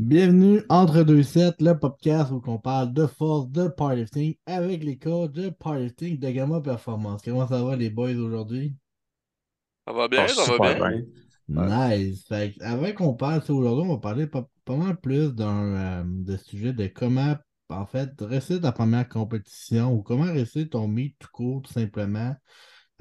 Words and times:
Bienvenue 0.00 0.62
entre 0.70 1.02
deux 1.02 1.22
sets, 1.22 1.56
le 1.60 1.74
podcast 1.74 2.32
où 2.32 2.40
on 2.46 2.56
parle 2.56 2.94
de 2.94 3.06
force, 3.06 3.50
de 3.50 3.68
powerlifting 3.68 4.34
avec 4.46 4.82
les 4.82 4.96
coachs 4.96 5.30
de 5.30 5.50
powerlifting 5.50 6.18
de 6.18 6.30
Gamma 6.30 6.62
Performance. 6.62 7.20
Comment 7.22 7.46
ça 7.46 7.62
va 7.62 7.76
les 7.76 7.90
boys 7.90 8.14
aujourd'hui? 8.14 8.74
Ça 9.86 9.92
va 9.92 10.08
bien, 10.08 10.24
Ah, 10.24 10.28
ça 10.28 10.56
va 10.56 10.74
bien. 10.74 11.02
bien. 11.48 11.88
Nice. 11.98 12.24
Fait 12.26 12.54
que 12.54 12.64
avant 12.64 12.90
qu'on 12.92 13.12
parle, 13.12 13.42
ça, 13.42 13.52
aujourd'hui, 13.52 13.84
on 13.90 13.92
va 13.92 14.00
parler 14.00 14.26
pas, 14.26 14.48
pas 14.64 14.74
mal 14.74 14.98
plus 14.98 15.34
d'un 15.34 15.74
euh, 15.74 16.02
de 16.06 16.38
sujet 16.38 16.72
de 16.72 16.86
comment, 16.86 17.36
en 17.68 17.84
fait, 17.84 18.08
réussir 18.20 18.58
ta 18.62 18.72
première 18.72 19.06
compétition 19.06 19.92
ou 19.92 20.02
comment 20.02 20.32
réussir 20.32 20.66
ton 20.70 20.88
meet 20.88 21.14
tout 21.18 21.28
court, 21.30 21.60
tout 21.60 21.74
simplement, 21.74 22.34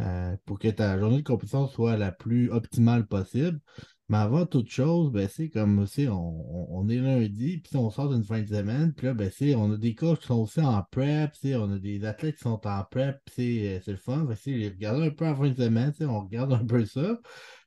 euh, 0.01 0.35
pour 0.45 0.59
que 0.59 0.67
ta 0.67 0.99
journée 0.99 1.19
de 1.19 1.23
compétition 1.23 1.65
soit 1.69 1.95
la 1.95 2.11
plus 2.11 2.51
optimale 2.51 3.07
possible. 3.07 3.61
Mais 4.09 4.17
avant 4.17 4.45
toute 4.45 4.69
chose, 4.69 5.11
ben, 5.11 5.27
c'est 5.29 5.49
comme 5.49 5.79
aussi, 5.79 6.07
on, 6.09 6.75
on- 6.77 6.89
est 6.89 6.97
lundi, 6.97 7.59
puis 7.59 7.77
on 7.77 7.89
sort 7.91 8.09
d'une 8.09 8.23
fin 8.23 8.41
de 8.41 8.47
semaine, 8.47 8.93
puis 8.93 9.07
là, 9.07 9.13
ben, 9.13 9.29
c'est, 9.31 9.55
on 9.55 9.71
a 9.73 9.77
des 9.77 9.95
coachs 9.95 10.19
qui 10.21 10.27
sont 10.27 10.39
aussi 10.41 10.59
en 10.61 10.83
prep, 10.91 11.31
on 11.45 11.71
a 11.73 11.79
des 11.79 12.03
athlètes 12.05 12.35
qui 12.37 12.41
sont 12.43 12.59
en 12.67 12.83
prep, 12.85 13.19
c'est 13.35 13.77
euh, 13.77 13.79
c'est 13.85 13.91
le 13.91 13.97
fun. 13.97 14.27
Fait 14.35 14.67
regarder 14.69 15.07
un 15.07 15.09
peu 15.11 15.27
en 15.27 15.35
fin 15.35 15.49
de 15.49 15.55
semaine, 15.55 15.93
on 16.01 16.21
regarde 16.21 16.53
un 16.53 16.65
peu 16.65 16.85
ça. 16.85 17.19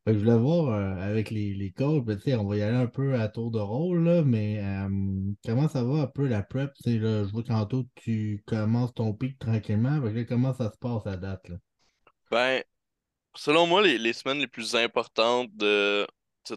Je 0.07 0.12
voulais 0.12 0.37
voir 0.39 0.69
euh, 0.75 0.97
avec 1.01 1.31
les, 1.31 1.55
les 1.55 1.73
coachs, 1.73 2.05
ben, 2.05 2.19
on 2.39 2.45
va 2.48 2.56
y 2.56 2.62
aller 2.62 2.77
un 2.77 2.87
peu 2.89 3.15
à 3.15 3.29
tour 3.29 3.51
de 3.53 3.59
rôle, 3.61 4.05
là, 4.05 4.23
mais 4.23 4.61
euh, 4.62 4.89
comment 5.45 5.69
ça 5.69 5.84
va 5.84 6.03
un 6.03 6.06
peu 6.09 6.27
la 6.29 6.43
prep? 6.43 6.73
Là, 6.87 7.25
je 7.25 7.31
vois 7.33 7.43
qu'Anto, 7.45 7.84
tu 7.97 8.43
commences 8.47 8.95
ton 8.95 9.12
pic 9.15 9.39
tranquillement. 9.39 9.98
Là, 10.01 10.25
comment 10.25 10.55
ça 10.55 10.70
se 10.73 10.79
passe 10.79 11.06
à 11.06 11.17
date, 11.17 11.48
là? 11.48 11.56
Ben, 12.31 12.62
selon 13.37 13.67
moi, 13.67 13.83
les, 13.83 13.98
les 13.98 14.12
semaines 14.15 14.41
les 14.41 14.48
plus 14.48 14.77
importantes 14.77 15.55
de 15.56 16.06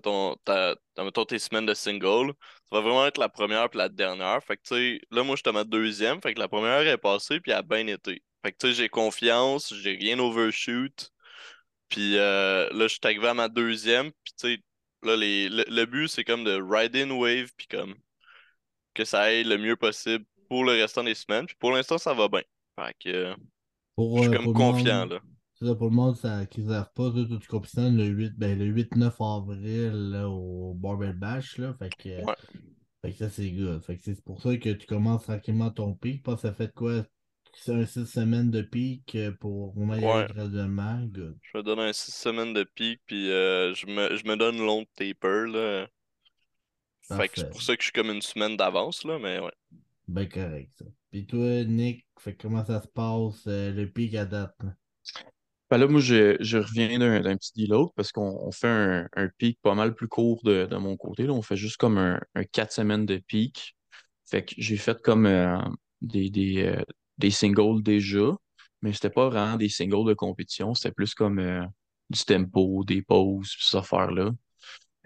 ton, 0.02 0.36
ta, 0.46 0.76
mettons, 0.98 1.26
tes 1.26 1.40
semaines 1.40 1.66
de 1.66 1.74
single, 1.74 2.34
ça 2.70 2.76
va 2.76 2.82
vraiment 2.82 3.06
être 3.06 3.18
la 3.18 3.30
première 3.30 3.70
puis 3.70 3.78
la 3.80 3.90
dernière. 3.90 4.44
Fait 4.44 4.58
que, 4.58 4.64
tu 4.64 4.76
sais, 4.76 5.02
là, 5.12 5.24
moi, 5.24 5.36
je 5.36 5.42
suis 5.42 5.50
à 5.50 5.54
ma 5.54 5.64
deuxième. 5.64 6.22
Fait 6.22 6.34
que 6.34 6.40
la 6.40 6.48
première 6.48 6.82
est 6.88 6.98
passée 6.98 7.40
puis 7.40 7.52
elle 7.52 7.60
a 7.60 7.62
bien 7.62 7.88
été. 7.88 8.24
Fait 8.44 8.52
que, 8.52 8.58
tu 8.58 8.68
sais, 8.68 8.74
j'ai 8.74 8.90
confiance, 8.90 9.74
j'ai 9.74 9.96
rien 9.96 10.20
overshoot. 10.20 11.12
Puis 11.90 12.18
euh, 12.18 12.70
là, 12.72 12.88
je 12.88 12.94
suis 12.94 13.00
arrivé 13.04 13.28
à 13.28 13.34
ma 13.34 13.50
deuxième. 13.50 14.12
Puis, 14.24 14.34
tu 14.40 14.56
sais, 14.56 14.64
là, 15.04 15.16
les, 15.16 15.50
le, 15.50 15.66
le 15.68 15.86
but, 15.86 16.08
c'est 16.08 16.24
comme 16.24 16.44
de 16.44 16.60
ride 16.62 16.96
in 16.96 17.12
wave 17.12 17.50
puis 17.58 17.68
comme 17.68 17.96
que 18.94 19.06
ça 19.06 19.22
aille 19.24 19.44
le 19.44 19.58
mieux 19.58 19.76
possible 19.76 20.26
pour 20.50 20.64
le 20.64 20.72
restant 20.74 21.04
des 21.04 21.16
semaines. 21.16 21.46
Puis 21.46 21.56
pour 21.60 21.72
l'instant, 21.72 21.98
ça 21.98 22.14
va 22.14 22.28
bien. 22.28 22.42
Fait 22.80 22.96
que, 23.00 23.10
euh, 23.10 23.36
Pour, 23.96 24.18
je 24.18 24.24
suis 24.24 24.34
euh, 24.34 24.38
comme 24.38 24.54
confiant, 24.54 25.06
là. 25.06 25.20
C'est 25.56 25.66
ça, 25.66 25.76
pour 25.76 25.88
le 25.90 25.96
monde 25.96 26.18
ça, 26.18 26.46
qui 26.46 26.62
ne 26.62 26.70
savent 26.70 26.92
pas, 26.94 27.12
toi, 27.12 27.26
tu 27.42 27.48
compétitionnes 27.48 27.98
le 27.98 28.06
8, 28.06 28.34
ben, 28.38 28.58
le 28.60 28.66
8-9 28.66 29.22
avril 29.22 30.12
là, 30.12 30.30
au 30.30 30.74
Barbell 30.74 31.14
Bash. 31.14 31.58
Là, 31.58 31.74
fait 31.74 31.90
que, 31.96 32.26
Ouais. 32.26 32.36
fait 33.02 33.12
que 33.12 33.18
ça, 33.18 33.30
c'est 33.30 33.52
good. 33.52 33.82
Fait 33.84 33.98
que 33.98 34.04
c'est 34.04 34.24
pour 34.24 34.42
ça 34.42 34.56
que 34.58 34.70
tu 34.70 34.86
commences 34.86 35.24
tranquillement 35.24 35.72
ton 35.72 35.94
pic. 35.94 36.24
Ça 36.38 36.54
fait 36.54 36.74
quoi? 36.74 37.06
C'est 37.58 37.74
un 37.74 37.86
6 37.86 38.06
semaines 38.06 38.52
de 38.52 38.62
pic 38.62 39.16
euh, 39.16 39.32
pour 39.32 39.74
va 39.78 39.98
y 39.98 40.06
aller 40.06 40.34
graduellement. 40.34 41.00
Good. 41.06 41.38
Je 41.42 41.58
me 41.58 41.64
donne 41.64 41.80
un 41.80 41.94
six 41.94 42.12
semaines 42.12 42.54
de 42.54 42.64
pic, 42.64 43.00
puis 43.06 43.32
euh, 43.32 43.74
je 43.74 43.86
me, 43.88 44.16
je 44.18 44.26
me 44.26 44.36
donne 44.36 44.58
long 44.58 44.86
taper, 44.96 45.46
là. 45.48 45.88
Fait 47.08 47.30
que 47.30 47.40
c'est 47.40 47.50
pour 47.50 47.62
ça 47.62 47.76
que 47.76 47.82
je 47.82 47.86
suis 47.86 47.94
comme 47.94 48.10
une 48.10 48.22
semaine 48.22 48.58
d'avance, 48.58 49.06
là, 49.06 49.20
mais 49.20 49.40
ouais. 49.40 49.54
Ben 50.08 50.28
correct, 50.28 50.72
ça. 50.78 50.86
Puis 51.12 51.26
toi, 51.26 51.64
Nick, 51.64 52.06
fait 52.20 52.36
comment 52.36 52.66
ça 52.66 52.82
se 52.82 52.88
passe 52.88 53.46
euh, 53.48 53.72
le 53.72 53.90
pic 53.90 54.16
à 54.16 54.26
date? 54.26 54.56
Là, 55.78 55.88
moi, 55.88 56.00
je, 56.00 56.58
reviens 56.58 57.00
d'un 57.00 57.38
petit 57.38 57.52
deload 57.56 57.90
parce 57.96 58.12
qu'on 58.12 58.40
on 58.42 58.52
fait 58.52 58.68
un, 58.68 59.30
pic 59.38 59.60
pas 59.62 59.76
mal 59.76 59.96
plus 59.96 60.08
court 60.08 60.42
de, 60.44 60.68
mon 60.78 60.98
côté. 60.98 61.24
Là. 61.24 61.34
On 61.34 61.42
fait 61.42 61.56
juste 61.56 61.78
comme 61.78 61.98
un, 61.98 62.20
un 62.36 62.44
4 62.44 62.72
semaines 62.72 63.06
de 63.06 63.18
pic. 63.18 63.76
Fait 64.26 64.44
que 64.46 64.56
j'ai 64.58 64.78
fait 64.78 65.02
comme 65.02 65.26
euh, 65.26 65.58
des, 66.02 66.30
des, 66.30 66.64
euh, 66.64 66.84
des 67.18 67.32
singles 67.32 67.84
déjà, 67.84 68.36
mais 68.82 68.94
c'était 68.94 69.10
pas 69.10 69.30
vraiment 69.30 69.58
des 69.58 69.70
singles 69.70 70.08
de 70.08 70.14
compétition. 70.14 70.74
C'était 70.74 70.94
plus 70.94 71.14
comme 71.16 71.40
euh, 71.40 71.66
du 72.10 72.24
tempo, 72.24 72.84
des 72.86 73.02
pauses, 73.02 73.56
ces 73.60 73.78
affaires-là. 73.78 74.32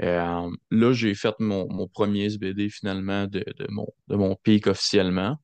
Euh, 0.02 0.50
là, 0.72 0.94
j'ai 0.94 1.14
fait 1.16 1.36
mon, 1.40 1.88
premier 1.88 2.26
SBD 2.26 2.70
finalement 2.70 3.28
de, 3.28 3.44
de 3.58 3.68
mon, 3.70 3.88
de 4.08 4.16
mon 4.16 4.36
pic 4.36 4.68
officiellement. 4.68 5.38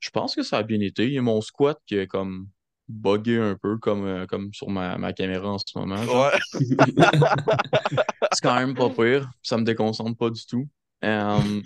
Je 0.00 0.10
pense 0.10 0.34
que 0.34 0.42
ça 0.42 0.58
a 0.58 0.62
bien 0.62 0.80
été. 0.80 1.06
Il 1.06 1.14
y 1.14 1.18
a 1.18 1.22
mon 1.22 1.40
squat 1.40 1.78
qui 1.86 1.96
est 1.96 2.06
comme 2.06 2.48
buggé 2.88 3.38
un 3.38 3.56
peu 3.56 3.78
comme, 3.78 4.04
euh, 4.06 4.26
comme 4.26 4.52
sur 4.52 4.70
ma, 4.70 4.98
ma 4.98 5.12
caméra 5.12 5.48
en 5.50 5.58
ce 5.58 5.78
moment. 5.78 5.96
Ouais. 5.96 6.38
C'est 8.32 8.42
quand 8.42 8.54
même 8.54 8.74
pas 8.74 8.90
pire. 8.90 9.30
Ça 9.42 9.56
me 9.56 9.64
déconcentre 9.64 10.16
pas 10.16 10.30
du 10.30 10.44
tout. 10.46 10.68
Euh, 11.04 11.60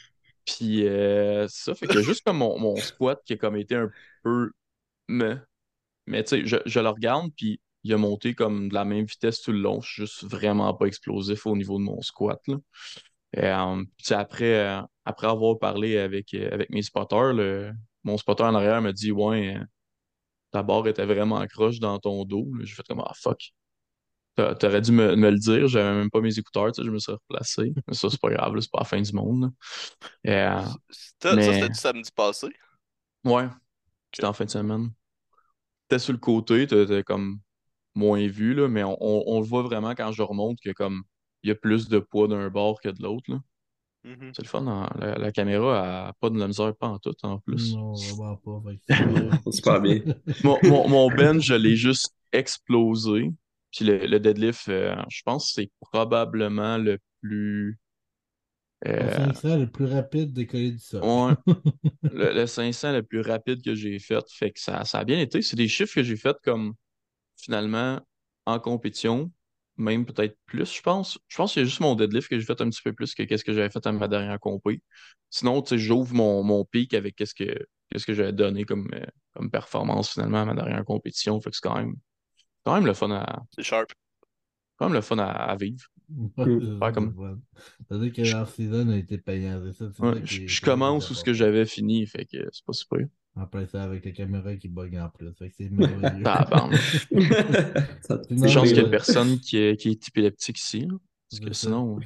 puis 0.45 0.87
euh, 0.87 1.47
ça 1.49 1.75
fait 1.75 1.87
que 1.87 2.03
juste 2.03 2.25
comme 2.25 2.39
mon, 2.39 2.59
mon 2.59 2.77
squat 2.77 3.21
qui 3.25 3.35
a 3.35 3.37
comme 3.37 3.57
été 3.57 3.77
un 3.77 3.91
peu 4.23 4.51
me. 5.09 5.39
Mais 6.07 6.25
tu 6.25 6.31
sais, 6.41 6.47
je, 6.47 6.57
je 6.65 6.81
le 6.81 6.89
regarde, 6.89 7.31
puis 7.37 7.61
il 7.85 7.93
a 7.93 7.99
monté 7.99 8.35
comme 8.35 8.69
de 8.69 8.75
la 8.75 8.85
même 8.85 9.05
vitesse 9.05 9.43
tout 9.43 9.53
le 9.53 9.61
long. 9.61 9.81
Je 9.81 9.89
suis 9.89 10.03
juste 10.07 10.25
vraiment 10.25 10.73
pas 10.75 10.87
explosif 10.87 11.47
au 11.47 11.57
niveau 11.57 11.79
de 11.79 11.85
mon 11.85 12.01
squat, 12.03 12.41
là. 12.49 12.57
Puis 13.33 14.15
après, 14.15 14.55
euh, 14.55 14.81
après 15.05 15.27
avoir 15.27 15.59
parlé 15.59 15.99
avec, 15.99 16.33
avec 16.35 16.71
mes 16.71 16.83
spotters, 16.83 17.35
le- 17.35 17.73
mon 18.05 18.17
spotter 18.17 18.45
en 18.45 18.55
arrière 18.55 18.81
me 18.81 18.93
dit 18.93 19.13
Ouais, 19.13 19.57
ta 20.51 20.63
barre 20.63 20.87
était 20.89 21.07
vraiment 21.07 21.47
croche 21.47 21.81
dans 21.81 21.99
ton 21.99 22.25
dos. 22.25 22.47
J'ai 22.63 22.75
fait 22.75 22.87
comme 22.89 23.03
Ah 23.05 23.13
fuck. 23.15 23.53
T'a- 24.37 24.55
T'aurais 24.55 24.81
dû 24.83 24.93
me, 24.93 25.17
me 25.17 25.31
le 25.31 25.39
dire, 25.39 25.69
j'avais 25.69 25.95
même 25.99 26.11
pas 26.11 26.21
mes 26.21 26.39
écouteurs, 26.39 26.73
je 26.77 26.83
me 26.91 26.99
suis 27.01 27.13
replacé. 27.13 27.73
Mais 27.89 27.95
ça, 27.95 28.11
c'est 28.11 28.21
pas 28.21 28.31
grave, 28.31 28.59
c'est 28.61 28.71
pas 28.71 28.81
la 28.81 28.85
fin 28.87 29.01
du 29.03 29.13
monde. 29.15 29.53
Euh, 30.27 30.63
Ça, 31.21 31.41
ça, 31.41 31.53
mais 31.53 31.53
c'était 31.53 31.71
du 31.71 31.79
samedi 31.79 32.11
passé? 32.13 32.49
ouais, 33.25 33.49
c'était 34.13 34.27
en 34.29 34.33
fin 34.33 34.45
de 34.47 34.51
semaine. 34.51 34.91
T'es 35.89 35.99
sur 35.99 36.13
le 36.13 36.19
côté, 36.19 36.67
t'es 36.67 36.87
t'es 36.87 37.03
comme 37.03 37.41
moins 37.95 38.27
vu, 38.29 38.55
là, 38.55 38.69
mais 38.69 38.85
on, 38.85 38.97
on- 39.03 39.25
on 39.29 39.41
le 39.41 39.47
voit 39.47 39.63
vraiment 39.63 39.93
quand 39.95 40.13
je 40.13 40.23
remonte 40.23 40.59
que 40.63 40.73
comme 40.73 41.03
il 41.45 41.49
y 41.49 41.53
a 41.53 41.57
plus 41.57 41.89
de 41.89 41.99
poids 42.01 42.29
d'un 42.29 42.51
bord 42.51 42.81
que 42.83 42.89
de 42.91 43.03
l'autre. 43.03 43.31
Là. 44.05 44.11
Mhm. 44.11 44.33
C'est 44.35 44.43
le 44.43 44.49
fun, 44.49 44.67
hein. 44.67 44.89
La, 44.99 45.15
la 45.17 45.33
caméra 45.33 46.09
a 46.09 46.13
pas 46.15 46.31
de 46.31 46.39
la 46.39 46.47
misère 46.47 46.75
pas 46.77 46.89
en 46.89 46.99
tout 46.99 47.15
en 47.23 47.39
plus. 47.39 47.75
Non, 47.75 47.93
vraiment 47.95 48.37
pas. 48.37 48.63
Fait. 48.87 48.95
Super 49.53 49.81
bien. 49.81 50.01
Mon, 50.45 50.59
mon, 50.65 50.89
mon 50.89 51.09
bench, 51.11 51.45
je 51.45 51.55
l'ai 51.55 51.77
juste 51.77 52.15
explosé. 52.33 53.31
Puis 53.73 53.85
le, 53.85 54.07
le 54.07 54.19
deadlift, 54.21 54.69
euh, 54.69 54.95
je 55.09 55.23
pense 55.25 55.49
que 55.49 55.53
c'est 55.63 55.71
probablement 55.81 56.79
le 56.79 56.99
plus. 57.21 57.79
Euh, 58.87 59.13
500 59.17 59.57
le 59.57 59.67
plus 59.67 59.87
rapide 59.87 60.33
décollé 60.33 60.71
du 60.71 60.79
sol. 60.79 61.03
ouais, 61.03 61.35
le, 62.13 62.33
le 62.33 62.47
500 62.47 62.93
le 62.93 63.03
plus 63.03 63.21
rapide 63.21 63.63
que 63.63 63.75
j'ai 63.75 63.99
fait. 63.99 64.25
Fait 64.31 64.53
que 64.53 64.61
ça, 64.61 64.85
ça 64.85 65.01
a 65.01 65.05
bien 65.05 65.19
été. 65.19 65.43
C'est 65.43 65.57
des 65.57 65.69
chiffres 65.69 65.95
que 65.97 66.03
j'ai 66.03 66.17
fait 66.17 66.37
comme 66.45 66.75
finalement 67.37 68.01
en 68.47 68.59
compétition, 68.59 69.31
même 69.79 70.05
peut-être 70.07 70.37
plus, 70.47 70.75
je 70.77 70.83
pense. 70.83 71.19
Je 71.29 71.37
pense 71.37 71.53
que 71.55 71.61
c'est 71.61 71.67
juste 71.67 71.81
mon 71.81 71.95
deadlift 71.95 72.29
que 72.29 72.39
j'ai 72.39 72.45
fait 72.47 72.61
un 72.61 72.69
petit 72.71 72.83
peu 72.83 72.93
plus 72.93 73.15
que 73.15 73.23
qu'est-ce 73.25 73.45
que 73.45 73.53
j'avais 73.53 73.71
fait 73.71 73.87
à 73.87 73.93
ma 73.93 74.09
dernière 74.09 74.39
compé. 74.41 74.83
Sinon, 75.31 75.63
tu 75.63 75.71
sais, 75.71 75.79
j'ouvre 75.79 76.15
mon, 76.15 76.43
mon 76.43 76.65
pic 76.65 76.95
avec 76.95 77.17
qu'est-ce 77.17 77.35
que 77.35 77.45
qu'est-ce 77.91 78.07
que 78.07 78.15
j'avais 78.15 78.33
donné 78.35 78.65
comme, 78.65 78.89
euh, 78.95 79.07
comme 79.35 79.51
performance 79.51 80.13
finalement 80.13 80.43
à 80.43 80.45
ma 80.45 80.55
dernière 80.55 80.85
compétition. 80.85 81.41
Fait 81.41 81.51
que 81.51 81.57
c'est 81.57 81.67
quand 81.69 81.77
même, 81.77 81.95
quand 82.65 82.75
même 82.75 82.87
le 82.87 82.95
fun 82.95 83.11
à, 83.13 83.43
C'est 83.57 83.63
sharp. 83.63 83.93
quand 84.77 84.87
même 84.87 84.95
le 84.95 85.01
fun 85.01 85.19
à, 85.19 85.27
à 85.31 85.57
vivre. 85.57 85.87
Ouais, 86.11 86.27
c'est 86.37 86.45
Ouais, 86.47 86.79
ça, 86.79 86.93
comme- 86.93 87.11
c'est 87.11 87.17
fun. 87.17 87.39
C'est-à-dire 87.89 88.13
que 88.13 88.23
l'off-season 88.23 88.89
a 88.91 88.97
été 88.97 89.19
payant. 89.19 89.61
C'est 89.65 89.73
ça, 89.73 89.91
c'est 89.93 90.03
Ouais, 90.03 90.15
ça 90.15 90.21
qui 90.21 90.49
je, 90.49 90.55
je 90.55 90.61
commence 90.61 91.11
où 91.11 91.15
ce 91.15 91.25
que 91.25 91.33
j'avais 91.35 91.67
fini, 91.67 92.07
fait 92.07 92.25
que 92.25 92.39
c'est 92.53 92.65
pas 92.65 92.73
super. 92.73 93.07
Après 93.41 93.67
ça, 93.67 93.83
avec 93.85 94.05
les 94.05 94.13
caméras 94.13 94.57
qui 94.57 94.69
bug 94.69 94.97
en 94.97 95.09
plus. 95.11 95.33
Fait 95.39 95.49
que 95.51 95.55
c'est 95.57 95.71
merveilleux. 95.71 96.25
Mais- 98.31 98.49
qu'il 98.49 98.77
y 98.77 98.79
ait 98.79 98.83
ouais. 98.85 98.91
personne 98.91 99.39
qui 99.41 99.59
est, 99.59 99.77
qui 99.81 99.91
est 99.91 100.09
épileptique 100.09 100.59
ici. 100.59 100.87
Parce 101.31 101.41
que 101.41 101.47
C'est 101.53 101.55
ça. 101.55 101.67
sinon. 101.69 101.99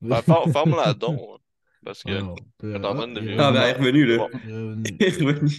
Ben, 0.00 0.20
for- 0.22 0.50
Forme-la 0.50 0.94
donc. 0.94 1.18
hein, 1.20 1.38
Parce 1.84 2.02
que. 2.02 2.10
Ah, 2.12 2.34
peut- 2.58 2.78
ben, 2.78 2.98
elle 3.54 3.56
est 3.56 3.72
revenu. 3.72 4.04
revenue, 4.04 4.06
là. 4.06 4.16
Bon. 4.18 4.28
Il 4.44 4.50
est 4.50 4.54
revenu. 4.54 4.84
Elle 5.00 5.06
est 5.22 5.22
revenue. 5.26 5.50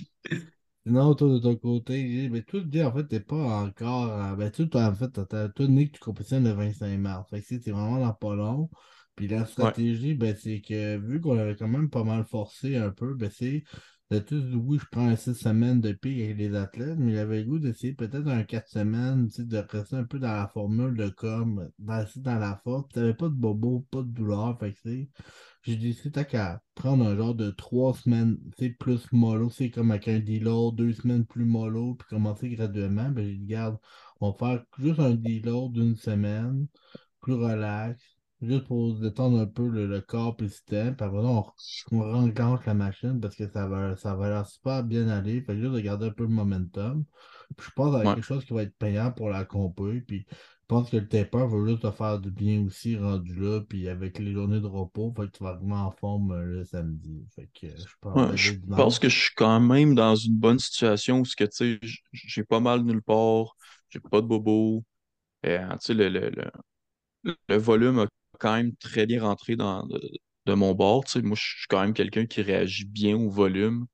Sinon, 0.88 1.15
toi, 1.15 1.29
de 1.29 1.39
ton 1.39 1.55
côté, 1.55 2.29
mais 2.29 2.44
toi, 2.44 2.59
dis, 2.63 2.83
en 2.83 2.94
fait, 2.94 3.07
t'es 3.07 3.19
pas 3.19 3.35
encore. 3.63 4.11
euh, 4.11 4.35
Ben, 4.35 4.51
tu, 4.51 4.69
toi, 4.69 4.85
en 4.85 4.94
fait, 4.95 5.09
t'as- 5.27 5.50
toi, 5.50 5.67
Nick, 5.67 5.94
tu 5.94 6.00
compétitionnes 6.00 6.44
le 6.44 6.51
25 6.51 6.97
mars. 7.00 7.27
Fait 7.29 7.41
que 7.41 7.55
t'es 7.55 7.71
vraiment 7.71 8.00
dans 8.00 8.13
pas 8.13 8.35
long. 8.35 8.69
Puis 9.15 9.27
la 9.29 9.45
stratégie, 9.45 10.13
ben, 10.13 10.35
c'est 10.38 10.61
que 10.61 10.97
vu 10.97 11.21
qu'on 11.21 11.38
avait 11.39 11.55
quand 11.55 11.69
même 11.69 11.89
pas 11.89 12.03
mal 12.03 12.25
forcé 12.25 12.75
un 12.75 12.89
peu, 12.91 13.13
ben, 13.15 13.31
c'est 13.33 13.63
de 14.11 14.19
tous, 14.19 14.43
oui, 14.55 14.77
je 14.79 14.85
prends 14.91 15.15
6 15.15 15.33
semaines 15.35 15.81
de 15.81 15.91
pic 15.91 16.21
avec 16.21 16.37
les 16.37 16.55
athlètes, 16.55 16.97
mais 16.97 17.13
j'avais 17.13 17.39
le 17.43 17.45
goût 17.49 17.59
d'essayer 17.59 17.93
peut-être 17.93 18.27
un 18.27 18.43
4 18.43 18.67
semaines, 18.69 19.29
tu 19.29 19.45
de 19.45 19.57
rester 19.57 19.95
un 19.95 20.03
peu 20.03 20.19
dans 20.19 20.33
la 20.33 20.47
formule 20.47 20.95
de 20.95 21.09
com, 21.09 21.69
dans, 21.79 22.05
dans 22.17 22.39
la 22.39 22.59
force. 22.63 22.87
T'avais 22.93 23.13
pas 23.15 23.29
de 23.29 23.33
bobo, 23.33 23.85
pas 23.91 24.01
de 24.03 24.07
douleur, 24.09 24.57
fait 24.59 24.73
que 24.73 24.79
c'est. 24.83 25.09
J'ai 25.63 25.75
décidé 25.77 26.11
tant 26.11 26.23
qu'à 26.23 26.61
prendre 26.75 27.05
un 27.07 27.15
genre 27.15 27.35
de 27.35 27.49
trois 27.51 27.93
semaines, 27.95 28.37
tu 28.57 28.65
sais, 28.65 28.69
plus 28.71 29.11
mollo, 29.11 29.49
c'est 29.49 29.71
comme 29.71 29.91
avec 29.91 30.07
un 30.07 30.19
deload, 30.19 30.75
deux 30.75 30.93
semaines 30.93 31.25
plus 31.25 31.45
mollo, 31.45 31.95
puis 31.95 32.07
commencer 32.09 32.49
graduellement. 32.49 33.09
Ben, 33.09 33.25
j'ai 33.25 33.35
dit, 33.37 33.45
regarde, 33.55 33.77
on 34.21 34.31
va 34.31 34.37
faire 34.37 34.65
juste 34.79 34.99
un 34.99 35.15
deload 35.15 35.73
d'une 35.73 35.95
semaine, 35.95 36.67
plus 37.21 37.33
relax. 37.33 38.14
Juste 38.41 38.65
pour 38.67 38.93
détendre 38.99 39.39
un 39.39 39.45
peu 39.47 39.67
le, 39.67 39.87
le 39.87 40.01
corps 40.01 40.35
et 40.39 40.43
le 40.43 40.49
système. 40.49 40.95
Puis 40.95 41.05
après 41.05 41.19
on, 41.19 41.45
on 41.91 41.99
rencontre 42.13 42.63
la 42.67 42.73
machine 42.73 43.19
parce 43.19 43.35
que 43.35 43.47
ça 43.49 43.67
va, 43.67 43.95
ça 43.97 44.15
va 44.15 44.29
l'air 44.29 44.47
super 44.47 44.83
bien 44.83 45.07
aller. 45.09 45.41
Fait 45.41 45.57
juste 45.57 45.73
de 45.73 45.79
garder 45.79 46.07
un 46.07 46.11
peu 46.11 46.23
le 46.23 46.29
momentum. 46.29 47.05
Puis 47.57 47.67
je 47.67 47.71
pense 47.73 47.95
Ouais. 48.03 48.15
quelque 48.15 48.21
chose 48.23 48.45
qui 48.45 48.53
va 48.53 48.63
être 48.63 48.77
payant 48.77 49.11
pour 49.11 49.29
la 49.29 49.45
compé. 49.45 50.01
Puis 50.01 50.25
je 50.29 50.65
pense 50.67 50.89
que 50.89 50.97
le 50.97 51.07
taper 51.07 51.45
va 51.47 51.65
juste 51.67 51.81
te 51.83 51.91
faire 51.91 52.19
du 52.19 52.31
bien 52.31 52.63
aussi 52.65 52.97
rendu 52.97 53.35
là. 53.35 53.61
Puis 53.61 53.87
avec 53.89 54.19
les 54.19 54.33
journées 54.33 54.61
de 54.61 54.67
repos, 54.67 55.13
fait 55.15 55.27
que 55.27 55.38
tu 55.38 55.43
vas 55.43 55.51
arriver 55.51 55.73
en 55.73 55.91
forme 55.91 56.31
euh, 56.31 56.45
le 56.45 56.65
samedi. 56.65 57.25
Fait 57.35 57.49
que 57.53 57.67
euh, 57.67 57.83
je 57.85 57.93
pense 58.01 58.25
Ouais, 58.25 58.27
que 58.27 58.38
je 58.38 58.51
le 58.51 58.55
dimanche- 58.57 58.88
pense 58.88 58.99
que 58.99 59.09
je 59.09 59.19
suis 59.19 59.35
quand 59.35 59.59
même 59.59 59.93
dans 59.95 60.15
une 60.15 60.35
bonne 60.38 60.59
situation 60.59 61.19
où 61.19 61.23
que, 61.23 61.43
tu 61.43 61.49
sais, 61.51 61.79
j- 61.81 61.99
j'ai 62.13 62.43
pas 62.43 62.59
mal 62.61 62.81
nulle 62.83 63.01
part, 63.01 63.55
j'ai 63.89 63.99
pas 63.99 64.21
de 64.21 64.27
bobo. 64.27 64.83
Euh, 65.45 65.69
tu 65.73 65.77
sais, 65.81 65.93
le, 65.95 66.09
le, 66.09 66.29
le, 66.31 66.51
le 67.49 67.57
volume 67.57 67.99
a 67.99 68.07
quand 68.39 68.55
même 68.55 68.75
très 68.77 69.05
bien 69.05 69.21
rentré 69.23 69.55
dans, 69.55 69.85
de, 69.87 70.01
de 70.45 70.53
mon 70.53 70.73
bord. 70.73 71.05
tu 71.05 71.13
sais. 71.13 71.21
Moi, 71.21 71.35
je 71.39 71.43
suis 71.43 71.67
quand 71.69 71.81
même 71.81 71.93
quelqu'un 71.93 72.25
qui 72.25 72.41
réagit 72.41 72.85
bien 72.85 73.15
au 73.17 73.29
volume. 73.29 73.85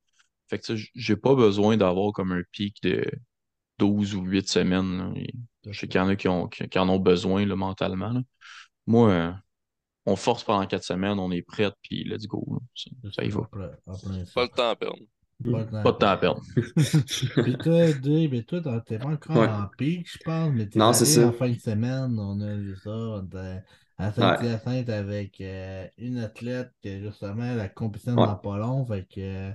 Fait 0.49 0.59
que, 0.59 0.65
tu 0.65 0.77
sais, 0.79 0.89
j'ai 0.95 1.15
pas 1.17 1.35
besoin 1.35 1.77
d'avoir 1.77 2.13
comme 2.13 2.31
un 2.33 2.43
pic 2.51 2.77
de 2.83 3.05
12 3.79 4.15
ou 4.15 4.23
8 4.23 4.47
semaines. 4.49 5.13
Je 5.65 5.79
sais 5.79 5.87
qu'il 5.87 5.99
y 5.99 6.03
en 6.03 6.09
a 6.09 6.15
qui, 6.15 6.27
ont, 6.29 6.47
qui, 6.47 6.67
qui 6.69 6.79
en 6.79 6.89
ont 6.89 6.99
besoin 6.99 7.45
là, 7.45 7.55
mentalement. 7.55 8.09
là. 8.11 8.21
Moi, 8.87 9.09
euh, 9.11 9.31
on 10.05 10.15
force 10.15 10.43
pendant 10.43 10.65
4 10.65 10.83
semaines, 10.83 11.19
on 11.19 11.31
est 11.31 11.41
prêt, 11.43 11.71
puis 11.83 12.03
let's 12.05 12.27
go. 12.27 12.45
là. 12.49 12.59
Ça, 12.75 12.89
ça 13.13 13.23
y 13.25 13.29
va. 13.29 13.49
Pas 14.33 14.43
le 14.43 14.47
temps 14.49 14.69
à 14.71 14.75
perdre. 14.75 14.99
Pas 15.43 15.59
le 15.59 15.65
temps 15.69 15.83
Pas 15.83 15.91
de 15.91 15.97
temps 15.97 16.07
à 16.07 16.17
perdre. 16.17 16.41
Puis 17.43 17.57
toi, 17.57 17.93
Dave, 17.93 18.29
mais 18.31 18.43
toi, 18.43 18.81
t'es 18.85 18.99
pas 18.99 19.07
encore 19.09 19.35
Ouais. 19.37 19.47
en 19.47 19.67
pic, 19.77 20.07
je 20.11 20.17
pense, 20.23 20.51
mais 20.53 20.67
t'es 20.69 20.79
Non, 20.79 20.87
allé 20.87 20.95
c'est 20.97 21.05
ça. 21.05 21.27
en 21.27 21.31
fin 21.33 21.49
de 21.49 21.59
semaine, 21.59 22.17
on 22.19 22.39
a 22.41 22.55
vu 22.55 22.75
ça, 22.77 23.21
à 24.01 24.11
Saint-Hyacinthe 24.13 24.89
avec 24.89 25.41
euh, 25.41 25.87
une 25.97 26.17
athlète 26.19 26.71
que 26.83 26.99
justement 27.01 27.55
la 27.55 27.69
compétition 27.69 28.17
Ouais. 28.17 28.27
dans 28.27 28.35
pas 28.37 28.57
long, 28.57 28.85
fait 28.85 29.05
que 29.07 29.21
euh, 29.21 29.51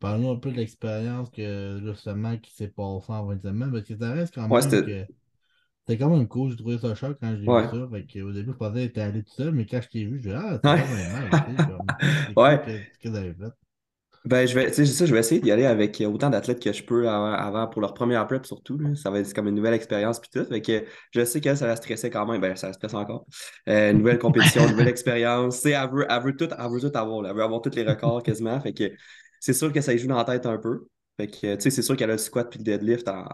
parle-nous 0.00 0.30
un 0.30 0.36
peu 0.38 0.50
de 0.52 0.56
l'expérience 0.56 1.30
que 1.30 1.80
justement 1.84 2.36
qui 2.38 2.52
s'est 2.54 2.68
passée 2.68 2.82
en 2.88 3.00
fin 3.00 3.36
de 3.36 3.40
semaine, 3.42 3.72
parce 3.72 3.84
que 3.84 3.96
ça 3.98 4.12
reste 4.12 4.34
quand 4.34 4.48
même 4.48 4.54
Ouais, 4.54 4.62
c'était- 4.62 4.82
que 4.82 5.06
c'était 5.86 5.98
quand 5.98 6.10
même 6.10 6.28
cool, 6.28 6.50
j'ai 6.50 6.56
trouvé 6.56 6.78
ça 6.78 6.94
choc 6.94 7.18
quand 7.20 7.36
j'ai 7.36 7.50
vu 7.52 7.64
ça, 7.66 7.88
fait 7.90 8.06
que 8.06 8.20
au 8.20 8.32
début 8.32 8.52
je 8.52 8.56
pensais 8.56 8.82
que 8.82 8.86
t'étais 8.88 9.00
allé 9.02 9.24
tout 9.24 9.32
seul, 9.34 9.52
mais 9.54 9.66
quand 9.66 9.80
je 9.82 9.88
t'ai 9.88 10.04
vu, 10.06 10.18
je 10.22 10.28
dis 10.30 10.34
ah, 10.36 10.60
c'est 10.62 10.72
quand 10.72 10.88
même 10.88 11.40
c'est 12.26 12.36
Ouais. 12.36 12.38
cool 12.38 12.60
que, 12.62 12.80
que 13.00 13.08
vous 13.08 13.16
avez 13.16 13.34
fait. 13.34 13.52
Ben, 14.24 14.46
je 14.46 14.54
vais, 14.54 14.72
ça, 14.72 15.06
je 15.06 15.12
vais 15.12 15.20
essayer 15.20 15.40
d'y 15.40 15.50
aller 15.50 15.64
avec 15.64 16.02
autant 16.06 16.28
d'athlètes 16.28 16.62
que 16.62 16.72
je 16.72 16.82
peux 16.82 17.08
avant, 17.08 17.32
avant 17.32 17.66
pour 17.66 17.80
leur 17.80 17.94
première 17.94 18.26
prep 18.26 18.44
surtout. 18.44 18.76
là. 18.76 18.94
Ça 18.94 19.10
va 19.10 19.20
être 19.20 19.32
comme 19.32 19.48
une 19.48 19.54
nouvelle 19.54 19.74
expérience 19.74 20.18
puis 20.20 20.28
tout. 20.32 20.44
Fait 20.44 20.60
que 20.60 20.84
je 21.12 21.24
sais 21.24 21.40
qu'elle, 21.40 21.56
ça 21.56 21.66
la 21.66 21.76
stressait 21.76 22.10
quand 22.10 22.26
même. 22.26 22.40
Ben, 22.40 22.54
ça 22.56 22.66
la 22.66 22.72
stresse 22.74 22.94
encore. 22.94 23.26
Euh, 23.68 23.92
nouvelle 23.92 24.18
compétition, 24.18 24.66
nouvelle 24.68 24.88
expérience. 24.88 25.64
Elle 25.64 25.88
veut, 25.90 26.06
elle 26.08 26.22
veut 26.22 26.36
tout, 26.36 26.48
elle 26.56 26.70
veut 26.70 26.80
tout 26.80 26.98
avoir. 26.98 27.22
là. 27.22 27.30
Elle 27.30 27.36
veut 27.36 27.42
avoir 27.42 27.62
tous 27.62 27.74
les 27.74 27.84
records 27.84 28.22
quasiment. 28.22 28.60
Fait 28.60 28.72
que 28.74 28.92
c'est 29.40 29.54
sûr 29.54 29.72
que 29.72 29.80
ça 29.80 29.94
y 29.94 29.98
joue 29.98 30.08
dans 30.08 30.16
la 30.16 30.24
tête 30.24 30.46
un 30.46 30.58
peu. 30.58 30.86
Fait 31.16 31.28
que, 31.28 31.54
tu 31.54 31.60
sais, 31.62 31.70
c'est 31.70 31.82
sûr 31.82 31.96
qu'elle 31.96 32.10
a 32.10 32.14
le 32.14 32.18
squat 32.18 32.48
puis 32.50 32.58
le 32.58 32.64
deadlift 32.64 33.08
en- 33.08 33.24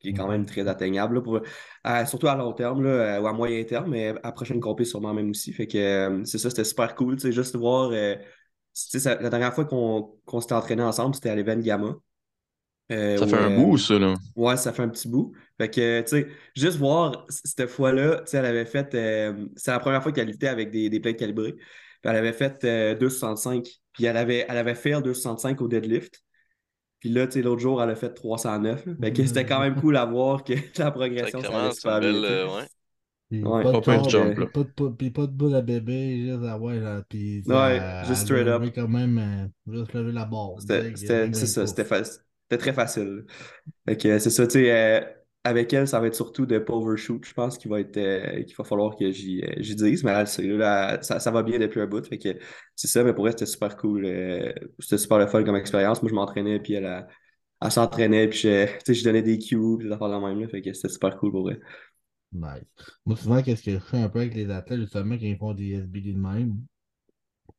qui 0.00 0.08
est 0.08 0.12
quand 0.14 0.26
même 0.28 0.46
très 0.46 0.66
atteignable, 0.66 1.16
là, 1.16 1.20
pour, 1.20 1.36
euh, 1.36 2.04
surtout 2.06 2.26
à 2.26 2.34
long 2.34 2.52
terme, 2.52 2.82
là, 2.82 2.90
euh, 3.18 3.20
ou 3.20 3.26
à 3.28 3.32
moyen 3.32 3.62
terme, 3.64 3.90
mais 3.90 4.08
à 4.08 4.14
la 4.24 4.32
prochaine 4.32 4.58
compé 4.60 4.84
sûrement 4.84 5.14
même 5.14 5.30
aussi. 5.30 5.52
Fait 5.52 5.66
que 5.68 5.78
euh, 5.78 6.24
c'est 6.24 6.38
ça, 6.38 6.50
c'était 6.50 6.64
super 6.64 6.94
cool, 6.96 7.14
tu 7.16 7.22
sais, 7.22 7.32
juste 7.32 7.54
voir. 7.56 7.90
euh, 7.92 8.16
ça- 8.72 9.20
la 9.20 9.30
dernière 9.30 9.54
fois 9.54 9.64
qu'on 9.64 10.40
s'était 10.40 10.54
entraîné 10.54 10.82
ensemble, 10.82 11.14
c'était 11.14 11.30
à 11.30 11.34
l'Event 11.34 11.56
Gamma. 11.60 11.94
Euh, 12.90 13.16
Ça 13.16 13.26
fait 13.26 13.36
un 13.36 13.50
euh, 13.52 13.56
bout, 13.56 13.78
ça, 13.78 13.98
là. 13.98 14.14
Ouais, 14.36 14.56
ça 14.56 14.72
fait 14.72 14.82
un 14.82 14.88
petit 14.88 15.08
bout. 15.08 15.32
Fait 15.58 15.70
que, 15.70 16.00
tu 16.02 16.08
sais, 16.08 16.28
juste 16.54 16.76
voir 16.78 17.24
cette 17.28 17.66
fois-là, 17.68 18.16
tu 18.20 18.30
sais, 18.30 18.36
elle 18.38 18.44
avait 18.46 18.66
fait. 18.66 18.94
euh, 18.94 19.46
c'est 19.56 19.70
la 19.70 19.78
première 19.80 20.02
fois 20.02 20.12
qu'elle 20.12 20.26
luttait 20.26 20.48
avec 20.48 20.70
des, 20.70 20.90
des 20.90 21.00
plates 21.00 21.16
calibrées. 21.16 21.52
Puis 21.54 22.10
elle 22.10 22.16
avait 22.16 22.32
fait 22.32 22.64
euh, 22.64 22.94
265. 22.94 23.66
Puis 23.92 24.04
elle 24.04 24.16
avait, 24.16 24.44
elle 24.48 24.56
avait 24.58 24.74
fait 24.74 25.00
265 25.00 25.60
au 25.62 25.68
deadlift. 25.68 26.22
Puis 26.98 27.08
là, 27.10 27.26
tu 27.26 27.34
sais, 27.34 27.42
l'autre 27.42 27.60
jour, 27.60 27.82
elle 27.82 27.90
a 27.90 27.94
fait 27.96 28.10
309. 28.12 28.84
là. 28.86 28.92
Fait 29.00 29.12
que 29.12 29.24
c'était 29.26 29.46
quand 29.46 29.60
même 29.60 29.74
cool 29.80 29.96
à 29.96 30.04
voir 30.04 30.44
que 30.44 30.52
la 30.78 30.90
progression, 30.90 31.40
ça 31.42 31.48
allait 31.48 31.74
super 31.74 32.00
belle. 32.00 32.14
sais. 32.14 32.32
euh, 32.32 32.56
ouais. 32.56 32.66
Puis 33.40 33.44
Ouais. 33.44 33.62
pas 33.62 33.72
de 33.72 33.78
Pas 33.80 33.98
corps, 33.98 34.08
jump, 34.08 34.38
là. 34.38 34.46
pas 34.46 34.60
de, 34.64 34.68
pou- 34.70 34.90
puis 34.92 35.10
pas 35.10 35.26
de 35.26 35.32
boule 35.32 35.54
à 35.54 35.62
bébé, 35.62 36.20
juste 36.26 36.44
à 36.44 36.58
ouais, 36.58 36.78
là, 36.80 37.02
puis 37.08 37.42
Ouais, 37.46 37.78
ça- 37.80 38.04
juste 38.04 38.22
straight 38.22 38.46
up. 38.46 38.62
quand 38.74 38.88
même, 38.88 39.18
euh, 39.18 39.72
juste 39.72 39.92
lever 39.94 40.12
la 40.12 40.24
barre. 40.26 40.60
C'était, 40.60 40.94
ça, 41.34 41.66
c'était 41.66 41.84
fa- 41.84 42.04
c'était 42.04 42.58
très 42.58 42.72
facile. 42.72 43.24
Fait 43.86 43.96
que 43.96 44.18
c'est 44.18 44.30
ça, 44.30 44.46
tu 44.46 44.52
sais, 44.54 44.72
euh, 44.72 45.00
avec 45.44 45.72
elle, 45.72 45.88
ça 45.88 46.00
va 46.00 46.06
être 46.08 46.14
surtout 46.14 46.46
de 46.46 46.58
pas 46.58 46.74
overshoot, 46.74 47.24
je 47.24 47.34
pense 47.34 47.58
qu'il 47.58 47.70
va 47.70 47.80
être 47.80 47.96
euh, 47.96 48.42
qu'il 48.44 48.54
va 48.56 48.64
falloir 48.64 48.96
que 48.96 49.10
j'y 49.10 49.42
euh, 49.42 49.52
j'y 49.58 49.74
dise, 49.74 50.04
mais 50.04 50.26
c'est 50.26 50.42
là, 50.42 51.02
ça, 51.02 51.20
ça 51.20 51.30
va 51.32 51.42
bien 51.42 51.58
depuis 51.58 51.80
un 51.80 51.86
bout. 51.86 52.06
Fait 52.06 52.18
que 52.18 52.38
c'est 52.76 52.88
ça, 52.88 53.02
mais 53.04 53.14
pour 53.14 53.26
elle, 53.26 53.32
c'était 53.32 53.46
super 53.46 53.76
cool. 53.76 54.04
euh, 54.06 54.52
c'était 54.78 54.98
super 54.98 55.18
le 55.18 55.26
fun 55.26 55.42
comme 55.44 55.56
expérience. 55.56 56.02
Moi, 56.02 56.10
je 56.10 56.14
m'entraînais, 56.14 56.60
puis 56.60 56.74
elle, 56.74 56.84
elle, 56.84 57.06
elle 57.62 57.70
s'entraînait, 57.72 58.28
puis 58.28 58.38
je, 58.40 58.66
tu 58.78 58.80
sais, 58.86 58.94
je 58.94 59.04
donnais 59.04 59.22
des 59.22 59.38
cues, 59.38 59.58
puis 59.78 59.88
des 59.88 59.92
affaires 59.94 60.08
de 60.08 60.14
la 60.14 60.20
même, 60.20 60.40
là, 60.40 60.48
fait 60.48 60.62
que 60.62 60.72
c'était 60.72 60.88
super 60.90 61.16
cool 61.18 61.32
pour 61.32 61.50
elle. 61.50 61.60
Nice. 62.32 62.64
Moi, 63.06 63.16
souvent, 63.16 63.42
qu'est-ce 63.42 63.62
que 63.62 63.72
je 63.72 63.78
fais 63.78 63.98
un 63.98 64.08
peu 64.08 64.20
avec 64.20 64.34
les 64.34 64.50
athlètes, 64.50 64.80
justement, 64.80 65.16
quand 65.16 65.24
ils 65.24 65.36
font 65.38 65.54
des 65.54 65.70
SBD 65.74 66.12
de 66.14 66.18
même, 66.18 66.66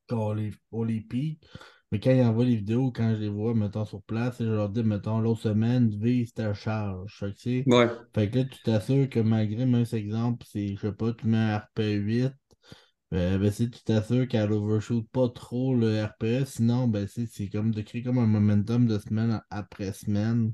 quand 0.08 0.30
on 0.30 0.34
les, 0.34 0.52
on 0.72 0.84
les 0.84 1.02
pique, 1.02 1.46
mais 1.92 2.00
quand 2.00 2.12
ils 2.12 2.24
envoient 2.24 2.46
les 2.46 2.56
vidéos, 2.58 2.92
quand 2.92 3.12
je 3.16 3.22
les 3.22 3.30
vois, 3.30 3.54
mettons, 3.54 3.86
sur 3.86 4.02
place, 4.04 4.38
je 4.40 4.46
leur 4.46 4.70
dis, 4.70 4.84
mettons, 4.84 5.20
l'autre 5.20 5.42
semaine, 5.42 5.90
vise 5.90 6.34
ta 6.34 6.54
charge. 6.54 7.16
Fait 7.20 7.34
que, 7.34 7.66
Ouais, 7.66 7.90
Fait 8.16 8.30
que 8.30 8.40
là, 8.40 8.46
tu 8.46 8.62
t'assures 8.64 9.10
que 9.10 9.20
malgré 9.20 9.66
même 9.66 9.86
cet 9.86 10.00
exemple, 10.00 10.46
c'est, 10.50 10.76
je 10.76 10.82
sais 10.82 10.92
pas, 10.94 11.14
tu 11.14 11.28
mets 11.28 11.38
un 11.38 11.58
RP8, 11.60 12.34
euh, 13.14 13.38
ben, 13.38 13.52
si 13.52 13.70
tu 13.70 13.84
t'assures 13.84 14.28
qu'elle 14.28 14.52
overshoot 14.52 15.08
pas 15.12 15.30
trop 15.30 15.76
le 15.76 16.04
RPE, 16.06 16.46
sinon, 16.46 16.88
ben, 16.88 17.08
c'est 17.08 17.28
c'est 17.28 17.48
comme 17.50 17.72
de 17.74 17.82
créer 17.82 18.02
comme 18.04 18.18
un 18.18 18.26
momentum 18.28 18.88
de 18.88 18.98
semaine 19.00 19.40
après 19.52 19.94
semaine. 19.94 20.54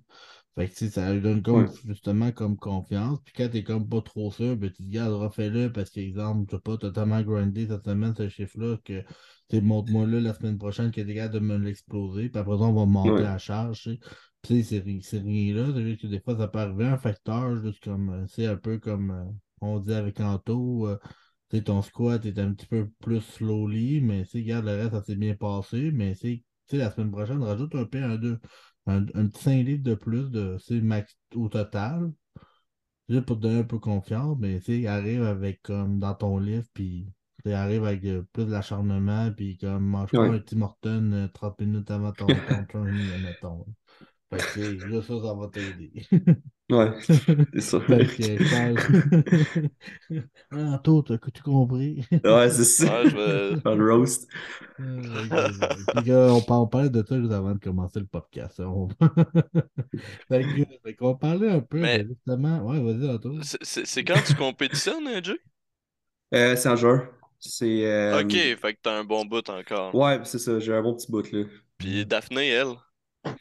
Fait 0.60 0.68
que, 0.68 0.90
ça 0.90 1.14
lui 1.14 1.22
donne 1.22 1.42
comme, 1.42 1.64
Ouais. 1.64 1.70
justement, 1.86 2.34
comme 2.34 2.58
confiance. 2.58 3.20
Puis 3.24 3.34
quand 3.38 3.48
t'es 3.50 3.64
comme 3.64 3.88
pas 3.88 4.02
trop 4.02 4.30
sûr, 4.30 4.58
ben, 4.58 4.70
tu 4.70 4.78
te 4.78 4.84
dis, 4.84 5.00
regarde, 5.00 5.14
refais-le 5.14 5.72
parce 5.72 5.90
qu'exemple, 5.90 6.50
tu 6.50 6.56
sais 6.58 6.62
pas 6.62 6.76
totalement 6.76 7.22
grindé 7.22 7.68
cette 7.68 7.86
semaine, 7.86 8.14
ce 8.14 8.28
chiffre-là, 8.28 8.78
que, 8.84 9.02
tu 9.50 9.62
montre-moi 9.62 10.06
là 10.06 10.20
la 10.20 10.34
semaine 10.34 10.58
prochaine 10.58 10.92
que 10.92 11.00
t'es 11.00 11.16
capable 11.16 11.36
de 11.36 11.40
me 11.40 11.58
l'exploser. 11.58 12.28
Puis 12.28 12.40
après 12.40 12.58
ça, 12.58 12.64
on 12.64 12.74
va 12.74 12.86
monter 12.86 13.10
Ouais. 13.12 13.22
la 13.22 13.38
charge, 13.38 13.84
tu 13.84 13.92
sais. 13.94 14.00
Puis, 14.42 14.64
c'est 14.66 14.80
ri- 14.80 15.02
c'est 15.02 15.20
rien 15.20 15.56
là. 15.56 15.72
C'est 15.74 15.84
juste 15.84 16.02
que 16.02 16.08
des 16.08 16.20
fois, 16.20 16.38
ça 16.38 16.50
peut 16.50 16.60
arriver 16.60 16.86
un 16.88 16.98
facteur, 16.98 17.62
juste 17.64 17.82
comme, 17.82 18.10
euh, 18.10 18.26
c'est 18.28 18.46
un 18.46 18.58
peu 18.58 18.80
comme 18.80 19.12
euh, 19.12 19.32
on 19.62 19.80
dit 19.80 19.94
avec 19.94 20.20
Anto, 20.20 20.88
euh, 20.88 20.98
sais, 21.52 21.62
ton 21.64 21.82
squat 21.82 22.26
est 22.26 22.38
un 22.38 22.54
petit 22.54 22.68
peu 22.68 22.90
plus 23.00 23.22
slowly, 23.22 24.02
mais 24.02 24.24
regarde, 24.34 24.66
le 24.66 24.76
reste, 24.76 24.92
ça 24.92 25.04
s'est 25.04 25.16
bien 25.16 25.36
passé. 25.36 25.92
Mais 25.92 26.16
c'est, 26.16 26.44
la 26.72 26.92
semaine 26.92 27.12
prochaine, 27.12 27.42
rajoute 27.44 27.74
un 27.76 27.86
peu 27.86 28.04
un, 28.88 29.04
un, 29.04 29.08
un 29.16 29.28
petit 29.28 29.44
5 29.44 29.64
livres 29.66 29.84
de 29.84 29.96
plus 29.96 30.30
de, 30.32 30.58
c'est 30.60 30.82
max 30.82 31.18
au 31.36 31.50
total. 31.50 32.12
Juste 33.10 33.26
pour 33.26 33.36
te 33.38 33.42
donner 33.42 33.60
un 33.60 33.64
peu 33.64 33.78
confiance, 33.80 34.38
mais 34.40 34.60
tu 34.62 34.82
sais, 34.84 34.88
arrive 34.88 35.24
avec 35.24 35.62
comme 35.64 36.00
dans 36.00 36.14
ton 36.16 36.38
livre, 36.40 36.66
puis 36.74 37.12
tu 37.44 37.50
sais, 37.50 37.54
arrive 37.56 37.84
avec 37.86 38.06
euh, 38.06 38.24
plus 38.34 38.46
de 38.46 38.52
l'acharnement, 38.52 39.32
puis 39.34 39.58
comme 39.58 39.84
mange 39.86 40.14
pas 40.16 40.24
Ouais. 40.24 40.32
un 40.32 40.40
Tim 40.40 40.62
Horton 40.62 41.12
euh, 41.14 41.28
30 41.28 41.60
minutes 41.60 41.92
avant 41.92 42.14
ton, 42.14 42.66
ton 42.72 42.86
admettons. 43.12 43.66
Fait 44.32 44.38
que 44.38 44.54
tu 44.54 44.80
sais, 44.80 45.02
ça, 45.02 45.22
ça 45.24 45.34
va 45.34 45.48
t'aider. 45.52 45.92
ouais, 46.70 46.92
c'est 47.54 47.62
ça. 47.62 47.80
Fait 47.82 48.06
que 48.06 48.38
je 48.38 49.68
ah, 50.52 50.82
tu 50.84 51.42
compris? 51.42 52.06
Ouais, 52.24 52.50
c'est 52.52 52.64
ça. 52.64 53.02
Ouais, 53.02 53.10
je 53.10 53.16
vais. 53.16 53.62
Faire 53.62 53.76
le 53.76 53.92
roast. 53.92 54.28
Euh. 54.80 55.02
Puis 55.98 56.10
là, 56.12 56.32
on, 56.32 56.42
par- 56.42 56.62
on 56.62 56.68
parlait 56.68 56.90
de 56.92 57.04
ça 57.04 57.20
juste 57.20 57.32
avant 57.32 57.54
de 57.54 57.60
commencer 57.60 58.00
le 58.00 58.06
podcast. 58.06 58.60
hein. 58.60 58.66
On... 58.68 58.88
fait 60.30 60.44
que, 60.96 61.14
parlait 61.14 61.50
un 61.50 61.62
peu 61.62 61.80
Mais- 61.80 62.06
justement. 62.08 62.60
Ouais, 62.66 62.80
vas-y, 62.82 63.10
Anto. 63.10 63.36
C'est- 63.42 64.04
quand 64.04 64.22
tu 64.26 64.36
compétitionnes, 64.36 65.08
hein, 65.08 65.22
Jay? 65.24 65.40
Euh, 66.36 66.56
c'est 66.56 66.70
en 66.70 66.76
juin. 66.76 67.10
C'est. 67.40 67.86
euh, 67.88 68.22
Ok, 68.22 68.32
fait 68.34 68.74
que 68.76 68.80
t'as 68.84 69.00
un 69.00 69.04
bon 69.04 69.26
bout 69.26 69.48
encore. 69.50 69.96
Ouais, 69.96 70.20
c'est 70.24 70.38
ça, 70.40 70.60
j'ai 70.60 70.74
un 70.74 70.84
bon 70.84 70.94
petit 70.94 71.12
bout 71.12 71.32
là. 71.32 71.46
Puis 71.80 72.06
Daphné, 72.06 72.50
elle? 72.50 72.76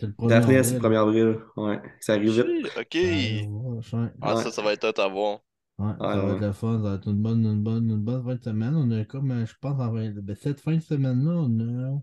Le 0.01 0.13
1er 0.13 0.29
Daphné, 0.29 0.63
c'est 0.63 0.75
le 0.75 0.81
avril. 0.81 0.81
1er 0.81 0.97
avril. 0.97 1.39
Ouais, 1.57 1.81
ça 2.01 2.15
arrive 2.15 2.33
vite. 2.33 2.67
Ok. 2.77 2.95
Ouais. 2.95 4.09
Ah, 4.21 4.37
Ouais. 4.37 4.43
ça, 4.43 4.51
ça 4.51 4.63
va 4.63 4.73
être 4.73 4.85
hot 4.85 5.01
à 5.01 5.09
voir. 5.09 5.41
Ouais, 5.79 5.93
ça 6.11 6.21
va 6.23 6.33
être 6.33 6.41
le 6.41 6.53
fun, 6.53 6.83
ça 6.83 6.89
va 6.91 6.95
être 6.97 7.09
une 7.09 7.23
bonne, 7.23 7.45
une 7.47 7.63
bonne, 7.63 7.89
une 7.91 7.97
bonne 8.05 8.25
fin 8.25 8.35
de 8.35 8.43
semaine. 8.43 8.75
On 8.75 8.91
a 8.91 9.05
comme, 9.05 9.31
euh, 9.31 9.47
je 9.47 9.55
pense, 9.61 9.81
en 9.81 9.93
fin- 9.95 10.11
ben, 10.11 10.37
cette 10.37 10.61
fin 10.61 10.75
de 10.77 10.81
semaine-là, 10.83 11.33
on 11.33 11.61
a 11.61 12.01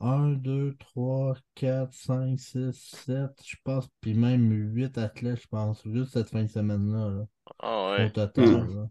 1, 0.00 0.32
2, 0.32 0.74
3, 0.78 1.36
4, 1.54 1.92
5, 1.92 2.38
6, 2.40 2.72
7, 3.04 3.30
je 3.44 3.56
pense, 3.64 3.88
puis 4.00 4.14
même 4.14 4.50
8 4.74 4.96
athlètes, 4.96 5.42
je 5.42 5.48
pense, 5.48 5.82
juste 5.86 6.12
cette 6.12 6.30
fin 6.30 6.42
de 6.44 6.48
semaine-là, 6.48 7.10
là, 7.10 7.26
Ah 7.58 7.94
au 7.98 8.02
ouais. 8.02 8.10
total. 8.10 8.46
Hmm. 8.48 8.74
là. 8.76 8.88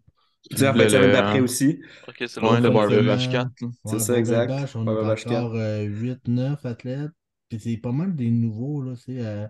Tu 0.50 0.56
sais, 0.56 0.66
semaine 0.88 1.12
d'après 1.12 1.40
aussi. 1.40 1.80
Ok, 2.06 2.14
c'est 2.20 2.40
fin 2.40 2.60
de 2.60 2.68
semaine. 2.90 3.06
Bash 3.06 3.28
4. 3.28 3.50
là. 3.60 3.68
C'est 3.86 3.98
ça, 3.98 4.16
exact. 4.16 4.50
On 4.76 4.84
4. 5.24 5.36
encore 5.36 5.54
8-9 5.56 6.64
athlètes. 6.64 7.10
Puis 7.48 7.60
c'est 7.60 7.76
pas 7.78 7.92
mal 7.92 8.14
des 8.14 8.30
nouveaux, 8.30 8.82
là. 8.82 8.94
C'est, 8.96 9.24
euh, 9.24 9.46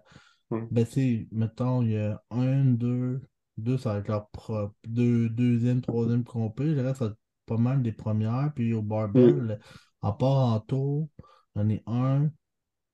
ben, 0.71 0.87
c'est, 0.87 1.29
mettons, 1.33 1.83
il 1.83 1.93
y 1.93 1.97
a 1.99 2.23
un, 2.31 2.65
deux, 2.65 3.21
deux, 3.57 3.79
ça 3.79 3.95
va 3.95 3.99
être 4.01 4.09
leur 4.09 4.29
propre. 4.31 4.75
Deux, 4.87 5.29
deuxième, 5.29 5.81
troisième 5.81 6.25
compé. 6.25 6.65
Le 6.75 6.83
reste, 6.83 6.99
ça 6.99 7.05
va 7.07 7.11
être 7.13 7.19
pas 7.47 7.57
mal 7.57 7.83
des 7.83 7.93
premières. 7.93 8.53
Puis 8.55 8.73
au 8.73 8.83
barbell, 8.83 9.61
à 10.03 10.13
part 10.13 10.53
en 10.55 10.61
tour, 10.61 11.09
j'en 11.57 11.69
ai 11.69 11.83
un. 11.87 12.31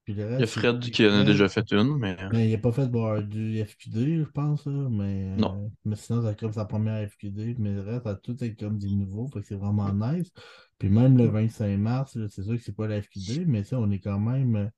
Puis 0.05 0.15
le 0.15 0.25
Il 0.37 0.41
y 0.41 0.43
a 0.43 0.47
reste, 0.47 0.47
Fred 0.47 0.81
qui 0.91 1.07
en 1.07 1.13
a 1.13 1.25
déjà 1.25 1.49
fait 1.49 1.71
une, 1.73 1.97
mais 1.99 2.17
Mais 2.31 2.49
il 2.49 2.53
n'a 2.53 2.59
pas 2.59 2.73
fait 2.73 2.89
du 3.29 3.65
FQD, 3.65 4.25
je 4.25 4.31
pense, 4.31 4.67
là, 4.67 4.89
mais, 4.91 5.37
Non. 5.37 5.65
euh, 5.65 5.69
mais 5.85 5.97
sinon, 5.97 6.23
c'est 6.23 6.39
comme 6.39 6.53
sa 6.53 6.65
première 6.65 7.09
FQD. 7.09 7.57
Mais 7.59 7.73
le 7.75 7.81
reste, 7.83 8.05
ça 8.05 8.11
a 8.11 8.15
tout 8.17 8.33
été 8.33 8.55
comme 8.55 8.79
des 8.79 8.91
nouveaux, 8.91 9.29
fait 9.29 9.41
que 9.41 9.47
c'est 9.47 9.55
vraiment 9.57 9.93
nice. 9.93 10.31
Puis 10.79 10.89
même 10.89 11.17
le 11.17 11.27
25 11.27 11.79
mars, 11.79 12.19
c'est 12.29 12.43
sûr 12.43 12.57
que 12.57 12.63
c'est 12.63 12.75
pas 12.77 12.87
la 12.89 13.01
FQD, 13.01 13.45
mais 13.47 13.65
ça, 13.65 13.79
on 13.79 13.91
est 13.91 14.01
quand 14.01 14.19
même 14.19 14.71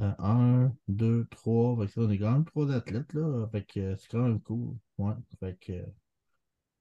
euh, 0.00 0.12
un, 0.18 0.72
deux, 0.88 1.26
trois. 1.30 1.76
Fait 1.78 1.86
que 1.86 1.92
ça, 1.92 2.00
on 2.02 2.10
est 2.10 2.18
quand 2.18 2.32
même 2.32 2.44
trois 2.44 2.70
athlètes, 2.72 3.12
là. 3.14 3.46
Fait 3.52 3.64
que 3.64 3.80
euh, 3.80 3.96
c'est 3.96 4.08
quand 4.10 4.20
même 4.22 4.40
cool. 4.42 4.76
Ouais. 4.98 5.14
Fait 5.40 5.56
que. 5.60 5.72
euh, 5.72 5.82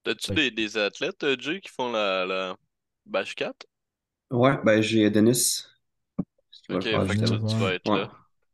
T'as-tu 0.03 0.27
Fait- 0.27 0.35
des, 0.35 0.49
des 0.51 0.77
athlètes, 0.77 1.23
euh, 1.23 1.35
Jay, 1.39 1.61
qui 1.61 1.69
font 1.69 1.91
la, 1.91 2.25
la 2.25 2.57
Bash 3.05 3.35
4? 3.35 3.67
Ouais, 4.31 4.57
ben 4.63 4.81
j'ai 4.81 5.09
Denis. 5.09 5.63
Ok, 6.69 6.83
fait 6.83 7.17
que 7.17 7.35
tu, 7.45 7.55
vas 7.57 7.73
être 7.73 7.89
Ouais. 7.89 7.95
là. 7.95 8.11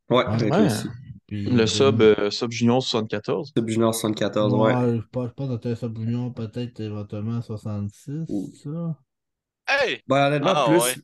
Ouais, 0.10 0.26
Ouais. 0.26 0.26
avec 0.26 0.52
Ouais. 0.52 0.66
aussi. 0.66 0.88
puis 1.28 1.46
le 1.46 1.66
sub, 1.66 2.02
euh, 2.02 2.30
sub 2.32 2.52
Junior 2.52 2.82
74. 2.84 3.52
Sub 3.56 3.68
Junior 3.70 3.94
74, 3.94 4.54
ouais. 4.54 4.74
Ouais, 4.74 4.98
je 5.00 5.08
pense, 5.08 5.30
je 5.30 5.34
pense 5.34 5.48
que 5.48 5.70
notre 5.70 5.96
Junior 6.02 6.34
peut-être 6.34 6.80
éventuellement 6.80 7.42
66, 7.42 8.28
Ouh. 8.28 8.52
ça. 8.54 8.98
Hey! 9.68 10.02
Ben, 10.08 10.28
honnêtement, 10.28 10.54
Ah, 10.56 10.66
plus, 10.66 10.82
ouais. 10.82 10.96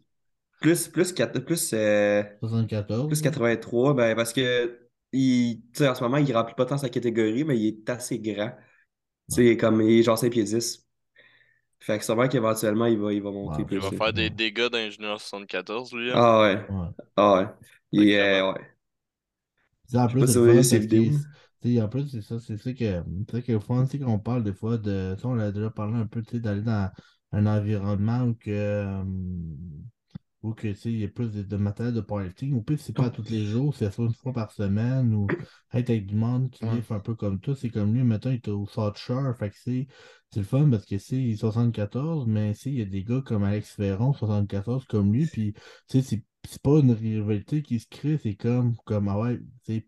Plus, 0.59 0.87
plus, 0.87 1.13
quatre- 1.13 1.39
plus, 1.39 1.73
euh, 1.73 2.23
74. 2.41 3.07
plus 3.07 3.21
83, 3.21 3.93
ben, 3.93 4.15
parce 4.15 4.33
que 4.33 4.79
il, 5.11 5.61
tu 5.73 5.79
sais, 5.79 5.87
en 5.89 5.95
ce 5.95 6.03
moment, 6.03 6.17
il 6.17 6.35
remplit 6.35 6.55
pas 6.55 6.65
tant 6.65 6.77
sa 6.77 6.89
catégorie, 6.89 7.43
mais 7.43 7.57
il 7.59 7.67
est 7.67 7.89
assez 7.89 8.19
grand. 8.19 8.51
Tu 9.31 9.35
sais, 9.51 9.57
comme 9.57 9.81
il 9.81 9.99
est 9.99 10.03
genre 10.03 10.17
5 10.17 10.31
pieds 10.31 10.43
10. 10.45 10.87
Fait 11.81 11.99
que 11.99 12.05
sûrement 12.05 12.27
qu'éventuellement, 12.29 12.87
il 12.87 12.99
va, 12.99 13.13
il 13.13 13.21
va 13.23 13.31
monter 13.31 13.63
Ouais, 13.63 13.65
plus. 13.65 13.77
Il 13.77 13.81
va 13.81 13.91
faire 13.91 14.13
des 14.13 14.29
Ouais. 14.29 14.31
dégâts 14.31 14.69
Junior 14.91 15.19
74, 15.19 15.93
lui. 15.93 16.11
hein. 16.11 16.21
Ah 16.21 16.41
ouais, 16.41 16.65
Ouais. 16.69 16.87
ah 17.15 17.33
ouais. 17.35 17.47
Il 17.91 18.09
est, 18.09 18.19
euh, 18.41 18.53
ouais. 18.53 18.75
En 19.93 20.07
plus, 20.07 20.27
c'est 20.63 20.79
vidéos. 20.79 21.11
en 21.81 21.89
plus, 21.89 22.07
c'est 22.09 22.21
ça, 22.21 22.39
c'est 22.39 22.57
ça 22.57 22.73
que, 22.73 22.77
c'est 22.79 23.31
ça 23.31 23.41
que 23.41 23.59
c'est 23.87 23.99
qu'on 23.99 24.19
parle 24.19 24.43
des 24.43 24.53
fois 24.53 24.77
de, 24.77 25.13
tu 25.15 25.21
sais, 25.21 25.27
on 25.27 25.39
a 25.39 25.51
déjà 25.51 25.69
parlé 25.69 25.95
un 25.97 26.05
peu, 26.07 26.21
tu 26.21 26.31
sais, 26.35 26.39
d'aller 26.39 26.61
dans 26.61 26.91
un 27.31 27.45
environnement 27.45 28.23
où 28.23 28.33
que, 28.35 29.01
où 30.41 30.53
que, 30.53 30.67
tu 30.69 30.75
sais, 30.75 30.91
il 30.91 30.99
y 30.99 31.03
a 31.05 31.07
plus 31.09 31.31
de, 31.31 31.43
de 31.43 31.57
matériel 31.57 31.93
de 31.95 32.01
powerlifting, 32.01 32.53
ou 32.53 32.61
plus 32.61 32.77
c'est 32.77 32.93
pas 32.93 33.09
tous 33.09 33.29
les 33.29 33.45
jours, 33.45 33.75
c'est 33.75 33.91
soit 33.91 34.05
une 34.05 34.13
fois 34.13 34.33
par 34.33 34.51
semaine, 34.51 35.13
ou 35.13 35.33
être 35.73 35.89
avec 35.89 36.05
du 36.05 36.15
monde 36.15 36.49
qui 36.51 36.65
Ouais. 36.65 36.83
un 36.89 36.99
peu 36.99 37.15
comme 37.15 37.39
toi, 37.39 37.55
c'est 37.55 37.69
comme 37.69 37.93
lui, 37.93 38.03
mettons, 38.03 38.29
il 38.31 38.35
est 38.35 38.47
au 38.49 38.65
South 38.67 38.97
Shore, 38.97 39.35
fait 39.37 39.49
que 39.49 39.57
c'est, 39.57 39.87
c'est 40.31 40.39
le 40.39 40.45
fun 40.45 40.69
parce 40.69 40.85
que 40.85 40.97
c'est 40.97 41.17
il 41.17 41.31
est 41.31 41.35
74, 41.37 42.25
mais 42.27 42.53
tu 42.53 42.59
sais, 42.61 42.69
il 42.71 42.79
y 42.79 42.81
a 42.81 42.85
des 42.85 43.03
gars 43.03 43.21
comme 43.25 43.43
Alex 43.43 43.75
Ferron, 43.75 44.13
74, 44.13 44.85
comme 44.85 45.11
lui, 45.13 45.25
puis, 45.27 45.53
tu 45.53 45.61
sais, 45.87 46.01
c'est 46.01 46.23
c'est 46.47 46.61
pas 46.61 46.79
une 46.79 46.91
rivalité 46.93 47.61
qui 47.61 47.79
se 47.81 47.87
crée, 47.87 48.17
c'est 48.17 48.35
comme, 48.35 48.75
comme, 48.85 49.09
ah 49.09 49.19
ouais, 49.19 49.37
tu 49.65 49.73
sais, 49.75 49.87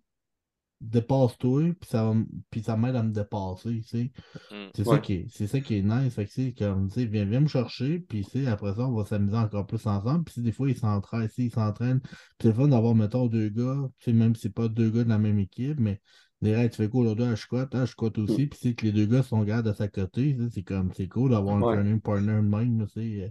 dépasse-toi, 0.82 1.74
puis 1.80 1.90
ça, 1.90 2.06
va 2.06 2.12
m- 2.12 2.28
puis 2.50 2.64
ça 2.64 2.78
m'aide 2.78 2.96
à 2.96 3.04
me 3.04 3.12
dépasser, 3.14 3.82
tu 3.82 3.84
sais. 3.84 4.12
Mm. 4.52 4.72
C'est 4.76 4.86
ça 4.86 4.96
Ouais. 4.96 5.02
qui 5.02 5.14
est, 5.14 5.28
c'est 5.30 5.48
ça 5.48 5.60
qui 5.60 5.76
est 5.76 5.82
nice, 5.82 6.14
fait 6.16 6.26
que 6.26 6.32
c'est 6.32 6.54
comme, 6.54 6.88
tu 6.88 6.96
sais, 6.96 7.06
viens, 7.06 7.26
viens 7.26 7.42
me 7.42 7.48
chercher, 7.48 8.00
puis 8.00 8.24
tu 8.24 8.32
sais, 8.32 8.48
après 8.48 8.74
ça, 8.76 8.88
on 8.88 8.94
va 8.96 9.06
s'amuser 9.06 9.36
encore 9.38 9.68
plus 9.68 9.86
ensemble, 9.86 10.24
puis 10.24 10.42
des 10.42 10.52
fois, 10.54 10.70
ils 10.70 10.78
s'entraînent, 10.78 11.30
ils 11.38 11.52
s'entraînent, 11.52 12.00
puis 12.02 12.12
c'est 12.42 12.48
le 12.50 12.54
fun 12.54 12.68
d'avoir, 12.70 12.96
mettons, 12.96 13.28
deux 13.28 13.50
gars, 13.50 13.90
tu 14.00 14.06
sais, 14.12 14.14
même 14.14 14.36
si 14.36 14.44
c'est 14.44 14.50
pas 14.54 14.70
deux 14.70 14.90
gars 14.90 15.04
de 15.04 15.10
la 15.10 15.18
même 15.20 15.40
équipe, 15.40 15.80
mais 15.80 16.02
des 16.42 16.56
règles, 16.56 16.72
tu 16.72 16.78
fais 16.78 16.90
quoi 16.90 17.02
aujourd'hui 17.02 17.26
à 17.26 17.36
squat, 17.36 17.70
ah, 17.76 17.86
je 17.86 17.92
squat 17.92 18.18
aussi, 18.18 18.48
puis 18.48 18.60
sais 18.60 18.74
que 18.74 18.86
les 18.86 18.92
deux 18.94 19.06
gars 19.06 19.24
sont 19.24 19.44
gardes 19.44 19.68
à 19.68 19.74
sa 19.76 19.88
côté, 19.90 20.36
tu 20.36 20.44
sais, 20.46 20.50
c'est 20.52 20.64
comme, 20.64 20.92
c'est 20.94 21.08
cool 21.10 21.32
d'avoir 21.32 21.58
un 21.58 21.64
training 21.66 22.00
partner 22.02 22.34
de 22.36 22.42
même, 22.42 22.88
tu 22.88 22.94
sais, 22.94 23.24
euh, 23.26 23.30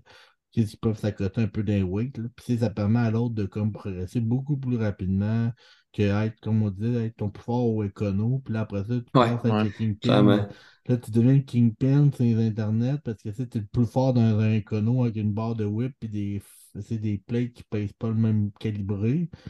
qui 0.52 0.76
peuvent 0.76 0.98
s'accoter 0.98 1.42
un 1.42 1.48
peu 1.48 1.62
d'un 1.62 1.82
weight, 1.84 2.18
là. 2.18 2.28
Puis 2.36 2.58
ça 2.58 2.70
permet 2.70 2.98
à 3.00 3.10
l'autre 3.10 3.34
de 3.34 3.44
comme 3.46 3.72
progresser 3.72 4.20
beaucoup 4.20 4.56
plus 4.56 4.76
rapidement 4.76 5.52
que 5.92 6.02
être, 6.02 6.40
comme 6.40 6.62
on 6.62 6.70
disait, 6.70 7.06
être 7.06 7.16
ton 7.16 7.30
plus 7.30 7.42
fort 7.42 7.66
au 7.66 7.82
écono, 7.82 8.40
puis 8.44 8.54
là 8.54 8.60
après 8.60 8.84
ça, 8.84 8.94
tu 8.94 9.18
Ouais, 9.18 9.36
passes 9.36 9.44
ouais, 9.44 9.64
le 9.64 9.70
kingpin. 9.70 10.48
Là, 10.86 10.96
tu 10.96 11.10
deviens 11.10 11.34
le 11.34 11.40
kingpin 11.40 12.10
sur 12.12 12.24
les 12.24 12.48
internets 12.48 12.98
parce 13.04 13.22
que 13.22 13.28
t'es 13.28 13.58
le 13.58 13.66
plus 13.66 13.86
fort 13.86 14.14
dans 14.14 14.38
un 14.40 14.54
écono 14.54 15.04
avec 15.04 15.16
une 15.16 15.32
barre 15.32 15.54
de 15.54 15.64
whip 15.64 15.94
et 16.02 16.08
des, 16.08 16.42
c'est 16.80 16.98
des 16.98 17.18
plates 17.18 17.52
qui 17.52 17.62
pèsent 17.64 17.92
pas 17.92 18.08
le 18.08 18.14
même 18.14 18.50
calibré. 18.58 19.28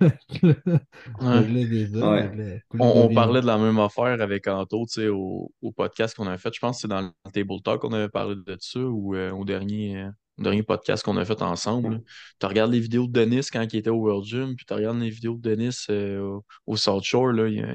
Ouais. 0.00 1.44
c'est. 1.90 2.02
Ouais. 2.02 2.62
On, 2.78 3.14
parlait 3.14 3.40
de 3.40 3.46
la 3.46 3.58
même 3.58 3.78
affaire 3.78 4.20
avec 4.20 4.48
Anto, 4.48 4.86
tu 4.86 5.02
sais, 5.02 5.08
au, 5.08 5.52
au 5.60 5.72
podcast 5.72 6.16
qu'on 6.16 6.26
avait 6.26 6.38
fait. 6.38 6.52
Je 6.52 6.60
pense 6.60 6.76
que 6.76 6.82
c'est 6.82 6.88
dans 6.88 7.02
le 7.02 7.30
Table 7.30 7.60
Talk 7.62 7.80
qu'on 7.80 7.92
avait 7.92 8.08
parlé 8.08 8.36
de 8.36 8.56
ça 8.58 8.80
ou 8.80 9.14
euh, 9.14 9.30
au 9.32 9.44
dernier, 9.44 9.98
euh, 9.98 10.10
dernier 10.44 10.62
podcast 10.62 11.04
qu'on 11.04 11.16
a 11.16 11.24
fait 11.24 11.42
ensemble. 11.42 12.02
Tu 12.38 12.46
regardes 12.46 12.72
les 12.72 12.80
vidéos 12.80 13.06
de 13.06 13.12
Denis 13.12 13.46
quand 13.52 13.66
il 13.72 13.76
était 13.76 13.90
au 13.90 13.96
World 13.98 14.24
Gym, 14.24 14.54
puis 14.56 14.64
tu 14.66 14.74
regardes 14.74 14.98
les 14.98 15.10
vidéos 15.10 15.36
de 15.36 15.50
Denis 15.50 15.76
euh, 15.90 16.38
au, 16.66 16.76
South 16.76 17.04
Shore, 17.04 17.32
là, 17.32 17.48
il 17.48 17.54
y 17.54 17.60
a, 17.62 17.74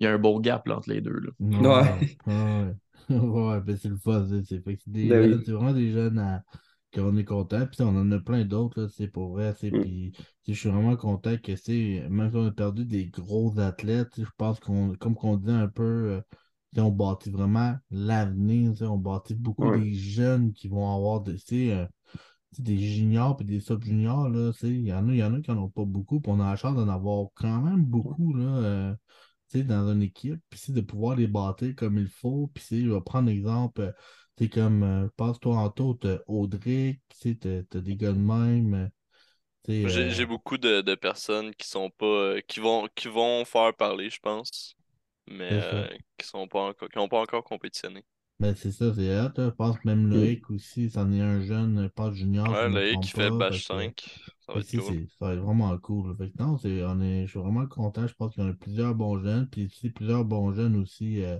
y 0.00 0.06
un 0.06 0.18
beau 0.18 0.40
gap 0.40 0.66
là, 0.66 0.76
entre 0.78 0.90
les 0.90 1.00
deux. 1.00 1.18
Là. 1.18 1.30
Ouais, 1.40 2.10
ouais. 2.26 2.74
Ouais, 3.10 3.60
ben 3.64 3.76
c'est 3.76 3.88
le 3.88 3.96
fun, 3.96 4.26
c'est- 4.44 4.64
Ben 4.64 4.76
oui. 4.86 5.42
c'est 5.44 5.52
vraiment 5.52 5.72
des 5.72 5.90
jeunes 5.92 6.18
à- 6.18 6.42
qu'on 6.94 7.16
est 7.16 7.24
content. 7.24 7.66
Puis 7.66 7.82
on 7.82 7.88
en 7.88 8.10
a 8.12 8.18
plein 8.18 8.44
d'autres, 8.44 8.82
là, 8.82 8.88
c'est 8.88 9.08
pour 9.08 9.32
vrai. 9.32 9.54
c'est 9.58 9.70
Mm. 9.70 9.80
Puis 9.82 10.12
je 10.46 10.52
suis 10.54 10.68
vraiment 10.70 10.96
content 10.96 11.36
que 11.36 11.56
c'est, 11.56 12.06
même 12.08 12.30
si 12.30 12.36
on 12.36 12.46
a 12.46 12.50
perdu 12.50 12.84
des 12.86 13.06
gros 13.06 13.58
athlètes, 13.58 14.14
je 14.18 14.30
pense 14.36 14.60
qu'on, 14.60 14.94
comme 14.96 15.14
qu'on 15.14 15.36
dit 15.36 15.50
un 15.50 15.68
peu, 15.68 15.82
euh, 15.82 16.20
on 16.76 16.90
bâtit 16.90 17.30
vraiment 17.30 17.76
l'avenir, 17.90 18.72
on 18.82 18.96
bâtit 18.98 19.34
beaucoup 19.34 19.68
Ouais. 19.68 19.88
des 19.88 19.94
jeunes 19.94 20.52
qui 20.52 20.68
vont 20.68 20.94
avoir 20.94 21.20
de, 21.22 21.36
euh, 21.52 21.86
des 22.58 22.78
juniors 22.78 23.36
et 23.40 23.44
des 23.44 23.60
sub-juniors, 23.60 24.28
il 24.62 24.86
y 24.86 24.92
en 24.92 25.08
a, 25.08 25.14
y 25.14 25.22
en 25.24 25.34
a 25.34 25.40
qui 25.40 25.50
n'en 25.50 25.64
ont 25.64 25.68
pas 25.70 25.84
beaucoup, 25.84 26.20
puis 26.20 26.32
on 26.32 26.40
a 26.40 26.50
la 26.50 26.56
chance 26.56 26.76
d'en 26.76 26.88
avoir 26.88 27.28
quand 27.34 27.60
même 27.62 27.84
beaucoup, 27.84 28.34
là. 28.34 28.44
euh, 28.44 28.94
dans 29.54 29.92
une 29.92 30.02
équipe, 30.02 30.40
puis 30.50 30.60
c'est 30.60 30.72
de 30.72 30.80
pouvoir 30.82 31.16
les 31.16 31.26
bâtir 31.26 31.74
comme 31.76 31.98
il 31.98 32.08
faut. 32.08 32.50
Puis 32.54 32.64
c'est, 32.66 32.82
je 32.82 32.90
vais 32.90 33.00
prendre 33.00 33.28
l'exemple, 33.28 33.80
euh, 33.82 33.92
tu 34.36 34.44
sais, 34.44 34.50
comme, 34.50 34.82
euh, 34.82 35.08
passe-toi 35.16 35.56
en 35.56 35.70
taux, 35.70 35.94
t'as 35.94 36.18
Audric, 36.28 37.00
tu 37.20 37.38
t'as 37.38 37.80
des 37.80 37.96
gars 37.96 38.12
de 38.12 38.18
même, 38.18 38.74
euh, 38.74 38.88
J'ai 39.82 40.10
euh, 40.10 40.10
j'ai 40.10 40.24
beaucoup 40.26 40.56
de, 40.56 40.82
de 40.82 40.94
personnes 40.94 41.52
qui 41.54 41.66
sont 41.68 41.90
pas 41.90 42.06
euh, 42.06 42.40
qui 42.46 42.60
vont 42.60 42.86
qui 42.94 43.08
vont 43.08 43.44
faire 43.44 43.74
parler, 43.74 44.08
je 44.10 44.20
pense, 44.20 44.76
mais 45.30 45.48
euh, 45.52 45.86
qui 46.18 46.26
sont 46.26 46.46
pas 46.48 46.60
encore 46.68 46.88
qui 46.88 46.98
ont 46.98 47.08
pas 47.08 47.20
encore 47.20 47.44
compétitionné. 47.44 48.04
ben 48.40 48.54
c'est 48.54 48.70
ça, 48.72 48.94
c'est 48.94 49.08
là. 49.08 49.32
Je 49.36 49.48
pense 49.50 49.78
que 49.78 49.86
même 49.88 50.08
Loïc 50.08 50.48
aussi, 50.50 50.90
c'en 50.90 51.10
est 51.12 51.20
un 51.20 51.40
jeune, 51.40 51.88
pas 51.90 52.12
junior, 52.12 52.48
Ouais, 52.48 52.68
Loïc 52.68 53.00
qui 53.02 53.10
fait 53.10 53.28
pas, 53.30 53.36
Bash 53.36 53.66
fait 53.66 53.74
que- 53.74 53.84
5, 53.84 54.04
ça 54.46 54.52
va 54.52 54.60
être 54.60 54.70
cool. 54.70 54.82
c'est- 54.82 55.06
ça 55.18 55.26
va 55.26 55.34
être 55.34 55.40
vraiment 55.40 55.76
cool. 55.78 56.10
là. 56.10 56.14
Fait 56.16 56.30
que 56.30 56.42
non, 56.42 56.56
c'est, 56.58 56.84
on 56.84 57.00
est, 57.00 57.26
je 57.26 57.30
suis 57.30 57.40
vraiment 57.40 57.66
content. 57.66 58.06
Je 58.06 58.14
pense 58.14 58.34
qu'il 58.34 58.44
y 58.44 58.46
en 58.46 58.50
a 58.50 58.54
plusieurs 58.54 58.94
bons 58.94 59.18
jeunes. 59.22 59.48
Puis 59.48 59.66
aussi 59.66 59.90
plusieurs 59.90 60.24
bons 60.24 60.52
jeunes 60.54 60.76
aussi 60.76 61.22
euh, 61.24 61.38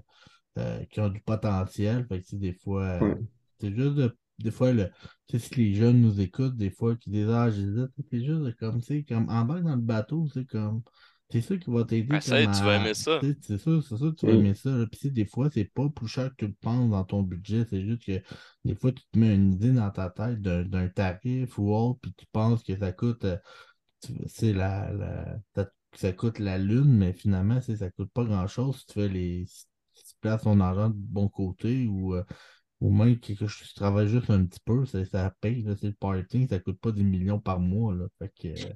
euh, 0.58 0.84
qui 0.86 1.00
ont 1.00 1.08
du 1.08 1.20
potentiel. 1.20 2.06
Fait 2.08 2.20
que 2.22 2.36
des 2.36 2.52
fois, 2.52 2.82
euh, 2.84 3.00
Ouais. 3.14 3.20
c'est 3.60 3.74
juste 3.74 3.94
de- 3.94 4.16
des 4.40 4.50
fois, 4.52 4.72
le, 4.72 4.88
tu 5.28 5.38
sais, 5.38 5.48
si 5.48 5.54
les 5.56 5.74
jeunes 5.74 6.00
nous 6.00 6.20
écoutent, 6.20 6.56
des 6.56 6.70
fois, 6.70 6.96
qui 6.96 7.10
disent 7.10 7.28
Ah, 7.30 7.50
j'hésite, 7.50 7.90
c'est 8.10 8.24
juste 8.24 8.40
de 8.42 8.50
comme, 8.52 8.80
tu 8.80 8.86
sais, 8.86 9.04
comme 9.04 9.28
embarque 9.30 9.62
dans 9.64 9.76
le 9.76 9.82
bateau, 9.82 10.26
c'est 10.34 10.46
comme. 10.46 10.82
C'est 11.30 11.42
ça 11.42 11.56
qui 11.58 11.70
va 11.70 11.84
t'aider 11.84 12.16
Essaye, 12.16 12.46
comme 12.46 12.54
tu 12.54 12.62
vas 12.64 12.72
à- 12.72 12.76
aimer 12.76 12.94
ça. 12.94 13.20
C'est 13.42 13.58
sûr, 13.58 13.82
c'est 13.82 13.96
sûr 13.98 14.10
que 14.14 14.20
tu 14.20 14.26
vas 14.26 14.32
Mm. 14.32 14.40
aimer 14.40 14.54
ça. 14.54 14.70
Puis 14.90 15.10
des 15.10 15.26
fois, 15.26 15.50
c'est 15.52 15.64
pas 15.66 15.88
plus 15.90 16.08
cher 16.08 16.30
que 16.30 16.36
tu 16.36 16.46
le 16.46 16.54
penses 16.54 16.90
dans 16.90 17.04
ton 17.04 17.22
budget. 17.22 17.66
C'est 17.68 17.82
juste 17.84 18.04
que 18.06 18.22
des 18.64 18.74
fois, 18.74 18.92
tu 18.92 19.02
te 19.12 19.18
mets 19.18 19.34
une 19.34 19.52
idée 19.52 19.72
dans 19.72 19.90
ta 19.90 20.08
tête 20.08 20.40
d'un 20.40 20.64
d'un 20.64 20.88
tarif 20.88 21.58
ou 21.58 21.70
autre, 21.74 22.00
puis 22.00 22.14
tu 22.16 22.24
penses 22.32 22.62
que 22.62 22.76
ça 22.78 22.92
coûte. 22.92 23.24
euh, 23.24 23.36
tu- 24.02 24.14
c'est 24.26 24.52
la, 24.52 24.92
la- 24.92 25.38
ça, 25.54 25.70
ça 25.94 26.12
coûte 26.12 26.38
la 26.38 26.56
lune, 26.58 26.92
mais 26.96 27.12
finalement, 27.12 27.60
c'est- 27.60 27.76
ça 27.76 27.90
coûte 27.90 28.10
pas 28.12 28.24
grand-chose 28.24 28.80
si 28.80 28.86
tu 28.86 28.92
fais 28.94 29.08
les. 29.08 29.44
Si 29.46 29.66
tu 29.94 30.14
places 30.20 30.42
ton 30.42 30.60
argent 30.60 30.88
de 30.90 30.94
bon 30.96 31.28
côté 31.28 31.86
ou, 31.88 32.14
euh, 32.80 32.86
ou 32.86 32.92
même 32.92 33.18
que, 33.18 33.32
que 33.32 33.44
tu 33.44 33.74
travailles 33.74 34.08
juste 34.08 34.30
un 34.30 34.44
petit 34.44 34.60
peu, 34.64 34.84
ça, 34.86 35.04
ça 35.04 35.32
paye, 35.40 35.64
c'est 35.80 35.88
le 35.88 35.92
parting, 35.94 36.48
ça 36.48 36.58
coûte 36.58 36.78
pas 36.80 36.92
des 36.92 37.02
millions 37.02 37.40
par 37.40 37.60
mois. 37.60 37.94
Là, 37.94 38.06
fait 38.18 38.32
que, 38.40 38.48
euh, 38.48 38.72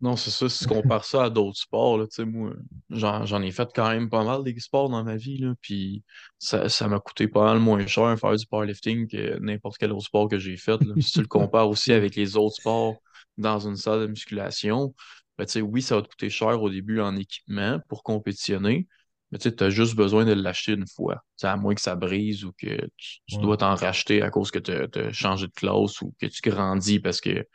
Non, 0.00 0.16
c'est 0.16 0.30
ça. 0.30 0.48
Si 0.48 0.64
tu 0.64 0.68
compares 0.82 1.04
ça 1.04 1.24
à 1.24 1.30
d'autres 1.30 1.58
sports, 1.58 1.98
là, 1.98 2.06
moi, 2.24 2.52
j'en, 2.90 3.42
ai 3.42 3.50
fait 3.50 3.68
quand 3.74 3.88
même 3.90 4.10
pas 4.10 4.24
mal 4.24 4.44
des 4.44 4.58
sports 4.60 4.90
dans 4.90 5.04
ma 5.04 5.16
vie, 5.16 5.38
là, 5.38 5.54
puis 5.60 6.02
ça, 6.38 6.68
ça 6.68 6.88
m'a 6.88 7.00
coûté 7.00 7.28
pas 7.28 7.44
mal 7.44 7.58
moins 7.58 7.86
cher 7.86 8.18
faire 8.18 8.36
du 8.36 8.46
powerlifting 8.46 9.08
que 9.08 9.38
n'importe 9.38 9.78
quel 9.78 9.92
autre 9.92 10.06
sport 10.06 10.28
que 10.28 10.38
j'ai 10.38 10.56
fait. 10.56 10.82
là. 10.84 10.94
Si 11.00 11.12
tu 11.12 11.20
le 11.20 11.28
compares 11.28 11.68
aussi 11.68 11.92
avec 11.92 12.16
les 12.16 12.36
autres 12.36 12.56
sports 12.56 12.96
dans 13.38 13.66
une 13.66 13.76
salle 13.76 14.02
de 14.02 14.06
musculation, 14.06 14.94
ben, 15.38 15.46
oui, 15.62 15.80
ça 15.80 15.96
va 15.96 16.02
te 16.02 16.08
coûter 16.08 16.28
cher 16.28 16.60
au 16.62 16.68
début 16.68 17.00
en 17.00 17.16
équipement 17.16 17.80
pour 17.88 18.02
compétitionner, 18.02 18.86
mais 19.30 19.38
tu 19.38 19.52
as 19.62 19.70
juste 19.70 19.94
besoin 19.94 20.24
de 20.24 20.32
l'acheter 20.32 20.72
une 20.72 20.86
fois. 20.86 21.16
Tu 21.36 21.42
sais, 21.42 21.46
à 21.48 21.56
moins 21.56 21.74
que 21.74 21.80
ça 21.80 21.94
brise 21.96 22.44
ou 22.44 22.52
que 22.52 22.88
tu, 22.96 23.38
dois 23.38 23.56
t'en 23.56 23.74
racheter 23.74 24.22
à 24.22 24.30
cause 24.30 24.50
que 24.50 24.58
tu 24.58 24.72
as 24.72 25.12
changé 25.12 25.46
de 25.46 25.52
classe 25.52 26.00
ou 26.02 26.14
que 26.20 26.26
tu 26.26 26.40
grandis 26.50 27.00
parce 27.00 27.20
que 27.20 27.46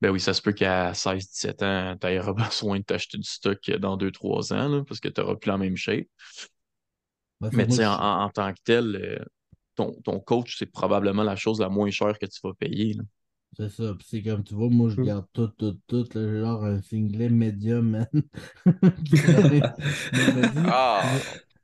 ben 0.00 0.10
oui, 0.10 0.20
ça 0.20 0.32
se 0.34 0.42
peut 0.42 0.52
qu'à 0.52 0.94
16-17 0.94 1.62
ans, 1.62 1.96
tu 2.00 2.06
aies 2.06 2.20
besoin 2.34 2.78
de 2.78 2.84
t'acheter 2.84 3.18
du 3.18 3.28
stock 3.28 3.58
dans 3.72 3.96
2-3 3.96 4.52
ans, 4.52 4.68
là, 4.68 4.82
parce 4.86 5.00
que 5.00 5.08
tu 5.08 5.20
n'auras 5.20 5.36
plus 5.36 5.48
la 5.50 5.58
même 5.58 5.76
shape. 5.76 6.06
ben, 7.40 7.50
Mais 7.52 7.66
tu 7.66 7.74
sais, 7.76 7.86
en- 7.86 7.92
en 8.22 8.30
tant 8.30 8.52
que 8.52 8.60
tel, 8.64 8.96
euh, 8.96 9.24
ton, 9.76 9.92
ton 10.04 10.20
coach, 10.20 10.56
c'est 10.58 10.66
probablement 10.66 11.22
la 11.22 11.36
chose 11.36 11.60
la 11.60 11.68
moins 11.68 11.90
chère 11.90 12.18
que 12.18 12.26
tu 12.26 12.40
vas 12.42 12.54
payer. 12.54 12.94
là. 12.94 13.04
C'est 13.56 13.68
ça. 13.68 13.94
Puis 13.98 14.06
c'est 14.08 14.22
comme 14.22 14.44
tu 14.44 14.54
vois, 14.54 14.68
moi, 14.70 14.88
je 14.90 15.00
Mm. 15.00 15.04
garde 15.04 15.26
tout, 15.32 15.48
tout, 15.58 15.76
tout. 15.86 16.06
là, 16.14 16.28
J'ai 16.28 16.40
genre 16.40 16.64
un 16.64 16.80
singlet 16.82 17.28
médium, 17.28 17.90
man. 17.90 18.06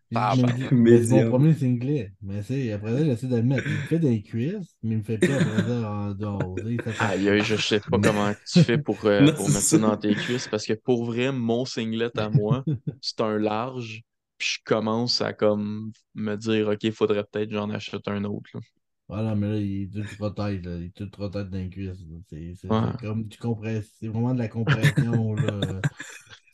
Ah, 0.15 0.35
c'est 0.37 1.11
mon 1.11 1.31
premier 1.31 1.53
singlet. 1.55 2.13
Mais 2.23 2.43
c'est 2.43 2.71
après 2.73 2.93
ça, 2.97 3.05
j'essaie 3.05 3.27
de 3.27 3.37
le 3.37 3.43
mettre. 3.43 3.67
Il 3.67 3.73
me 3.73 3.79
fait 3.79 3.99
des 3.99 4.23
cuisses, 4.23 4.77
mais 4.83 4.93
il 4.95 4.99
me 4.99 5.03
fait 5.03 5.19
pas 5.19 5.35
après 5.35 5.63
ça 5.65 5.91
en 5.93 6.15
dehors. 6.15 6.57
Aïe, 7.01 7.29
aïe, 7.29 7.43
je 7.43 7.57
sais 7.57 7.81
pas 7.81 7.99
comment 7.99 8.33
tu 8.53 8.63
fais 8.63 8.79
pour, 8.79 9.05
euh, 9.05 9.23
Non, 9.23 9.33
pour 9.33 9.49
mettre 9.49 9.61
ça. 9.61 9.79
dans 9.79 9.97
tes 9.97 10.15
cuisses 10.15 10.47
parce 10.49 10.65
que 10.65 10.75
pour 10.75 11.07
vrai, 11.07 11.33
mon 11.33 11.65
singlet 11.65 12.17
à 12.19 12.29
moi, 12.31 12.65
c'est 13.01 13.21
un 13.21 13.39
large. 13.39 14.03
Puis 14.39 14.59
je 14.59 14.65
commence 14.65 15.21
à 15.23 15.33
comme 15.33 15.91
me 16.15 16.37
dire, 16.37 16.69
OK, 16.69 16.89
faudrait 16.93 17.25
peut-être 17.25 17.49
que 17.49 17.55
j'en 17.57 17.71
achète 17.71 18.07
un 18.07 18.23
autre. 18.25 18.49
là. 18.55 18.61
Non, 19.09 19.37
mais 19.37 19.49
là, 19.49 19.57
il 19.57 19.83
est 19.85 19.87
tout 19.93 20.17
trop 20.17 20.31
tête, 20.31 20.65
là. 20.65 20.77
Il 20.77 20.85
est 20.87 20.95
tout 20.95 21.07
trop 21.07 21.29
tête 21.29 21.49
dans 21.51 21.59
les 21.59 21.69
cuisses. 21.71 22.01
là. 22.09 22.17
C'est 22.29 22.69
Ouais. 22.71 22.81
comme 23.01 23.25
du 23.25 23.39
compress... 23.39 23.89
C'est 24.01 24.09
vraiment 24.09 24.35
de 24.35 24.39
la 24.39 24.49
compression, 24.49 25.35
là. 25.35 25.61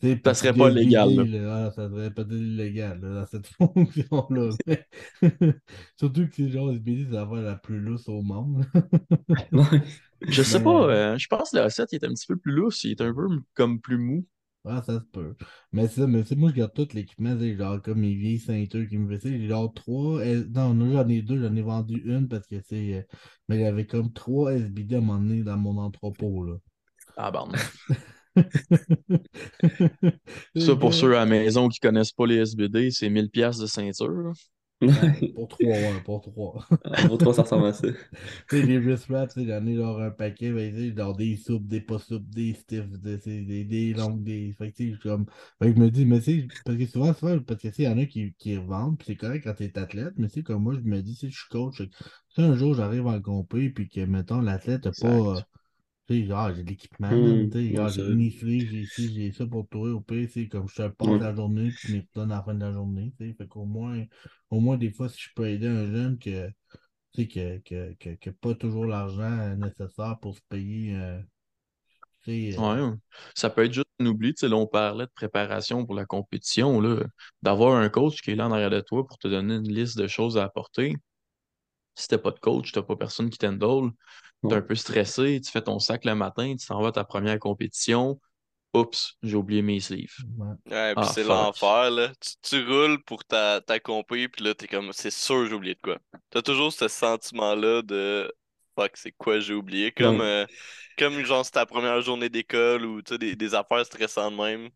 Ça 0.24 0.34
serait 0.34 0.52
pas 0.52 0.68
légal, 0.68 1.14
là. 1.14 1.66
Ah, 1.66 1.70
ça 1.70 1.88
serait 1.88 2.10
peut-être 2.12 2.32
illégal, 2.32 3.00
là, 3.00 3.20
dans 3.20 3.26
cette 3.26 3.46
fonction-là. 3.58 4.50
Mais... 4.66 4.84
Surtout 5.96 6.26
que 6.28 6.34
c'est 6.34 6.48
genre 6.50 6.72
SBD, 6.72 7.04
c'est 7.08 7.14
l'affaire 7.14 7.42
la 7.42 7.54
plus 7.54 7.78
lousse 7.78 8.08
au 8.08 8.20
monde. 8.20 8.64
Je 10.22 10.42
sais 10.42 10.58
Mais- 10.58 10.64
pas, 10.64 10.86
euh, 10.90 11.18
je 11.18 11.26
pense 11.28 11.50
que 11.50 11.58
le 11.58 11.68
7 11.70 11.92
il 11.92 11.96
est 11.96 12.04
un 12.04 12.14
petit 12.14 12.26
peu 12.26 12.36
plus 12.36 12.52
lousse, 12.52 12.82
il 12.84 12.90
est 12.92 13.00
un 13.00 13.14
peu 13.14 13.28
comme 13.54 13.80
plus 13.80 13.98
mou. 13.98 14.26
Ah, 14.64 14.82
ça 14.82 14.98
se 15.00 15.04
peut. 15.04 15.34
Mais 15.72 15.86
c'est 15.88 16.00
ça, 16.02 16.06
mais 16.06 16.22
c'est 16.24 16.36
moi, 16.36 16.50
je 16.50 16.54
garde 16.56 16.72
tout 16.74 16.88
l'équipement, 16.94 17.36
c'est 17.38 17.56
genre 17.56 17.80
comme 17.82 18.00
mes 18.00 18.14
vieilles 18.14 18.38
ceintures 18.40 18.88
qui 18.88 18.96
me 18.98 19.08
faisaient. 19.16 19.38
J'ai 19.38 19.48
genre 19.48 19.72
trois. 19.74 20.24
S- 20.24 20.46
Non, 20.50 20.74
j'en 20.92 21.08
ai 21.08 21.22
deux, 21.22 21.40
j'en 21.42 21.54
ai 21.56 21.62
vendu 21.62 22.00
une 22.04 22.28
parce 22.28 22.46
que 22.46 22.60
c'est. 22.62 22.94
euh, 22.94 23.02
Mais 23.48 23.64
avait 23.66 23.86
comme 23.86 24.12
trois 24.12 24.52
SBD 24.54 24.94
à 24.96 24.98
un 24.98 25.00
moment 25.00 25.18
donné 25.20 25.42
dans 25.42 25.56
mon 25.56 25.78
entrepôt, 25.78 26.44
là. 26.44 26.56
Ah, 27.16 27.30
Les 27.30 27.56
ça 30.56 30.76
pour 30.76 30.94
ceux 30.94 31.14
à 31.16 31.20
la 31.20 31.26
maison 31.26 31.68
qui 31.68 31.78
connaissent 31.80 32.12
pas 32.12 32.26
les 32.26 32.36
SBD, 32.36 32.90
c'est 32.90 33.10
1000 33.10 33.30
pièces 33.30 33.58
de 33.58 33.66
ceinture. 33.66 34.32
Pour 35.34 35.48
trois, 35.48 35.78
ouais, 35.80 36.00
pour 36.02 36.20
trois. 36.20 36.66
En 36.96 37.06
gros, 37.06 37.16
trois, 37.16 37.34
ça 37.34 37.42
ressemble 37.42 37.66
à 37.66 37.72
ça. 37.72 37.88
Tu 38.50 38.56
sais, 38.58 38.62
les 38.62 38.78
wrist 38.78 39.06
wraps, 39.08 39.34
tu 39.34 39.40
sais, 39.42 39.46
j'en 39.46 39.66
ai 39.66 39.76
genre 39.76 40.00
un 40.00 40.10
paquet, 40.10 40.52
ben, 40.52 40.96
genre 40.96 41.14
des 41.16 41.36
soupes, 41.36 41.66
des 41.66 41.80
pas 41.80 41.98
soupes, 41.98 42.28
des 42.30 42.54
stiffs, 42.54 42.88
des, 43.00 43.18
des, 43.18 43.64
des, 43.64 43.94
longues, 43.94 44.22
des. 44.22 44.52
Fait 44.52 44.72
que, 44.72 44.96
comme. 45.02 45.26
Fait 45.62 45.70
que 45.72 45.76
je 45.76 45.80
me 45.80 45.90
dis, 45.90 46.04
mais 46.04 46.20
tu 46.20 46.42
sais, 46.42 46.52
parce 46.64 46.76
que 46.78 46.86
souvent, 46.86 47.14
souvent, 47.14 47.38
parce 47.40 47.60
que, 47.62 47.68
tu 47.68 47.74
sais, 47.74 47.82
il 47.84 47.86
y 47.86 47.88
en 47.88 47.98
a 47.98 48.06
qui, 48.06 48.34
qui 48.38 48.56
revendent, 48.56 48.98
puis 48.98 49.06
c'est 49.08 49.16
correct 49.16 49.44
quand 49.44 49.54
t'es 49.54 49.78
athlète, 49.78 50.14
mais 50.16 50.28
tu 50.28 50.34
sais, 50.34 50.42
comme 50.42 50.62
moi, 50.62 50.74
je 50.74 50.80
me 50.80 51.00
dis, 51.02 51.14
si 51.14 51.30
je 51.30 51.38
suis 51.38 51.48
coach, 51.48 51.82
si 52.28 52.40
un 52.42 52.54
jour 52.56 52.74
j'arrive 52.74 53.06
en 53.06 53.20
compé, 53.20 53.70
puis 53.70 53.88
que, 53.88 54.00
mettons, 54.04 54.40
l'athlète 54.40 54.86
a 54.86 54.92
Exact. 54.92 54.92
pas. 54.92 55.46
Euh, 56.10 56.14
tu 56.14 56.20
sais, 56.22 56.26
genre, 56.26 56.54
j'ai 56.54 56.62
de 56.64 56.68
l'équipement, 56.70 57.46
tu 57.50 57.58
sais, 57.58 57.72
genre, 57.74 57.92
c'est 57.92 58.02
j'ai 58.02 58.02
une 58.02 58.20
j'ai 58.30 58.82
ici, 58.82 59.12
j'ai 59.14 59.32
ça 59.32 59.46
pour 59.46 59.68
toi, 59.68 59.90
au 59.92 60.00
pire, 60.00 60.28
sais, 60.30 60.48
comme 60.48 60.68
je 60.68 60.74
te 60.76 60.88
passe 60.88 61.18
Ouais. 61.18 61.20
la 61.20 61.34
journée, 61.34 61.74
tu 61.74 61.90
me 61.90 62.00
redonnes 62.00 62.32
à 62.32 62.36
la 62.36 62.42
fin 62.42 62.54
de 62.54 62.60
la 62.60 62.72
journée, 62.72 63.12
tu 63.18 63.28
sais, 63.28 63.34
fait 63.34 63.48
qu'au 63.48 63.64
moins, 63.64 64.04
au 64.50 64.60
moins, 64.60 64.76
des 64.78 64.90
fois, 64.92 65.08
si 65.08 65.20
je 65.20 65.30
peux 65.34 65.48
aider 65.48 65.68
un 65.68 65.86
jeune 65.90 66.18
que 66.18 66.48
tu 67.12 67.22
sais, 67.24 67.28
que, 67.28 67.58
que, 67.60 67.94
que, 67.94 68.10
que 68.16 68.30
pas 68.30 68.54
toujours 68.54 68.86
l'argent 68.86 69.56
nécessaire 69.56 70.18
pour 70.20 70.36
se 70.36 70.42
payer. 70.48 70.94
euh, 70.96 71.20
tu 72.24 72.32
sais, 72.32 72.58
euh, 72.58 72.62
Ouais, 72.62 72.78
ça 73.34 73.48
peut 73.50 73.64
être 73.64 73.72
juste 73.72 73.86
un 73.98 74.06
oubli. 74.06 74.34
Tu 74.34 74.40
sais, 74.40 74.48
là, 74.48 74.56
on 74.56 74.66
parlait 74.66 75.06
de 75.06 75.10
préparation 75.14 75.86
pour 75.86 75.94
la 75.94 76.04
compétition, 76.04 76.80
là, 76.80 77.02
d'avoir 77.42 77.76
un 77.76 77.88
coach 77.88 78.20
qui 78.20 78.32
est 78.32 78.34
là 78.34 78.46
en 78.46 78.52
arrière 78.52 78.70
de 78.70 78.80
toi 78.80 79.06
pour 79.06 79.16
te 79.18 79.26
donner 79.28 79.54
une 79.56 79.68
liste 79.72 79.96
de 79.96 80.06
choses 80.06 80.36
à 80.36 80.44
apporter. 80.44 80.94
Si 81.94 82.08
t'as 82.08 82.18
pas 82.18 82.30
de 82.32 82.38
coach, 82.40 82.72
t'as 82.72 82.82
pas 82.82 82.96
personne 82.96 83.30
qui 83.30 83.38
t'endole, 83.38 83.90
t'es 84.48 84.54
Ouais. 84.54 84.56
un 84.56 84.62
peu 84.62 84.74
stressé, 84.74 85.40
tu 85.40 85.50
fais 85.50 85.62
ton 85.62 85.78
sac 85.78 86.04
le 86.04 86.14
matin, 86.14 86.54
tu 86.56 86.66
t'en 86.66 86.80
vas 86.82 86.88
à 86.88 86.92
ta 86.92 87.04
première 87.04 87.38
compétition. 87.38 88.20
Oups, 88.74 89.16
j'ai 89.22 89.36
oublié 89.36 89.62
mes 89.62 89.80
sleeves. 89.80 90.16
ouais. 90.38 90.54
Pis 90.66 90.96
Ah, 90.96 91.08
c'est 91.08 91.24
l'enfer, 91.24 91.90
là. 91.90 92.12
Tu, 92.20 92.30
tu 92.42 92.64
roules 92.66 93.02
pour 93.04 93.24
ta, 93.24 93.60
ta 93.60 93.80
compé, 93.80 94.28
pis 94.28 94.42
là, 94.42 94.54
t'es 94.54 94.68
comme, 94.68 94.92
c'est 94.92 95.10
sûr, 95.10 95.46
j'ai 95.46 95.54
oublié 95.54 95.74
de 95.74 95.80
quoi. 95.80 95.98
T'as 96.30 96.42
toujours 96.42 96.72
ce 96.72 96.88
sentiment-là 96.88 97.82
de, 97.82 98.32
fuck, 98.76 98.96
c'est 98.96 99.12
quoi 99.12 99.40
j'ai 99.40 99.54
oublié? 99.54 99.92
Comme, 99.92 100.20
Ouais. 100.20 100.22
euh, 100.22 100.46
comme 100.98 101.22
genre, 101.24 101.44
c'est 101.44 101.52
ta 101.52 101.66
première 101.66 102.00
journée 102.02 102.28
d'école 102.28 102.84
ou, 102.86 103.02
tu 103.02 103.14
sais, 103.14 103.18
des, 103.18 103.36
des 103.36 103.54
affaires 103.54 103.84
stressantes 103.84 104.34
même. 104.34 104.70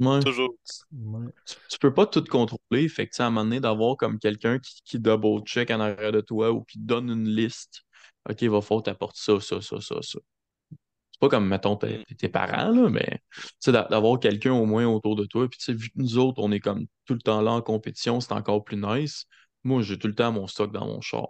Ouais. 0.00 0.20
Toujours. 0.20 0.56
Ouais. 0.92 1.28
Tu, 1.46 1.56
tu 1.70 1.78
peux 1.80 1.94
pas 1.94 2.06
tout 2.06 2.24
contrôler, 2.24 2.88
fait 2.88 3.08
que, 3.08 3.14
tu 3.16 3.22
à 3.22 3.26
un 3.26 3.30
moment 3.30 3.44
donné, 3.44 3.60
d'avoir 3.60 3.96
comme 3.96 4.18
quelqu'un 4.18 4.58
qui, 4.60 4.82
qui 4.84 4.98
double-check 5.00 5.70
en 5.70 5.80
arrière 5.80 6.12
de 6.12 6.20
toi 6.22 6.52
ou 6.52 6.64
qui 6.64 6.78
te 6.78 6.84
donne 6.84 7.10
une 7.10 7.28
liste. 7.28 7.82
OK, 8.28 8.42
il 8.42 8.50
va 8.50 8.60
falloir 8.60 8.82
t'apporter 8.84 9.20
ça, 9.22 9.40
ça, 9.40 9.60
ça, 9.60 9.80
ça, 9.80 9.96
ça. 10.02 10.18
C'est 11.10 11.20
pas 11.20 11.28
comme, 11.28 11.48
mettons, 11.48 11.76
tes, 11.76 12.04
tes 12.16 12.28
parents, 12.28 12.70
là, 12.70 12.88
mais 12.90 13.20
tu 13.36 13.42
sais, 13.60 13.72
d'a- 13.72 13.88
d'avoir 13.90 14.20
quelqu'un 14.20 14.52
au 14.52 14.66
moins 14.66 14.86
autour 14.86 15.16
de 15.16 15.24
toi. 15.24 15.48
Puis, 15.48 15.58
tu 15.58 15.64
sais, 15.64 15.72
vu 15.72 15.88
que 15.88 15.94
nous 15.96 16.16
autres, 16.18 16.40
on 16.42 16.52
est 16.52 16.60
comme 16.60 16.86
tout 17.06 17.14
le 17.14 17.20
temps 17.20 17.40
là 17.40 17.52
en 17.52 17.62
compétition, 17.62 18.20
c'est 18.20 18.32
encore 18.32 18.62
plus 18.64 18.76
nice. 18.76 19.24
Moi, 19.64 19.82
j'ai 19.82 19.98
tout 19.98 20.06
le 20.06 20.14
temps 20.14 20.30
mon 20.32 20.46
stock 20.46 20.72
dans 20.72 20.86
mon 20.86 21.00
char. 21.00 21.28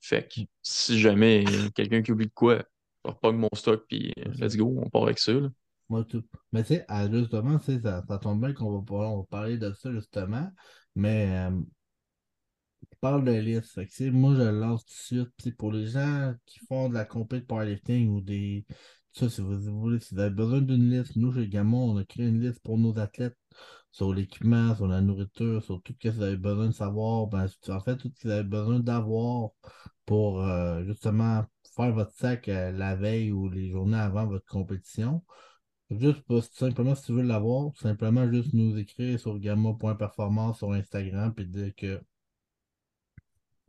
Fait 0.00 0.28
que 0.28 0.40
si 0.62 0.98
jamais 0.98 1.42
il 1.42 1.50
y 1.50 1.66
a 1.66 1.70
quelqu'un 1.70 2.02
qui 2.02 2.12
oublie 2.12 2.26
de 2.26 2.32
quoi, 2.34 2.62
je 3.04 3.10
repogne 3.10 3.36
mon 3.36 3.48
stock, 3.54 3.84
puis 3.88 4.12
euh, 4.18 4.30
let's 4.38 4.56
go, 4.56 4.74
on 4.84 4.88
part 4.90 5.04
avec 5.04 5.18
ça. 5.18 5.32
là. 5.32 5.48
Moi, 5.88 6.04
tout. 6.04 6.22
Mais 6.52 6.62
tu 6.62 6.74
sais, 6.74 6.86
justement, 7.10 7.58
ça, 7.58 8.02
ça 8.06 8.18
tombe 8.18 8.40
bien 8.40 8.52
qu'on 8.52 8.80
va, 8.80 8.94
on 9.08 9.18
va 9.20 9.24
parler 9.28 9.58
de 9.58 9.72
ça, 9.72 9.90
justement. 9.90 10.48
Mais 10.94 11.28
euh, 11.30 11.50
tu 12.90 12.98
parles 13.00 13.24
de 13.24 13.32
liste. 13.32 13.72
Fait 13.74 13.86
que, 13.86 14.10
moi, 14.10 14.34
je 14.34 14.42
lance 14.42 14.84
tout 14.84 15.16
de 15.16 15.30
suite. 15.34 15.56
pour 15.56 15.72
les 15.72 15.86
gens 15.86 16.34
qui 16.46 16.58
font 16.66 16.88
de 16.88 16.94
la 16.94 17.04
compétition 17.04 17.42
de 17.42 17.46
powerlifting 17.46 18.08
ou 18.10 18.20
des. 18.20 18.64
Ça, 19.12 19.28
si 19.28 19.40
vous, 19.40 19.58
voulez, 19.80 19.98
si 20.00 20.14
vous 20.14 20.20
avez 20.20 20.30
besoin 20.30 20.60
d'une 20.60 20.90
liste, 20.90 21.16
nous, 21.16 21.32
chez 21.32 21.48
Gamon, 21.48 21.92
on 21.92 21.96
a 21.98 22.04
créé 22.04 22.26
une 22.28 22.40
liste 22.40 22.60
pour 22.62 22.78
nos 22.78 22.96
athlètes 22.98 23.36
sur 23.90 24.14
l'équipement, 24.14 24.74
sur 24.76 24.86
la 24.86 25.00
nourriture, 25.00 25.62
sur 25.64 25.82
tout 25.82 25.92
ce 26.00 26.08
que 26.08 26.14
vous 26.14 26.22
avez 26.22 26.36
besoin 26.36 26.68
de 26.68 26.72
savoir. 26.72 27.26
Ben, 27.26 27.46
en 27.68 27.80
fait, 27.80 27.96
tout 27.96 28.10
ce 28.14 28.22
que 28.22 28.28
vous 28.28 28.34
avez 28.34 28.44
besoin 28.44 28.80
d'avoir 28.80 29.50
pour 30.06 30.42
euh, 30.44 30.84
justement 30.84 31.44
faire 31.74 31.92
votre 31.92 32.12
sac 32.12 32.48
euh, 32.48 32.72
la 32.72 32.96
veille 32.96 33.32
ou 33.32 33.48
les 33.48 33.68
journées 33.70 33.98
avant 33.98 34.26
votre 34.26 34.46
compétition. 34.46 35.22
Juste 35.90 36.22
pour, 36.22 36.42
simplement, 36.44 36.94
si 36.94 37.06
tu 37.06 37.12
veux 37.12 37.22
l'avoir, 37.22 37.72
simplement 37.76 38.30
juste 38.30 38.52
nous 38.54 38.76
écrire 38.78 39.18
sur 39.18 39.38
gamma.performance 39.40 40.58
sur 40.58 40.72
Instagram 40.72 41.34
puis 41.34 41.46
dire 41.46 41.74
que 41.76 42.00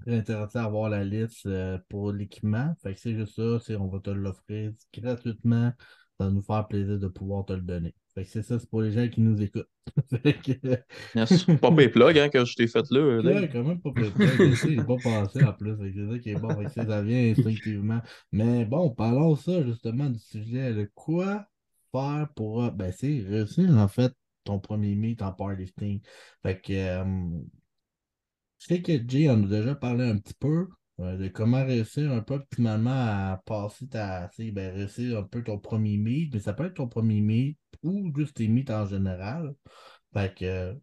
intéressé 0.07 0.57
à 0.57 0.63
avoir 0.63 0.89
la 0.89 1.03
liste 1.03 1.45
euh, 1.45 1.77
pour 1.89 2.11
l'équipement. 2.11 2.73
Fait 2.81 2.93
que 2.93 2.99
c'est 2.99 3.13
juste 3.13 3.35
ça, 3.35 3.59
c'est 3.59 3.75
on 3.75 3.87
va 3.87 3.99
te 3.99 4.09
l'offrir 4.09 4.71
gratuitement. 4.93 5.71
Ça 6.19 6.25
va 6.25 6.31
nous 6.31 6.41
faire 6.41 6.67
plaisir 6.67 6.99
de 6.99 7.07
pouvoir 7.07 7.45
te 7.45 7.53
le 7.53 7.61
donner. 7.61 7.95
Fait 8.13 8.23
que 8.23 8.29
c'est 8.29 8.41
ça, 8.41 8.59
c'est 8.59 8.69
pour 8.69 8.81
les 8.81 8.91
gens 8.91 9.07
qui 9.07 9.21
nous 9.21 9.41
écoutent. 9.41 9.69
que. 10.11 11.55
Pas 11.55 11.71
pay 11.71 11.89
plug 11.89 12.17
hein, 12.17 12.29
que 12.29 12.43
je 12.43 12.55
t'ai 12.55 12.67
fait 12.67 12.89
là. 12.91 13.21
Ouais, 13.21 13.49
quand 13.51 13.63
même 13.63 13.79
pas 13.79 13.91
Je 13.95 14.53
sais, 14.55 14.69
j'ai 14.69 14.83
pas 14.83 14.97
pensé 14.97 15.43
en 15.43 15.53
plus. 15.53 15.75
C'est 15.79 16.11
ça 16.11 16.19
qui 16.19 16.29
est 16.29 16.35
bon. 16.35 16.49
Fait 16.49 16.65
que 16.65 16.87
ça 16.87 17.01
vient 17.01 17.31
instinctivement. 17.31 18.01
Mais 18.31 18.65
bon, 18.65 18.89
parlons 18.89 19.35
ça 19.35 19.63
justement 19.63 20.09
du 20.09 20.19
sujet. 20.19 20.71
Le 20.73 20.91
quoi 20.93 21.47
faire 21.91 22.27
pour 22.35 22.71
ben, 22.71 22.91
c'est 22.91 23.23
réussir 23.27 23.69
en 23.77 23.87
fait 23.87 24.13
ton 24.43 24.59
premier 24.59 24.95
meet 24.95 25.21
en 25.21 25.31
powerlifting. 25.31 26.01
Fait 26.43 26.59
que 26.59 26.73
euh, 26.73 27.03
je 28.61 28.67
sais 28.75 28.81
que 28.81 28.93
Jay 29.07 29.29
en 29.29 29.43
a 29.43 29.47
déjà 29.47 29.75
parlé 29.75 30.03
un 30.05 30.17
petit 30.17 30.35
peu 30.35 30.67
euh, 30.99 31.17
de 31.17 31.27
comment 31.27 31.65
réussir 31.65 32.11
un 32.11 32.21
peu 32.21 32.35
optimalement 32.35 32.91
à 32.91 33.41
passer 33.45 33.87
ta. 33.87 34.29
Ben, 34.37 34.73
réussir 34.75 35.17
un 35.19 35.23
peu 35.23 35.43
ton 35.43 35.57
premier 35.57 35.97
meet, 35.97 36.33
mais 36.33 36.39
ça 36.39 36.53
peut 36.53 36.65
être 36.65 36.75
ton 36.75 36.87
premier 36.87 37.21
meet 37.21 37.57
ou 37.83 38.11
juste 38.15 38.37
tes 38.37 38.47
meets 38.47 38.69
en 38.71 38.85
général. 38.85 39.53
Fait 40.13 40.33
que 40.35 40.45
euh, 40.45 40.73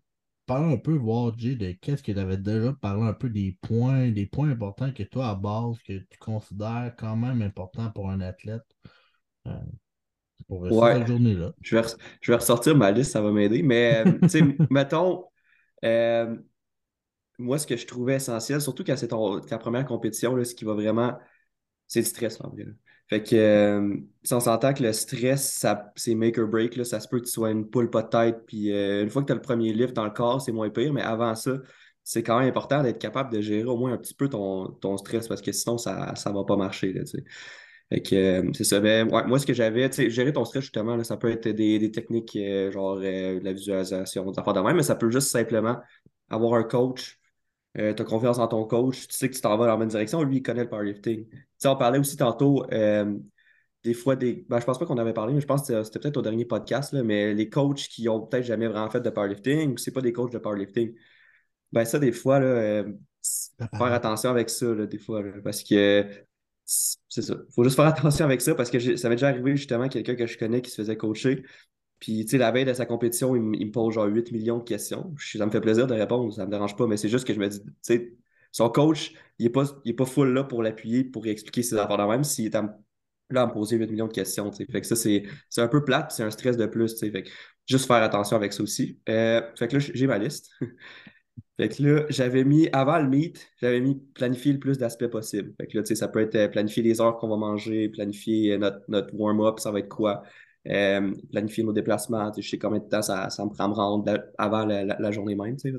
parle 0.47 0.73
un 0.73 0.77
peu, 0.77 0.95
voir, 0.95 1.39
Jay, 1.39 1.55
de 1.55 1.73
qu'est-ce 1.81 2.03
que 2.03 2.11
tu 2.11 2.19
avais 2.19 2.37
déjà 2.37 2.73
parlé 2.73 3.03
un 3.03 3.13
peu 3.13 3.29
des 3.31 3.57
points, 3.63 4.11
des 4.11 4.27
points 4.27 4.51
importants 4.51 4.91
que 4.93 5.05
toi, 5.05 5.29
à 5.29 5.35
base, 5.37 5.79
que 5.87 5.99
tu 5.99 6.19
considères 6.19 6.95
quand 6.99 7.17
même 7.17 7.43
importants 7.43 7.91
pour 7.93 8.11
un 8.11 8.21
athlète 8.21 8.65
euh, 9.47 9.53
pour 10.49 10.63
réussir 10.63 10.83
Ouais. 10.83 10.95
cette 10.99 11.07
journée-là. 11.07 11.53
Je 11.63 11.77
vais, 11.77 11.83
je 12.23 12.33
vais 12.33 12.37
ressortir 12.37 12.77
ma 12.77 12.91
liste, 12.91 13.13
ça 13.13 13.21
va 13.21 13.31
m'aider. 13.31 13.63
Mais, 13.63 14.05
euh, 14.05 14.19
tu 14.23 14.29
sais, 14.31 14.43
mettons, 14.71 15.25
euh, 15.85 16.37
moi, 17.39 17.59
ce 17.59 17.67
que 17.67 17.77
je 17.77 17.87
trouvais 17.87 18.17
essentiel, 18.17 18.61
surtout 18.61 18.85
quand 18.85 18.97
c'est 18.97 19.09
ta 19.49 19.59
première 19.59 19.87
compétition, 19.87 20.35
là, 20.35 20.45
ce 20.45 20.55
qui 20.55 20.65
va 20.65 20.75
vraiment, 20.75 21.17
c'est 21.87 22.01
le 22.01 22.07
stress, 22.07 22.41
en 22.41 22.51
vrai, 22.51 22.65
là. 22.65 22.73
Fait 23.09 23.23
que, 23.23 23.35
euh, 23.37 23.97
si 24.23 24.35
on 24.35 24.41
s'entend 24.41 24.75
que 24.75 24.83
le 24.83 24.93
stress, 24.93 25.65
c'est 25.97 26.15
make 26.15 26.37
or 26.37 26.47
break, 26.47 26.77
là, 26.77 26.85
ça 26.85 27.01
se 27.01 27.09
peut 27.09 27.21
que 27.21 27.25
tu 27.25 27.31
sois 27.31 27.51
une 27.51 27.67
poule 27.67 27.89
pas 27.89 28.03
de 28.03 28.09
tête, 28.09 28.45
puis 28.47 28.71
euh, 28.71 29.03
une 29.03 29.09
fois 29.09 29.23
que 29.23 29.29
tu 29.29 29.33
as 29.33 29.37
le 29.37 29.41
premier 29.41 29.73
lift 29.73 29.95
dans 29.95 30.05
le 30.05 30.11
corps, 30.11 30.43
c'est 30.43 30.53
moins 30.53 30.69
pire, 30.69 30.93
mais 30.93 31.01
avant 31.01 31.35
ça, 31.35 31.53
c'est 32.05 32.23
quand 32.23 32.39
même 32.39 32.49
important 32.49 32.83
d'être 32.83 32.99
capable 32.99 33.33
de 33.33 33.41
gérer 33.41 33.65
au 33.65 33.79
moins 33.79 33.95
un 33.95 33.97
petit 33.97 34.13
peu 34.13 34.29
ton, 34.29 34.69
ton 34.73 34.99
stress, 34.99 35.27
parce 35.27 35.41
que 35.41 35.53
sinon, 35.53 35.79
ça 35.79 36.13
ne 36.27 36.33
va 36.35 36.45
pas 36.45 36.57
marcher, 36.57 36.93
là. 36.93 37.03
Fait 37.91 38.03
que, 38.03 38.15
euh, 38.15 38.51
c'est 38.53 38.65
ça. 38.65 38.81
Ben, 38.81 39.09
ouais, 39.11 39.25
moi, 39.27 39.39
ce 39.39 39.47
que 39.47 39.55
j'avais, 39.55 39.91
gérer 40.11 40.33
ton 40.33 40.45
stress, 40.45 40.63
justement, 40.65 41.03
ça 41.05 41.17
peut 41.17 41.31
être 41.31 41.49
des, 41.49 41.79
des 41.79 41.91
techniques, 41.91 42.37
euh, 42.37 42.71
genre 42.71 42.99
euh, 43.03 43.41
de 43.41 43.45
la 43.45 43.53
visualisation, 43.53 44.31
des 44.31 44.39
affaires 44.39 44.53
de 44.53 44.61
même, 44.61 44.77
mais 44.77 44.83
ça 44.83 44.95
peut 44.95 45.11
juste 45.11 45.29
simplement 45.29 45.79
avoir 46.29 46.55
un 46.55 46.65
coach 46.65 47.18
euh, 47.79 47.95
tu 47.95 48.03
as 48.03 48.05
confiance 48.05 48.39
en 48.39 48.49
ton 48.49 48.65
coach, 48.65 49.09
tu 49.09 49.17
sais 49.17 49.29
que 49.29 49.35
tu 49.35 49.41
t'en 49.41 49.57
vas 49.57 49.67
dans 49.67 49.73
la 49.73 49.79
même 49.79 49.89
direction, 49.89 50.23
lui, 50.23 50.39
il 50.39 50.43
connaît 50.43 50.65
le 50.65 50.69
powerlifting. 50.69 51.29
Tu 51.29 51.39
sais, 51.59 51.69
on 51.69 51.77
parlait 51.77 51.99
aussi 51.99 52.17
tantôt, 52.17 52.65
euh, 52.73 53.17
des 53.85 53.95
fois, 53.95 54.17
des... 54.17 54.45
Ben, 54.49 54.59
je 54.61 54.65
pense 54.65 54.79
pas 54.79 54.87
qu'on 54.87 54.99
avait 54.99 55.13
parlé, 55.13 55.35
mais 55.35 55.41
je 55.41 55.47
pense 55.47 55.67
que 55.67 55.83
c'était 55.85 56.01
peut-être 56.01 56.17
au 56.17 56.23
dernier 56.23 56.45
podcast, 56.45 56.93
là, 56.93 57.03
mais 57.03 57.35
les 57.35 57.49
coachs 57.49 57.89
qui 57.89 58.09
ont 58.09 58.21
peut-être 58.27 58.45
jamais 58.45 58.67
vraiment 58.67 58.91
fait 58.91 59.01
de 59.01 59.11
powerlifting 59.11 59.75
ou 59.75 59.79
c'est 59.79 59.93
pas 59.93 60.01
des 60.01 60.13
coachs 60.13 60.33
de 60.33 60.39
powerlifting, 60.39 60.95
ben 61.73 61.85
ça, 61.85 61.99
des 61.99 62.13
fois, 62.13 62.41
là, 62.41 62.47
euh, 62.47 62.93
faire 63.77 63.93
attention 63.93 64.31
avec 64.31 64.51
ça, 64.51 64.67
là, 64.75 64.87
des 64.87 64.99
fois, 64.99 65.23
là, 65.23 65.33
parce 65.43 65.63
que 65.63 66.07
c'est 66.65 67.23
ça. 67.23 67.35
faut 67.55 67.65
juste 67.65 67.77
faire 67.77 67.87
attention 67.87 68.27
avec 68.27 68.43
ça 68.43 68.55
parce 68.55 68.71
que 68.71 68.97
ça 68.97 69.09
m'est 69.09 69.15
déjà 69.15 69.29
arrivé 69.29 69.57
justement 69.57 69.89
quelqu'un 69.89 70.15
que 70.15 70.27
je 70.27 70.37
connais 70.37 70.61
qui 70.61 70.71
se 70.71 70.77
faisait 70.77 70.97
coacher. 70.97 71.45
Puis, 72.01 72.25
tu 72.25 72.33
sais, 72.33 72.39
la 72.39 72.51
veille 72.53 72.65
de 72.65 72.73
sa 72.73 72.87
compétition, 72.87 73.35
il, 73.37 73.43
me- 73.43 73.71
pose 73.73 73.95
genre 73.95 74.07
8 74.07 74.31
millions 74.33 74.59
de 74.59 74.65
questions. 74.65 75.15
Ça 75.19 75.45
me 75.47 75.51
fait 75.51 75.61
plaisir 75.61 75.87
de 75.87 75.95
répondre, 75.95 76.33
ça 76.33 76.47
me 76.47 76.51
dérange 76.51 76.77
pas, 76.77 76.87
mais 76.87 76.97
c'est 76.97 77.09
juste 77.09 77.27
que 77.27 77.35
je 77.35 77.41
me 77.41 77.49
dis, 77.49 77.61
tu 77.63 77.73
sais, 77.83 78.13
son 78.53 78.71
coach, 78.71 79.15
il 79.39 79.47
est 79.47 79.51
pas, 79.51 79.65
il 79.85 79.91
est 79.91 79.95
pas 79.95 80.05
full 80.07 80.33
là 80.33 80.45
pour 80.45 80.63
l'appuyer, 80.63 81.05
pour 81.05 81.27
expliquer 81.27 81.63
ses 81.63 81.77
affaires 81.77 82.07
même 82.09 82.25
s'il 82.25 82.47
est 82.47 82.55
là 83.31 83.43
à 83.43 83.47
me 83.47 83.53
poser 83.53 83.77
8 83.77 83.91
millions 83.91 84.07
de 84.09 84.13
questions, 84.13 84.51
tu 84.51 84.59
sais. 84.59 84.67
Fait 84.73 84.81
que 84.81 84.87
ça, 84.87 84.97
c'est 84.97 85.25
c'est 85.51 85.61
un 85.63 85.69
peu 85.69 85.85
plate, 85.85 86.13
c'est 86.13 86.23
un 86.23 86.31
stress 86.31 86.57
de 86.57 86.67
plus, 86.67 86.93
tu 86.95 86.99
sais. 87.01 87.11
Fait 87.11 87.23
que 87.25 87.31
juste 87.67 87.87
faire 87.87 88.03
attention 88.03 88.37
avec 88.37 88.53
ça 88.53 88.63
aussi. 88.63 89.01
Euh, 89.09 89.43
fait 89.59 89.69
que 89.69 89.77
là, 89.77 89.81
j'ai 89.95 90.07
ma 90.07 90.19
liste. 90.19 90.51
Fait 91.57 91.69
que 91.69 91.83
là, 91.83 92.07
j'avais 92.09 92.45
mis, 92.45 92.69
avant 92.73 92.99
le 93.01 93.09
meet, 93.09 93.49
j'avais 93.61 93.81
mis 93.81 93.97
planifier 94.15 94.53
le 94.53 94.61
plus 94.61 94.79
d'aspects 94.79 95.09
possible. 95.09 95.55
Fait 95.61 95.67
que 95.67 95.77
là, 95.77 95.83
tu 95.83 95.89
sais, 95.89 95.95
ça 95.97 96.07
peut 96.09 96.21
être 96.21 96.35
euh, 96.37 96.49
planifier 96.49 96.83
les 96.85 97.01
heures 97.01 97.17
qu'on 97.19 97.29
va 97.29 97.37
manger, 97.37 97.89
planifier 97.89 98.53
euh, 98.55 98.59
notre, 98.59 98.81
notre 98.89 99.15
warm-up, 99.15 99.59
ça 99.59 99.73
va 99.73 99.81
être 99.81 99.89
quoi, 99.89 100.23
Euh, 100.71 101.15
planifier 101.31 101.65
nos 101.65 101.73
déplacements, 101.73 102.31
je 102.37 102.47
sais 102.47 102.59
combien 102.59 102.81
de 102.81 102.89
temps 102.89 103.01
ça, 103.01 103.31
ça 103.31 103.45
me 103.45 103.51
prend 103.51 103.65
à 103.65 103.69
me 103.69 103.75
rendre 103.75 104.25
avant 104.37 104.67
la, 104.67 105.11
journée 105.11 105.35
même, 105.35 105.57
tu 105.57 105.71
sais. 105.71 105.79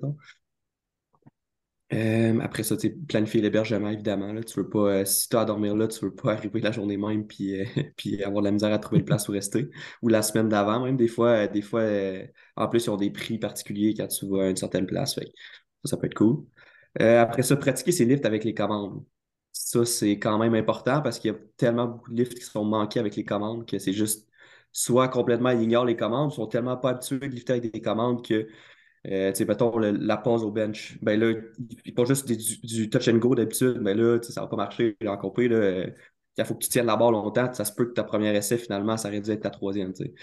Euh, 1.91 2.39
après 2.41 2.63
ça, 2.63 2.75
planifier 3.07 3.41
l'hébergement, 3.41 3.89
évidemment. 3.89 4.31
Là. 4.31 4.43
Tu 4.43 4.59
veux 4.59 4.69
pas, 4.69 4.79
euh, 5.01 5.05
si 5.05 5.27
tu 5.27 5.35
as 5.35 5.41
à 5.41 5.45
dormir 5.45 5.75
là, 5.75 5.87
tu 5.87 6.05
veux 6.05 6.13
pas 6.13 6.33
arriver 6.33 6.61
la 6.61 6.71
journée 6.71 6.97
même 6.97 7.25
puis, 7.25 7.55
puis 7.97 8.23
avoir 8.23 8.41
de 8.41 8.47
la 8.47 8.51
misère 8.51 8.73
à 8.73 8.79
trouver 8.79 8.99
une 8.99 9.05
place 9.05 9.27
où 9.27 9.31
rester. 9.31 9.69
Ou 10.01 10.07
la 10.07 10.21
semaine 10.21 10.49
d'avant, 10.49 10.83
même. 10.83 10.97
Des 10.97 11.07
fois, 11.07 11.47
des 11.47 11.61
fois 11.61 11.83
en 12.55 12.67
plus, 12.67 12.85
ils 12.85 12.89
ont 12.89 12.97
des 12.97 13.11
prix 13.11 13.39
particuliers 13.39 13.93
quand 13.95 14.07
tu 14.07 14.27
vas 14.27 14.45
à 14.45 14.49
une 14.49 14.55
certaine 14.55 14.85
place. 14.85 15.15
Fait 15.15 15.31
ça, 15.83 15.91
ça 15.91 15.97
peut 15.97 16.07
être 16.07 16.15
cool. 16.15 16.45
Après 16.99 17.43
ça, 17.43 17.55
pratiquer 17.55 17.91
ses 17.91 18.05
lifts 18.05 18.25
avec 18.25 18.43
les 18.43 18.53
commandes. 18.53 19.03
Ça, 19.51 19.85
c'est 19.85 20.19
quand 20.19 20.37
même 20.39 20.55
important 20.55 21.01
parce 21.01 21.19
qu'il 21.19 21.31
y 21.31 21.35
a 21.35 21.37
tellement 21.57 21.87
beaucoup 21.87 22.11
de 22.11 22.17
lifts 22.17 22.35
qui 22.35 22.41
sont 22.45 22.65
manqués 22.65 22.99
avec 22.99 23.15
les 23.15 23.25
commandes 23.25 23.67
que 23.67 23.79
c'est 23.79 23.93
juste 23.93 24.28
soit 24.71 25.07
complètement 25.09 25.49
ils 25.51 25.63
ignorent 25.63 25.85
les 25.85 25.95
commandes, 25.95 26.31
ils 26.33 26.35
sont 26.35 26.47
tellement 26.47 26.77
pas 26.77 26.91
habitués 26.91 27.19
de 27.19 27.25
lifter 27.27 27.53
avec 27.53 27.71
des 27.73 27.81
commandes 27.81 28.25
que 28.25 28.47
euh, 29.07 29.31
tu 29.31 29.37
sais, 29.39 29.45
mettons 29.45 29.77
la 29.79 30.17
pause 30.17 30.43
au 30.43 30.51
bench. 30.51 30.97
Ben 31.01 31.19
là, 31.19 31.33
ils 31.85 31.93
font 31.93 32.05
juste 32.05 32.27
des- 32.27 32.35
du, 32.37 32.57
du 32.61 32.89
touch 32.89 33.07
and 33.07 33.17
go 33.17 33.35
d'habitude, 33.35 33.79
mais 33.81 33.93
là, 33.95 34.19
ça 34.21 34.41
va 34.41 34.47
pas 34.47 34.57
marcher. 34.57 34.97
En 35.07 35.17
compris, 35.17 35.47
là, 35.49 35.55
euh, 35.57 35.87
il 36.37 36.45
faut 36.45 36.55
que 36.55 36.63
tu 36.63 36.69
tiennes 36.69 36.85
la 36.87 36.97
barre 36.97 37.11
longtemps. 37.11 37.51
Ça 37.53 37.65
se 37.65 37.73
peut 37.73 37.85
que 37.85 37.93
ta 37.93 38.03
première 38.03 38.35
essai, 38.35 38.57
finalement, 38.57 38.97
ça 38.97 39.09
dû 39.09 39.31
être 39.31 39.41
ta 39.41 39.49
troisième. 39.49 39.93
tu 39.93 40.05
sais. 40.05 40.13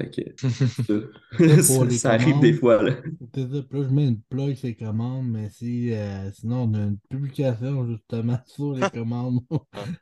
Fait 0.00 0.10
que, 0.86 1.12
pour 1.66 1.84
ça, 1.84 1.84
les 1.84 1.98
ça 1.98 2.12
arrive 2.12 2.40
des 2.40 2.52
fois. 2.54 2.82
Là. 2.82 2.96
Ça, 3.34 3.40
je 3.72 3.78
mets 3.90 4.08
une 4.08 4.20
plug 4.22 4.54
sur 4.56 4.66
les 4.68 4.76
commandes, 4.76 5.28
mais 5.28 5.50
si, 5.50 5.92
euh, 5.92 6.30
sinon, 6.32 6.62
on 6.64 6.74
a 6.74 6.78
une 6.84 6.98
publication 7.08 7.86
justement 7.86 8.38
sur 8.46 8.72
les 8.74 8.88
commandes. 8.88 9.40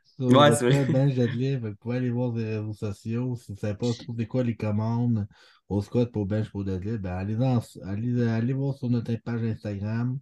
sur 0.05 0.29
Ouais, 0.31 0.51
le 0.51 0.55
c'est 0.55 0.65
vrai. 0.69 0.85
que 0.85 1.57
Vous 1.57 1.75
pouvez 1.75 1.97
aller 1.97 2.09
voir 2.11 2.33
les 2.33 2.45
réseaux 2.57 2.73
sociaux. 2.73 3.35
Si 3.35 3.47
vous 3.47 3.53
ne 3.55 3.59
savez 3.59 3.75
pas 3.77 3.93
trop 3.93 4.15
c'est 4.17 4.27
quoi 4.27 4.43
les 4.43 4.55
commandes 4.55 5.27
au 5.69 5.81
squat 5.81 6.11
pour 6.11 6.25
bench 6.25 6.49
pour 6.49 6.63
deadlift, 6.65 7.01
ben 7.01 7.13
allez, 7.13 7.35
dans, 7.35 7.61
allez, 7.83 8.23
allez 8.27 8.53
voir 8.53 8.75
sur 8.75 8.89
notre 8.89 9.13
page 9.17 9.43
Instagram. 9.43 10.19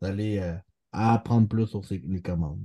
Vous 0.00 0.06
allez 0.08 0.38
euh, 0.38 0.56
apprendre 0.92 1.48
plus 1.48 1.66
sur 1.66 1.84
ces- 1.84 1.98
les 2.06 2.22
commandes. 2.22 2.60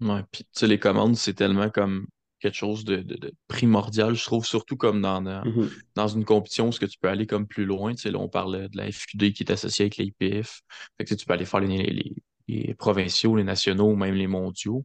Ouais, 0.00 0.22
puis 0.30 0.44
tu 0.44 0.50
sais, 0.52 0.66
les 0.66 0.78
commandes, 0.78 1.16
c'est 1.16 1.34
tellement 1.34 1.70
comme 1.70 2.06
quelque 2.44 2.54
chose 2.56 2.84
de, 2.84 2.96
de- 2.96 3.16
de 3.16 3.32
primordial, 3.48 4.14
je 4.14 4.24
trouve, 4.24 4.44
surtout 4.46 4.76
comme 4.76 5.00
dans, 5.00 5.22
dans, 5.22 5.44
Mhm. 5.44 5.70
dans 5.94 6.08
une 6.08 6.24
compétition 6.24 6.68
où 6.68 6.72
ce 6.72 6.80
que 6.80 6.86
tu 6.86 6.98
peux 6.98 7.08
aller 7.08 7.26
comme 7.26 7.46
plus 7.46 7.64
loin. 7.64 7.92
Tu 7.94 8.02
sais, 8.02 8.10
là, 8.10 8.18
on 8.18 8.28
parle 8.28 8.68
de 8.68 8.76
la 8.76 8.90
FQD 8.90 9.32
qui 9.32 9.42
est 9.44 9.50
associée 9.52 9.84
avec 9.84 9.96
l'IPF. 9.96 10.60
Fait 10.98 11.04
que 11.04 11.08
tu 11.08 11.14
sais, 11.14 11.16
tu 11.16 11.26
peux 11.26 11.32
aller 11.34 11.44
faire 11.46 11.60
les, 11.60 11.84
les, 11.84 12.14
les 12.48 12.74
provinciaux, 12.74 13.36
les 13.36 13.44
nationaux, 13.44 13.90
ou 13.90 13.96
même 13.96 14.14
les 14.14 14.26
mondiaux. 14.26 14.84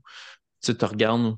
Tu 0.61 0.67
sais, 0.71 0.77
tu 0.77 0.85
regardes 0.85 1.37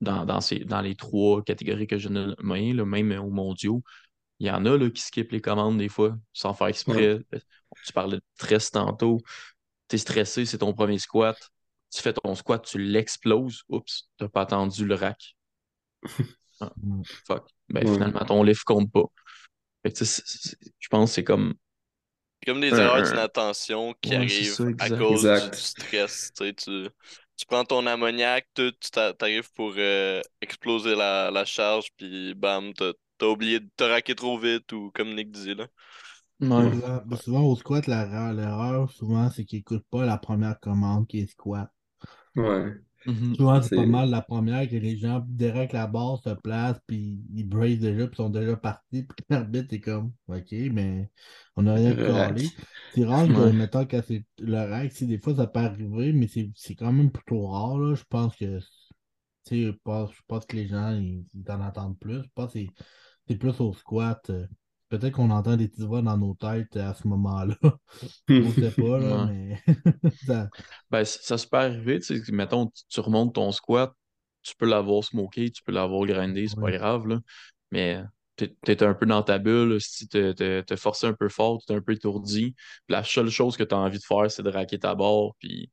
dans, 0.00 0.24
dans, 0.26 0.40
ces, 0.40 0.60
dans 0.60 0.80
les 0.80 0.94
trois 0.96 1.42
catégories 1.42 1.86
que 1.86 1.98
je 1.98 2.08
nommer, 2.08 2.72
là, 2.72 2.84
même 2.84 3.12
aux 3.12 3.30
mondiaux, 3.30 3.82
il 4.40 4.46
y 4.48 4.50
en 4.50 4.66
a 4.66 4.76
là, 4.76 4.90
qui 4.90 5.02
skippent 5.02 5.32
les 5.32 5.40
commandes 5.40 5.78
des 5.78 5.88
fois, 5.88 6.16
sans 6.32 6.54
faire 6.54 6.68
exprès. 6.68 7.20
Tu 7.84 7.92
parlais 7.92 8.16
de 8.18 8.22
stress 8.36 8.70
tantôt. 8.70 9.20
Tu 9.88 9.96
es 9.96 9.98
stressé, 9.98 10.44
c'est 10.44 10.58
ton 10.58 10.74
premier 10.74 10.98
squat. 10.98 11.38
Tu 11.90 12.02
fais 12.02 12.12
ton 12.12 12.34
squat, 12.34 12.64
tu 12.64 12.78
l'exploses. 12.78 13.62
Oups, 13.68 14.10
tu 14.18 14.28
pas 14.28 14.42
attendu 14.42 14.84
le 14.86 14.94
rack. 14.94 15.36
Ah, 16.60 16.72
Mm. 16.82 17.02
fuck. 17.26 17.48
Ben, 17.68 17.86
Ouais. 17.86 17.92
finalement, 17.94 18.24
ton 18.24 18.42
lift 18.42 18.64
compte 18.64 18.90
pas. 18.90 19.04
Fait 19.82 19.92
que, 19.92 20.04
je 20.04 20.88
pense 20.88 21.10
que 21.10 21.14
c'est 21.14 21.24
comme. 21.24 21.54
Comme 22.46 22.60
des 22.60 22.72
Un- 22.72 22.78
erreurs 22.78 23.02
d'inattention 23.02 23.94
qui 24.00 24.10
Ouais, 24.10 24.16
arrivent 24.16 24.52
ça, 24.52 24.64
à 24.78 24.88
cause 24.90 25.22
du- 25.22 25.28
Exact. 25.28 25.54
du, 25.54 25.60
stress. 25.60 26.32
Tu, 26.36 26.44
sais, 26.46 26.54
tu, 26.54 26.88
tu 27.36 27.46
prends 27.46 27.64
ton 27.64 27.86
ammoniac, 27.86 28.48
tu 28.54 28.72
t'a- 28.92 29.12
t'arrives 29.12 29.52
pour 29.52 29.72
euh, 29.76 30.20
exploser 30.40 30.94
la, 30.96 31.30
la 31.30 31.44
charge, 31.44 31.88
puis 31.96 32.34
bam, 32.34 32.72
t'as 32.74 32.92
t'as 33.18 33.26
oublié 33.26 33.58
de 33.60 33.68
te 33.76 33.82
raquer 33.82 34.14
trop 34.14 34.38
vite, 34.38 34.72
ou 34.72 34.92
comme 34.94 35.14
Nick 35.14 35.30
disait 35.32 35.54
là. 35.54 35.66
Ouais. 36.40 36.70
Souvent, 36.72 37.02
ben, 37.06 37.16
souvent, 37.16 37.42
au 37.42 37.56
squat, 37.56 37.86
l'erreur, 37.88 38.32
l'erreur, 38.32 38.92
souvent, 38.92 39.28
c'est 39.30 39.44
qu'ils 39.44 39.58
n'écoutent 39.58 39.86
pas 39.90 40.04
la 40.06 40.18
première 40.18 40.58
commande 40.60 41.06
qui 41.08 41.20
est 41.20 41.26
squat. 41.30 41.68
Ouais. 42.36 42.74
Mhm. 43.04 43.36
Souvent, 43.36 43.60
c'est 43.62 43.72
pas 43.72 43.86
mal 43.86 44.10
la 44.10 44.22
première 44.22 44.68
que 44.68 44.76
les 44.76 44.96
gens, 44.98 45.20
direct 45.28 45.72
la 45.72 45.86
barre 45.86 46.20
se 46.22 46.30
place, 46.30 46.78
puis 46.86 47.20
ils 47.34 47.48
brace 47.48 47.78
déjà, 47.78 48.06
puis 48.06 48.16
sont 48.16 48.30
déjà 48.30 48.56
partis, 48.56 49.04
puis 49.04 49.24
l'arbitre 49.30 49.74
est 49.74 49.80
comme, 49.80 50.12
OK, 50.28 50.52
mais 50.72 51.10
on 51.56 51.62
n'a 51.62 51.74
rien 51.74 51.96
rack. 52.06 52.38
C'est 52.94 53.04
rare 53.04 53.30
que, 53.32 53.40
Ouais. 53.40 53.52
mettons, 53.52 53.86
quand 53.86 54.00
c'est 54.06 54.24
le 54.38 54.56
rack, 54.70 54.92
si 54.92 55.06
des 55.06 55.18
fois 55.20 55.36
ça 55.36 55.46
peut 55.46 55.60
arriver, 55.60 56.12
mais 56.12 56.26
c'est 56.28 56.74
quand 56.74 56.92
même 56.92 57.10
plutôt 57.12 57.46
rare, 57.48 57.78
là. 57.78 57.94
Je 57.94 58.04
pense 58.08 58.34
que, 58.36 58.58
tu 58.60 58.66
sais, 59.44 59.62
je 59.66 59.70
pense, 59.84 60.12
je 60.14 60.22
pense 60.28 60.46
que 60.46 60.56
les 60.56 60.68
gens, 60.68 60.92
ils, 60.94 61.24
ils 61.34 61.50
en 61.50 61.60
attendent 61.60 61.98
plus. 61.98 62.22
Je 62.24 62.28
pense 62.34 62.52
que 62.52 62.58
c'est- 62.60 62.72
c'est 63.28 63.36
plus 63.36 63.60
au 63.60 63.72
squat. 63.74 64.30
euh, 64.30 64.46
Peut-être 64.88 65.12
qu'on 65.14 65.30
entend 65.30 65.56
des 65.56 65.68
petites 65.68 65.84
voix 65.84 66.02
dans 66.02 66.16
nos 66.18 66.34
têtes 66.34 66.76
à 66.76 66.94
ce 66.94 67.06
moment-là. 67.08 67.56
On 68.38 68.52
sait 68.52 68.72
pas, 68.72 68.98
là, 69.00 69.18
mais 69.18 69.62
ça- 70.26 70.50
Ben, 70.90 71.04
ça 71.04 71.38
se 71.38 71.46
peut 71.46 71.56
arriver, 71.58 72.00
tu 72.00 72.22
sais, 72.24 72.32
mettons, 72.32 72.66
tu- 72.68 72.82
tu 72.88 73.00
remontes 73.00 73.34
ton 73.34 73.52
squat, 73.52 73.92
tu 74.42 74.54
peux 74.56 74.66
l'avoir 74.66 75.04
smoké, 75.04 75.50
tu 75.50 75.62
peux 75.62 75.72
l'avoir 75.72 76.06
grindé, 76.06 76.48
c'est 76.48 76.58
pas 76.58 76.70
Ouais. 76.70 76.72
grave, 76.72 77.06
là. 77.06 77.20
Mais 77.70 78.02
t'es 78.36 78.54
t'es 78.64 78.82
un 78.84 78.94
peu 78.94 79.06
dans 79.06 79.22
ta 79.22 79.38
bulle, 79.38 79.80
si 79.80 80.08
t'es 80.08 80.34
t'es- 80.34 80.62
t'es 80.64 80.76
forcé 80.76 81.06
un 81.06 81.14
peu 81.14 81.28
fort, 81.28 81.62
t'es 81.66 81.74
un 81.74 81.80
peu 81.82 81.92
étourdi. 81.92 82.52
Puis 82.52 82.94
la 82.94 83.04
seule 83.04 83.30
chose 83.30 83.56
que 83.56 83.64
t'as 83.64 83.76
envie 83.76 83.98
de 83.98 84.04
faire, 84.04 84.30
c'est 84.30 84.42
de 84.42 84.50
raquer 84.50 84.78
ta 84.78 84.94
barre, 84.94 85.32
puis 85.38 85.70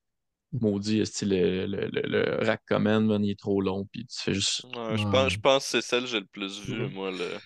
maudit, 0.54 1.01
esti, 1.01 1.25
le, 1.25 1.67
le, 1.67 1.88
le, 1.91 2.01
le 2.04 2.45
rack 2.45 2.63
command, 2.67 3.06
man, 3.08 3.23
il 3.25 3.32
est 3.32 3.39
trop 3.39 3.62
long, 3.62 3.86
puis 3.91 4.06
tu 4.08 4.21
fais 4.21 4.34
juste... 4.34 4.63
Ouais, 4.63 4.97
je 4.97 5.06
pense, 5.08 5.34
je 5.34 5.38
pense 5.39 5.63
que 5.65 5.69
c'est 5.71 5.82
celle 5.82 6.01
que 6.04 6.08
j'ai 6.10 6.19
le 6.19 6.25
plus 6.25 6.60
vu, 6.60 6.88
Mhm. 6.88 6.89
moi, 6.89 7.12
le, 7.12 7.39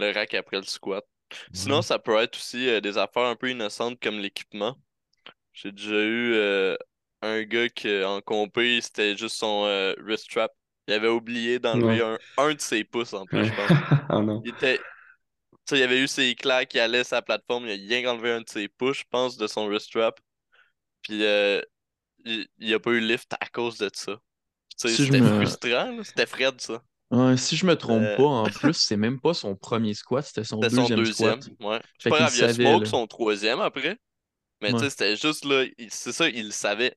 le 0.00 0.12
rack 0.12 0.34
après 0.34 0.58
le 0.58 0.64
squat. 0.64 1.06
Sinon, 1.52 1.82
Ouais. 1.82 1.82
ça 1.82 1.98
peut 1.98 2.16
être 2.18 2.36
aussi 2.36 2.68
euh, 2.68 2.80
des 2.80 2.98
affaires 2.98 3.24
un 3.24 3.36
peu 3.36 3.50
innocentes 3.50 4.00
comme 4.00 4.18
l'équipement. 4.18 4.76
J'ai 5.54 5.72
déjà 5.72 5.96
eu 5.96 6.34
euh, 6.34 6.76
un 7.22 7.42
gars 7.44 7.68
qui, 7.70 8.04
en 8.04 8.20
compé, 8.22 8.80
c'était 8.82 9.16
juste 9.16 9.36
son 9.36 9.64
euh, 9.66 9.94
wrist 10.00 10.24
strap. 10.24 10.52
Il 10.88 10.94
avait 10.94 11.08
oublié 11.08 11.58
d'enlever 11.60 12.02
un, 12.02 12.18
un 12.38 12.54
de 12.54 12.60
ses 12.60 12.84
pouces 12.84 13.14
en 13.14 13.26
plus, 13.26 13.44
je 13.46 13.52
pense. 13.54 13.72
Ah 14.08 14.20
non. 14.22 14.42
Il 14.44 14.50
était. 14.50 14.86
Il 15.72 15.82
avait 15.82 16.00
eu 16.02 16.08
ses 16.08 16.34
claques 16.34 16.70
qui 16.70 16.80
allaient 16.80 17.04
sa 17.04 17.22
plateforme, 17.22 17.66
il 17.66 17.70
a 17.72 17.74
rien 17.74 18.02
qu'enlevé 18.02 18.32
un 18.32 18.40
de 18.42 18.48
ses 18.48 18.68
pouces, 18.68 18.98
je 19.00 19.04
pense, 19.10 19.36
de 19.36 19.46
son 19.46 19.66
wrist 19.68 19.86
strap. 19.86 20.18
Puis 21.02 21.24
euh, 21.24 21.62
il, 22.24 22.48
il 22.58 22.74
a 22.74 22.80
pas 22.80 22.92
eu 22.92 23.00
lift 23.00 23.32
à 23.40 23.46
cause 23.48 23.78
de 23.78 23.90
ça. 23.94 24.18
Si 24.76 24.98
c'était 24.98 25.20
me- 25.20 25.26
frustrant. 25.36 26.02
C'était 26.04 26.26
Fred, 26.26 26.60
ça. 26.60 26.82
Ouais, 27.10 27.36
si 27.36 27.56
je 27.56 27.66
me 27.66 27.76
trompe 27.76 28.12
Euh. 28.12 28.14
pas, 28.14 28.24
en 28.24 28.50
plus, 28.50 28.74
c'est 28.74 28.96
même 28.96 29.20
pas 29.20 29.34
son 29.34 29.56
premier 29.56 29.94
squat, 29.94 30.24
c'était 30.24 30.44
son 30.44 30.62
C'était 30.62 30.70
son 30.70 30.90
deuxième 30.90 31.04
deuxième. 31.04 31.40
squat. 31.40 31.50
Ouais. 31.60 31.80
C'est 31.98 32.04
Fait 32.04 32.10
pas 32.10 32.18
grave, 32.18 32.34
il 32.36 32.42
a 32.42 32.48
savait, 32.48 32.48
smoke 32.48 32.86
là. 32.86 32.88
son 32.88 33.06
troisième 33.06 33.60
après. 33.60 33.98
Mais 34.62 34.74
tu 34.74 34.84
sais, 34.84 34.90
c'était 34.90 35.16
juste 35.16 35.44
là, 35.46 35.64
c'est 35.90 36.12
ça, 36.12 36.28
il 36.28 36.46
le 36.46 36.52
savait. 36.52 36.96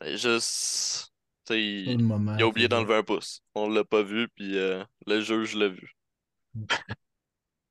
C'est 0.00 0.18
juste. 0.18 1.12
Tu 1.46 1.54
sais, 1.54 1.62
Pas 1.84 1.94
il, 1.94 2.00
moment, 2.00 2.38
il 2.38 2.42
a 2.42 2.48
oublié 2.48 2.68
d'enlever 2.68 2.96
un 2.96 3.02
pouce. 3.04 3.42
On 3.54 3.68
l'a 3.68 3.84
pas 3.84 4.02
vu, 4.02 4.28
puis 4.36 4.58
euh, 4.58 4.84
le 5.06 5.20
juge 5.22 5.54
l'a 5.56 5.68
vu. 5.68 5.96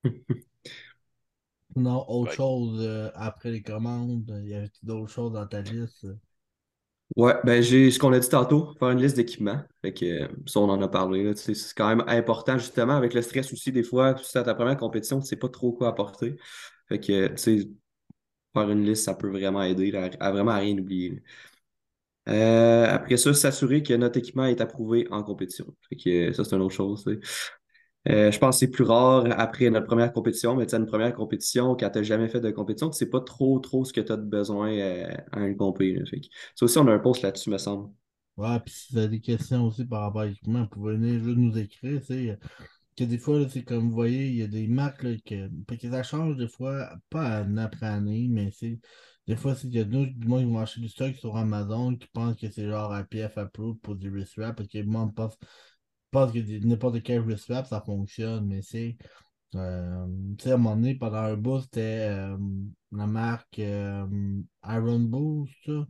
Non, 1.76 2.06
autre 2.10 2.32
Ouais. 2.32 2.36
chose 2.36 2.80
euh, 2.82 3.12
après 3.14 3.52
les 3.52 3.62
commandes, 3.62 4.32
il 4.46 4.50
y 4.50 4.54
avait 4.56 4.72
d'autres 4.84 5.12
choses 5.12 5.34
dans 5.34 5.46
ta 5.48 5.62
liste? 5.62 6.08
Ouais, 7.18 7.34
ben 7.44 7.62
j'ai 7.62 7.92
ce 7.92 8.00
qu'on 8.00 8.14
a 8.14 8.20
dit 8.20 8.30
tantôt, 8.30 8.74
faire 8.80 8.90
une 8.92 9.02
liste 9.02 9.18
d'équipements. 9.18 9.62
Fait 9.82 9.94
que 9.94 10.06
euh, 10.06 10.28
ça, 10.46 10.62
on 10.62 10.70
en 10.70 10.82
a 10.82 10.88
parlé. 10.88 11.36
C'est 11.36 11.54
quand 11.76 11.90
même 11.90 12.04
important, 12.08 12.58
justement, 12.58 12.94
avec 12.96 13.14
le 13.14 13.22
stress 13.22 13.52
aussi, 13.52 13.72
des 13.74 13.84
fois, 13.84 14.16
si 14.18 14.32
c'est 14.32 14.44
ta 14.44 14.56
première 14.56 14.78
compétition, 14.78 15.20
tu 15.20 15.26
sais 15.28 15.36
pas 15.36 15.50
trop 15.50 15.74
quoi 15.74 15.90
apporter. 15.90 16.38
Fait 16.88 17.00
que, 17.00 17.28
tu 17.28 17.38
sais, 17.38 17.70
faire 18.54 18.70
une 18.72 18.86
liste, 18.86 19.06
ça 19.06 19.16
peut 19.16 19.30
vraiment 19.30 19.64
aider 19.64 19.96
à, 19.96 20.10
à 20.26 20.32
vraiment 20.32 20.56
rien 20.58 20.78
oublier. 20.78 21.24
Euh, 22.30 22.86
après 22.90 23.18
ça, 23.18 23.34
s'assurer 23.34 23.82
que 23.84 23.94
notre 23.96 24.18
équipement 24.20 24.46
est 24.46 24.62
approuvé 24.62 25.08
en 25.12 25.24
compétition. 25.24 25.66
Fait 25.90 25.96
que, 25.96 26.34
ça, 26.34 26.44
c'est 26.46 26.56
une 26.56 26.62
autre 26.62 26.76
chose. 26.76 27.04
Euh, 28.10 28.32
je 28.32 28.40
pense 28.40 28.56
que 28.56 28.60
c'est 28.62 28.72
plus 28.72 28.84
rare 28.84 29.28
après 29.38 29.70
notre 29.70 29.86
première 29.86 30.12
compétition, 30.12 30.56
mais 30.56 30.66
tu 30.66 30.76
une 30.76 30.88
première 30.88 31.14
compétition, 31.14 31.76
quand 31.76 31.90
tu 31.92 32.00
n'as 32.00 32.04
jamais 32.04 32.30
fait 32.30 32.40
de 32.40 32.50
compétition, 32.50 32.90
tu 32.90 32.98
sais 32.98 33.10
pas 33.10 33.22
trop 33.22 33.60
trop 33.60 33.86
ce 33.86 33.94
que 33.94 34.02
tu 34.02 34.12
as 34.12 34.18
besoin 34.18 34.72
euh, 34.72 35.08
à 35.32 35.42
une 35.42 35.56
compé. 35.56 36.02
ça 36.56 36.66
aussi, 36.66 36.78
on 36.80 36.88
a 36.88 36.94
un 36.94 37.00
post 37.00 37.22
là-dessus, 37.22 37.52
me 37.52 37.60
semble. 37.60 37.90
Ouais, 38.38 38.60
puis 38.60 38.74
si 38.74 38.94
vous 38.94 39.00
avez 39.00 39.08
des 39.10 39.22
questions 39.22 39.68
aussi 39.68 39.86
par 39.86 40.02
rapport 40.02 40.22
à 40.22 40.26
l'équipement, 40.26 40.62
vous 40.64 40.70
pouvez 40.70 40.96
venir 40.96 41.24
juste 41.24 41.38
nous 41.38 41.58
écrire. 41.58 42.00
tu 42.02 42.08
sais, 42.08 42.40
Que 42.98 43.04
des 43.04 43.20
fois, 43.20 43.48
c'est 43.50 43.64
comme 43.64 43.90
vous 43.90 43.96
voyez, 43.96 44.28
il 44.30 44.36
y 44.36 44.44
a 44.44 44.48
des 44.48 44.68
marques 44.68 45.04
là, 45.04 45.12
que, 45.24 45.50
que 45.76 45.90
ça 45.90 46.02
change 46.02 46.38
des 46.38 46.48
fois, 46.48 46.90
pas 47.10 47.38
année 47.40 47.62
après 47.62 47.86
année, 47.86 48.28
mais 48.30 48.52
c'est. 48.52 48.80
Des 49.28 49.36
fois, 49.36 49.54
c'est 49.54 49.68
qu'il 49.68 49.78
y 49.78 49.80
a 49.80 49.84
d'autres 49.84 50.12
qui 50.20 50.26
vont 50.28 50.58
acheter 50.58 50.82
du 50.82 50.90
stock 50.90 51.16
sur 51.16 51.38
Amazon 51.38 51.96
qui 51.96 52.08
pensent 52.08 52.36
que 52.36 52.50
c'est 52.50 52.68
genre 52.68 52.98
IPF 52.98 53.38
approved 53.38 53.80
pour 53.82 53.96
du 53.96 54.10
wrist 54.10 54.36
parce 54.36 54.68
que 54.68 54.80
le 54.80 54.86
monde 54.86 55.14
pense, 55.14 55.38
pense 56.12 56.32
que 56.34 56.40
n'importe 56.66 57.04
quel 57.04 57.22
wrist 57.22 57.48
wrap 57.50 57.68
ça 57.68 57.82
fonctionne, 57.82 58.46
mais 58.48 58.62
c'est. 58.62 58.98
euh, 59.56 60.08
tu 60.38 60.46
sais, 60.46 60.52
à 60.52 60.56
un 60.56 60.58
moment 60.58 60.76
donné, 60.78 60.96
pendant 60.96 61.18
un 61.20 61.36
bout, 61.38 61.62
c'était 61.62 62.10
euh, 62.12 62.38
la 62.94 63.08
marque 63.08 63.60
euh, 63.60 64.08
Iron 64.66 65.00
Bull, 65.02 65.48
c'est 65.66 65.72
ça? 65.74 65.88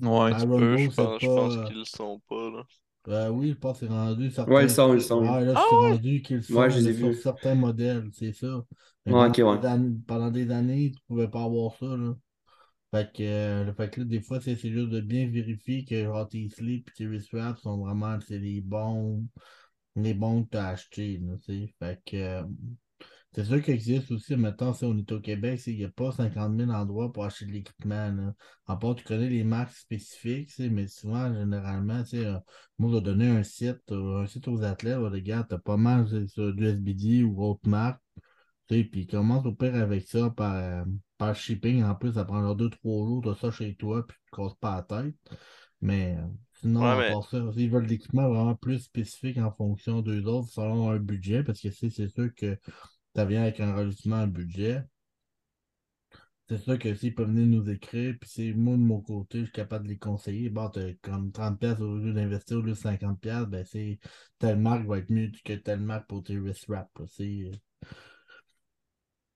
Ouais, 0.00 0.36
Iron 0.42 0.60
Eux, 0.60 0.76
Bull, 0.76 0.90
je 0.92 0.92
pense, 0.92 1.22
je 1.22 1.30
pense 1.32 1.56
pas. 1.58 1.58
qu'ils 1.58 1.76
le 1.78 1.84
sont 1.84 2.20
pas, 2.28 2.50
là. 2.50 2.64
Euh, 3.08 3.28
oui, 3.30 3.50
je 3.50 3.54
pense 3.54 3.80
que 3.80 3.86
c'est 3.86 3.92
rendu 3.92 4.30
certains. 4.30 4.54
Ouais, 4.54 4.64
ils 4.64 4.70
sont, 4.70 4.94
ils 4.94 5.02
sont. 5.02 5.22
Ouais, 5.22 5.44
là, 5.44 5.54
Ah 5.54 5.60
c'est 5.68 5.76
ouais? 5.82 5.92
rendu 5.92 6.22
qu'ils 6.22 6.42
sont 6.44 6.68
Ouais, 6.68 6.70
je 6.70 6.78
les 6.80 6.88
ai 6.88 6.92
sur 6.92 7.14
vus. 7.14 7.14
certains 7.14 7.54
modèles, 7.54 8.10
c'est 8.12 8.32
ça. 8.32 8.64
Ouais, 9.06 9.14
pendant 9.16 9.28
ok, 9.28 9.38
des 9.38 9.44
ouais. 9.44 9.64
années, 9.64 9.96
pendant 10.06 10.30
des 10.30 10.50
années, 10.50 10.92
tu 10.92 11.00
pouvais 11.06 11.28
pas 11.28 11.44
avoir 11.44 11.74
ça, 11.76 11.86
là. 11.96 12.14
Fait 12.94 13.12
que, 13.12 13.22
euh, 13.24 13.74
fait 13.74 13.90
que 13.90 14.00
là, 14.00 14.06
des 14.06 14.20
fois, 14.20 14.40
c'est 14.40 14.54
juste 14.54 14.88
de 14.90 15.00
bien 15.00 15.26
vérifier 15.28 15.84
que 15.84 16.04
genre, 16.04 16.28
tes 16.28 16.44
et 16.44 16.84
tes 16.96 17.20
sont 17.56 17.78
vraiment 17.78 18.16
les 18.30 18.60
bons, 18.60 19.26
les 19.96 20.14
bons 20.14 20.44
que 20.44 20.50
tu 20.50 20.56
as 20.58 20.68
achetés, 20.68 21.20
tu 21.44 21.74
euh, 22.14 22.44
c'est 23.34 23.44
sûr 23.44 23.60
qu'il 23.60 23.74
existe 23.74 24.12
aussi, 24.12 24.36
maintenant, 24.36 24.72
si 24.74 24.84
on 24.84 24.96
est 24.96 25.10
au 25.10 25.20
Québec, 25.20 25.60
qu'il 25.60 25.76
n'y 25.76 25.84
a 25.84 25.88
pas 25.88 26.12
50 26.12 26.56
000 26.56 26.70
endroits 26.70 27.12
pour 27.12 27.24
acheter 27.24 27.46
de 27.46 27.50
l'équipement. 27.50 28.32
À 28.68 28.76
part, 28.76 28.94
tu 28.94 29.02
connais 29.02 29.28
les 29.28 29.42
marques 29.42 29.74
spécifiques, 29.74 30.50
tu 30.54 30.70
mais 30.70 30.86
souvent, 30.86 31.34
généralement, 31.34 32.04
tu 32.04 32.18
euh, 32.18 32.38
moi, 32.78 32.90
je 32.92 32.96
vais 32.98 33.02
donner 33.02 33.26
un 33.28 33.42
site, 33.42 33.90
euh, 33.90 34.22
un 34.22 34.26
site 34.28 34.46
aux 34.46 34.62
athlètes, 34.62 35.00
les 35.12 35.22
gars, 35.22 35.44
t'as 35.48 35.58
pas 35.58 35.76
mal 35.76 36.06
sur 36.28 36.54
du 36.54 36.64
SBD 36.64 37.24
ou 37.24 37.42
autre 37.42 37.68
marque, 37.68 38.00
tu 38.68 38.84
puis 38.84 39.06
commence 39.08 39.44
au 39.46 39.52
pire 39.52 39.74
avec 39.74 40.06
ça 40.06 40.30
par, 40.30 40.84
par 41.18 41.34
shipping. 41.36 41.82
En 41.84 41.94
plus, 41.94 42.14
ça 42.14 42.24
prend 42.24 42.54
deux, 42.54 42.70
trois 42.70 43.06
jours, 43.06 43.22
de 43.22 43.34
ça 43.34 43.50
chez 43.50 43.74
toi, 43.76 44.06
puis 44.06 44.16
tu 44.24 44.30
te 44.30 44.36
casses 44.36 44.54
pas 44.60 44.76
la 44.76 45.02
tête. 45.02 45.14
Mais 45.80 46.16
euh, 46.18 46.26
sinon, 46.60 46.84
Ouais, 46.84 46.96
à 46.96 46.96
mais 46.96 47.14
part 47.14 47.28
ça, 47.28 47.52
s'ils 47.52 47.70
veulent 47.70 47.86
des 47.86 47.94
équipements 47.96 48.28
vraiment 48.28 48.54
plus 48.56 48.80
spécifiques 48.80 49.38
en 49.38 49.52
fonction 49.52 50.02
d'eux 50.02 50.24
autres, 50.26 50.50
selon 50.50 50.90
un 50.90 50.98
budget, 50.98 51.44
parce 51.44 51.60
que 51.60 51.70
c'est 51.70 51.90
c'est 51.90 52.08
sûr 52.08 52.34
que 52.34 52.58
ça 53.16 53.24
vient 53.26 53.42
avec 53.42 53.60
un 53.60 53.74
rajoutement 53.74 54.22
à 54.22 54.26
budget. 54.26 54.84
C'est 56.48 56.58
sûr 56.58 56.78
que 56.78 56.94
s'ils 56.94 57.14
peuvent 57.14 57.28
venir 57.28 57.46
nous 57.46 57.70
écrire, 57.70 58.14
puis 58.20 58.28
c'est 58.30 58.52
moi 58.54 58.74
de 58.76 58.80
mon 58.82 59.00
côté, 59.00 59.40
je 59.40 59.44
suis 59.44 59.52
capable 59.52 59.84
de 59.86 59.90
les 59.92 59.98
conseiller. 59.98 60.50
Bon, 60.50 60.68
t'as 60.68 60.92
comme 61.02 61.32
30$ 61.32 61.80
au 61.80 61.96
lieu 61.98 62.12
d'investir 62.12 62.58
au 62.58 62.60
lieu 62.62 62.70
de 62.72 62.74
50$, 62.76 63.46
ben 63.46 63.64
c'est 63.64 63.98
telle 64.38 64.58
marque 64.58 64.86
va 64.86 64.98
être 64.98 65.10
mieux 65.10 65.30
que 65.44 65.54
telle 65.54 65.80
marque 65.80 66.06
pour 66.08 66.22
tes 66.22 66.36
wrist 66.38 66.66
wraps. 66.68 66.90
C'est. 67.08 67.50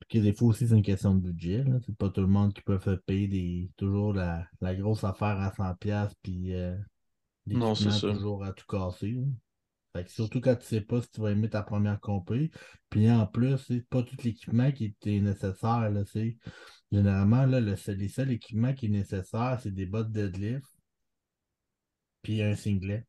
Puis 0.08 0.18
que 0.18 0.24
des 0.24 0.32
fois 0.32 0.48
aussi, 0.48 0.66
c'est 0.66 0.74
une 0.74 0.82
question 0.82 1.14
de 1.14 1.20
budget. 1.20 1.64
C'est 1.84 1.96
pas 1.96 2.08
tout 2.08 2.22
le 2.22 2.26
monde 2.26 2.54
qui 2.54 2.62
peut 2.62 2.78
faire 2.78 3.00
payer 3.02 3.28
des, 3.28 3.70
toujours 3.76 4.14
la, 4.14 4.46
la 4.60 4.74
grosse 4.74 5.04
affaire 5.04 5.38
à 5.40 5.50
100$, 5.50 6.14
puis 6.22 6.54
euh, 6.54 6.76
Non, 7.46 7.74
c'est 7.74 7.90
toujours 8.00 8.44
à 8.44 8.52
tout 8.52 8.64
casser. 8.66 9.12
là. 9.12 9.26
Fait 9.94 10.04
que 10.04 10.10
surtout 10.10 10.40
quand 10.40 10.54
tu 10.56 10.66
sais 10.66 10.80
pas 10.80 11.00
si 11.02 11.10
tu 11.10 11.20
vas 11.20 11.30
aimer 11.32 11.48
ta 11.48 11.62
première 11.62 12.00
compé. 12.00 12.50
Puis 12.90 13.10
en 13.10 13.26
plus, 13.26 13.56
c'est 13.58 13.86
pas 13.88 14.02
tout 14.02 14.16
l'équipement 14.22 14.70
qui 14.70 14.94
est 15.04 15.20
nécessaire. 15.20 15.90
Là, 15.90 16.04
Généralement, 16.90 17.44
là, 17.46 17.60
le 17.60 17.76
seul- 17.76 17.96
les 17.96 18.08
seuls 18.08 18.30
équipements 18.30 18.72
qui 18.72 18.86
est 18.86 18.90
nécessaire, 18.90 19.58
c'est 19.62 19.72
des 19.74 19.86
bottes 19.86 20.10
deadlift, 20.10 20.66
puis 22.22 22.42
un 22.42 22.54
singlet. 22.56 23.06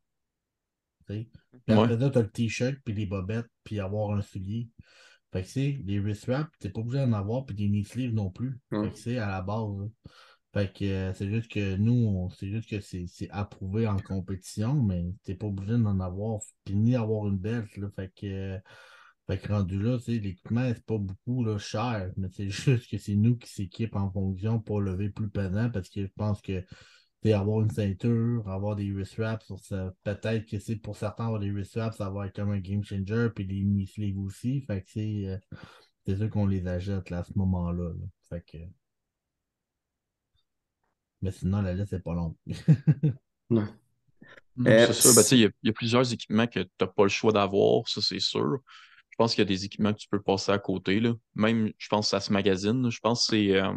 tu 1.07 1.13
sais. 1.13 1.29
Puis 1.65 1.75
Ouais. 1.75 1.83
après 1.83 1.99
ça, 1.99 2.09
tu 2.09 2.17
as 2.17 2.21
le 2.21 2.29
t-shirt, 2.29 2.75
puis 2.83 2.93
les 2.93 3.05
bobettes, 3.05 3.49
puis 3.63 3.79
avoir 3.79 4.12
un 4.12 4.21
soulier. 4.21 4.69
Fait 5.32 5.44
que 5.44 5.48
c'est 5.48 5.80
les 5.86 6.00
wrist 6.00 6.26
wraps, 6.26 6.50
t'es 6.60 6.70
pas 6.70 6.80
obligé 6.82 6.98
d'en 7.00 7.13
avoir, 7.13 7.46
puis 7.46 7.56
des 7.56 7.68
knee 7.68 7.84
sleeves 7.84 8.13
non 8.13 8.30
plus. 8.32 8.60
Ouais. 8.72 8.86
Fait 8.86 8.92
que 8.92 8.98
c'est 8.98 9.18
à 9.18 9.28
la 9.28 9.42
base. 9.42 9.78
là. 9.78 9.86
Fait 10.52 10.74
que 10.74 10.86
euh, 10.86 11.13
c'est 11.13 11.30
juste 11.30 11.52
que 11.52 11.76
nous, 11.76 12.28
c'est 12.36 12.50
juste 12.50 12.70
que 12.70 12.80
c'est 12.80 13.30
approuvé 13.30 13.88
en 13.88 13.98
compétition, 13.98 14.74
mais 14.82 15.06
t'es 15.24 15.36
pas 15.36 15.46
obligé 15.46 15.78
d'en 15.78 16.00
avoir, 16.00 16.42
puis 16.65 16.76
ni 16.76 16.96
avoir 16.96 17.28
une 17.28 17.38
belt. 17.38 17.78
Là. 17.78 17.88
Fait 17.96 18.12
que, 18.15 18.26
euh, 18.26 18.60
fait 19.28 19.38
que 19.38 19.54
rendu 19.54 19.80
là, 19.80 19.98
l'équipement, 20.08 20.68
c'est 20.74 20.86
pas 20.86 20.98
beaucoup 20.98 21.44
là, 21.44 21.60
cher, 21.60 22.12
mais 22.18 22.30
c'est 22.32 22.50
juste 22.50 22.89
que 22.89 22.98
c'est 22.98 23.15
nous 23.15 23.38
qui 23.38 23.50
s'équipent 23.52 23.96
en 23.96 24.12
fonction 24.12 24.60
pour 24.60 24.82
lever 24.82 25.10
plus 25.10 25.30
pesant 25.30 25.70
parce 25.70 25.89
que 25.89 26.02
je 26.02 26.12
pense 26.15 26.42
que 26.42 26.65
sais, 27.23 27.34
avoir 27.34 27.62
une 27.62 27.69
ceinture, 27.71 28.47
avoir 28.49 28.75
des 28.75 28.91
wrist 28.91 29.17
wraps, 29.17 29.45
sur 29.45 29.60
ça, 29.60 29.93
peut-être 30.03 30.45
que 30.47 30.60
c'est 30.60 30.77
pour 30.77 30.95
certains 30.97 31.25
avoir 31.25 31.39
des 31.39 31.51
wrist 31.51 31.75
wraps, 31.75 31.97
ça 31.97 32.10
va 32.10 32.27
être 32.27 32.36
comme 32.36 32.51
un 32.51 32.60
game 32.60 32.84
changer, 32.84 33.29
puis 33.36 33.45
les 33.45 33.86
sleeves 33.86 34.19
aussi. 34.19 34.62
Fait 34.62 34.82
que 34.82 34.89
c'est 34.91 35.27
euh, 35.27 35.38
c'est 36.05 36.17
sûr 36.17 36.29
qu'on 36.29 36.47
les 36.47 36.67
achète 36.67 37.10
là, 37.10 37.19
à 37.19 37.23
ce 37.23 37.34
moment-là. 37.38 37.89
là. 37.89 38.05
Fait 38.29 38.43
que. 38.45 38.58
Mais 41.21 41.32
sinon, 41.32 41.62
la 41.62 41.73
liste 41.73 41.93
est 41.93 41.99
pas 41.99 42.13
longue. 42.13 42.36
Non. 43.51 43.67
Non, 44.58 44.69
Euh, 44.71 44.88
c'est 44.88 44.93
ça. 44.93 45.10
Ben, 45.15 45.21
tu 45.23 45.27
sais, 45.29 45.38
il 45.38 45.41
y, 45.41 45.45
a- 45.45 45.51
il 45.63 45.67
y 45.67 45.69
a 45.69 45.73
plusieurs 45.73 46.13
équipements 46.13 46.45
que 46.45 46.60
tu 46.60 46.69
n'as 46.82 46.88
pas 46.88 47.03
le 47.03 47.10
choix 47.10 47.32
d'avoir, 47.32 47.88
ça 47.88 47.99
c'est 48.01 48.19
sûr. 48.19 48.60
Je 49.10 49.15
pense 49.17 49.34
qu'il 49.34 49.41
y 49.41 49.41
a 49.41 49.45
des 49.45 49.65
équipements 49.65 49.91
que 49.93 49.97
tu 49.99 50.08
peux 50.08 50.21
passer 50.21 50.51
à 50.51 50.60
côté. 50.60 50.99
Là. 50.99 51.13
Même, 51.36 51.71
je 51.79 51.88
pense 51.88 52.05
que 52.08 52.10
ça 52.12 52.19
se 52.19 52.32
magazine. 52.32 52.89
Je 52.91 52.99
pense 52.99 53.25
que 53.27 53.36
c'est 53.38 53.55
euh, 53.60 53.73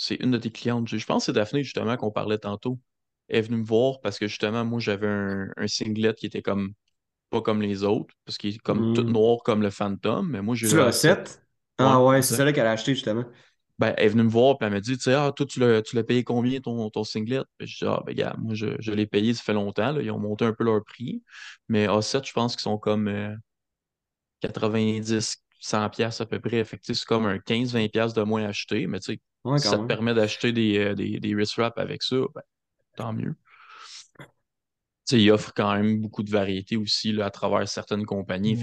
c'est 0.00 0.16
une 0.16 0.32
de 0.32 0.38
tes 0.38 0.50
clientes. 0.52 0.88
Je 0.88 1.06
pense 1.06 1.24
que 1.24 1.26
c'est 1.28 1.34
Daphné, 1.34 1.64
justement, 1.64 1.96
qu'on 1.98 2.12
parlait 2.12 2.38
tantôt. 2.38 2.80
Elle 3.28 3.38
est 3.40 3.42
venue 3.42 3.58
me 3.58 3.64
voir 3.66 4.00
parce 4.02 4.18
que 4.20 4.28
justement, 4.28 4.64
moi, 4.66 4.80
j'avais 4.80 5.08
un, 5.08 5.48
un 5.58 5.68
singlet 5.68 6.14
qui 6.14 6.26
était 6.26 6.42
comme 6.42 6.74
pas 7.30 7.42
comme 7.42 7.62
les 7.62 7.84
autres, 7.84 8.14
parce 8.26 8.38
qu'il 8.38 8.54
est 8.56 8.58
comme 8.60 8.86
tout 8.92 9.04
Hmm. 9.04 9.10
noir 9.10 9.38
comme 9.44 9.62
le 9.62 9.70
Phantom, 9.70 10.28
mais 10.30 10.42
moi, 10.42 10.56
j'ai 10.56 10.68
Tu 10.68 10.76
l'as 10.76 10.88
A7. 10.88 11.40
fait? 11.78 11.98
Ah 12.02 12.02
ouais, 12.02 12.22
c'est 12.22 12.34
celle-là 12.34 12.52
qu'elle 12.52 12.66
a 12.66 12.72
acheté 12.72 12.94
justement. 12.94 13.24
Ben, 13.78 13.94
elle 13.96 14.04
est 14.06 14.08
venue 14.10 14.24
me 14.24 14.28
voir, 14.28 14.58
puis 14.58 14.66
elle 14.66 14.72
m'a 14.74 14.80
dit, 14.80 14.96
tu 14.98 15.04
sais, 15.04 15.14
ah, 15.14 15.32
toi, 15.34 15.46
tu 15.46 15.58
l'as 15.60 16.04
payé 16.04 16.22
combien 16.22 16.60
ton, 16.60 16.90
ton 16.90 17.02
singlet? 17.04 17.40
Puis 17.56 17.66
je 17.66 17.78
dis, 17.78 17.84
ah, 17.86 18.02
ben, 18.04 18.14
gars, 18.14 18.34
moi, 18.38 18.52
je, 18.54 18.66
je 18.78 18.92
l'ai 18.92 19.06
payé, 19.06 19.32
ça 19.32 19.42
fait 19.42 19.54
longtemps, 19.54 19.92
là. 19.92 20.02
Ils 20.02 20.10
ont 20.10 20.18
monté 20.18 20.44
un 20.44 20.52
peu 20.52 20.64
leur 20.64 20.84
prix. 20.84 21.22
Mais 21.68 21.86
A7, 21.86 22.26
je 22.26 22.32
pense 22.34 22.56
qu'ils 22.56 22.62
sont 22.62 22.76
comme 22.78 23.08
euh, 23.08 23.34
90, 24.42 25.38
100 25.60 25.90
pièces 25.90 26.20
à 26.20 26.26
peu 26.26 26.40
près. 26.40 26.64
Fait 26.64 26.78
c'est 26.82 27.04
comme 27.04 27.26
un 27.26 27.38
15-20 27.38 27.88
pièces 27.88 28.14
de 28.14 28.22
moins 28.22 28.44
acheté. 28.44 28.86
Mais, 28.86 29.00
tu 29.00 29.14
sais, 29.14 29.20
Ouais, 29.44 29.58
si 29.58 29.64
quand 29.64 29.70
ça 29.70 29.78
te 29.78 29.86
permet 29.86 30.14
d'acheter 30.14 30.52
des, 30.52 30.78
euh, 30.78 30.94
des, 30.94 31.20
des 31.20 31.34
wrist 31.34 31.56
wraps 31.56 31.78
avec 31.78 32.02
ça, 32.02 32.16
ben, 32.34 32.42
tant 32.96 33.12
mieux. 33.12 33.36
Tu 35.08 35.16
sais, 35.16 35.22
ils 35.22 35.30
offrent 35.30 35.52
quand 35.54 35.72
même 35.74 36.00
beaucoup 36.00 36.22
de 36.22 36.30
variétés 36.30 36.76
aussi 36.76 37.12
là, 37.12 37.26
à 37.26 37.30
travers 37.30 37.68
certaines 37.68 38.04
compagnies. 38.06 38.56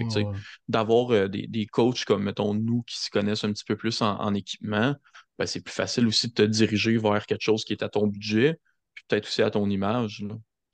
D'avoir 0.68 1.12
euh, 1.12 1.28
des, 1.28 1.48
des 1.48 1.66
coachs 1.66 2.06
comme, 2.06 2.24
mettons, 2.24 2.54
nous 2.54 2.84
qui 2.84 2.98
se 3.00 3.10
connaissent 3.10 3.44
un 3.44 3.52
petit 3.52 3.66
peu 3.66 3.76
plus 3.76 4.02
en, 4.02 4.18
en 4.20 4.34
équipement, 4.34 4.96
ben, 5.38 5.46
c'est 5.46 5.62
plus 5.62 5.74
facile 5.74 6.08
aussi 6.08 6.28
de 6.30 6.34
te 6.34 6.42
diriger 6.44 6.98
vers 6.98 7.26
quelque 7.26 7.42
chose 7.42 7.66
qui 7.66 7.74
est 7.74 7.84
à 7.84 7.90
ton 7.90 8.08
budget, 8.08 8.60
puis 8.94 9.04
peut-être 9.08 9.26
aussi 9.28 9.42
à 9.42 9.50
ton 9.52 9.70
image. 9.70 10.24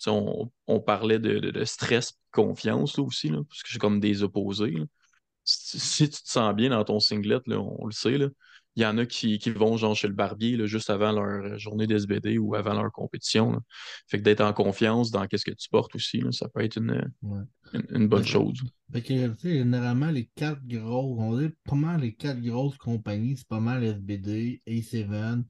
on, 0.07 0.51
on 0.67 0.79
parlait 0.79 1.19
de, 1.19 1.39
de- 1.39 1.51
de 1.51 1.63
stress 1.65 2.09
et 2.11 2.13
de 2.13 2.43
confiance 2.43 2.97
là, 2.97 3.03
aussi, 3.03 3.29
là, 3.29 3.39
parce 3.47 3.63
que 3.63 3.69
c'est 3.71 3.79
comme 3.79 3.99
des 3.99 4.21
opposés. 4.23 4.75
Si, 5.45 5.79
si 5.79 6.09
tu 6.09 6.21
te 6.23 6.29
sens 6.29 6.53
bien 6.55 6.69
dans 6.69 6.83
ton 6.83 6.99
singlet, 6.99 7.39
là, 7.47 7.59
on, 7.59 7.85
le 7.85 7.91
sait, 7.91 8.17
là, 8.17 8.27
il 8.75 8.83
y 8.83 8.85
en 8.85 8.97
a 8.97 9.05
qui, 9.05 9.37
qui 9.39 9.51
vont 9.51 9.77
genre 9.77 9.95
chez 9.95 10.07
le 10.07 10.13
barbier 10.13 10.57
là, 10.57 10.65
juste 10.65 10.89
avant 10.89 11.11
leur 11.11 11.57
journée 11.59 11.87
d'SBD 11.87 12.37
ou 12.37 12.55
avant 12.55 12.73
leur 12.73 12.91
compétition. 12.91 13.51
là. 13.51 13.59
Fait 14.07 14.17
que 14.17 14.23
d'être 14.23 14.41
en 14.41 14.53
confiance 14.53 15.11
dans 15.11 15.27
qu'est-ce 15.27 15.45
que 15.45 15.51
tu 15.51 15.69
portes 15.69 15.95
aussi, 15.95 16.19
là, 16.21 16.31
ça 16.31 16.49
peut 16.49 16.61
être 16.63 16.77
une, 16.77 17.11
Ouais. 17.21 17.41
une, 17.73 17.85
une 18.01 18.07
bonne 18.07 18.25
chose. 18.25 18.61
Fait 18.91 19.01
que, 19.01 19.27
tu 19.29 19.39
sais, 19.39 19.57
généralement, 19.57 20.11
les 20.11 20.29
quatre 20.35 20.65
grosses, 20.65 21.17
on 21.19 21.37
dit 21.37 21.49
pas 21.63 21.75
mal 21.75 22.01
les 22.01 22.13
quatre 22.13 22.41
grosses 22.41 22.77
compagnies, 22.77 23.37
c'est 23.37 23.47
pas 23.47 23.59
mal 23.59 23.83
SBD, 23.83 24.61
A7, 24.67 25.43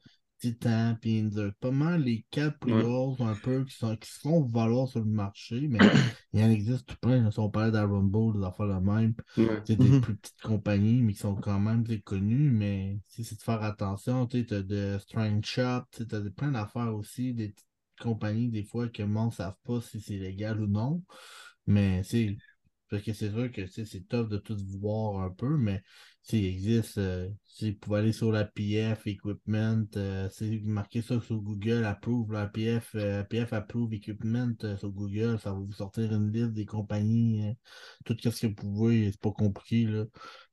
Titan, 0.44 0.98
puis 1.00 1.20
Inzer. 1.20 1.54
Pas 1.60 1.72
mal 1.72 2.04
les 2.04 2.26
quatre 2.32 2.60
plus 2.60 2.74
Ouais. 2.74 2.84
un 3.20 3.36
peu, 3.36 3.64
qui, 3.66 3.76
sont, 3.76 3.96
qui 3.96 4.10
se 4.10 4.20
font 4.20 4.42
valoir 4.46 4.88
sur 4.88 5.00
le 5.00 5.06
marché, 5.06 5.68
mais 5.70 5.80
il 6.34 6.40
y 6.42 6.44
en 6.44 6.50
existe 6.52 6.86
tout 6.88 6.98
plein. 7.02 7.32
Si 7.32 7.40
on 7.40 7.50
parlait 7.50 7.72
d'Iron 7.72 8.04
Bull, 8.04 8.40
des 8.40 8.46
affaires 8.46 8.68
de 8.68 8.86
même, 8.86 9.16
Ouais. 9.38 9.64
c'est 9.64 9.78
des 9.78 9.94
Mhm. 9.94 10.02
plus 10.02 10.16
petites 10.18 10.42
compagnies, 10.42 11.02
mais 11.02 11.14
qui 11.14 11.20
sont 11.20 11.36
quand 11.36 11.60
même 11.60 11.86
connues, 12.04 12.52
mais 12.52 13.00
c'est 13.08 13.38
de 13.38 13.42
faire 13.42 13.64
attention. 13.64 14.28
Tu 14.28 14.46
as 14.52 14.62
de 14.64 14.98
Strange 15.00 15.46
Shop, 15.46 15.84
tu 15.92 16.04
as 16.16 16.22
plein 16.32 16.52
d'affaires 16.52 16.94
aussi, 16.96 17.34
des 17.34 17.50
petites 17.50 17.68
compagnies, 18.02 18.50
des 18.50 18.64
fois, 18.64 18.90
que 18.90 19.02
le 19.02 19.08
monde 19.08 19.30
ne 19.30 19.36
savent 19.36 19.58
pas 19.64 19.80
si 19.82 20.02
c'est 20.02 20.18
légal 20.18 20.62
ou 20.62 20.68
non. 20.68 21.04
Mais 21.68 22.04
c'est 22.04 22.38
Parce 22.90 23.04
que 23.04 23.14
c'est 23.14 23.32
sûr 23.32 23.52
que 23.52 23.66
c'est 23.68 24.08
tough 24.08 24.30
de 24.30 24.38
tout 24.38 24.58
voir 24.80 25.22
un 25.22 25.30
peu, 25.32 25.58
mais 25.58 25.82
s'il 26.22 26.46
existe, 26.46 26.98
euh, 27.00 27.30
si 27.46 27.72
vous 27.72 27.78
pouvez 27.80 28.00
aller 28.00 28.14
sur 28.14 28.32
la 28.32 28.46
PF 28.46 29.08
Equipment, 29.08 29.86
euh, 29.96 30.30
c'est 30.32 30.60
marqué 30.64 31.02
ça 31.02 31.20
sur 31.20 31.42
Google, 31.42 31.86
Approve, 31.86 32.32
la 32.32 32.48
PF, 32.48 32.92
euh, 32.96 33.24
PF 33.24 33.52
Approve 33.54 33.94
Equipment 33.94 34.54
euh, 34.64 34.78
sur 34.78 34.92
Google, 34.92 35.40
ça 35.40 35.52
va 35.52 35.60
vous 35.60 35.72
sortir 35.74 36.14
une 36.14 36.32
liste 36.32 36.54
des 36.54 36.66
compagnies, 36.66 37.50
euh, 37.50 37.54
tout 38.06 38.16
ce 38.20 38.30
que 38.42 38.48
vous 38.48 38.54
pouvez, 38.56 39.12
c'est 39.12 39.20
pas 39.22 39.32
compliqué, 39.32 39.86
là. 39.86 40.06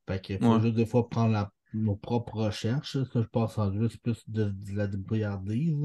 Fait 0.07 0.19
qu'il 0.21 0.39
faut 0.39 0.57
Ouais. 0.57 0.59
juste 0.59 0.75
des 0.75 0.85
fois 0.85 1.09
prendre 1.09 1.31
la- 1.33 1.51
nos 1.73 1.95
propres 1.95 2.35
recherches, 2.45 2.97
ça 3.03 3.21
je 3.21 3.27
pense 3.27 3.57
en 3.57 3.71
juste 3.71 4.01
plus 4.01 4.23
de, 4.29 4.45
de 4.49 4.73
la 4.75 4.87
débrouillardise. 4.87 5.75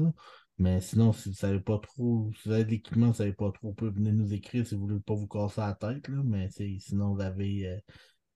Mais 0.59 0.81
sinon, 0.81 1.13
si 1.13 1.29
vous 1.29 1.35
savez 1.35 1.59
pas 1.59 1.77
trop, 1.79 2.31
si 2.41 2.49
vous 2.49 2.53
avez 2.55 2.65
de 2.65 2.71
l'équipement, 2.71 3.07
vous 3.07 3.13
savez 3.15 3.33
pas 3.33 3.51
trop, 3.51 3.69
vous 3.69 3.73
pouvez 3.75 3.91
venir 3.91 4.13
nous 4.13 4.33
écrire 4.33 4.65
si 4.65 4.75
vous 4.75 4.81
voulez 4.87 4.99
pas 4.99 5.13
vous 5.15 5.27
casser 5.27 5.61
la 5.61 5.73
tête, 5.73 6.07
là. 6.07 6.21
Mais 6.25 6.49
sinon, 6.79 7.13
vous 7.15 7.21
avez 7.21 7.67
euh, 7.67 7.77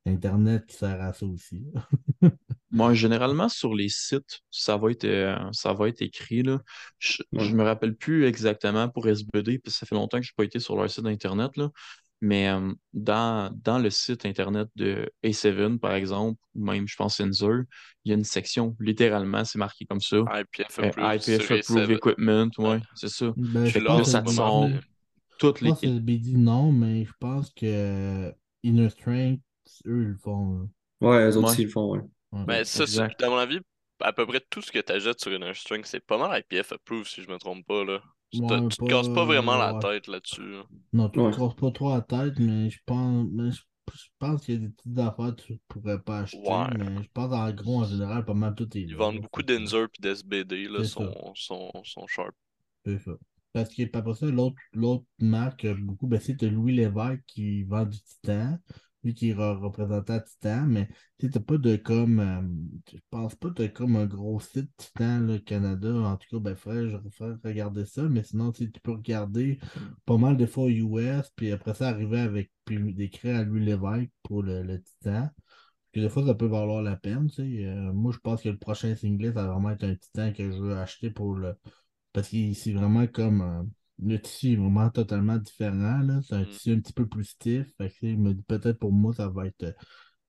Internet 0.05 0.65
qui 0.67 0.75
sert 0.77 1.01
à 1.01 1.13
ça 1.13 1.25
aussi. 1.25 1.65
Moi, 2.71 2.93
généralement, 2.93 3.49
sur 3.49 3.73
les 3.75 3.89
sites, 3.89 4.39
ça 4.49 4.77
va 4.77 4.91
être, 4.91 5.03
euh, 5.03 5.36
ça 5.51 5.73
va 5.73 5.89
être 5.89 6.01
écrit, 6.01 6.41
là. 6.43 6.60
Je, 6.99 7.21
Ouais. 7.34 7.45
je 7.45 7.53
me 7.55 7.63
rappelle 7.63 7.95
plus 7.95 8.25
exactement 8.25 8.88
pour 8.89 9.07
SBD, 9.10 9.60
parce 9.60 9.75
que 9.75 9.79
ça 9.79 9.86
fait 9.86 9.95
longtemps 9.95 10.19
que 10.19 10.23
je 10.25 10.31
n'ai 10.31 10.36
pas 10.38 10.45
été 10.45 10.60
sur 10.60 10.75
leur 10.77 10.89
site 10.89 11.05
Internet, 11.05 11.57
là. 11.57 11.69
Mais 12.23 12.49
euh, 12.49 12.71
dans, 12.93 13.51
dans 13.63 13.79
le 13.79 13.89
site 13.89 14.25
Internet 14.27 14.67
de 14.75 15.10
A7, 15.23 15.79
par 15.79 15.93
exemple, 15.95 16.39
ou 16.53 16.63
même, 16.63 16.88
je 16.88 16.95
pense, 16.95 17.19
Inzer, 17.19 17.63
il 18.05 18.10
y 18.10 18.13
a 18.13 18.17
une 18.17 18.23
section, 18.23 18.75
littéralement, 18.79 19.43
c'est 19.43 19.57
marqué 19.57 19.86
comme 19.86 20.01
ça. 20.01 20.17
IPF 20.17 20.79
Euh, 20.79 20.88
approved 20.89 21.27
IPF 21.27 21.51
Approved 21.51 21.89
A7. 21.89 21.91
Equipment, 21.95 22.49
ouais, 22.60 22.67
Ouais. 22.69 22.79
c'est 22.93 23.10
ça. 23.10 23.34
Ben, 23.36 23.65
je 23.65 23.79
là, 23.79 24.03
ça 24.03 24.19
que 24.21 24.25
te 24.25 24.29
le 24.29 24.36
sort 24.36 24.67
BD 24.67 24.79
toutes 25.39 25.57
je 25.60 25.63
les. 25.65 25.69
pense 25.71 25.81
que 25.81 25.99
BD 25.99 26.34
non, 26.34 26.71
mais 26.71 27.05
je 27.05 27.12
pense 27.19 27.49
que 27.51 28.31
Inner 28.63 28.89
Strength, 28.91 29.41
eux, 29.88 30.01
ils 30.03 30.07
le 30.10 30.17
font. 30.17 30.60
là. 31.01 31.10
Ouais, 31.10 31.25
eux 31.29 31.38
autres 31.38 31.49
Ouais. 31.49 31.55
ils 31.57 31.63
le 31.65 31.69
font, 31.71 31.91
ouais. 31.95 32.01
Ouais. 32.34 32.45
Ben, 32.45 32.63
ça, 32.63 32.86
dans 33.19 33.29
mon 33.31 33.38
avis, 33.38 33.60
à 33.99 34.13
peu 34.13 34.27
près 34.27 34.41
tout 34.49 34.62
ce 34.62 34.71
que 34.71 34.77
tu 34.79 34.91
achètes 34.91 35.19
sur 35.19 35.34
Inner 35.34 35.53
String, 35.55 35.81
c'est 35.86 36.05
pas 36.05 36.17
mal 36.19 36.39
IPF 36.39 36.71
approved, 36.73 37.07
si 37.07 37.23
je 37.23 37.29
me 37.31 37.38
trompe 37.39 37.65
pas, 37.65 37.84
là. 37.84 38.01
Tu 38.31 38.41
te, 38.41 38.53
Ouais, 38.53 38.67
tu 38.67 38.77
te 38.77 38.85
casses 38.85 39.09
pas 39.09 39.25
vraiment 39.25 39.57
la 39.57 39.73
tête 39.75 40.07
là-dessus. 40.07 40.41
là. 40.51 40.63
Non, 40.93 41.09
tu 41.09 41.19
Ouais. 41.19 41.31
te 41.31 41.35
casses 41.37 41.55
pas 41.55 41.71
trop 41.71 41.89
la 41.93 42.01
tête, 42.01 42.39
mais 42.39 42.69
je 42.69 42.79
pense, 42.85 43.27
mais 43.31 43.51
je, 43.51 43.61
je 43.93 44.07
pense 44.19 44.45
qu'il 44.45 44.53
y 44.55 44.57
a 44.57 44.59
des 44.61 44.69
petites 44.69 44.97
affaires 44.99 45.35
que 45.35 45.41
tu 45.43 45.59
pourrais 45.67 46.01
pas 46.01 46.19
acheter, 46.21 46.39
Ouais. 46.49 46.67
mais 46.69 47.03
je 47.03 47.09
pense 47.13 47.33
en 47.33 47.51
gros, 47.53 47.81
en 47.81 47.85
général, 47.85 48.25
pas 48.25 48.33
mal 48.33 48.55
tout 48.55 48.77
est 48.77 48.81
Ils 48.87 48.95
là, 48.95 48.95
vendent 48.95 49.19
là. 49.19 49.21
beaucoup 49.21 49.41
d'Inzer 49.41 49.89
puis 49.89 50.01
d'SBD, 50.01 50.67
là, 50.67 50.83
sont, 50.83 51.33
sont, 51.33 51.71
sont 51.83 52.05
sharp. 52.05 52.35
c'est 52.85 52.99
ça. 52.99 53.11
Parce 53.53 53.73
que 53.73 53.83
pas 53.85 54.01
pour 54.01 54.15
ça, 54.15 54.27
l'autre 54.27 54.57
l'autre 54.73 55.05
marque, 55.19 55.67
beaucoup, 55.79 56.07
ben, 56.07 56.19
c'est 56.21 56.41
Louis 56.43 56.73
Lévesque 56.75 57.23
qui 57.27 57.63
vend 57.63 57.85
du 57.85 57.99
Titan, 58.01 58.57
lui 59.03 59.13
qui 59.13 59.29
est 59.29 59.33
re- 59.33 59.57
représentant 59.57 60.19
Titan, 60.19 60.65
mais 60.67 60.89
tu 61.17 61.29
t'as 61.29 61.39
pas 61.39 61.57
de 61.57 61.75
comme, 61.75 62.19
euh, 62.19 62.41
je 62.91 62.99
pense 63.09 63.35
pas 63.35 63.49
que 63.49 63.55
t'as 63.55 63.67
comme 63.69 63.95
un 63.95 64.05
gros 64.05 64.39
site 64.39 64.69
Titan, 64.77 65.19
le 65.19 65.39
Canada, 65.39 65.93
en 65.93 66.17
tout 66.17 66.27
cas, 66.31 66.39
ben, 66.39 66.55
frère, 66.55 66.89
je 66.89 67.09
ferais 67.09 67.35
regarder 67.43 67.85
ça, 67.85 68.03
mais 68.03 68.23
sinon, 68.23 68.51
tu 68.51 68.71
tu 68.71 68.79
peux 68.81 68.91
regarder 68.91 69.59
pas 70.05 70.17
mal 70.17 70.37
de 70.37 70.45
fois 70.45 70.69
US, 70.69 71.29
puis 71.35 71.51
après 71.51 71.73
ça, 71.73 71.89
arriver 71.89 72.19
avec, 72.19 72.51
puis 72.65 72.93
d'écrire 72.93 73.37
à 73.37 73.43
Louis 73.43 73.65
Lévesque 73.65 74.11
pour 74.23 74.43
le, 74.43 74.81
Titan. 74.81 75.29
Puis 75.91 76.01
des 76.01 76.09
fois, 76.09 76.25
ça 76.25 76.35
peut 76.35 76.45
valoir 76.47 76.81
la 76.81 76.95
peine, 76.95 77.29
tu. 77.29 77.41
Euh, 77.65 77.91
moi, 77.93 78.11
je 78.13 78.19
pense 78.19 78.41
que 78.41 78.49
le 78.49 78.57
prochain 78.57 78.95
singlet, 78.95 79.33
ça 79.33 79.43
va 79.45 79.53
vraiment 79.53 79.71
être 79.71 79.83
un 79.83 79.95
Titan 79.95 80.31
que 80.33 80.51
je 80.51 80.57
veux 80.57 80.77
acheter 80.77 81.09
pour 81.11 81.35
le, 81.35 81.55
parce 82.13 82.29
que 82.29 82.53
c'est 82.53 82.73
vraiment 82.73 83.07
comme 83.07 83.41
euh, 83.41 83.63
le 84.01 84.17
tissu 84.19 84.53
est 84.53 84.55
vraiment 84.55 84.89
totalement 84.89 85.37
différent. 85.37 85.99
là. 85.99 86.19
C'est 86.23 86.35
un 86.35 86.41
Mm. 86.41 86.47
tissu 86.47 86.71
un 86.73 86.79
petit 86.79 86.93
peu 86.93 87.07
plus 87.07 87.25
stiff. 87.25 87.67
Fait 87.77 87.89
que, 87.89 88.33
peut-être 88.47 88.79
pour 88.79 88.91
moi, 88.91 89.13
ça 89.13 89.29
va 89.29 89.47
être. 89.47 89.63
euh, 89.63 89.73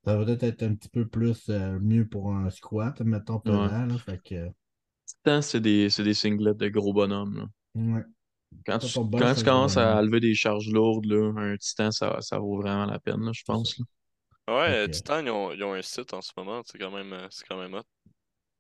Ça 0.05 0.17
va 0.17 0.25
peut-être 0.25 0.43
être 0.43 0.63
un 0.65 0.75
petit 0.75 0.89
peu 0.89 1.07
plus 1.07 1.49
euh, 1.49 1.79
mieux 1.81 2.09
pour 2.09 2.35
un 2.35 2.51
squat, 2.51 3.01
mettons, 3.03 3.39
pesant. 3.39 3.87
là. 3.87 3.99
Fait 3.99 4.21
que. 4.23 4.49
Titan, 5.07 5.43
c'est 5.43 5.61
des, 5.61 5.91
c'est 5.91 6.03
des 6.05 6.15
singlets 6.15 6.55
de 6.55 6.69
gros 6.69 6.93
bonhommes, 6.93 7.37
là. 7.37 7.47
Ouais. 7.75 8.03
Quand 8.67 8.81
Ça 8.81 8.89
tu, 8.89 9.05
bien, 9.09 9.21
quand 9.21 9.35
tu 9.35 9.45
commences 9.45 9.77
à 9.77 9.93
bonhomme. 9.93 10.07
lever 10.07 10.21
des 10.21 10.35
charges 10.35 10.69
lourdes, 10.71 11.07
là, 11.07 11.33
un 11.37 11.57
titan, 11.57 11.91
ça, 11.93 12.21
ça 12.21 12.39
vaut 12.39 12.57
vraiment 12.61 12.87
la 12.87 12.99
peine, 12.99 13.21
là, 13.25 13.31
je 13.33 13.43
pense. 13.45 13.79
là. 13.79 13.85
Ouais, 14.49 14.67
Fait 14.67 14.77
euh, 14.77 14.87
que- 14.89 14.93
Titan, 14.93 15.21
ils 15.21 15.31
ont, 15.31 15.53
ils 15.53 15.63
ont 15.63 15.73
un 15.73 15.83
site 15.83 16.13
en 16.15 16.21
ce 16.21 16.33
moment, 16.37 16.63
c'est 16.67 16.79
quand 16.79 16.91
même, 16.91 17.13
euh, 17.13 17.27
c'est 17.31 17.47
quand 17.47 17.59
même 17.59 17.75
hot. 17.75 17.83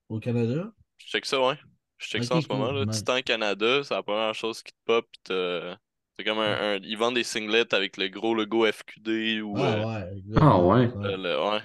Au 0.09 0.21
Canada? 0.21 0.73
Je 0.99 1.07
check 1.07 1.27
ça, 1.27 1.41
ouais. 1.45 1.57
Je 2.03 2.09
check 2.09 2.25
ça 2.25 2.37
en 2.37 2.41
ce 2.41 2.47
moment, 2.51 2.73
là. 2.73 2.87
Man. 2.87 2.87
Titan 2.87 3.23
Canada, 3.23 3.83
c'est 3.85 3.95
la 3.95 4.03
première 4.03 4.35
chose 4.35 4.63
qui 4.63 4.73
te 4.73 4.79
pop, 4.87 5.07
c'est 5.27 6.25
comme 6.25 6.39
un, 6.39 6.77
un- 6.77 6.81
Ils 6.83 6.97
vendent 6.99 7.15
des 7.15 7.25
singlets 7.25 7.75
avec 7.75 7.97
le 7.97 8.09
gros 8.09 8.35
logo 8.35 8.67
FQD 8.67 9.41
ou... 9.43 9.65
Ah 9.65 9.67
euh, 9.67 9.85
ouais. 9.85 10.23
Ah 10.37 10.59
ouais. 10.61 10.91
euh, 11.05 11.17
le- 11.17 11.51
ouais. 11.51 11.61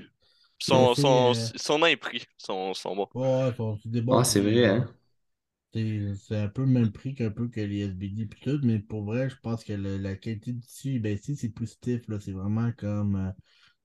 Ils 0.61 0.65
Mais 0.67 0.87
sont, 0.87 0.95
c'est, 0.95 1.01
sont, 1.01 1.33
euh, 1.33 1.49
ils 1.53 1.61
sont 1.61 1.79
dans 1.79 1.87
les 1.87 1.97
prix, 1.97 2.19
ils 2.39 2.45
sont, 2.45 2.73
sont 2.73 2.95
bons. 2.95 3.09
Ouais, 3.13 3.53
sont- 3.57 3.77
c'est 3.83 3.89
des 3.91 4.01
bons 4.01 4.17
Ah, 4.17 4.23
c'est 4.23 4.41
vrai, 4.41 4.65
hein? 4.65 4.87
C'est 5.73 6.15
c'est 6.15 6.35
un 6.37 6.47
peu 6.49 6.61
le 6.63 6.67
même 6.67 6.91
prix 6.91 7.13
qu'un 7.15 7.31
peu 7.31 7.47
que 7.47 7.61
les 7.61 7.79
SBD 7.81 8.25
puis 8.25 8.39
tout, 8.41 8.59
mais 8.63 8.79
pour 8.79 9.03
vrai, 9.05 9.29
je 9.29 9.35
pense 9.41 9.63
que 9.63 9.71
le- 9.73 9.97
la 9.97 10.15
qualité 10.15 10.51
du 10.53 10.59
tissu, 10.61 10.99
ben 10.99 11.15
ici, 11.17 11.35
c'est 11.37 11.49
plus 11.49 11.67
stiff, 11.67 12.07
là. 12.09 12.19
C'est 12.19 12.31
vraiment 12.33 12.71
comme. 12.73 13.15
euh, 13.15 13.31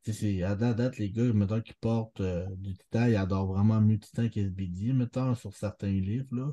c'est- 0.05 0.43
à 0.43 0.55
date, 0.57 0.77
date, 0.77 0.99
les 0.99 1.11
gars, 1.11 1.33
mettons, 1.33 1.61
qui 1.61 1.75
portent 1.75 2.21
euh, 2.21 2.47
du 2.57 2.75
Titan, 2.75 3.07
ils 3.07 3.17
adorent 3.17 3.47
vraiment 3.53 3.81
mieux 3.81 3.99
Titan 3.99 4.29
qu'SBD, 4.29 4.93
mettons, 4.93 5.35
sur 5.35 5.55
certains 5.55 5.93
livres, 5.93 6.35
là. 6.35 6.53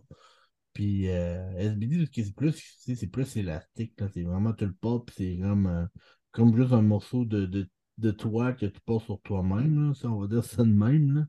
Puis 0.74 1.10
euh, 1.10 1.52
SBD, 1.58 2.06
ce 2.06 2.12
qui 2.12 2.22
est 2.22 2.36
plus, 2.36 2.54
c'est 2.96 3.08
plus 3.08 3.38
élastique, 3.38 4.00
là. 4.00 4.08
C'est 4.14 4.24
vraiment, 4.24 4.54
tu 4.54 4.66
le 4.66 4.74
portes, 4.74 5.08
puis 5.08 5.16
c'est 5.18 5.40
comme, 5.42 5.68
euh, 5.68 5.86
comme 6.32 6.56
juste 6.56 6.74
un 6.74 6.82
morceau 6.82 7.26
de, 7.26 7.46
de, 7.46 7.70
de 7.98 8.12
toile 8.12 8.56
que 8.56 8.68
tu 8.68 8.80
portes 8.82 9.06
sur 9.06 9.22
toi-même, 9.22 9.90
là. 9.90 9.94
Ça, 9.96 10.10
on 10.10 10.20
va 10.22 10.28
dire 10.28 10.44
ça 10.46 10.64
de 10.64 10.70
même, 10.72 11.14
là. 11.16 11.26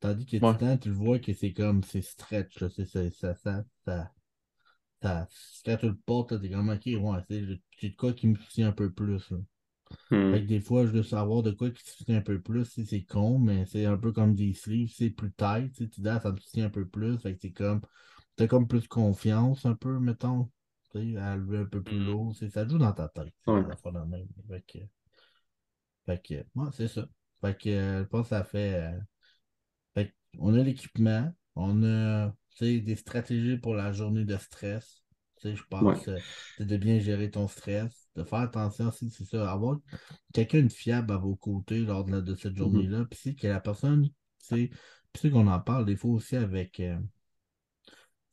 Tandis 0.00 0.26
que 0.26 0.36
Ouais. 0.38 0.52
Titan, 0.54 0.78
tu 0.78 0.88
le 0.90 0.94
vois 0.94 1.18
que 1.18 1.32
c'est 1.34 1.52
comme, 1.52 1.82
c'est 1.84 2.02
stretch, 2.02 2.60
là. 2.60 2.68
C'est 2.74 2.86
ça, 2.86 3.10
ça, 3.10 3.34
ça, 3.36 3.64
ça- 3.86 5.28
quand 5.64 5.76
tu 5.78 5.86
le 5.88 5.96
portes, 5.96 6.40
t'es 6.40 6.50
comme, 6.50 6.70
ok, 6.70 6.86
ouais, 6.86 7.58
c'est 7.78 7.92
quoi 7.96 8.12
qui 8.12 8.28
me 8.28 8.36
soucie 8.36 8.62
un 8.62 8.72
peu 8.72 8.90
plus, 8.92 9.30
là. 9.30 9.38
Hmm. 10.10 10.32
Fait 10.32 10.42
que 10.42 10.46
des 10.46 10.60
fois, 10.60 10.86
je 10.86 10.90
veux 10.90 11.02
savoir 11.02 11.42
de 11.42 11.50
quoi 11.50 11.70
qui 11.70 11.82
te 11.84 11.90
soucie 11.90 12.12
un 12.12 12.20
peu 12.20 12.40
plus, 12.40 12.64
c'est 12.64 13.02
con, 13.04 13.38
mais 13.38 13.66
c'est 13.66 13.84
un 13.84 13.96
peu 13.96 14.12
comme 14.12 14.34
des 14.34 14.54
sleeves, 14.54 14.92
c'est 14.96 15.10
plus 15.10 15.32
tight, 15.32 15.72
tu 15.74 15.86
dis, 15.86 16.08
ah, 16.08 16.20
ça 16.20 16.32
me 16.32 16.36
soucie 16.38 16.62
un 16.62 16.70
peu 16.70 16.86
plus, 16.86 17.18
fait 17.18 17.34
que 17.34 17.40
c'est 17.40 17.52
comme, 17.52 17.80
t'as 18.36 18.46
comme 18.46 18.68
plus 18.68 18.86
confiance 18.88 19.66
un 19.66 19.74
peu, 19.74 19.98
mettons, 19.98 20.50
tu 20.92 21.12
sais, 21.12 21.16
à 21.16 21.36
lever 21.36 21.58
un 21.58 21.64
peu 21.64 21.82
plus 21.82 21.98
Mm. 21.98 22.06
lourd, 22.06 22.36
ça 22.36 22.66
joue 22.66 22.78
dans 22.78 22.92
ta 22.92 23.08
tête, 23.08 23.34
c'est 23.44 23.50
Ouais. 23.50 23.62
de 23.62 23.98
même. 24.08 24.28
Fait 24.48 24.64
que, 24.66 24.78
fait 26.06 26.22
que, 26.22 26.34
ouais, 26.60 26.68
c'est 26.72 26.88
ça. 26.88 27.06
Fait 27.40 27.56
que, 27.56 27.70
je 27.70 28.04
pense 28.04 28.22
que 28.24 28.28
ça 28.30 28.44
fait, 28.44 28.74
euh, 28.74 29.00
fait 29.94 30.08
que 30.08 30.12
on 30.38 30.54
a 30.54 30.62
l'équipement, 30.62 31.32
on 31.56 31.84
a, 31.84 32.34
des 32.60 32.96
stratégies 32.96 33.56
pour 33.56 33.74
la 33.74 33.92
journée 33.92 34.24
de 34.24 34.36
stress, 34.36 35.02
tu 35.40 35.48
sais, 35.50 35.56
je 35.56 35.64
pense, 35.68 36.08
euh, 36.08 36.20
c'est 36.58 36.66
de 36.66 36.76
bien 36.76 36.98
gérer 37.00 37.30
ton 37.30 37.48
stress, 37.48 38.08
de 38.16 38.24
faire 38.24 38.40
attention 38.40 38.88
aussi, 38.88 39.10
c'est 39.10 39.24
ça, 39.24 39.50
avoir 39.50 39.78
quelqu'un 40.32 40.62
de 40.62 40.68
fiable 40.72 41.12
à 41.12 41.18
vos 41.18 41.36
côtés 41.36 41.80
lors 41.80 42.04
de, 42.04 42.12
la- 42.12 42.20
de 42.22 42.34
cette 42.36 42.56
journée-là. 42.56 43.04
Puis 43.10 43.18
c'est 43.22 43.34
que 43.34 43.46
la 43.48 43.60
personne, 43.60 44.08
tu 44.08 44.12
sais, 44.40 44.68
puis 45.12 45.20
c'est 45.22 45.30
qu'on 45.30 45.46
en 45.48 45.60
parle 45.60 45.86
des 45.86 45.96
fois 45.96 46.12
aussi 46.12 46.36
avec. 46.36 46.80
euh, 46.80 46.98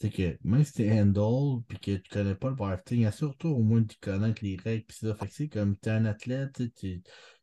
c'est 0.02 0.10
que 0.12 0.38
même 0.44 0.64
si 0.64 0.74
t'es 0.74 0.92
handle 1.02 1.64
puis 1.68 1.80
que 1.80 1.96
tu 1.98 2.10
connais 2.10 2.36
pas 2.36 2.50
le 2.50 2.56
powerlifting, 2.56 3.06
assure-toi 3.06 3.52
au 3.52 3.64
moins 3.64 3.82
de 3.82 3.94
connaître 4.02 4.44
les 4.44 4.56
règles 4.58 4.86
puis 4.86 4.98
ça. 4.98 5.16
Fait 5.16 5.28
que 5.28 5.34
c'est 5.34 5.50
comme 5.50 5.76
t'es 5.78 5.90
un 5.92 6.06
athlète, 6.06 6.62
tu 6.76 7.02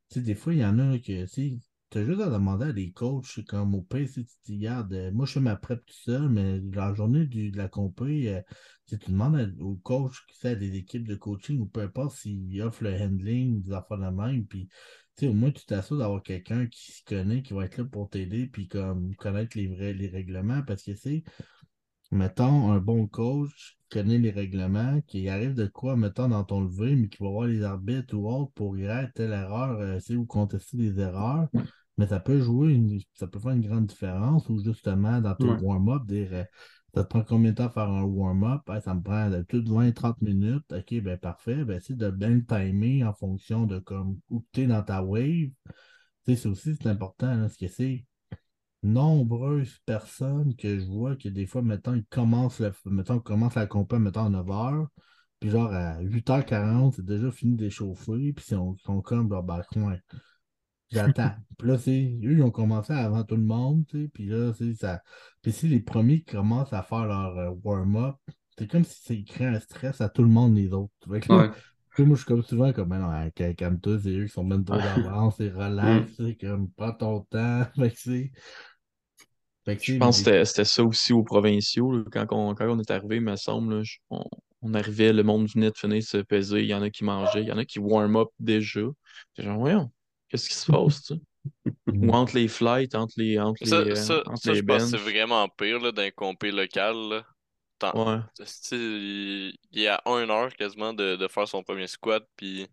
sais, 0.08 0.20
des 0.20 0.34
fois 0.34 0.54
il 0.54 0.60
y 0.60 0.64
en 0.64 0.78
a 0.78 0.86
là, 0.92 0.98
que 0.98 1.22
tu 1.24 1.28
sais, 1.28 1.58
t'as 1.90 2.04
juste 2.04 2.20
à 2.20 2.28
demander 2.30 2.66
à 2.66 2.72
des 2.72 2.90
coachs, 2.92 3.44
comme 3.46 3.74
au 3.74 3.86
si 4.06 4.24
tu 4.26 4.34
dis, 4.46 4.56
regarde, 4.58 4.92
euh, 4.92 5.12
moi 5.12 5.26
je 5.26 5.32
fais 5.34 5.40
ma 5.40 5.56
prep 5.56 5.84
tout 5.86 5.94
seul, 5.94 6.28
mais 6.28 6.60
la 6.72 6.92
journée 6.94 7.26
du- 7.26 7.50
de 7.52 7.56
la 7.56 7.68
compé, 7.68 8.28
euh, 8.34 8.40
si 8.86 8.98
tu 8.98 9.10
demandes 9.12 9.36
à- 9.36 9.62
au 9.62 9.76
coach 9.76 10.26
qui 10.26 10.46
à 10.46 10.54
des 10.56 10.76
équipes 10.76 11.06
de 11.06 11.14
coaching 11.14 11.60
ou 11.60 11.66
peu 11.66 11.80
importe 11.82 12.16
s'il 12.16 12.60
offre 12.62 12.82
le 12.84 12.94
handling, 12.94 13.62
des 13.62 13.72
affaires 13.72 13.98
de 13.98 14.06
même, 14.16 14.44
puis 14.46 14.68
tu 15.16 15.26
au 15.28 15.32
moins 15.34 15.52
tu 15.52 15.64
t'assures 15.64 15.98
d'avoir 15.98 16.22
quelqu'un 16.22 16.66
qui 16.66 16.92
se 16.92 17.04
connaît, 17.04 17.42
qui 17.42 17.52
va 17.54 17.64
être 17.66 17.78
là 17.78 17.84
pour 17.84 18.10
t'aider, 18.10 18.46
puis 18.48 18.66
comme 18.68 19.14
connaître 19.16 19.56
les 19.56 19.68
vrais 19.68 19.92
les 19.94 20.08
règlements, 20.08 20.62
parce 20.62 20.82
que 20.82 20.94
c'est, 20.96 21.22
mettons, 22.12 22.72
un 22.72 22.78
bon 22.80 23.06
coach 23.08 23.78
qui 23.90 23.98
connaît 23.98 24.18
les 24.18 24.30
règlements, 24.30 25.00
qui 25.02 25.28
arrive 25.28 25.54
de 25.54 25.66
quoi, 25.66 25.96
mettons, 25.96 26.28
dans 26.28 26.44
ton 26.44 26.62
levé, 26.62 26.96
mais 26.96 27.08
qui 27.08 27.22
va 27.22 27.30
voir 27.30 27.46
les 27.48 27.62
arbitres 27.62 28.14
ou 28.16 28.28
autre 28.30 28.52
pour 28.54 28.74
dire 28.76 29.10
telle 29.14 29.32
erreur, 29.32 29.78
euh, 29.80 29.98
c'est 30.00 30.16
ou 30.16 30.26
contester 30.26 30.76
des 30.76 31.00
erreurs. 31.00 31.48
Mais 31.96 32.06
ça 32.08 32.20
peut 32.20 32.40
jouer, 32.40 32.72
une- 32.74 33.00
ça 33.14 33.26
peut 33.26 33.38
faire 33.38 33.52
une 33.52 33.66
grande 33.66 33.86
différence 33.86 34.48
ou 34.48 34.58
justement 34.62 35.20
dans 35.20 35.36
Ouais. 35.38 35.62
warm-up, 35.62 36.04
dire 36.06 36.28
euh, 36.32 36.44
ça 36.94 37.04
te 37.04 37.08
prend 37.08 37.22
combien 37.22 37.50
de 37.52 37.56
temps 37.56 37.66
à 37.66 37.70
faire 37.70 37.88
un 37.90 38.02
warm-up? 38.02 38.62
Ça 38.84 38.94
me 38.94 39.02
prend 39.02 39.30
d'habitude 39.30 39.68
20-30 39.68 40.20
minutes. 40.22 40.72
Ok, 40.72 40.94
ben 41.02 41.18
parfait. 41.18 41.64
Ben, 41.64 41.80
c'est 41.80 41.96
de 41.96 42.10
bien 42.10 42.30
le 42.30 42.44
timer 42.44 43.04
en 43.04 43.12
fonction 43.14 43.66
de 43.66 43.78
comme 43.78 44.18
où 44.30 44.44
tu 44.52 44.62
es 44.62 44.66
dans 44.66 44.82
ta 44.82 45.02
wave. 45.02 45.50
C'est 46.26 46.46
aussi 46.46 46.76
c'est 46.76 46.88
important, 46.88 47.34
là, 47.34 47.42
parce 47.42 47.56
que 47.56 47.68
c'est 47.68 48.04
nombreuses 48.82 49.78
personnes 49.86 50.54
que 50.56 50.78
je 50.78 50.84
vois 50.86 51.16
que 51.16 51.28
des 51.28 51.46
fois, 51.46 51.62
mettons, 51.62 51.94
ils 51.94 52.04
commencent, 52.06 52.60
le, 52.60 52.72
mettons, 52.86 53.16
ils 53.16 53.22
commencent 53.22 53.54
la 53.56 53.66
compé, 53.66 53.98
mettons, 53.98 54.26
à 54.26 54.28
9h, 54.28 54.88
Puis 55.40 55.50
genre 55.50 55.72
à 55.72 56.00
8h40, 56.00 56.94
c'est 56.94 57.04
déjà 57.04 57.30
fini 57.32 57.56
d'échauffer. 57.56 58.32
Puis 58.34 58.44
ils 58.48 58.54
sont, 58.54 58.76
sont 58.84 59.00
comme 59.02 59.28
genre, 59.30 59.42
ben, 59.42 59.62
coin. 59.72 59.98
J'attends. 60.94 61.30
Puis 61.58 61.68
là, 61.68 61.78
c'est, 61.78 62.18
eux, 62.24 62.32
ils 62.32 62.42
ont 62.42 62.50
commencé 62.50 62.92
avant 62.92 63.24
tout 63.24 63.36
le 63.36 63.42
monde, 63.42 63.84
tu 63.88 64.02
sais. 64.04 64.08
Puis 64.12 64.26
là, 64.26 64.52
c'est 64.54 64.74
ça. 64.74 65.02
Puis 65.42 65.52
si 65.52 65.68
les 65.68 65.80
premiers 65.80 66.18
qui 66.20 66.32
commencent 66.32 66.72
à 66.72 66.82
faire 66.82 67.06
leur 67.06 67.36
euh, 67.38 67.50
warm-up, 67.62 68.16
c'est 68.58 68.70
comme 68.70 68.84
si 68.84 69.02
ça 69.02 69.14
crée 69.34 69.46
un 69.46 69.60
stress 69.60 70.00
à 70.00 70.08
tout 70.08 70.22
le 70.22 70.28
monde, 70.28 70.56
les 70.56 70.72
autres. 70.72 70.92
Là, 71.08 71.18
Ouais. 71.28 71.50
tu 71.50 71.56
sais, 71.96 72.04
moi, 72.04 72.16
je 72.16 72.20
suis 72.22 72.26
comme 72.28 72.42
souvent 72.42 72.72
comme, 72.72 72.88
ben 72.88 72.98
non, 72.98 73.10
hein, 73.10 73.30
ca- 73.36 73.54
calme-toi, 73.54 73.98
c'est 74.02 74.10
eux 74.16 74.24
qui 74.24 74.32
sont 74.32 74.44
même 74.44 74.64
trop 74.64 74.76
d'avance, 74.76 75.36
c'est 75.38 75.50
relax, 75.50 76.12
c'est 76.16 76.36
comme, 76.36 76.70
prends 76.72 76.92
ton 76.92 77.20
temps. 77.22 77.64
Fait 77.76 77.90
que 77.90 77.98
c'est. 77.98 78.32
Fait 79.64 79.76
que 79.76 79.82
Je 79.84 79.96
pense 79.96 80.22
que 80.22 80.30
les- 80.30 80.44
c'était 80.44 80.64
ça 80.64 80.84
aussi 80.84 81.12
aux 81.12 81.22
provinciaux. 81.22 81.92
là. 81.96 82.04
Quand 82.12 82.26
on, 82.32 82.54
quand 82.54 82.68
on 82.68 82.78
est 82.78 82.90
arrivé, 82.90 83.16
il 83.16 83.22
me 83.22 83.36
semble, 83.36 83.76
là, 83.76 83.82
je- 83.82 83.96
on, 84.10 84.22
on 84.62 84.74
arrivait, 84.74 85.12
le 85.12 85.22
monde 85.22 85.46
venait 85.48 85.70
de 85.70 85.76
finir 85.76 85.98
de 85.98 86.02
se 86.04 86.18
peser. 86.18 86.60
Il 86.60 86.66
y 86.66 86.74
en 86.74 86.82
a 86.82 86.90
qui 86.90 87.04
mangeaient, 87.04 87.42
il 87.42 87.48
y 87.48 87.52
en 87.52 87.58
a 87.58 87.64
qui 87.64 87.78
warm 87.78 88.16
up 88.16 88.28
déjà. 88.38 88.82
Genre, 89.38 89.58
voyons, 89.58 89.90
qu'est-ce 90.34 90.48
qui 90.48 90.54
se 90.54 90.70
passe, 90.70 91.02
tu 91.04 91.14
sais? 91.14 91.20
Ou 91.86 92.10
entre 92.12 92.34
les 92.34 92.48
flights, 92.48 92.94
entre 92.94 93.14
les, 93.18 93.38
entre 93.38 93.64
Ça, 93.64 93.82
les, 93.82 93.92
euh, 93.92 93.94
ça, 93.94 94.22
entre 94.26 94.42
ça, 94.42 94.50
les 94.52 94.58
je 94.58 94.62
pense 94.64 94.90
que 94.90 94.98
c'est 94.98 95.10
vraiment 95.10 95.48
pire 95.48 95.78
là, 95.78 95.92
d'un 95.92 96.10
compé 96.10 96.50
local. 96.50 96.96
Là. 96.96 97.24
Ouais. 97.94 98.18
il, 98.72 99.54
il 99.70 99.82
est 99.82 99.88
à 99.88 100.02
1 100.06 100.30
heure 100.30 100.52
quasiment 100.54 100.92
de, 100.92 101.16
de 101.16 101.28
faire 101.28 101.46
son 101.46 101.62
premier 101.62 101.86
squat, 101.86 102.26
puis 102.36 102.66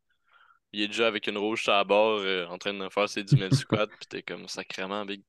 il 0.73 0.81
est 0.81 0.87
déjà 0.87 1.07
avec 1.07 1.27
une 1.27 1.37
rouge 1.37 1.65
la 1.67 1.83
barre 1.83 2.19
euh, 2.19 2.47
en 2.47 2.57
train 2.57 2.73
de 2.73 2.89
faire 2.89 3.09
ses 3.09 3.23
10 3.23 3.37
000 3.37 3.53
squats, 3.53 3.87
puis 3.87 4.07
t'es 4.09 4.23
comme 4.23 4.47
sacrément 4.47 5.05
big. 5.05 5.21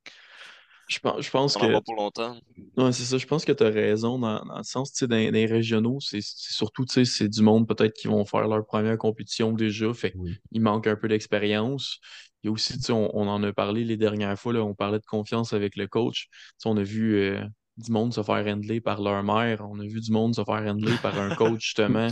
Je 0.92 0.98
pense, 0.98 1.20
je 1.24 1.30
pense 1.30 1.56
On 1.56 1.60
en 1.60 1.80
que 1.80 1.84
pour 1.84 1.94
longtemps. 1.96 2.36
Ouais, 2.76 2.92
c'est 2.92 3.04
ça, 3.04 3.16
je 3.16 3.26
pense 3.26 3.44
que 3.44 3.52
tu 3.52 3.62
as 3.64 3.70
raison 3.70 4.18
dans, 4.18 4.44
dans 4.44 4.58
le 4.58 4.62
sens, 4.62 4.92
tu 4.92 4.98
sais, 4.98 5.06
dans, 5.06 5.16
dans 5.16 5.32
les 5.32 5.46
régionaux, 5.46 6.00
c'est 6.00 6.20
c'est 6.20 6.52
surtout, 6.52 6.84
tu 6.84 6.92
sais, 6.92 7.04
c'est 7.04 7.28
du 7.28 7.42
monde 7.42 7.66
peut-être 7.66 7.94
qui 7.94 8.08
vont 8.08 8.24
faire 8.26 8.46
leur 8.46 8.66
première 8.66 8.98
compétition 8.98 9.52
déjà, 9.52 9.92
fait 9.94 10.12
Oui. 10.16 10.36
qu'il 10.52 10.60
manque 10.60 10.86
un 10.86 10.96
peu 10.96 11.08
d'expérience. 11.08 11.98
Il 12.42 12.48
y 12.48 12.50
a 12.50 12.52
aussi, 12.52 12.74
tu 12.76 12.84
sais, 12.84 12.92
on, 12.92 13.16
on 13.16 13.26
en 13.28 13.42
a 13.42 13.52
parlé 13.52 13.84
les 13.84 13.96
dernières 13.96 14.38
fois, 14.38 14.52
là, 14.52 14.62
on 14.64 14.74
parlait 14.74 14.98
de 14.98 15.06
confiance 15.06 15.52
avec 15.54 15.76
le 15.76 15.86
coach. 15.86 16.28
Tu 16.30 16.38
sais, 16.58 16.68
on 16.68 16.76
a 16.76 16.82
vu 16.82 17.14
euh, 17.16 17.42
du 17.78 17.90
monde 17.90 18.12
se 18.12 18.22
faire 18.22 18.46
handler 18.46 18.80
par 18.80 19.00
leur 19.00 19.22
mère, 19.22 19.64
on 19.70 19.80
a 19.80 19.86
vu 19.86 20.00
du 20.00 20.12
monde 20.12 20.34
se 20.34 20.44
faire 20.44 20.62
handler 20.62 20.96
par 21.02 21.18
un 21.18 21.34
coach, 21.34 21.62
justement, 21.64 22.08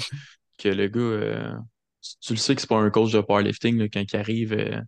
que 0.59 0.69
le 0.69 0.89
gars, 0.89 1.01
euh, 1.01 1.53
tu, 2.03 2.11
tu 2.21 2.33
le 2.35 2.39
sais 2.39 2.55
que 2.55 2.61
c'est 2.63 2.69
pas 2.71 2.79
un 2.79 2.91
coach 2.91 3.13
de 3.13 3.21
powerlifting, 3.21 3.79
là, 3.79 3.89
quand 3.93 4.05
il 4.11 4.17
arrive 4.17 4.53
euh, 4.55 4.81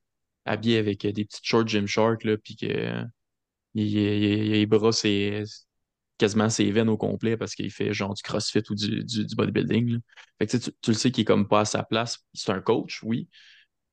habillé 0.47 0.79
avec 0.79 1.05
euh, 1.05 1.13
des 1.13 1.25
petites 1.25 1.45
shorts 1.45 1.69
Gymshark, 1.69 2.25
là, 2.25 2.37
puis 2.39 2.57
que... 2.57 3.03
il, 3.75 3.87
il, 3.97 4.57
il- 4.57 4.67
bras 4.67 4.93
c'est 4.93 5.45
quasiment 6.19 6.49
ses 6.51 6.71
veines 6.71 6.89
au 6.89 6.97
complet 6.97 7.37
parce 7.37 7.55
qu'il 7.55 7.71
fait 7.71 7.93
genre 7.93 8.15
du 8.15 8.23
crossfit 8.23 8.63
ou 8.71 8.75
du, 8.75 9.05
du, 9.05 9.35
bodybuilding. 9.35 9.99
Fait 10.39 10.47
que 10.47 10.57
tu, 10.57 10.63
sais, 10.63 10.73
tu, 10.83 10.91
le 10.91 10.97
sais 10.97 11.11
qu'il 11.11 11.23
est 11.23 11.25
comme 11.25 11.49
pas 11.49 11.61
à 11.61 11.65
sa 11.65 11.83
place. 11.83 12.19
C'est 12.35 12.53
un 12.53 12.61
coach, 12.61 13.03
oui, 13.03 13.29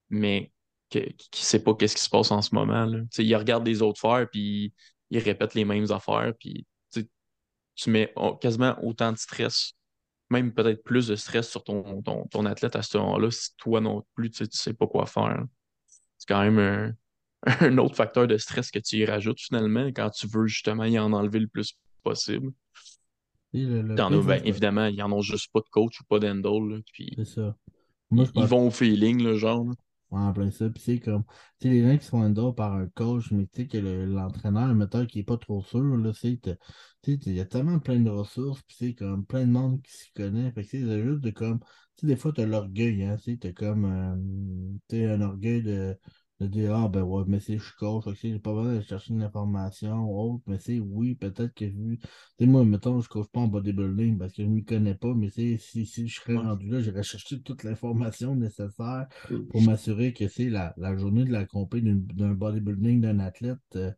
mais 0.10 0.52
qui 0.90 1.46
sait 1.46 1.64
pas 1.64 1.76
qu'est-ce 1.76 1.96
qui 1.96 2.04
se 2.04 2.10
passe 2.10 2.32
en 2.32 2.42
ce 2.42 2.56
moment. 2.56 2.92
Sais, 3.12 3.24
il 3.26 3.36
regarde 3.36 3.66
les 3.68 3.82
autres 3.82 4.00
faire 4.00 4.28
puis 4.30 4.74
il 5.12 5.20
répète 5.20 5.54
les 5.56 5.66
mêmes 5.66 5.92
affaires 5.92 6.34
puis 6.40 6.66
tu 6.92 7.08
sais, 7.76 7.92
mets 7.92 8.14
quasiment 8.42 8.78
autant 8.84 9.12
de 9.12 9.18
stress, 9.18 9.74
même 10.30 10.54
peut-être 10.54 10.84
plus 10.84 11.08
de 11.08 11.16
stress 11.18 11.50
sur 11.50 11.64
ton, 11.64 12.02
ton, 12.04 12.28
ton 12.28 12.46
athlète 12.46 12.76
à 12.76 12.84
ce 12.84 12.98
moment-là 13.00 13.32
si 13.32 13.56
toi 13.58 13.82
non 13.82 14.06
plus 14.16 14.32
tu 14.32 14.38
sais, 14.40 14.48
tu 14.48 14.58
sais 14.58 14.74
pas 14.74 14.88
quoi 14.88 15.06
faire. 15.08 15.46
C'est 16.18 16.28
quand 16.28 16.42
même 16.44 16.60
un, 16.60 16.94
un 17.62 17.78
autre 17.78 17.96
facteur 17.96 18.28
de 18.28 18.38
stress 18.38 18.72
que 18.72 18.80
tu 18.80 18.98
y 18.98 19.06
rajoutes 19.06 19.40
finalement 19.40 19.88
quand 19.88 20.10
tu 20.10 20.28
veux 20.28 20.48
justement 20.48 20.84
y 20.86 21.00
en 21.00 21.14
enlever 21.14 21.40
le 21.40 21.48
plus 21.48 21.74
possible. 22.04 22.52
tu 23.54 23.66
le- 23.66 23.82
le 23.82 23.96
pire, 23.96 24.06
as, 24.06 24.24
ben, 24.24 24.42
évidemment, 24.46 24.86
ils 24.88 25.02
en 25.02 25.12
ont 25.12 25.22
juste 25.22 25.52
pas 25.52 25.60
de 25.62 25.70
coach 25.70 26.00
ou 26.02 26.04
pas 26.06 26.20
d'handle. 26.20 26.82
C'est 27.18 27.26
ça. 27.26 27.56
Moi, 28.12 28.26
ils, 28.36 28.46
vont 28.46 28.68
au 28.68 28.72
feeling, 28.72 29.22
le 29.24 29.36
genre. 29.36 29.64
là. 29.66 29.74
Ouais, 30.12 30.20
en 30.20 30.34
plein 30.34 30.50
ça. 30.50 30.68
Puis 30.70 30.82
c'est 30.84 31.00
comme, 31.00 31.24
tu 31.60 31.68
sais, 31.68 31.70
les 31.70 31.84
gens 31.84 31.98
qui 31.98 32.06
sont 32.06 32.18
handle 32.18 32.56
par 32.56 32.74
un 32.74 32.88
coach, 32.88 33.32
mais 33.32 33.46
tu 33.46 33.62
sais 33.62 33.68
que 33.68 33.78
le- 33.78 34.06
l'entraîneur, 34.06 34.74
mettons, 34.74 35.06
qui 35.06 35.20
est 35.20 35.24
pas 35.24 35.38
trop 35.38 35.62
sûr, 35.64 35.84
là, 35.98 36.12
tu 36.14 36.40
sais, 36.42 36.58
il 37.06 37.34
y 37.34 37.40
a 37.40 37.46
tellement 37.46 37.80
plein 37.80 38.00
de 38.00 38.10
ressources, 38.10 38.62
puis 38.64 38.76
c'est 38.80 38.94
comme 38.96 39.26
plein 39.26 39.46
de 39.46 39.52
monde 39.52 39.82
qui 39.84 39.92
s'y 39.94 40.12
connaît. 40.14 40.52
Fait 40.52 40.64
que 40.64 40.70
c'est 40.70 40.80
juste 41.04 41.22
de 41.22 41.30
comme, 41.30 41.60
tu 41.96 42.02
sais, 42.02 42.08
des 42.08 42.16
fois, 42.16 42.34
t'as 42.34 42.46
l'orgueil, 42.48 43.04
hein, 43.04 43.18
tu 43.24 43.38
sais, 43.42 43.54
comme, 43.54 43.86
euh, 43.86 44.78
tu 44.90 44.98
sais, 44.98 45.06
un 45.12 45.22
orgueil 45.22 45.62
de, 45.62 45.96
de 46.40 46.48
dire, 46.48 46.76
ah, 46.76 46.88
ben 46.88 47.04
ouais, 47.04 47.24
mais 47.28 47.40
c'est, 47.40 47.58
je 47.58 47.64
suis 47.64 47.74
coach, 47.78 48.06
j'ai 48.22 48.40
pas 48.40 48.54
besoin 48.54 48.76
de 48.78 48.82
chercher 48.82 49.14
une 49.14 49.24
information 49.24 50.06
ou 50.06 50.36
autre, 50.36 50.44
mais 50.48 50.60
c'est, 50.60 50.80
oui, 50.80 51.16
peut-être 51.16 51.54
que 51.54 51.66
vu, 51.66 52.00
tu 52.38 52.48
moi, 52.48 52.64
mettons, 52.66 53.02
je 53.02 53.10
coach 53.10 53.28
pas 53.32 53.42
en 53.42 53.48
bodybuilding 53.48 54.18
parce 54.18 54.34
que 54.34 54.44
je 54.44 54.48
m'y 54.48 54.64
connais 54.64 54.96
pas, 54.96 55.14
mais 55.14 55.30
c'est, 55.30 55.58
si, 55.58 55.86
si 55.86 56.08
je 56.08 56.20
serais 56.22 56.38
rendu 56.38 56.70
là, 56.70 56.82
j'irais 56.82 57.04
chercher 57.04 57.42
toute 57.42 57.64
l'information 57.64 58.36
nécessaire 58.36 59.08
pour 59.50 59.62
m'assurer 59.62 60.14
que 60.14 60.28
c'est 60.28 60.50
la, 60.50 60.74
la 60.78 60.96
journée 60.98 61.26
de 61.26 61.32
la 61.32 61.46
compé 61.46 61.82
d'un 61.82 62.32
bodybuilding 62.34 63.02
d'un 63.02 63.20
athlète, 63.20 63.60
euh, 63.76 63.92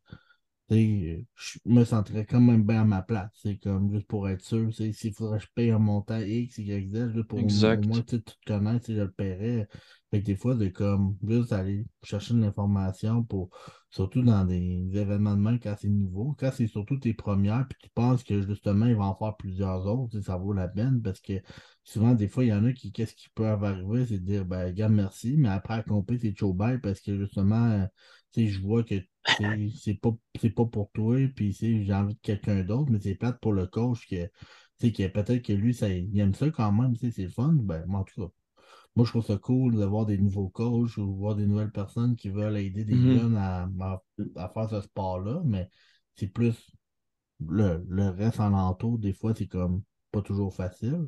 je 0.70 1.60
me 1.66 1.84
sentirais 1.84 2.26
quand 2.26 2.40
même 2.40 2.64
bien 2.64 2.82
à 2.82 2.86
ma 2.86 3.02
place. 3.02 3.30
C'est 3.36 3.58
comme 3.58 3.92
juste 3.92 4.08
pour 4.08 4.30
être 4.30 4.42
sûr. 4.44 4.74
S'il 4.74 5.14
faudrait 5.14 5.40
que 5.40 5.46
je 5.46 5.50
paye 5.54 5.72
un 5.72 5.80
montant 5.80 6.20
X, 6.20 6.58
Y, 6.60 6.90
Z, 6.90 7.24
pour 7.28 7.40
Exact. 7.40 7.80
au 7.80 7.82
moins 7.82 8.02
tout 8.04 8.24
connaître, 8.48 8.86
je 8.88 9.02
le 9.02 9.12
paierais. 9.12 9.68
Fait 10.12 10.20
que 10.22 10.26
des 10.26 10.36
fois, 10.36 10.58
c'est 10.60 10.72
comme 10.72 11.18
juste 11.26 11.54
aller 11.54 11.86
chercher 12.04 12.34
de 12.34 12.42
l'information 12.42 13.24
pour 13.24 13.50
surtout 13.90 14.22
dans 14.22 14.44
des 14.46 14.90
événements 14.94 15.36
de 15.36 15.42
même 15.42 15.60
quand 15.60 15.76
c'est 15.80 15.88
nouveau. 15.90 16.36
Quand 16.38 16.52
c'est 16.54 16.68
surtout 16.68 16.98
tes 16.98 17.14
premières, 17.14 17.66
puis 17.68 17.78
tu 17.82 17.90
penses 17.94 18.24
que 18.24 18.42
justement, 18.42 18.86
il 18.88 18.96
va 18.96 19.06
en 19.06 19.16
faire 19.16 19.36
plusieurs 19.38 19.86
autres, 19.88 20.20
ça 20.22 20.36
vaut 20.38 20.54
la 20.54 20.68
peine 20.68 21.02
parce 21.02 21.22
que 21.22 21.34
souvent, 21.84 22.14
des 22.14 22.28
fois, 22.28 22.44
il 22.44 22.50
y 22.50 22.54
en 22.54 22.66
a 22.66 22.74
qui, 22.74 22.92
qu'est-ce 22.92 23.16
qui 23.16 23.30
peut 23.30 23.48
arriver, 23.48 24.06
c'est 24.06 24.20
de 24.20 24.26
dire, 24.26 24.46
ben, 24.46 24.66
regarde, 24.68 24.94
merci, 24.94 25.36
mais 25.38 25.50
après, 25.50 25.76
à 25.76 25.84
compter, 25.84 26.18
c'est 26.18 26.36
chaud 26.38 26.54
parce 26.54 27.00
que 27.02 27.18
justement, 27.18 27.70
euh, 27.72 27.86
tu 28.34 28.48
sais, 28.48 28.48
je 28.48 28.62
vois 28.62 28.84
que 28.84 28.96
c'est 29.76 29.94
pas, 29.96 30.12
pas 30.56 30.66
pour 30.66 30.92
toi, 30.92 31.18
puis 31.36 31.54
j'ai 31.54 31.94
envie 31.94 32.16
de 32.16 32.20
quelqu'un 32.22 32.64
d'autre, 32.64 32.92
mais 32.92 33.00
c'est 33.00 33.16
plate 33.16 33.40
pour 33.40 33.54
le 33.54 33.68
coach 33.68 34.08
que, 34.08 34.28
que 34.82 35.08
peut-être 35.08 35.42
que 35.44 35.54
lui, 35.54 35.74
ça, 35.74 35.90
il 35.90 36.18
aime 36.20 36.34
ça 36.34 36.50
quand 36.50 36.72
même, 36.72 36.96
c'est 36.96 37.18
le 37.18 37.30
fun. 37.30 37.54
Ben, 37.54 37.86
en 37.94 38.04
tout 38.04 38.28
cas, 38.28 38.34
moi, 38.96 39.06
je 39.06 39.12
trouve 39.12 39.26
ça 39.26 39.38
cool 39.38 39.76
de 39.76 39.86
voir 39.86 40.06
des 40.06 40.18
nouveaux 40.18 40.50
coachs 40.50 40.98
ou 40.98 41.16
voir 41.16 41.36
des 41.36 41.48
nouvelles 41.48 41.72
personnes 41.72 42.16
qui 42.16 42.30
veulent 42.30 42.58
aider 42.58 42.86
des 42.86 43.02
Mhm. 43.02 43.08
jeunes 43.08 43.38
à, 43.38 43.64
à- 43.82 44.04
à 44.38 44.50
faire 44.50 44.70
ce 44.70 44.82
sport-là, 44.82 45.42
mais 45.46 45.70
c'est 46.16 46.28
plus 46.28 46.72
le, 47.48 47.86
le 47.90 48.10
reste 48.10 48.40
en 48.40 48.54
entour, 48.54 49.00
des 49.00 49.14
fois, 49.14 49.34
c'est 49.36 49.48
comme 49.48 49.84
pas 50.12 50.22
toujours 50.22 50.56
facile. 50.56 51.08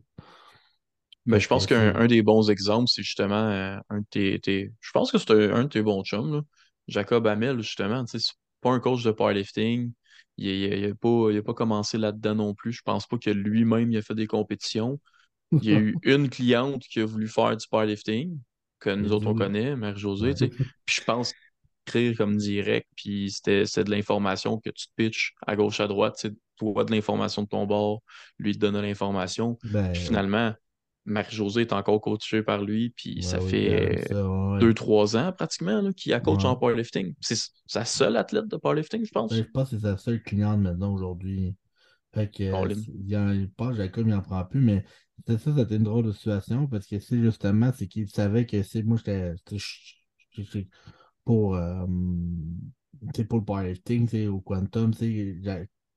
Ben, 1.25 1.39
je 1.39 1.47
pense 1.47 1.65
qu'un 1.65 1.95
un 1.95 2.07
des 2.07 2.21
bons 2.21 2.49
exemples, 2.49 2.89
c'est 2.89 3.03
justement 3.03 3.35
euh, 3.49 3.77
un 3.89 3.99
de 4.01 4.05
tes, 4.09 4.39
tes- 4.39 4.73
Je 4.81 4.91
pense 4.91 5.11
que 5.11 5.17
c'est 5.17 5.31
un, 5.31 5.53
un 5.55 5.63
de 5.63 5.69
tes 5.69 5.81
bons 5.81 6.03
chums, 6.03 6.33
là. 6.33 6.41
Jacob 6.87 7.25
Hamel, 7.27 7.61
justement. 7.61 8.05
C'est 8.07 8.19
pas 8.61 8.71
un 8.71 8.79
coach 8.81 9.03
de 9.03 9.11
powerlifting. 9.11 9.93
Il 10.37 10.47
il- 10.49 10.73
il 10.79 10.85
a 10.91 10.95
pas, 10.95 11.29
il 11.31 11.37
a 11.37 11.43
pas 11.43 11.53
commencé 11.53 11.97
là-dedans 11.97 12.35
non 12.35 12.53
plus. 12.55 12.73
Je 12.73 12.81
pense 12.81 13.07
pas 13.07 13.17
que 13.17 13.29
lui-même 13.29 13.91
il 13.91 13.97
a 13.97 14.01
fait 14.01 14.15
des 14.15 14.27
compétitions. 14.27 14.99
Il 15.61 15.69
y 15.69 15.73
a 15.73 15.79
eu 15.79 15.99
une 16.03 16.29
cliente 16.29 16.83
qui 16.83 16.99
a 16.99 17.05
voulu 17.05 17.27
faire 17.27 17.55
du 17.55 17.67
powerlifting, 17.67 18.39
que 18.79 18.89
nous 18.89 19.11
autres 19.11 19.27
on 19.27 19.33
oui. 19.33 19.37
connaît, 19.37 19.75
Mère-Josée, 19.75 20.29
Ouais. 20.29 20.33
tu 20.33 20.47
sais. 20.47 20.49
Puis 20.85 20.95
je 20.99 21.03
pense 21.03 21.33
écrire 21.87 22.15
comme 22.17 22.37
direct, 22.37 22.87
puis 22.95 23.29
c'était 23.31 23.63
de 23.83 23.91
l'information 23.91 24.57
que 24.59 24.69
tu 24.69 24.87
te 24.87 24.91
pitches 24.95 25.33
à 25.45 25.55
gauche, 25.55 25.79
à 25.79 25.87
droite, 25.87 26.25
toi 26.55 26.83
de 26.85 26.91
l'information 26.91 27.43
de 27.43 27.47
ton 27.47 27.65
bord, 27.65 28.01
lui 28.39 28.53
te 28.53 28.59
donne 28.59 28.75
de 28.75 28.79
l'information. 28.79 29.57
Ben, 29.63 29.91
Puis 29.91 30.01
finalement, 30.03 30.53
Marie-Josée 31.05 31.61
est 31.61 31.73
encore 31.73 31.99
coachée 31.99 32.41
par 32.43 32.63
lui, 32.63 32.91
puis 32.91 33.15
ouais, 33.15 33.21
ça 33.21 33.41
oui, 33.41 33.49
fait 33.49 34.05
ça, 34.07 34.25
ouais, 34.29 34.59
deux, 34.59 34.73
trois 34.73 35.17
ans 35.17 35.33
pratiquement 35.33 35.91
qu'il 35.91 36.13
a 36.13 36.21
coach 36.21 36.43
Ouais. 36.43 36.49
en 36.49 36.55
powerlifting. 36.55 37.13
C'est 37.19 37.37
sa 37.67 37.83
seule 37.83 38.15
athlète 38.15 38.47
de 38.47 38.55
powerlifting, 38.55 39.05
je 39.05 39.11
pense. 39.11 39.33
Je 39.35 39.41
pense 39.41 39.69
que 39.71 39.75
c'est 39.77 39.81
sa 39.81 39.97
seule 39.97 40.23
cliente 40.23 40.61
maintenant 40.61 40.93
aujourd'hui. 40.93 41.55
Fait 42.13 42.29
que, 42.31 42.43
il 42.43 43.17
en, 43.17 43.31
il 43.31 43.49
pense, 43.51 43.75
Jacob, 43.75 44.07
il 44.07 44.13
en 44.13 44.21
prend 44.21 44.45
plus, 44.45 44.61
mais 44.61 44.85
c'était 45.17 45.37
ça, 45.39 45.55
c'était 45.55 45.75
une 45.77 45.83
drôle 45.83 46.05
de 46.05 46.11
situation 46.11 46.67
parce 46.67 46.87
que 46.87 46.99
c'est 46.99 47.21
justement, 47.21 47.71
c'est 47.75 47.87
qu'il 47.87 48.09
savait 48.09 48.45
que 48.45 48.63
c'est, 48.63 48.83
moi, 48.83 48.97
j'étais, 48.97 49.35
pour, 51.25 51.55
euh, 51.55 51.85
pour 53.29 53.39
le 53.39 53.45
powerlifting, 53.45 54.27
au 54.27 54.41
quantum, 54.41 54.93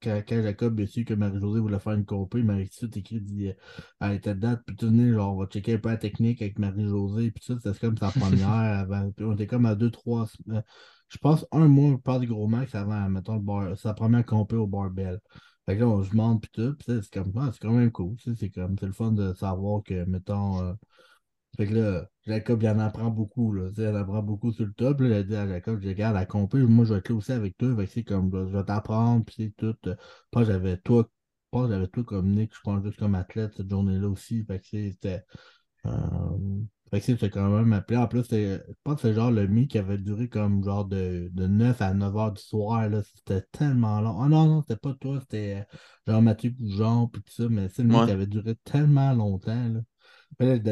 quand, 0.03 0.23
quand 0.29 0.43
Jacob 0.43 0.79
a 0.81 0.87
su 0.87 1.05
que 1.05 1.15
Marie-Josée 1.15 1.61
voulait 1.61 1.79
faire 1.79 1.95
une 1.95 2.05
compé, 2.05 2.39
il 2.39 2.45
m'avait 2.45 2.69
tout 2.69 2.91
écrit, 2.99 3.21
dit, 3.21 3.49
euh, 3.49 3.53
à 4.01 4.13
l'état 4.13 4.35
de 4.35 4.41
date, 4.41 4.63
puis 4.67 4.77
tout 4.77 4.91
genre, 5.13 5.35
on 5.35 5.39
va 5.41 5.47
checker 5.47 5.75
un 5.75 5.79
peu 5.79 5.89
la 5.89 5.97
technique 5.97 6.43
avec 6.43 6.59
Marie-Josée, 6.59 7.31
puis 7.31 7.43
ça, 7.45 7.55
c'était 7.63 7.79
comme 7.79 7.97
sa 7.97 8.13
première 8.13 8.49
avant, 8.51 9.11
puis 9.13 9.25
on 9.25 9.33
était 9.35 9.47
comme 9.47 9.67
à 9.67 9.75
deux, 9.75 9.91
trois, 9.91 10.27
semaines- 10.27 10.63
je 11.09 11.19
pense 11.19 11.47
un 11.53 11.69
mois, 11.69 11.99
pas 12.03 12.19
de 12.19 12.27
gros 12.27 12.49
max 12.49 12.75
avant, 12.75 13.09
mettons, 13.09 13.35
le 13.37 13.41
bar, 13.41 13.79
sa 13.79 13.95
première 13.95 14.27
compé 14.27 14.57
au 14.57 14.67
barbell. 14.67 15.21
Fait 15.67 15.77
que 15.77 15.81
là, 15.81 15.89
on 15.89 16.03
se 16.05 16.11
demande 16.11 16.41
pis 16.43 16.51
tout, 16.53 16.77
ça, 16.87 17.03
c'est 17.03 17.13
comme, 17.13 17.33
ah, 17.37 17.51
c'est 17.53 17.61
quand 17.61 17.73
même 17.73 17.91
cool, 17.93 18.17
c'est 18.21 18.51
comme, 18.51 18.79
c'est 18.79 18.87
le 18.87 18.93
fun 18.93 19.13
de 19.13 19.35
savoir 19.35 19.83
que, 19.83 20.05
mettons, 20.05 20.61
euh, 20.63 20.75
fait 21.57 21.67
que 21.69 21.75
là, 21.75 22.09
Jacob, 22.27 22.63
il 22.63 22.69
en 22.69 22.79
apprend 22.79 23.11
beaucoup, 23.11 23.53
là, 23.53 23.69
tu 23.71 23.77
sais, 23.77 23.89
en 23.89 23.95
apprend 23.97 24.23
beaucoup 24.23 24.53
sur 24.53 24.67
le 24.67 24.73
top, 24.73 25.01
là, 25.01 25.07
il 25.09 25.13
a 25.15 25.23
dit 25.23 25.35
à 25.37 25.49
Jacob, 25.49 25.81
je 25.83 25.89
regarde 25.89 26.15
la 26.15 26.27
compé, 26.27 26.59
moi, 26.59 26.85
je 26.85 26.93
vais 26.95 26.99
être 27.01 27.09
là 27.11 27.17
aussi 27.17 27.33
avec 27.33 27.57
toi, 27.59 27.75
fait 27.77 27.87
que 27.87 27.93
c'est 27.93 28.05
comme, 28.05 28.31
je 28.33 28.57
vais 28.57 28.65
t'apprendre, 28.65 29.25
pis 29.25 29.35
c'est 29.37 29.57
tout, 29.57 29.77
euh, 29.89 29.97
pas 30.31 30.45
j'avais 30.45 30.77
toi, 30.79 31.11
que 31.53 31.69
j'avais 31.69 31.89
tout 31.89 32.05
comme 32.05 32.31
Nick, 32.35 32.55
je 32.55 32.61
pense 32.61 32.85
juste 32.85 32.99
comme 32.99 33.15
athlète 33.15 33.55
cette 33.57 33.71
journée-là 33.71 34.09
aussi. 34.09 34.45
Fait 34.45 34.61
que 34.61 34.67
c'était. 34.67 35.25
Euh, 35.87 36.61
fait 36.91 37.01
que 37.01 37.07
c'était 37.07 37.31
quand 37.31 37.49
même 37.51 37.73
appelé. 37.73 37.99
En 37.99 38.07
plus, 38.07 38.25
je 38.31 38.59
pense 38.85 38.97
que 38.97 39.03
c'est 39.09 39.15
genre 39.15 39.31
le 39.31 39.47
mi 39.47 39.67
qui 39.69 39.79
avait 39.79 39.99
duré 39.99 40.29
comme 40.29 40.63
genre 40.65 40.85
de, 40.85 41.29
de 41.33 41.47
9 41.47 41.81
à 41.83 41.93
9 41.95 42.17
heures 42.17 42.33
du 42.33 42.43
soir. 42.43 42.89
Là. 42.89 43.03
C'était 43.03 43.43
tellement 43.53 44.01
long. 44.01 44.21
Ah 44.23 44.29
non, 44.29 44.47
non, 44.47 44.63
c'était 44.63 44.79
pas 44.81 44.95
toi, 44.95 45.19
c'était 45.21 45.65
euh, 46.09 46.13
genre 46.13 46.23
Mathieu 46.23 46.53
Poujon 46.53 47.09
puis 47.09 47.23
tout 47.23 47.33
ça, 47.33 47.49
mais 47.49 47.69
c'est 47.69 47.83
le 47.83 47.89
mi 47.89 47.97
Ouais. 47.97 48.07
qui 48.07 48.13
avait 48.13 48.27
duré 48.27 48.55
tellement 48.65 49.13
longtemps. 49.13 49.69
Là. 49.69 49.81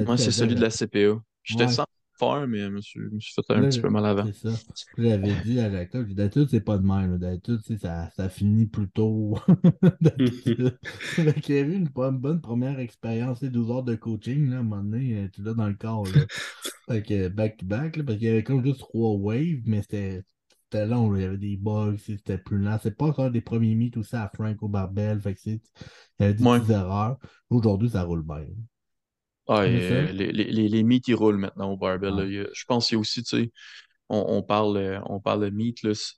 Moi, 0.05 0.17
c'est 0.19 0.31
celui 0.31 0.55
de 0.55 0.61
la 0.61 0.71
CPA. 0.71 1.21
J'étais 1.43 1.65
Ouais. 1.65 1.69
sans 1.69 1.85
faire, 2.19 2.47
mais 2.49 2.61
je 2.61 2.69
me 2.69 2.81
suis, 2.81 3.01
je 3.01 3.15
me 3.15 3.21
suis 3.21 3.35
fait 3.35 3.55
un 3.55 3.61
Là, 3.61 3.69
petit 3.69 3.81
peu 3.81 3.89
mal 3.91 4.07
avant. 4.07 4.25
C'est 4.25 4.51
ça. 4.51 4.51
J'avais 4.99 5.35
dit 5.45 5.61
à 5.61 5.71
Jacques, 5.71 5.97
d'habitude, 6.15 6.49
c'est 6.51 6.61
pas 6.61 6.79
de 6.79 6.87
même. 6.87 7.19
D'habitude, 7.19 7.61
ça, 7.81 8.11
ça 8.17 8.29
finit 8.29 8.67
plus 8.67 8.89
tôt. 8.91 9.37
Qu'il 11.43 11.55
y 11.55 11.59
a 11.59 11.63
eu 11.63 11.73
une 11.75 11.89
bonne, 11.89 12.19
bonne 12.19 12.41
première 12.41 12.79
expérience, 12.79 13.39
tu 13.41 13.47
sais, 13.47 13.51
12 13.53 13.71
heures 13.71 13.83
de 13.83 13.95
coaching, 13.95 14.51
là, 14.51 14.57
à 14.57 14.61
un 14.61 14.63
moment 14.63 14.83
donné, 14.83 15.15
euh, 15.25 15.29
tu 15.33 15.43
l'as 15.43 15.55
dans 15.55 15.69
le 15.69 15.75
corps. 15.75 16.07
Là. 16.07 16.23
Fait 16.89 17.03
que 17.03 17.29
back-to-back, 17.29 17.97
là, 17.97 18.05
parce 18.05 18.19
qu'il 18.19 18.29
y 18.29 18.31
avait 18.31 18.45
comme 18.45 18.65
juste 18.65 18.81
trois 18.81 19.13
waves, 19.13 19.63
mais 19.67 19.83
c'était 19.83 20.23
c'était 20.71 20.87
long, 20.87 21.11
là. 21.11 21.21
il 21.21 21.23
y 21.23 21.27
avait 21.27 21.39
des 21.39 21.57
bugs, 21.57 21.97
c'était 21.99 22.39
plus 22.39 22.59
lent. 22.59 22.79
C'est 22.83 22.97
pas 22.97 23.07
encore 23.07 23.31
des 23.31 23.41
premiers 23.41 23.75
mythes 23.75 23.97
aussi 23.97 24.17
à 24.17 24.31
Frank 24.35 24.61
au 24.63 24.69
barbell, 24.69 25.21
fait 25.21 25.35
que 25.35 25.41
c'est- 25.41 25.63
il 26.19 26.23
y 26.23 26.25
avait 26.25 26.35
des 26.35 26.45
Ouais. 26.45 26.59
petites 26.59 26.71
erreurs. 26.71 27.19
Aujourd'hui, 27.51 27.91
ça 27.91 28.03
roule 28.03 28.23
bien. 28.25 28.47
Ah, 29.47 29.67
et, 29.67 29.91
euh, 29.93 30.13
les, 30.13 30.33
les, 30.33 30.33
les, 30.33 30.69
ils 31.09 31.15
roulent 31.15 31.37
maintenant 31.39 31.71
au 31.73 31.77
barbell. 31.77 32.15
là. 32.15 32.25
Ouais. 32.25 32.27
Il 32.27 32.33
y 32.35 32.41
a- 32.41 32.49
je 32.55 32.65
pense 32.67 32.89
qu'il 32.89 32.97
y 32.97 32.99
a 32.99 33.01
aussi, 33.01 33.23
tu 33.23 33.37
sais, 33.39 33.53
on, 34.09 34.25
on 34.29 34.43
parle, 34.43 34.77
euh, 34.79 35.01
on 35.07 35.21
parle 35.21 35.43
de 35.43 35.49
là, 35.85 35.95
c- 35.95 36.15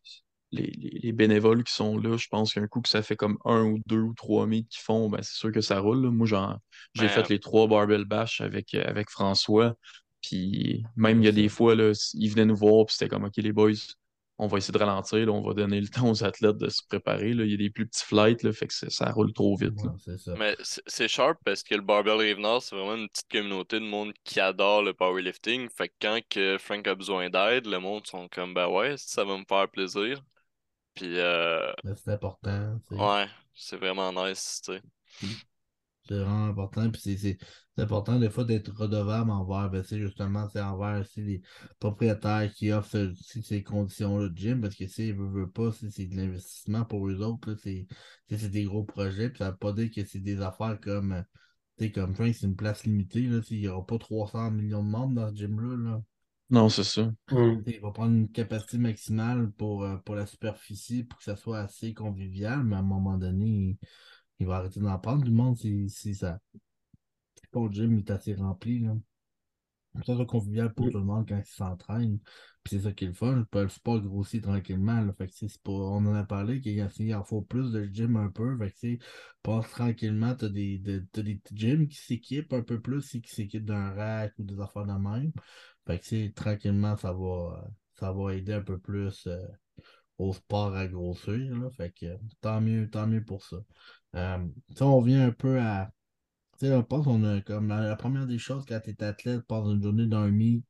les, 0.53 0.67
les, 0.79 1.01
les 1.03 1.13
bénévoles 1.13 1.65
qui 1.65 1.73
sont 1.75 1.99
là, 1.99 2.17
je 2.19 2.29
pense 2.29 2.55
qu'un 2.55 2.67
coup 2.69 2.81
que 2.83 2.89
ça 2.89 3.03
fait 3.03 3.17
comme 3.17 3.39
un 3.45 3.63
ou 3.65 3.81
deux 3.87 4.01
ou 4.01 4.15
trois 4.15 4.47
meets 4.47 4.69
qu'ils 4.69 4.83
font, 4.83 5.09
ben, 5.11 5.21
c'est 5.23 5.37
sûr 5.37 5.53
que 5.53 5.61
ça 5.63 5.81
roule. 5.81 6.03
là. 6.05 6.11
Moi, 6.11 6.27
j'ai 6.95 7.09
Ouais. 7.09 7.09
fait 7.09 7.29
les 7.31 7.41
trois 7.41 7.67
barbell 7.69 8.05
bash 8.05 8.41
avec, 8.41 8.75
euh, 8.75 8.85
avec 8.87 9.11
François. 9.11 9.77
Puis 10.23 10.85
même, 10.97 11.23
il 11.23 11.27
y 11.27 11.29
a 11.29 11.33
des 11.33 11.49
fois, 11.49 11.75
là, 11.77 11.93
ils 12.15 12.31
venaient 12.31 12.47
nous 12.47 12.57
voir, 12.57 12.87
puis 12.87 12.97
c'était 12.97 13.09
comme, 13.11 13.25
OK, 13.25 13.37
les 13.39 13.53
boys, 13.53 13.73
on 14.39 14.47
va 14.49 14.59
essayer 14.59 14.73
de 14.73 14.79
ralentir, 14.79 15.19
là, 15.27 15.33
on 15.33 15.41
va 15.43 15.55
donner 15.55 15.81
le 15.81 15.89
temps 15.89 16.11
aux 16.11 16.25
athlètes 16.25 16.59
de 16.59 16.69
se 16.69 16.83
préparer. 16.89 17.33
là. 17.33 17.45
Il 17.45 17.51
y 17.51 17.55
a 17.55 17.57
des 17.57 17.71
plus 17.71 17.87
petits 17.87 18.05
flights, 18.05 18.43
là, 18.43 18.53
fait 18.53 18.67
que 18.67 18.75
ça 18.75 19.11
roule 19.11 19.33
trop 19.33 19.57
vite. 19.57 19.73
Ouais, 19.83 20.19
ça. 20.19 20.35
Mais 20.37 20.57
c'est 20.61 21.09
sharp 21.09 21.39
parce 21.45 21.63
que 21.63 21.75
le 21.75 21.81
Barbell 21.81 22.19
Rive-Nord, 22.19 22.63
c'est 22.63 22.77
vraiment 22.77 22.97
une 22.97 23.09
petite 23.09 23.29
communauté 23.31 23.81
de 23.81 23.85
monde 23.85 24.13
qui 24.25 24.41
adore 24.41 24.83
le 24.83 24.93
powerlifting. 24.93 25.69
Fait 25.71 25.89
que 25.89 25.95
quand 26.01 26.21
que 26.29 26.59
Frank 26.59 26.87
a 26.87 26.95
besoin 26.95 27.31
d'aide, 27.31 27.67
le 27.67 27.79
monde 27.79 28.07
sont 28.07 28.29
comme, 28.29 28.53
ben 28.55 28.69
ouais, 28.69 28.95
ça 28.99 29.25
va 29.25 29.37
me 29.39 29.45
faire 29.49 29.69
plaisir. 29.71 30.23
Puis, 30.95 31.19
euh, 31.19 31.73
Mais 31.85 31.93
C'est 31.97 32.13
important. 32.13 32.79
ouais, 32.91 33.27
c'est 33.55 33.77
vraiment 33.77 34.13
nice, 34.13 34.61
tu 34.65 34.73
sais. 34.73 34.83
C'est 36.09 36.15
vraiment 36.15 36.47
important. 36.47 36.91
Puis 36.91 37.19
c'est- 37.19 37.39
c'est 37.77 37.83
important 37.83 38.19
des 38.19 38.31
fois 38.31 38.45
d'être 38.45 38.75
redevable 38.75 39.31
envers, 39.31 39.71
ben, 39.71 39.83
c'est 39.85 40.01
justement, 40.01 40.49
c'est 40.49 40.61
envers 40.61 41.01
aussi 41.03 41.23
les 41.23 41.43
propriétaires 41.79 42.53
qui 42.55 42.73
offrent 42.73 43.13
ce- 43.15 43.43
ces 43.43 43.63
conditions-là 43.63 44.29
de 44.31 44.37
gym, 44.37 44.61
parce 44.63 44.75
que 44.77 44.87
s'ils 44.87 45.17
ne 45.17 45.25
veulent 45.29 45.53
pas, 45.53 45.73
c'est 45.73 45.91
c'est 45.91 46.07
de 46.07 46.17
l'investissement 46.17 46.85
pour 46.85 47.09
eux 47.09 47.21
autres. 47.23 47.51
là, 47.51 47.57
C'est 47.63 47.87
c'est- 48.29 48.39
c'est 48.39 48.49
des 48.51 48.65
gros 48.65 48.85
projets. 48.85 49.29
Puis 49.31 49.39
ça 49.39 49.47
ne 49.47 49.51
veut 49.53 49.57
pas 49.59 49.73
dire 49.73 49.91
que 49.91 50.05
c'est 50.05 50.21
des 50.21 50.41
affaires 50.41 50.81
comme, 50.81 51.13
euh, 51.13 51.23
tu 51.79 51.85
sais, 51.87 51.93
comme 51.93 52.15
Frank, 52.15 52.35
c'est 52.35 52.47
une 52.47 52.57
place 52.57 52.85
limitée. 52.85 53.23
Là, 53.23 53.41
il 53.51 53.61
n'y 53.61 53.69
aura 53.69 53.85
pas 53.87 53.99
300 53.99 54.51
millions 54.51 54.83
de 54.85 54.89
membres 54.91 55.15
dans 55.15 55.31
ce 55.31 55.37
gym-là. 55.37 55.77
Là. 55.93 56.03
Non, 56.51 56.69
c'est 56.69 56.85
ça. 56.85 57.13
Mm. 57.31 57.63
Il 57.67 57.81
va 57.81 57.91
prendre 57.91 58.15
une 58.15 58.31
capacité 58.31 58.79
maximale 58.79 59.51
pour, 59.53 59.83
euh, 59.85 59.97
pour 59.99 60.15
la 60.15 60.27
superficie 60.27 61.05
pour 61.05 61.19
que 61.19 61.25
ça 61.25 61.37
soit 61.37 61.59
assez 61.61 61.93
convivial, 61.95 62.63
mais 62.65 62.77
à 62.77 62.79
un 62.81 62.83
moment 62.83 63.17
donné, 63.19 63.47
il, 63.47 63.79
il 64.41 64.47
va 64.47 64.57
arrêter 64.59 64.81
d'en 64.81 64.99
prendre 64.99 65.25
du 65.25 65.31
monde 65.33 65.57
si, 65.59 65.89
si 65.91 66.15
ça. 66.15 66.39
Ton 67.57 67.73
gym 67.73 67.97
est 67.97 68.11
assez 68.11 68.35
rempli. 68.35 68.81
Là. 68.81 68.95
Ça 70.05 70.15
convivial 70.27 70.75
pour 70.75 70.91
tout 70.91 70.99
le 70.99 71.05
monde 71.05 71.27
quand 71.27 71.39
il 71.39 71.47
s'entraîne. 71.47 72.19
Puis 72.63 72.77
c'est 72.77 72.83
ça 72.83 72.93
qui 72.93 73.05
est 73.05 73.09
le 73.09 73.15
fun. 73.15 73.47
Le 73.51 73.69
sport 73.69 74.01
grossit 74.03 74.43
tranquillement. 74.43 75.01
Là. 75.01 75.15
Fait 75.15 75.27
que, 75.27 75.33
c'est 75.35 75.63
pas... 75.63 75.73
On 75.73 76.05
en 76.05 76.15
a 76.15 76.25
parlé 76.25 76.61
qu'il 76.61 76.75
y 76.75 76.83
a- 76.83 76.91
il 76.99 77.15
en 77.15 77.25
faut 77.25 77.41
plus 77.41 77.73
de 77.73 77.85
gym 77.85 78.17
un 78.17 78.29
peu. 78.29 78.59
Fait 78.59 78.99
que, 78.99 79.05
passe 79.43 79.71
tranquillement. 79.71 80.35
T'as 80.35 80.51
des, 80.51 80.79
de- 80.79 81.07
t'as 81.13 81.23
des 81.23 81.41
gyms 81.55 81.89
qui 81.89 81.97
s'équipent 81.97 82.53
un 82.53 82.61
peu 82.61 82.79
plus, 82.79 83.09
qui 83.09 83.35
s'équipent 83.35 83.65
d'un 83.65 83.93
rack 83.95 84.35
ou 84.39 84.45
des 84.45 84.61
affaires 84.61 84.85
de 84.85 84.93
même. 84.93 85.33
Fait 85.87 85.99
que, 85.99 86.29
tranquillement, 86.33 86.97
ça 86.99 87.15
va, 87.15 87.71
ça 87.95 88.13
va 88.13 88.35
aider 88.35 88.53
un 88.53 88.61
peu 88.63 88.79
plus 88.79 89.27
euh, 89.29 89.47
au 90.19 90.35
sport 90.35 90.75
à 90.75 90.87
grossir. 90.89 91.57
Là. 91.57 91.71
Fait 91.71 91.95
que 91.99 92.19
tant 92.43 92.61
mieux, 92.61 92.91
tant 92.91 93.07
mieux 93.07 93.25
pour 93.25 93.43
ça. 93.43 93.57
Euh, 94.15 94.47
ça, 94.75 94.87
on 94.87 95.01
vient 95.01 95.29
un 95.29 95.33
peu 95.33 95.59
à. 95.59 95.91
Tu 96.59 96.67
sais, 96.67 96.83
pense 96.83 97.05
qu'on 97.05 97.25
a 97.25 97.41
comme 97.43 97.69
la, 97.69 97.97
première 97.97 98.27
des 98.27 98.39
choses 98.39 98.65
quand 98.67 98.81
tu 98.83 98.91
es 98.91 99.03
athlète, 99.03 99.43
passe 99.47 99.67
une 99.67 99.83
journée 99.83 100.07
d'un 100.07 100.31
meet, 100.31 100.65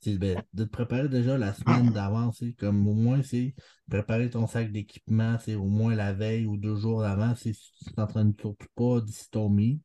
c'est 0.00 0.18
ben, 0.18 0.42
de 0.52 0.64
te 0.64 0.70
préparer 0.70 1.08
déjà 1.08 1.38
la 1.38 1.54
semaine 1.54 1.90
d'avance. 1.92 2.38
c'est 2.40 2.52
Comme 2.54 2.86
au 2.86 2.94
moins, 2.94 3.22
c'est 3.22 3.54
préparer 3.88 4.30
ton 4.30 4.46
sac 4.46 4.72
d'équipement, 4.72 5.38
c'est 5.38 5.54
au 5.54 5.66
moins 5.66 5.94
la 5.94 6.12
veille 6.12 6.46
ou 6.46 6.56
deux 6.56 6.76
jours 6.76 7.04
avant, 7.04 7.34
c'est 7.34 7.52
si 7.52 7.72
tu 7.84 7.92
t'entraînes 7.92 8.34
surtout 8.38 8.66
pas 8.74 9.00
d'ici 9.00 9.30
ton 9.30 9.48
meet. 9.48 9.80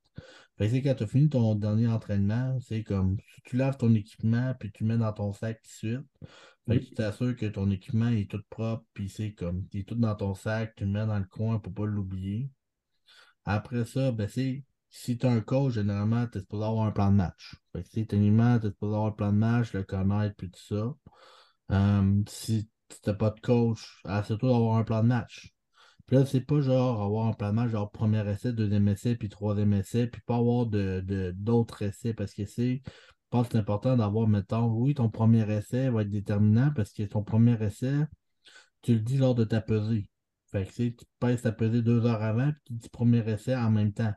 Fait 0.58 0.70
c'est 0.70 0.82
quand 0.82 0.95
tu 0.95 1.04
as 1.04 1.08
fini 1.08 1.30
ton 1.30 1.54
dernier 1.56 1.88
entraînement, 1.88 2.60
c'est 2.62 2.84
comme 2.84 3.18
si 3.36 3.41
tu 3.43 3.58
laves 3.58 3.78
ton 3.78 3.93
équipement 3.93 4.56
puis 4.60 4.72
tu 4.72 4.84
le 4.84 4.89
mets 4.89 4.98
dans 4.98 5.14
ton 5.14 5.32
sac 5.32 5.62
tout 5.62 5.88
de 5.88 5.91
suite. 5.91 6.08
Fait 6.68 6.80
que 6.80 6.86
tu 6.86 6.93
t'assures 6.95 7.36
que 7.36 7.45
ton 7.45 7.72
équipement 7.72 8.10
est 8.10 8.30
tout 8.30 8.41
propre, 8.50 8.84
puis 8.93 9.08
c'est 9.08 9.34
comme, 9.34 9.66
il 9.72 9.82
est 9.82 9.84
tout 9.84 9.95
dans 9.95 10.16
ton 10.16 10.34
sac, 10.34 10.74
tu 10.76 10.84
le 10.84 10.91
mets 10.91 11.06
dans 11.06 11.20
le 11.20 11.26
coin 11.26 11.60
pour 11.60 11.74
pas 11.74 11.86
l'oublier. 11.86 12.50
Après 13.45 13.86
ça, 13.86 14.12
ben 14.12 14.28
c'est, 14.28 14.66
si 14.98 15.18
tu 15.18 15.26
as 15.26 15.32
un 15.32 15.41
coach, 15.41 15.74
généralement, 15.74 16.28
tu 16.28 16.38
es 16.38 16.41
supposé 16.41 16.66
avoir 16.66 16.86
un 16.88 16.91
plan 16.91 17.12
de 17.12 17.18
match. 17.18 17.56
Fait 17.74 17.84
que, 17.84 17.89
techniquement, 18.06 18.60
tu 18.60 18.68
es 18.68 18.70
supposé 18.70 18.95
avoir 18.95 19.08
un 19.10 19.12
plan 19.12 19.32
de 19.34 19.38
match, 19.38 19.74
le 19.74 19.84
connaître, 19.84 20.36
puis 20.36 20.50
tout 20.52 20.60
ça. 20.76 20.95
Euh, 21.72 22.24
si 22.30 22.70
tu 22.89 22.98
n'as 23.10 23.14
pas 23.16 23.30
de 23.32 23.39
coach, 23.39 24.02
assure-toi 24.06 24.50
d'avoir 24.52 24.78
un 24.78 24.84
plan 24.84 25.04
de 25.04 25.08
match. 25.10 25.54
Puis 26.08 26.18
là, 26.18 26.26
c'est 26.26 26.41
pas 26.41 26.62
genre 26.62 27.02
avoir 27.02 27.28
un 27.28 27.34
plan 27.34 27.50
de 27.50 27.56
match, 27.56 27.72
genre 27.72 27.91
premier 27.91 28.28
essai, 28.30 28.54
deuxième 28.54 28.88
essai, 28.89 29.16
puis 29.16 29.30
troisième 29.30 29.74
essai, 29.74 30.08
puis 30.08 30.22
pas 30.26 30.38
avoir 30.38 30.66
de, 30.68 31.02
de- 31.06 31.34
d'autres 31.36 31.82
essais, 31.84 32.14
parce 32.14 32.34
que 32.34 32.45
c'est, 32.45 32.82
je 32.86 32.91
pense 33.30 33.48
que 33.48 33.54
c'est 33.54 33.60
important 33.60 33.98
d'avoir, 33.98 34.28
mettons, 34.28 34.68
oui, 34.72 34.93
ton 34.95 35.10
premier 35.10 35.50
essai 35.52 35.89
va 35.89 36.04
être 36.04 36.10
déterminant, 36.12 36.72
parce 36.76 36.93
que 36.93 37.04
ton 37.04 37.24
premier 37.24 37.62
essai, 37.64 38.06
tu 38.82 38.93
le 38.93 39.00
dis 39.00 39.18
lors 39.18 39.36
de 39.36 39.43
ta 39.43 39.62
pesée. 39.62 40.10
Fait 40.52 40.66
que 40.66 40.72
tu 40.74 41.06
pèses 41.20 41.41
ta 41.41 41.52
pesée 41.52 41.82
deux 41.82 42.06
heures 42.06 42.22
avant, 42.24 42.52
puis 42.52 42.62
tu 42.66 42.74
dis 42.74 42.89
premier 42.89 43.20
essai 43.30 43.56
en 43.56 43.70
même 43.72 43.93
temps. 43.93 44.14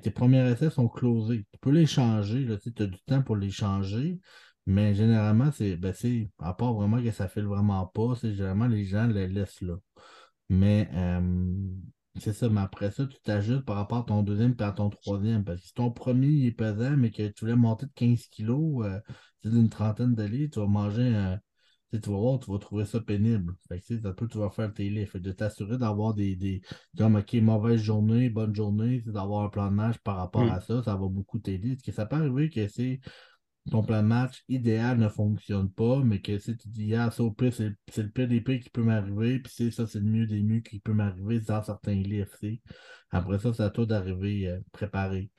Tes 0.00 0.10
premiers 0.10 0.50
essais 0.50 0.70
sont 0.70 0.88
closés. 0.88 1.46
Tu 1.52 1.58
peux 1.60 1.70
les 1.70 1.86
changer, 1.86 2.46
tu 2.60 2.82
as 2.82 2.86
du 2.86 2.98
temps 3.06 3.22
pour 3.22 3.36
les 3.36 3.50
changer, 3.50 4.20
mais 4.66 4.94
généralement, 4.94 5.50
c'est, 5.52 5.76
ben, 5.76 5.94
à 6.38 6.54
part 6.54 6.74
vraiment 6.74 7.02
que 7.02 7.10
ça 7.10 7.28
file 7.28 7.44
vraiment 7.44 7.86
pas, 7.86 8.14
c'est 8.20 8.34
généralement 8.34 8.68
les 8.68 8.84
gens 8.84 9.06
les 9.06 9.28
laissent 9.28 9.60
là. 9.60 9.74
Mais 10.48 10.88
euh, 10.94 11.20
c'est 12.18 12.32
ça, 12.32 12.48
mais 12.48 12.60
après 12.60 12.90
ça, 12.90 13.06
tu 13.06 13.16
t'ajustes 13.22 13.64
par 13.64 13.76
rapport 13.76 13.98
à 13.98 14.02
ton 14.04 14.22
deuxième 14.22 14.54
et 14.58 14.62
à 14.62 14.72
ton 14.72 14.90
troisième. 14.90 15.44
Parce 15.44 15.60
que 15.60 15.66
si 15.68 15.74
ton 15.74 15.90
premier 15.90 16.26
il 16.28 16.46
est 16.46 16.52
pesant, 16.52 16.96
mais 16.96 17.10
que 17.10 17.26
tu 17.28 17.40
voulais 17.40 17.56
monter 17.56 17.86
de 17.86 17.92
15 17.94 18.26
kilos, 18.26 18.84
euh, 18.86 19.00
d'une 19.44 19.68
trentaine 19.70 20.14
de 20.14 20.22
litres, 20.24 20.54
tu 20.54 20.60
vas 20.60 20.66
manger, 20.66 21.14
euh, 21.14 21.36
tu 21.98 22.10
vas 22.10 22.16
voir, 22.16 22.38
tu 22.40 22.50
vas 22.50 22.58
trouver 22.58 22.84
ça 22.84 23.00
pénible. 23.00 23.54
Fait 23.68 23.80
que 23.80 24.06
après, 24.06 24.26
tu 24.28 24.38
vas 24.38 24.50
faire 24.50 24.72
tes. 24.72 25.06
Fait 25.06 25.18
que 25.18 25.24
de 25.24 25.32
t'assurer 25.32 25.78
d'avoir 25.78 26.14
des, 26.14 26.36
des. 26.36 26.62
Comme, 26.96 27.16
OK, 27.16 27.34
mauvaise 27.34 27.80
journée, 27.80 28.30
bonne 28.30 28.54
journée, 28.54 29.02
c'est 29.04 29.12
d'avoir 29.12 29.44
un 29.44 29.48
plan 29.48 29.68
de 29.70 29.74
match 29.74 29.98
par 29.98 30.16
rapport 30.16 30.42
Mm. 30.42 30.50
à 30.50 30.60
ça, 30.60 30.82
ça 30.82 30.96
va 30.96 31.08
beaucoup 31.08 31.38
t'aider. 31.38 31.70
Parce 31.76 31.82
que 31.82 31.92
ça 31.92 32.06
peut 32.06 32.16
arriver 32.16 32.50
que 32.50 32.66
c'est 32.68 33.00
ton 33.70 33.82
plan 33.82 34.02
de 34.02 34.08
match 34.08 34.42
idéal 34.48 34.98
ne 34.98 35.08
fonctionne 35.08 35.70
pas, 35.70 36.00
mais 36.00 36.20
que 36.20 36.38
si 36.38 36.56
tu 36.56 36.68
dis, 36.68 36.94
ah, 36.94 37.10
ça 37.10 37.22
au 37.22 37.30
pire, 37.30 37.52
c'est 37.54 38.02
le 38.02 38.08
pire 38.10 38.26
des 38.28 38.40
pires 38.40 38.60
qui 38.60 38.70
peut 38.70 38.82
m'arriver, 38.82 39.38
puis 39.38 39.52
c'est 39.54 39.70
ça, 39.70 39.86
c'est 39.86 40.00
le 40.00 40.06
mieux 40.06 40.26
des 40.26 40.42
mieux 40.42 40.60
qui 40.60 40.80
peut 40.80 40.92
m'arriver 40.92 41.40
dans 41.40 41.62
certains 41.62 41.94
livres. 41.94 42.28
Après 43.10 43.38
ça, 43.38 43.52
c'est 43.54 43.62
à 43.62 43.70
toi 43.70 43.86
d'arriver 43.86 44.48
euh, 44.48 44.60
préparé. 44.72 45.30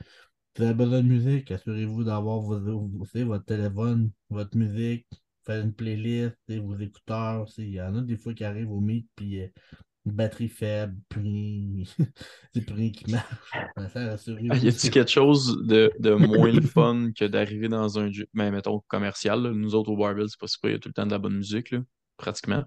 Si 0.55 0.61
vous 0.61 0.65
avez 0.65 0.73
besoin 0.75 1.01
de 1.01 1.07
musique, 1.07 1.51
assurez-vous 1.51 2.03
d'avoir 2.03 2.39
votre 2.41 3.45
téléphone, 3.45 4.11
votre 4.29 4.55
musique, 4.55 5.07
faire 5.45 5.61
une 5.63 5.73
playlist, 5.73 6.35
tu 6.47 6.59
vos 6.59 6.77
écouteurs. 6.77 7.45
tu. 7.53 7.61
Il 7.63 7.73
y 7.73 7.81
en 7.81 7.95
a 7.95 8.01
des 8.01 8.17
fois 8.17 8.33
qui 8.33 8.43
arrivent 8.43 8.71
au 8.71 8.79
meet, 8.79 9.07
puis 9.15 9.41
euh, 9.41 9.47
une 10.05 10.11
batterie 10.11 10.49
faible, 10.49 10.95
puis 11.09 11.87
c'est 12.53 12.61
plus 12.65 12.75
rien 12.75 12.91
qui 12.91 13.09
marche. 13.09 13.51
Y 14.27 14.67
a-t-il 14.67 14.91
quelque 14.91 15.09
chose 15.11 15.57
de, 15.65 15.91
de 15.99 16.13
moins 16.13 16.51
le 16.51 16.61
fun 16.61 17.11
que 17.17 17.25
d'arriver 17.25 17.69
dans 17.69 17.97
un 17.99 18.11
gym, 18.11 18.25
ben, 18.33 18.51
mettons 18.51 18.81
commercial, 18.87 19.41
là? 19.41 19.51
Nous 19.51 19.75
autres 19.75 19.91
au 19.91 19.97
Barbell, 19.97 20.29
c'est 20.29 20.39
pas 20.39 20.47
super, 20.47 20.69
il 20.69 20.73
y 20.73 20.75
a 20.75 20.79
tout 20.79 20.89
le 20.89 20.93
temps 20.93 21.05
de 21.05 21.11
la 21.11 21.19
bonne 21.19 21.37
musique, 21.37 21.71
là, 21.71 21.79
pratiquement. 22.17 22.63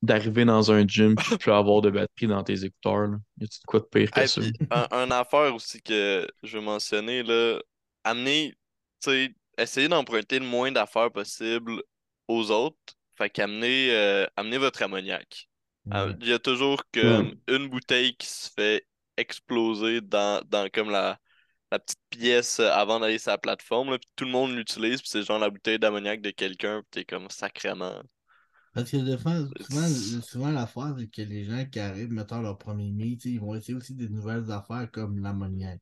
D'arriver 0.00 0.44
dans 0.44 0.70
un 0.70 0.86
gym 0.86 1.16
puis 1.16 1.32
de 1.32 1.36
plus 1.36 1.50
avoir 1.50 1.80
de 1.80 1.90
batterie 1.90 2.28
dans 2.28 2.44
tes 2.44 2.64
écouteurs, 2.64 3.08
là. 3.08 3.16
Y 3.40 3.44
a-t-il 3.44 3.60
de 3.60 3.66
quoi 3.66 3.80
de 3.80 3.84
pire 3.86 4.12
que 4.12 4.20
Hey, 4.20 4.28
ça? 4.28 4.40
puis, 4.40 4.52
un, 4.70 4.86
un 4.90 5.10
affaire 5.10 5.54
aussi 5.54 5.82
que 5.82 6.26
je 6.42 6.58
veux 6.58 6.64
mentionner, 6.64 7.22
là, 7.22 7.58
amener, 8.04 8.52
tu 9.02 9.10
sais, 9.10 9.34
essayer 9.58 9.88
d'emprunter 9.88 10.38
le 10.38 10.46
moins 10.46 10.72
d'affaires 10.72 11.10
possible 11.12 11.82
aux 12.28 12.50
autres. 12.50 12.76
Fait 13.16 13.30
qu'amener 13.30 13.90
euh, 13.92 14.26
amener 14.36 14.58
votre 14.58 14.82
ammoniac. 14.82 15.48
Ouais. 15.86 16.14
Il 16.20 16.28
y 16.28 16.32
a 16.32 16.38
toujours 16.38 16.82
comme 16.92 17.34
une 17.48 17.68
bouteille 17.68 18.16
qui 18.16 18.26
se 18.26 18.50
fait 18.50 18.86
exploser 19.16 20.00
dans, 20.00 20.42
dans 20.46 20.68
comme 20.72 20.90
la, 20.90 21.18
la 21.72 21.78
petite 21.78 22.00
pièce 22.10 22.60
avant 22.60 23.00
d'aller 23.00 23.18
sur 23.18 23.32
la 23.32 23.38
plateforme. 23.38 23.90
Là, 23.90 23.98
puis 23.98 24.08
tout 24.16 24.24
le 24.24 24.30
monde 24.30 24.54
l'utilise, 24.54 25.00
puis 25.00 25.10
c'est 25.10 25.22
genre 25.22 25.38
la 25.38 25.50
bouteille 25.50 25.78
d'ammoniac 25.78 26.20
de 26.20 26.30
quelqu'un, 26.30 26.82
puis 26.82 26.88
t'es 26.90 27.04
comme 27.04 27.28
sacrément. 27.30 28.02
Parce 28.72 28.90
que 28.90 28.98
des 28.98 29.18
fois, 29.18 29.34
souvent, 29.60 30.22
souvent 30.22 30.50
l'affaire, 30.50 30.94
c'est 30.98 31.08
que 31.08 31.22
les 31.22 31.44
gens 31.44 31.64
qui 31.66 31.80
arrivent, 31.80 32.12
mettons 32.12 32.40
leur 32.42 32.58
premier 32.58 32.90
meet, 32.92 33.24
ils 33.24 33.40
vont 33.40 33.54
essayer 33.54 33.74
aussi 33.74 33.94
des 33.94 34.08
nouvelles 34.08 34.50
affaires 34.52 34.90
comme 34.90 35.18
l'ammoniac. 35.20 35.80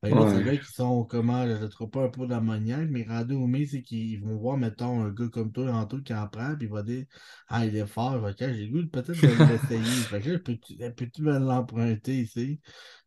Fait 0.00 0.10
que 0.10 0.14
là, 0.14 0.30
c'est 0.30 0.44
là 0.44 0.56
qui 0.56 0.72
sont 0.72 1.04
comment, 1.04 1.44
je 1.44 1.54
ne 1.54 1.66
trouve 1.66 1.90
pas 1.90 2.04
un 2.04 2.08
peu 2.08 2.26
d'ammoniac, 2.26 2.88
mais 2.88 3.02
rendu 3.02 3.34
au 3.34 3.48
meet, 3.48 3.70
c'est 3.70 3.82
qu'ils 3.82 4.20
vont 4.22 4.36
voir, 4.36 4.56
mettons, 4.56 5.02
un 5.02 5.10
gars 5.10 5.28
comme 5.28 5.50
toi, 5.50 5.72
en 5.72 5.86
tout 5.86 6.02
qui 6.02 6.14
en 6.14 6.28
prend, 6.28 6.54
puis 6.54 6.66
il 6.66 6.72
va 6.72 6.82
dire 6.84 7.04
Ah, 7.48 7.66
il 7.66 7.74
est 7.74 7.86
fort, 7.86 8.22
ok, 8.22 8.36
j'ai 8.38 8.66
le 8.66 8.82
goût 8.82 8.88
peut-être 8.88 9.10
de 9.10 9.52
l'essayer. 9.52 9.82
fait 10.08 10.20
que 10.20 10.30
là, 10.30 10.90
peux-tu 10.90 11.22
peux 11.22 11.32
me 11.32 11.38
l'emprunter 11.38 12.20
ici? 12.20 12.60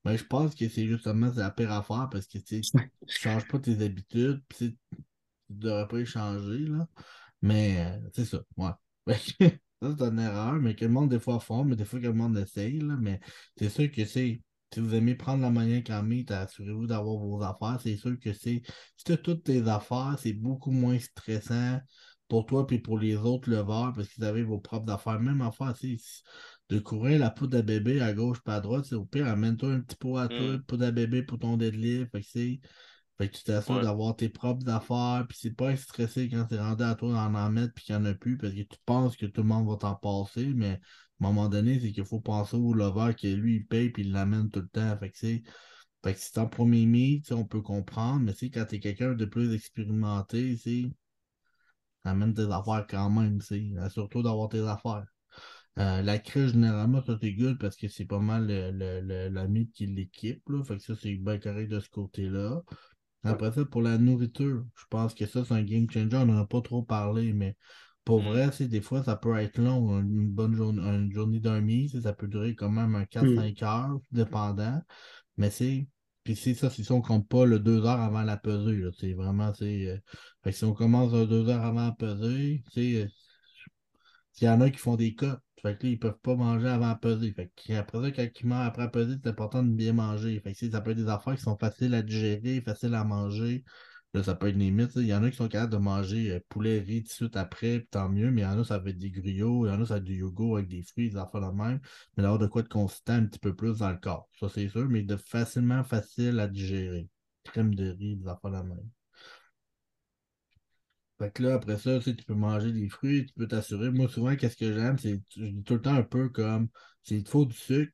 Mais 0.04 0.18
je 0.18 0.26
pense 0.26 0.54
que 0.54 0.68
c'est 0.68 0.88
justement 0.88 1.32
la 1.36 1.52
pire 1.52 1.72
affaire 1.72 2.10
parce 2.12 2.28
que 2.28 2.40
tu 2.40 2.56
ne 2.56 2.62
changes 3.08 3.48
pas 3.48 3.60
tes 3.60 3.82
habitudes, 3.84 4.42
puis 4.50 4.72
tu 4.72 4.78
devrais 5.50 5.88
pas 5.88 6.00
y 6.00 6.06
changer, 6.06 6.60
là. 6.60 6.88
Mais 7.42 7.78
euh, 7.80 8.10
c'est 8.14 8.26
ça, 8.26 8.42
ouais. 8.58 8.72
ça, 9.82 9.96
c'est 9.98 10.04
une 10.04 10.20
erreur, 10.20 10.54
mais 10.54 10.76
que 10.76 10.86
le 10.86 10.92
monde, 10.92 11.10
des 11.10 11.20
fois, 11.20 11.40
font, 11.40 11.64
mais 11.64 11.76
des 11.76 11.86
fois, 11.86 12.00
que 12.00 12.06
le 12.06 12.14
monde 12.14 12.38
essaye. 12.38 12.80
Là, 12.80 12.98
mais 13.00 13.20
c'est 13.58 13.70
sûr 13.70 13.92
que 13.92 14.06
c'est. 14.06 14.42
Si 14.74 14.80
vous 14.80 14.96
aimez 14.96 15.16
prendre 15.16 15.42
la 15.42 15.50
manière 15.50 15.84
qu'en 15.84 16.04
mythe, 16.04 16.32
assurez-vous 16.32 16.88
d'avoir 16.88 17.18
vos 17.18 17.42
affaires. 17.44 17.80
C'est 17.82 17.98
sûr 17.98 18.18
que 18.20 18.34
c'est. 18.34 18.62
Si 18.98 19.04
tu 19.06 19.12
as 19.12 19.18
toutes 19.18 19.44
tes 19.44 19.68
affaires, 19.68 20.16
c'est 20.20 20.34
beaucoup 20.34 20.72
moins 20.72 20.98
stressant 20.98 21.80
pour 22.30 22.46
toi 22.46 22.66
et 22.72 22.80
pour 22.80 22.98
les 22.98 23.18
autres 23.18 23.50
leveurs 23.50 23.92
parce 23.94 24.08
que 24.08 24.14
vous 24.18 24.24
avez 24.24 24.44
vos 24.44 24.60
propres 24.60 24.92
affaires. 24.92 25.20
Même 25.20 25.42
affaire, 25.42 25.76
c'est 25.80 25.98
de 26.70 26.80
courir 26.80 27.20
la 27.20 27.30
poudre 27.30 27.58
à 27.58 27.62
bébé 27.62 28.00
à 28.00 28.14
gauche 28.14 28.42
pas 28.42 28.56
à 28.56 28.62
droite, 28.62 28.86
c'est 28.86 28.96
au 28.96 29.04
pire, 29.04 29.28
amène-toi 29.28 29.74
un 29.74 29.82
petit 29.82 29.98
pot 29.98 30.18
à 30.18 30.30
toi, 30.30 30.40
mm. 30.40 30.64
poudre 30.64 30.86
à 30.86 30.92
bébé 30.92 31.24
pour 31.24 31.40
ton 31.40 31.58
deadlift. 31.58 32.10
Fait 32.12 32.22
que 32.22 32.28
c'est 32.28 32.62
fait 33.22 33.30
que 33.30 33.38
tu 33.38 33.44
t'assures 33.44 33.82
d'avoir 33.82 34.16
tes 34.16 34.30
propres 34.30 34.68
affaires, 34.70 35.26
puis 35.30 35.38
c'est 35.40 35.56
pas 35.56 35.76
stressé 35.76 36.28
quand 36.28 36.48
c'est 36.50 36.60
rendu 36.60 36.84
à 36.84 36.96
toi 36.96 37.14
d'en 37.14 37.36
en 37.36 37.52
mettre 37.52 37.74
puis 37.74 37.86
qu'il 37.86 37.96
n'y 37.96 38.02
en 38.02 38.06
a 38.06 38.14
plus, 38.16 38.38
parce 38.38 38.54
que 38.54 38.62
tu 38.62 38.78
penses 38.86 39.16
que 39.16 39.28
tout 39.28 39.42
le 39.42 39.48
monde 39.48 39.70
va 39.70 39.76
t'en 39.76 39.96
passer, 39.96 40.54
mais 40.56 40.80
à 41.22 41.26
un 41.26 41.34
moment 41.34 41.50
donné, 41.50 41.80
c'est 41.80 41.92
qu'il 41.92 42.06
faut 42.06 42.20
penser 42.20 42.58
au 42.58 42.74
lover 42.74 43.14
que 43.14 43.28
lui, 43.28 43.58
il 43.58 43.66
paye 43.66 43.90
puis 43.90 44.04
il 44.04 44.12
l'amène 44.12 44.50
tout 44.50 44.62
le 44.62 44.68
temps. 44.68 44.98
Fait 44.98 45.10
que 45.12 45.18
c'est. 45.18 45.44
Fait 46.04 46.16
que 46.16 46.46
premier 46.48 46.86
meet, 46.86 47.32
on 47.32 47.46
peut 47.46 47.62
comprendre, 47.62 48.22
mais 48.22 48.50
quand 48.50 48.66
t'es 48.66 48.80
quelqu'un 48.80 49.14
de 49.14 49.26
plus 49.26 49.54
expérimenté, 49.54 50.58
c'est. 50.58 50.86
Amène 52.04 52.34
tes 52.34 52.52
affaires 52.52 52.86
quand 52.90 53.10
même, 53.10 53.42
c'est. 53.42 53.72
Surtout 53.90 54.24
d'avoir 54.24 54.50
tes 54.50 54.62
affaires. 54.62 55.06
Euh, 55.80 56.02
la 56.02 56.20
crèche, 56.20 56.52
généralement, 56.52 57.02
ça 57.04 57.18
c'est 57.22 57.34
good 57.34 57.58
parce 57.58 57.78
que 57.78 57.88
c'est 57.88 58.06
pas 58.06 58.20
mal 58.20 58.48
le, 58.48 58.72
le, 59.02 59.30
la 59.30 59.48
mythe 59.48 59.72
qui 59.74 59.86
l'équipe. 59.86 60.44
Fait 60.66 60.78
que 60.78 60.84
ça, 60.84 60.96
c'est 60.96 61.16
bien 61.16 61.38
correct 61.38 61.70
de 61.70 61.80
ce 61.80 61.90
côté-là. 61.90 62.62
Après 63.24 63.52
ça, 63.52 63.64
pour 63.66 63.82
la 63.82 63.98
nourriture, 63.98 64.66
je 64.76 64.86
pense 64.90 65.14
que 65.14 65.26
ça, 65.26 65.46
c'est 65.46 65.54
un 65.54 65.64
game 65.64 65.90
changer. 65.90 66.18
On 66.18 66.26
n'en 66.26 66.42
a 66.42 66.46
pas 66.46 66.62
trop 66.62 66.84
parlé, 66.84 67.34
mais 67.34 67.56
pour 68.04 68.22
mm. 68.22 68.26
vrai, 68.28 68.50
c'est 68.52 68.68
des 68.68 68.82
fois, 68.82 69.04
ça 69.04 69.16
peut 69.16 69.36
être 69.38 69.60
long. 69.60 70.00
Une 70.00 70.30
bonne 70.30 70.56
journée, 70.56 70.82
une 70.82 71.12
journée 71.12 71.40
d'un 71.40 71.66
ça 72.02 72.14
peut 72.14 72.28
durer 72.28 72.56
quand 72.56 72.70
même 72.70 72.96
un 72.96 73.04
4-5 73.06 73.62
mm. 73.62 73.66
heures, 73.66 74.00
dépendant. 74.12 74.82
Mais 75.38 75.50
c'est. 75.50 75.88
Puis 76.24 76.36
c'est 76.36 76.54
ça, 76.54 76.70
si 76.70 76.90
on 76.92 77.02
compte 77.02 77.28
pas 77.28 77.46
le 77.46 77.58
2 77.60 77.86
heures 77.86 78.00
avant 78.00 78.22
la 78.24 78.38
pesée. 78.38 78.84
C'est 79.00 79.14
vraiment. 79.14 79.54
c'est 79.54 79.88
euh, 79.88 80.52
si 80.52 80.64
on 80.66 80.74
commence 80.74 81.12
2 81.14 81.50
heures 81.50 81.66
avant 81.66 81.88
la 81.88 81.92
pesée, 81.94 82.64
c'est. 82.74 83.04
Euh, 83.04 83.08
s'il 84.34 84.48
y 84.48 84.50
en 84.50 84.62
a 84.62 84.70
qui 84.70 84.78
font 84.78 84.96
des 84.96 85.14
cotes, 85.14 85.42
fait 85.62 85.78
que 85.78 85.86
là, 85.86 85.92
ils 85.92 86.00
peuvent 86.00 86.20
pas 86.24 86.36
manger 86.36 86.68
avant 86.68 86.94
de 86.94 86.98
peser. 87.00 87.34
Fait 87.34 87.52
que 87.56 87.74
après 87.74 88.02
ça, 88.02 88.12
quand 88.12 88.28
ils 88.40 88.48
mangent 88.48 88.68
après 88.68 88.90
peser, 88.90 89.16
c'est 89.22 89.30
important 89.30 89.62
de 89.62 89.70
bien 89.70 89.94
manger. 89.94 90.40
Fait 90.40 90.54
que 90.54 90.72
ça 90.72 90.82
peut 90.82 90.92
être 90.92 90.98
des 90.98 91.10
affaires 91.10 91.36
qui 91.36 91.42
sont 91.42 91.58
faciles 91.58 91.94
à 91.94 92.02
digérer, 92.02 92.62
faciles 92.62 92.96
à 92.96 93.04
manger. 93.04 93.64
Là, 94.14 94.24
ça 94.24 94.36
peut 94.36 94.48
être 94.48 94.58
limite. 94.58 94.92
Il 94.96 95.06
y 95.06 95.14
en 95.14 95.24
a 95.24 95.30
qui 95.30 95.38
sont 95.38 95.48
capables 95.48 95.72
de 95.72 95.78
manger 95.78 96.32
euh, 96.32 96.40
poulet, 96.50 96.80
riz 96.80 97.04
tout 97.04 97.10
de 97.10 97.14
suite 97.14 97.38
après, 97.38 97.88
tant 97.92 98.10
mieux. 98.10 98.30
Mais 98.32 98.42
il 98.42 98.44
y 98.44 98.48
en 98.48 98.60
a, 98.60 98.64
ça 98.66 98.78
va 98.78 98.90
être 98.90 98.98
des 98.98 99.10
griots. 99.12 99.66
Il 99.66 99.70
y 99.70 99.72
en 99.72 99.82
a, 99.82 99.86
ça 99.86 99.96
va 99.96 99.98
être 100.00 100.04
du 100.06 100.16
yogourt 100.16 100.58
avec 100.58 100.70
des 100.70 100.84
fruits, 100.84 101.10
des 101.10 101.18
affaires 101.18 101.42
de 101.42 101.56
même. 101.56 101.80
Mais 102.18 102.24
d'avoir 102.24 102.40
de 102.40 102.48
quoi 102.48 102.62
de 102.64 102.68
consistant 102.68 103.14
un 103.14 103.26
petit 103.26 103.40
peu 103.40 103.56
plus 103.56 103.80
dans 103.80 103.90
le 103.92 103.98
corps. 103.98 104.28
Ça, 104.40 104.50
c'est 104.50 104.68
sûr, 104.70 104.88
mais 104.90 105.04
de 105.04 105.16
facilement 105.18 105.84
facile 105.84 106.40
à 106.40 106.48
digérer. 106.48 107.10
Crème 107.44 107.74
de 107.76 107.92
riz, 107.92 108.18
des 108.18 108.28
affaires 108.28 108.52
de 108.52 108.58
même. 108.68 108.90
Fait 111.20 111.32
que 111.32 111.44
là, 111.44 111.54
après 111.56 111.78
ça, 111.78 112.00
tu, 112.00 112.14
peux 112.16 112.34
manger 112.34 112.72
des 112.74 112.90
fruits, 112.90 113.26
tu 113.28 113.34
peux 113.34 113.48
t'assurer. 113.48 113.92
Moi, 113.92 114.08
souvent, 114.10 114.36
qu'est-ce 114.36 114.58
que 114.58 114.74
j'aime, 114.74 114.98
c'est 114.98 115.22
tout 115.66 115.76
le 115.76 115.82
temps 115.82 115.94
un 115.94 116.04
peu 116.04 116.30
comme 116.30 116.68
c'est 117.04 117.16
il 117.18 117.28
faut 117.28 117.46
du 117.46 117.56
sucre, 117.56 117.94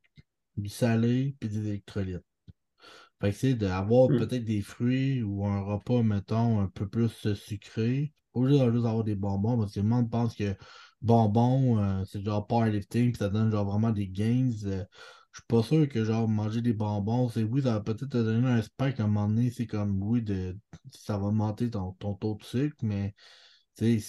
du 0.55 0.69
salé, 0.69 1.35
puis 1.39 1.49
des 1.49 1.67
électrolytes. 1.67 2.23
Fait 3.19 3.31
que 3.31 3.37
c'est 3.37 3.53
d'avoir 3.55 4.09
hmm. 4.09 4.17
peut-être 4.17 4.45
des 4.45 4.61
fruits 4.61 5.23
ou 5.23 5.45
un 5.45 5.61
repas, 5.61 6.03
mettons, 6.03 6.59
un 6.59 6.67
peu 6.67 6.87
plus 6.87 7.33
sucré. 7.33 8.13
Au 8.33 8.45
lieu 8.45 8.57
d'avoir 8.57 9.03
des 9.03 9.15
bonbons, 9.15 9.57
parce 9.57 9.73
que 9.73 9.79
le 9.79 9.87
monde 9.87 10.11
pense 10.11 10.35
que 10.35 10.55
bonbons, 11.01 11.79
euh, 11.79 12.03
c'est 12.05 12.23
genre 12.23 12.45
powerlifting, 12.45 13.11
puis 13.11 13.17
ça 13.17 13.29
donne 13.29 13.51
genre 13.51 13.65
vraiment 13.65 13.91
des 13.91 14.07
gains. 14.07 14.51
Euh, 14.65 14.85
je 15.31 15.39
suis 15.41 15.47
pas 15.47 15.63
sûr 15.63 15.87
que 15.89 16.03
genre 16.03 16.27
manger 16.27 16.61
des 16.61 16.73
bonbons, 16.73 17.29
c'est 17.29 17.43
oui, 17.43 17.61
ça 17.63 17.73
va 17.73 17.81
peut-être 17.81 18.07
te 18.07 18.17
donner 18.17 18.47
un 18.47 18.61
spike 18.61 18.99
à 18.99 19.03
un 19.03 19.07
moment 19.07 19.27
donné, 19.27 19.51
c'est 19.51 19.67
comme 19.67 20.01
oui, 20.01 20.21
de, 20.21 20.57
ça 20.91 21.17
va 21.17 21.31
monter 21.31 21.69
ton, 21.69 21.93
taux 21.93 22.35
de 22.35 22.43
sucre, 22.43 22.77
mais 22.81 23.15
c'est 23.75 23.99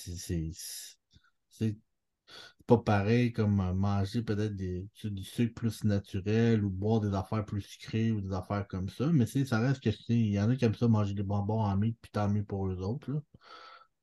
pas 2.69 2.77
pareil 2.77 3.33
comme 3.33 3.73
manger 3.73 4.23
peut-être 4.23 4.55
du 4.55 5.25
sucre 5.25 5.55
plus 5.55 5.85
naturel 5.85 6.63
ou 6.63 6.69
boire 6.69 7.01
des 7.01 7.15
affaires 7.15 7.47
plus 7.47 7.63
sucrées 7.63 8.13
ou 8.13 8.21
des 8.21 8.35
affaires 8.35 8.69
comme 8.69 8.91
ça. 8.91 9.07
Mais 9.07 9.25
ça 9.25 9.59
reste 9.59 9.83
que 9.83 9.89
il 10.11 10.33
y 10.33 10.39
en 10.39 10.51
a 10.51 10.55
aiment 10.55 10.75
ça 10.75 10.87
manger 10.87 11.15
des 11.15 11.23
bonbons 11.23 11.63
en 11.63 11.77
mythe, 11.79 11.97
puis 12.03 12.11
tant 12.13 12.29
mieux 12.29 12.45
pour 12.45 12.69
eux 12.69 12.81
autres. 12.83 13.23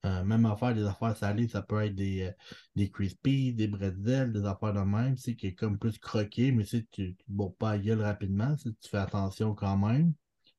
Euh, 0.06 0.24
même 0.24 0.48
affaire, 0.48 0.74
des 0.74 0.84
affaires 0.84 1.16
salées, 1.16 1.48
ça 1.48 1.62
peut 1.62 1.84
être 1.84 1.94
des, 1.94 2.24
euh, 2.24 2.32
des 2.76 2.90
crispies, 2.90 3.54
des 3.54 3.68
bretzels, 3.68 4.34
des 4.34 4.46
affaires 4.46 4.74
de 4.74 4.80
même, 4.80 5.16
c'est 5.16 5.36
qui 5.36 5.48
est 5.48 5.56
comme 5.56 5.78
plus 5.78 6.00
croqué, 6.00 6.52
mais 6.52 6.66
tu 6.66 6.88
ne 7.00 7.14
bourres 7.28 7.56
pas 7.58 7.72
à 7.72 7.78
gueule 7.78 8.02
rapidement, 8.02 8.56
tu 8.56 8.74
fais 8.90 8.98
attention 8.98 9.54
quand 9.54 9.78
même. 9.78 10.14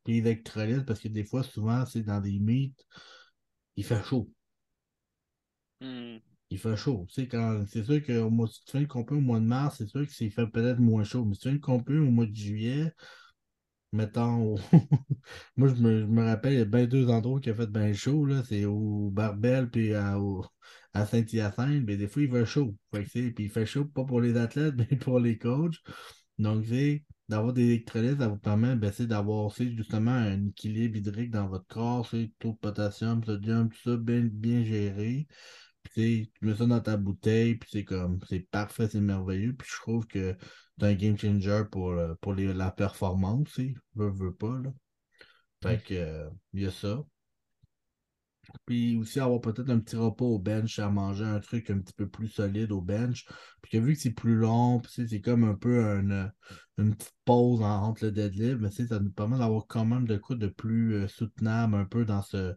Puis 0.05 0.19
électrolytes, 0.19 0.87
parce 0.87 1.01
que 1.01 1.09
des 1.09 1.25
fois, 1.25 1.43
souvent, 1.43 1.85
c'est 1.87 2.03
dans 2.03 2.21
des 2.21 2.39
mythes, 2.39 2.87
il 3.77 3.85
fait 3.85 4.03
chaud. 4.05 4.31
Hmm. 5.81 6.19
Il 6.51 6.59
fait 6.59 6.77
chaud. 6.77 7.07
C'est 7.11 7.29
sûr 7.85 8.03
que 8.03 8.47
si 8.47 8.65
tu 8.65 8.73
fais 8.73 8.79
une 8.81 8.87
compé 8.87 9.15
au 9.15 9.21
mois 9.21 9.41
de 9.41 9.45
mars, 9.45 9.77
c'est 9.79 9.89
sûr 9.89 10.07
que 10.07 10.13
c'est 10.13 10.31
fait 10.31 10.47
peut-être 10.47 10.79
moins 10.81 11.05
chaud. 11.05 11.25
Mais 11.25 11.35
si 11.35 11.41
tu 11.41 11.49
fais 11.49 11.55
une 11.55 11.61
compé 11.61 11.97
au 11.99 12.11
mois 12.11 12.27
de 12.27 12.35
juillet, 12.35 12.93
mettons, 13.93 14.57
moi, 15.57 15.69
je 15.69 15.75
me, 15.75 16.25
rappelle, 16.25 16.53
il 16.55 16.59
y 16.59 16.63
a 16.63 16.65
bien 16.65 16.87
deux 16.87 17.09
endroits 17.09 17.41
qui 17.41 17.51
ont 17.51 17.55
fait 17.55 17.67
bien 17.71 17.93
chaud. 17.93 18.29
C'est 18.45 18.65
au 18.65 19.11
Barbel 19.11 19.71
puis 19.71 19.95
à, 19.95 20.17
à 20.95 21.07
Saint-Hyacinthe, 21.07 21.85
mais 21.85 21.97
des 21.97 22.09
fois, 22.09 22.23
il 22.23 22.31
fait 22.31 22.47
chaud. 22.47 22.77
puis 22.93 23.35
il 23.39 23.51
fait 23.51 23.67
chaud, 23.67 23.85
pas 23.87 24.05
pour 24.05 24.21
les 24.21 24.37
athlètes, 24.37 24.75
mais 24.91 24.97
pour 24.99 25.21
les 25.21 25.39
coachs. 25.39 25.77
Donc, 26.39 26.65
c'est 26.67 27.05
d'avoir 27.29 27.53
des 27.53 27.65
électrolytes, 27.65 28.19
ça 28.19 28.29
vous 28.29 28.39
permet 28.39 28.77
ben, 28.77 28.93
d'avoir 29.01 29.51
justement 29.51 30.13
un 30.13 30.47
équilibre 30.49 30.97
hydrique 30.97 31.31
dans 31.31 31.49
votre 31.49 31.67
corps, 31.67 32.07
c'est 32.09 32.31
taux 32.39 32.53
de 32.53 32.59
potassium, 32.59 33.25
sodium, 33.25 33.69
tout 33.69 33.91
ça 33.91 33.97
bien, 33.97 34.21
bien 34.23 34.63
géré. 34.65 35.27
Tu 35.95 36.31
mets 36.43 36.55
ça 36.55 36.67
dans 36.67 36.81
ta 36.81 36.97
bouteille, 36.97 37.57
puis 37.57 37.69
c'est 37.73 37.85
comme, 37.85 38.19
c'est 38.29 38.41
parfait, 38.41 38.89
c'est 38.89 39.01
merveilleux. 39.01 39.55
Puis 39.55 39.69
je 39.71 39.77
trouve 39.77 40.07
que 40.07 40.37
c'est 40.79 40.87
un 40.87 40.95
game 40.95 41.19
changer 41.19 41.63
pour, 41.71 41.91
euh, 41.91 42.15
pour 42.21 42.35
la 42.35 42.71
performance, 42.71 43.53
tu 43.55 43.77
veux, 43.95 44.11
veux 44.11 44.35
pas, 44.35 44.59
là. 44.59 44.73
Fait 45.63 45.83
que, 45.83 45.95
euh, 45.95 46.31
il 46.53 46.63
y 46.63 46.67
a 46.67 46.71
ça. 46.71 47.03
Puis 48.65 48.97
aussi 48.97 49.21
avoir 49.21 49.41
peut-être 49.41 49.71
un 49.71 49.81
petit 49.81 49.97
repas 49.97 50.25
au 50.25 50.39
bench 50.39 50.79
à 50.79 50.89
manger, 50.89 51.25
un 51.25 51.41
truc 51.41 51.71
un 51.71 51.79
petit 51.81 51.93
peu 51.93 52.09
plus 52.09 52.29
solide 52.29 52.73
au 52.73 52.81
bench. 52.81 53.27
Puis 53.63 53.73
que 53.73 53.79
vu 53.79 53.95
que 53.95 54.01
c'est 54.01 54.13
plus 54.13 54.37
long, 54.37 54.81
c'est 54.89 55.21
comme 55.21 55.45
un 55.45 55.55
peu 55.55 55.81
une, 55.99 56.33
une 56.79 56.95
petite 56.95 57.15
pause 57.25 57.63
entre 57.63 58.05
le 58.05 58.13
deadlift, 58.13 58.61
mais 58.61 58.71
ça 58.71 59.01
nous 59.01 59.11
permet 59.11 59.39
d'avoir 59.39 59.67
quand 59.67 59.85
même 59.85 60.07
de 60.07 60.17
quoi 60.17 60.37
de 60.37 60.49
plus 60.49 60.95
euh, 60.95 61.09
soutenable 61.09 61.75
un 61.75 61.85
peu 61.87 62.05
dans 62.05 62.23
ce, 62.23 62.55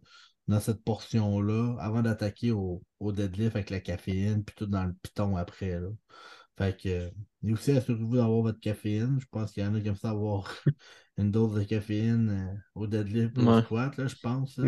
dans 0.50 0.60
cette 0.60 0.84
portion-là 0.84 1.76
avant 1.80 2.02
d'attaquer 2.02 2.52
au, 2.52 2.82
deadlift 3.02 3.56
avec 3.56 3.70
la 3.70 3.80
caféine, 3.80 4.44
puis 4.44 4.56
tout 4.56 4.66
dans 4.66 4.84
le 4.84 4.94
piton 4.94 5.38
après. 5.38 5.80
Là. 5.80 5.90
Fait 6.58 6.76
que, 6.76 7.12
et 7.44 7.54
aussi, 7.54 7.72
assurez-vous 7.72 8.16
d'avoir 8.16 8.42
votre 8.42 8.60
caféine. 8.60 9.20
Je 9.22 9.28
pense 9.30 9.52
qu'il 9.52 9.64
y 9.64 9.66
en 9.66 9.76
a 9.76 9.80
qui 9.80 9.88
aiment 9.88 9.96
ça 9.96 10.10
avoir 10.10 10.52
une 11.18 11.32
dose 11.32 11.54
de 11.54 11.64
caféine 11.64 12.30
euh, 12.32 12.58
au 12.74 12.88
deadlift 12.88 13.38
ou 13.38 13.48
au 13.48 13.62
squat, 13.62 13.96
là, 13.96 14.08
je 14.08 14.16
pense. 14.16 14.60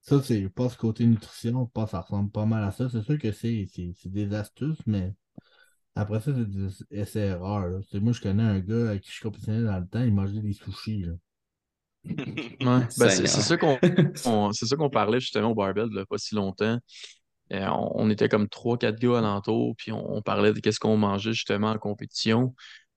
ça, 0.00 0.22
c'est, 0.22 0.48
pas 0.48 0.70
ce 0.70 0.78
côté 0.78 1.04
nutrition, 1.04 1.66
pas, 1.66 1.86
ça 1.86 2.00
ressemble 2.00 2.30
pas 2.30 2.46
mal 2.46 2.64
à 2.64 2.72
ça. 2.72 2.88
C'est 2.88 3.02
sûr 3.02 3.18
que 3.18 3.30
c'est, 3.30 3.66
des 4.06 4.34
astuces, 4.34 4.80
mais 4.86 5.14
après 5.94 6.20
ça, 6.20 6.32
c'est 6.34 6.48
des 6.48 6.70
essais 6.90 7.26
erreurs. 7.26 7.82
Moi, 7.92 8.12
je 8.12 8.22
connais 8.22 8.42
un 8.42 8.60
gars 8.60 8.88
avec 8.88 9.02
qui 9.02 9.10
je 9.12 9.20
compétitionnais 9.20 9.64
dans 9.64 9.78
le 9.78 9.86
temps, 9.86 10.02
il 10.02 10.14
mangeait 10.14 10.40
des 10.40 10.54
sushis. 10.54 11.02
Là. 11.02 11.12
Ben, 12.60 12.86
c'est 12.90 13.26
ça 13.26 13.56
qu'on 13.56 13.78
c'est 14.52 14.66
ça 14.66 14.76
qu'on 14.76 14.90
parlait 14.90 15.20
justement 15.20 15.50
au 15.50 15.54
barbell 15.54 15.88
il 15.90 16.04
pas 16.06 16.18
si 16.18 16.34
longtemps. 16.34 16.78
Euh, 17.52 17.66
on, 17.70 18.10
était 18.10 18.28
comme 18.28 18.48
trois, 18.48 18.76
quatre 18.76 18.98
gars 18.98 19.18
alentour, 19.18 19.74
puis 19.76 19.90
on, 19.90 20.20
parlait 20.20 20.52
de 20.52 20.60
qu'est-ce 20.60 20.80
qu'on 20.80 20.98
mangeait 20.98 21.32
justement 21.32 21.70
en 21.70 21.78
compétition. 21.78 22.54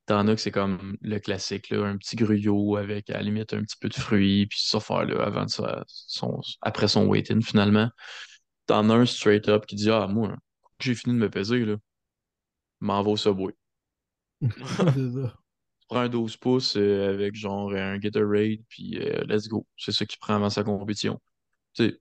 T'en 0.07 0.27
as 0.27 0.35
que 0.35 0.41
c'est 0.41 0.51
comme 0.51 0.97
le 1.01 1.19
classique, 1.19 1.69
là, 1.69 1.85
un 1.85 1.95
petit 1.95 2.17
gruyot 2.17 2.75
avec 2.75 3.09
à 3.09 3.13
la 3.13 3.21
limite 3.21 3.53
un 3.53 3.61
petit 3.61 3.77
peu 3.79 3.87
de 3.87 3.93
fruits, 3.93 4.47
puis 4.47 4.59
ça 4.61 4.81
faire 4.81 5.05
là, 5.05 5.23
avant 5.23 5.47
sa- 5.47 5.85
son, 5.87 6.41
après 6.61 6.89
son 6.89 7.05
wait-in 7.05 7.39
finalement. 7.39 7.89
T'en 8.65 8.89
as 8.89 8.95
un 8.95 9.05
straight 9.05 9.47
up 9.47 9.65
qui 9.65 9.75
dit 9.75 9.89
Ah, 9.89 10.07
moi, 10.07 10.35
j'ai 10.79 10.95
fini 10.95 11.15
de 11.15 11.19
me 11.19 11.29
peser, 11.29 11.63
là. 11.65 11.77
M'en 12.81 13.01
va 13.03 13.11
au 13.11 13.17
Subway. 13.17 13.53
Prends 15.91 15.99
un 15.99 16.07
12 16.07 16.37
pouces 16.37 16.77
euh, 16.77 17.13
avec 17.13 17.35
genre 17.35 17.73
un 17.73 17.97
Gatorade, 17.97 18.59
puis 18.69 18.97
euh, 18.97 19.25
let's 19.27 19.49
go. 19.49 19.67
C'est 19.75 19.91
ça 19.91 20.05
qu'il 20.05 20.19
prend 20.19 20.35
avant 20.35 20.49
sa 20.49 20.63
compétition. 20.63 21.19
C'est 21.73 21.97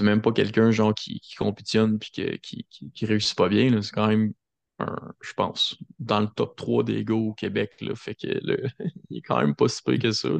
même 0.00 0.22
pas 0.22 0.32
quelqu'un 0.32 0.70
genre 0.70 0.94
qui, 0.94 1.20
qui 1.20 1.34
compétitionne 1.34 1.98
puis 1.98 2.10
que- 2.10 2.36
qui, 2.36 2.66
qui, 2.94 3.04
réussit 3.04 3.36
pas 3.36 3.50
bien. 3.50 3.82
C'est 3.82 3.92
quand 3.92 4.08
même 4.08 4.32
un, 4.78 4.96
je 5.20 5.34
pense, 5.34 5.76
dans 5.98 6.20
le 6.20 6.28
top 6.28 6.56
3 6.56 6.82
des 6.82 7.04
gars 7.04 7.14
au 7.14 7.34
Québec. 7.34 7.72
Là. 7.82 7.94
Fait 7.94 8.14
que 8.14 8.26
il 9.10 9.18
est 9.18 9.20
quand 9.20 9.38
même 9.38 9.54
pas 9.54 9.68
si 9.68 9.82
pire 9.82 9.98
que 9.98 10.12
ça. 10.12 10.30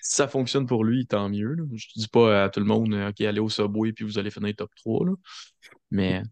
Si 0.00 0.14
ça 0.14 0.28
fonctionne 0.28 0.66
pour 0.68 0.84
lui, 0.84 1.08
tant 1.08 1.28
mieux. 1.28 1.54
là. 1.54 1.64
Je 1.74 1.86
dis 1.96 2.06
pas 2.06 2.44
à 2.44 2.48
tout 2.48 2.60
le 2.60 2.66
monde, 2.66 2.94
euh, 2.94 3.08
OK, 3.08 3.20
allez 3.22 3.40
au 3.40 3.48
Subway 3.48 3.92
puis 3.92 4.04
vous 4.04 4.18
allez 4.20 4.30
finir 4.30 4.54
top 4.54 4.70
3. 4.76 5.06
là. 5.06 5.12
Mais 5.90 6.22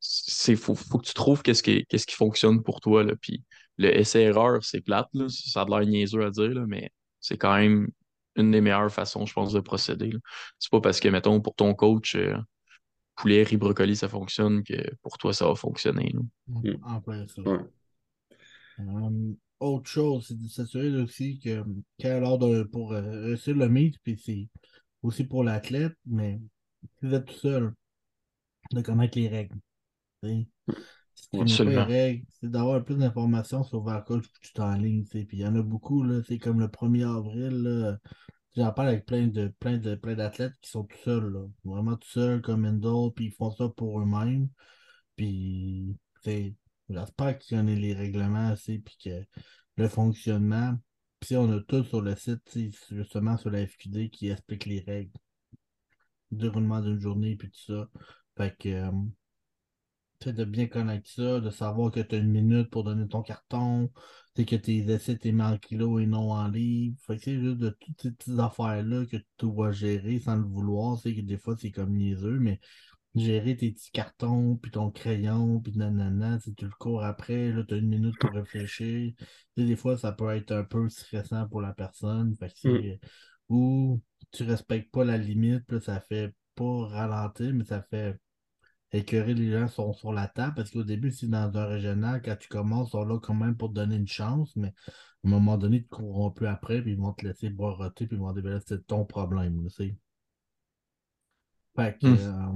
c'est 0.00 0.56
faut, 0.56 0.74
faut 0.74 0.98
que 0.98 1.06
tu 1.06 1.14
trouves 1.14 1.42
qu'est-ce 1.42 1.62
qui, 1.62 1.86
qui 1.86 2.14
fonctionne 2.14 2.62
pour 2.62 2.82
toi. 2.82 3.04
Là. 3.04 3.14
Puis 3.18 3.42
le 3.80 3.96
essai-erreur, 3.96 4.62
c'est 4.62 4.82
plate. 4.82 5.08
Là. 5.14 5.26
Ça 5.28 5.62
a 5.62 5.64
l'air 5.64 5.88
niaiseux 5.88 6.22
à 6.22 6.30
dire, 6.30 6.50
là, 6.50 6.66
mais 6.66 6.90
c'est 7.18 7.38
quand 7.38 7.56
même 7.56 7.88
une 8.36 8.50
des 8.50 8.60
meilleures 8.60 8.92
façons, 8.92 9.24
je 9.24 9.32
pense, 9.32 9.52
de 9.52 9.60
procéder. 9.60 10.12
C'est 10.58 10.70
pas 10.70 10.82
parce 10.82 11.00
que, 11.00 11.08
mettons, 11.08 11.40
pour 11.40 11.54
ton 11.54 11.74
coach, 11.74 12.14
euh, 12.14 12.36
poulet, 13.16 13.42
riz, 13.42 13.56
brocoli, 13.56 13.96
ça 13.96 14.08
fonctionne 14.08 14.62
que 14.62 14.94
pour 15.02 15.16
toi, 15.16 15.32
ça 15.32 15.46
va 15.46 15.54
fonctionner. 15.54 16.12
là. 16.12 16.20
Mm. 16.48 16.76
En 16.84 17.00
plein 17.00 17.26
ça. 17.26 17.40
Ouais. 17.40 17.58
Euh, 18.80 19.32
autre 19.60 19.88
chose, 19.88 20.26
c'est 20.28 20.38
de 20.38 20.48
s'assurer 20.48 20.94
aussi 21.00 21.38
que 21.38 21.64
quand 22.00 22.20
lors 22.20 22.38
de, 22.38 22.64
pour 22.64 22.92
euh, 22.92 23.24
réussir 23.24 23.56
le 23.56 23.68
meet, 23.68 23.96
puis 24.02 24.20
c'est 24.22 24.48
aussi 25.02 25.24
pour 25.24 25.42
l'athlète, 25.42 25.96
mais 26.04 26.38
si 26.82 27.06
vous 27.06 27.14
êtes 27.14 27.24
tout 27.24 27.34
seul, 27.34 27.72
de 28.72 28.82
connaître 28.82 29.18
les 29.18 29.28
règles. 29.28 29.58
tu 30.22 30.46
Absolument. 31.32 31.86
c'est 31.88 32.50
d'avoir 32.50 32.84
plus 32.84 32.96
d'informations 32.96 33.62
sur 33.62 33.82
Varcoach 33.82 34.26
que 34.26 34.38
tu 34.42 34.52
es 34.56 34.60
en 34.60 34.74
ligne. 34.74 35.04
tu 35.04 35.18
sais. 35.18 35.24
Puis 35.24 35.38
il 35.38 35.40
y 35.40 35.46
en 35.46 35.54
a 35.54 35.62
beaucoup, 35.62 36.02
là, 36.02 36.20
c'est 36.26 36.38
comme 36.38 36.60
le 36.60 36.68
1er 36.68 37.04
avril, 37.04 37.98
j'en 38.56 38.72
parle 38.72 38.88
avec 38.88 39.06
plein 39.06 39.26
de 39.26 39.48
plein 39.60 39.78
de 39.78 39.94
plein 39.94 40.14
d'athlètes 40.14 40.54
qui 40.60 40.70
sont 40.70 40.84
tout 40.84 40.96
seuls, 41.04 41.32
là. 41.32 41.46
Vraiment 41.64 41.96
tout 41.96 42.08
seuls 42.08 42.42
comme 42.42 42.64
Endo, 42.64 43.10
puis 43.12 43.26
ils 43.26 43.32
font 43.32 43.50
ça 43.50 43.68
pour 43.68 44.00
eux-mêmes. 44.00 44.48
Puis, 45.16 45.96
c'est, 46.22 46.54
j'espère 46.88 47.38
qu'ils 47.38 47.58
connaissent 47.58 47.78
les 47.78 47.94
règlements 47.94 48.48
assez, 48.48 48.78
puis 48.78 48.96
que 49.04 49.24
le 49.76 49.88
fonctionnement. 49.88 50.78
Puis, 51.20 51.36
on 51.36 51.50
a 51.52 51.60
tout 51.60 51.84
sur 51.84 52.00
le 52.00 52.16
site, 52.16 52.58
justement 52.90 53.36
sur 53.36 53.50
la 53.50 53.66
FQD, 53.66 54.10
qui 54.10 54.30
explique 54.30 54.64
les 54.64 54.80
règles, 54.80 55.12
le 56.32 56.38
déroulement 56.38 56.80
d'une 56.80 56.98
journée, 56.98 57.36
puis 57.36 57.50
tout 57.50 57.72
ça. 57.72 57.88
Fait 58.36 58.56
que, 58.58 58.68
euh, 58.70 58.90
de 60.28 60.44
bien 60.44 60.66
connaître 60.66 61.08
ça, 61.10 61.40
de 61.40 61.50
savoir 61.50 61.90
que 61.90 62.00
tu 62.00 62.14
as 62.14 62.18
une 62.18 62.30
minute 62.30 62.70
pour 62.70 62.84
donner 62.84 63.08
ton 63.08 63.22
carton, 63.22 63.90
que 64.44 64.56
tes 64.56 64.78
essais, 64.90 65.16
t'es 65.16 65.32
mis 65.32 65.42
en 65.42 65.58
kilos 65.58 66.02
et 66.02 66.06
non 66.06 66.32
en 66.32 66.48
livres. 66.48 66.96
Fait 67.06 67.16
que 67.16 67.22
c'est 67.24 67.40
juste 67.40 67.58
de 67.58 67.70
toutes 67.70 68.00
ces 68.00 68.10
petites 68.12 68.38
affaires-là 68.38 69.06
que 69.06 69.16
tu 69.16 69.24
dois 69.42 69.72
gérer 69.72 70.18
sans 70.20 70.36
le 70.36 70.44
vouloir. 70.44 70.98
Sais, 70.98 71.14
que 71.14 71.20
des 71.20 71.38
fois, 71.38 71.56
c'est 71.58 71.70
comme 71.70 71.96
niaiseux, 71.96 72.38
mais 72.38 72.60
gérer 73.14 73.56
tes 73.56 73.72
petits 73.72 73.90
cartons, 73.90 74.56
puis 74.56 74.70
ton 74.70 74.90
crayon, 74.90 75.60
puis 75.60 75.72
nanana, 75.76 76.38
sais, 76.40 76.52
tu 76.54 76.64
le 76.66 76.70
cours 76.78 77.02
après, 77.04 77.52
là, 77.52 77.64
tu 77.64 77.74
as 77.74 77.78
une 77.78 77.88
minute 77.88 78.18
pour 78.18 78.32
réfléchir. 78.32 79.12
Tu 79.18 79.24
sais, 79.58 79.66
des 79.66 79.76
fois, 79.76 79.96
ça 79.98 80.12
peut 80.12 80.30
être 80.30 80.52
un 80.52 80.64
peu 80.64 80.88
stressant 80.88 81.48
pour 81.48 81.60
la 81.62 81.72
personne. 81.72 82.34
Fait 82.36 82.48
que 82.48 82.58
c'est- 82.58 83.00
Ou 83.48 84.00
tu 84.32 84.44
respectes 84.44 84.92
pas 84.92 85.04
la 85.04 85.18
limite, 85.18 85.64
puis 85.66 85.80
ça 85.80 86.00
fait 86.00 86.34
pas 86.54 86.86
ralentir, 86.86 87.52
mais 87.54 87.64
ça 87.64 87.82
fait 87.82 88.18
écœurer 88.92 89.34
les 89.34 89.50
gens 89.52 89.68
sont 89.68 89.92
sur 89.92 90.12
la 90.12 90.28
table 90.28 90.54
parce 90.56 90.70
qu'au 90.70 90.84
début, 90.84 91.10
c'est 91.12 91.28
dans 91.28 91.56
un 91.56 91.66
régional, 91.66 92.22
quand 92.22 92.36
tu 92.38 92.48
commences, 92.48 92.88
ils 92.88 92.92
sont 92.92 93.04
là 93.04 93.18
quand 93.20 93.34
même 93.34 93.56
pour 93.56 93.68
te 93.70 93.74
donner 93.74 93.96
une 93.96 94.08
chance, 94.08 94.54
mais 94.56 94.68
à 94.68 95.28
un 95.28 95.30
moment 95.30 95.58
donné, 95.58 95.78
ils 95.78 95.84
te 95.84 95.88
courront 95.90 96.30
plus 96.30 96.46
après, 96.46 96.82
puis 96.82 96.92
ils 96.92 96.98
vont 96.98 97.12
te 97.12 97.26
laisser 97.26 97.52
roter, 97.58 98.06
puis 98.06 98.16
ils 98.16 98.20
vont 98.20 98.32
dire, 98.32 98.60
c'est 98.66 98.86
ton 98.86 99.04
problème. 99.04 99.68
Fait 101.76 101.98
que, 101.98 102.06
Hmm. 102.06 102.14
euh, 102.16 102.52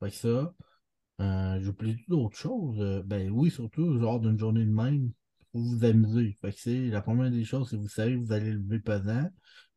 fait 0.00 0.10
que 0.10 0.16
ça. 0.16 0.54
Euh, 1.20 1.60
J'oublie 1.62 2.04
d'autres 2.08 2.36
choses. 2.38 2.80
Euh, 2.80 3.02
ben 3.04 3.30
oui, 3.30 3.50
surtout, 3.50 3.98
genre 4.00 4.20
d'une 4.20 4.38
journée 4.38 4.64
de 4.64 4.70
même, 4.72 5.12
faut 5.52 5.60
vous 5.60 5.84
amuser. 5.84 6.36
Fait 6.40 6.52
que 6.52 6.58
c'est 6.60 6.88
la 6.88 7.02
première 7.02 7.30
des 7.30 7.44
choses, 7.44 7.70
c'est 7.70 7.76
que 7.76 7.82
vous 7.82 7.88
savez 7.88 8.14
que 8.16 8.20
vous 8.20 8.32
allez 8.32 8.52
lever 8.52 8.80
pesant. 8.80 9.28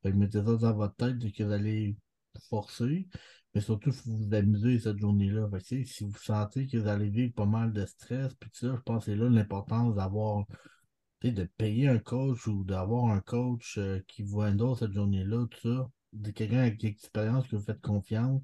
Fait 0.03 0.11
que 0.11 0.17
mettez 0.17 0.39
ça 0.39 0.43
dans 0.57 0.73
votre 0.75 0.95
tête 0.95 1.19
que 1.33 1.43
vous 1.43 1.51
allez 1.51 1.97
forcer. 2.49 3.07
Mais 3.53 3.61
surtout, 3.61 3.89
il 3.89 3.95
faut 3.95 4.11
vous 4.11 4.33
amuser 4.33 4.79
cette 4.79 4.97
journée-là. 4.97 5.47
Si 5.59 6.03
vous 6.03 6.17
sentez 6.17 6.67
que 6.67 6.77
vous 6.77 6.87
allez 6.87 7.09
vivre 7.09 7.33
pas 7.33 7.45
mal 7.45 7.71
de 7.71 7.85
stress, 7.85 8.33
puis 8.35 8.49
ça, 8.53 8.75
je 8.75 8.81
pense 8.81 9.05
que 9.05 9.11
c'est 9.11 9.17
là 9.17 9.29
l'importance 9.29 9.95
d'avoir, 9.95 10.45
de 11.21 11.43
payer 11.57 11.87
un 11.87 11.99
coach 11.99 12.47
ou 12.47 12.63
d'avoir 12.63 13.05
un 13.05 13.21
coach 13.21 13.77
euh, 13.77 13.99
qui 14.07 14.23
vous 14.23 14.41
endort 14.41 14.79
cette 14.79 14.93
journée-là, 14.93 15.47
tout 15.47 15.59
ça. 15.69 15.89
Quelqu'un 16.33 16.59
avec 16.59 16.83
expérience 16.83 17.47
que 17.47 17.55
vous 17.55 17.63
faites 17.63 17.81
confiance 17.81 18.41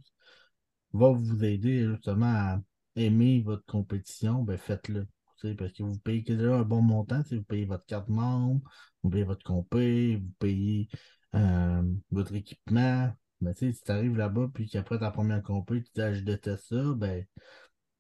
va 0.94 1.12
vous 1.12 1.44
aider 1.44 1.88
justement 1.88 2.26
à 2.26 2.62
aimer 2.96 3.42
votre 3.42 3.66
compétition, 3.66 4.44
ben 4.44 4.58
faites-le. 4.58 5.08
Parce 5.58 5.72
que 5.72 5.84
vous 5.84 6.00
payez 6.00 6.22
déjà 6.22 6.58
un 6.58 6.64
bon 6.64 6.82
montant, 6.82 7.24
si 7.24 7.38
vous 7.38 7.44
payez 7.44 7.66
votre 7.66 7.86
carte 7.86 8.10
membre, 8.10 8.62
vous 9.04 9.10
payez 9.10 9.24
votre 9.24 9.44
compé, 9.44 10.18
vous 10.18 10.34
payez 10.38 10.90
euh, 11.36 11.82
votre 12.12 12.36
équipement. 12.36 13.12
Ben, 13.42 13.54
tu 13.54 13.68
sais, 13.68 13.74
si 13.74 13.84
tu 13.84 13.92
arrives 13.92 14.18
là-bas 14.18 14.50
puis 14.54 14.68
qu'après 14.70 15.00
ta 15.00 15.12
première 15.12 15.42
compé, 15.44 15.82
tu 15.84 15.90
dis 15.96 16.02
ah, 16.02 16.14
je 16.14 16.22
déteste 16.22 16.66
ça, 16.70 16.94
ben 16.96 17.26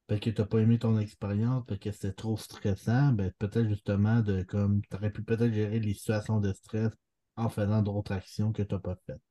parce 0.08 0.22
que 0.22 0.30
tu 0.32 0.42
n'as 0.42 0.48
pas 0.48 0.60
aimé 0.60 0.80
ton 0.80 1.00
expérience, 1.00 1.64
parce 1.68 1.80
que 1.80 1.92
c'était 1.92 2.14
trop 2.14 2.38
stressant, 2.38 3.14
ben 3.14 3.32
peut-être 3.40 3.70
justement 3.70 4.22
de 4.22 4.44
comme 4.44 4.82
tu 4.90 4.96
aurais 4.98 5.12
pu 5.12 5.24
peut-être 5.24 5.54
gérer 5.54 5.80
les 5.80 5.94
situations 5.94 6.40
de 6.42 6.54
stress 6.54 6.92
en 7.38 7.50
faisant 7.50 7.82
d'autres 7.84 8.12
actions 8.14 8.52
que 8.54 8.64
tu 8.64 8.74
n'as 8.76 8.82
pas 8.82 8.98
faites. 9.08 9.22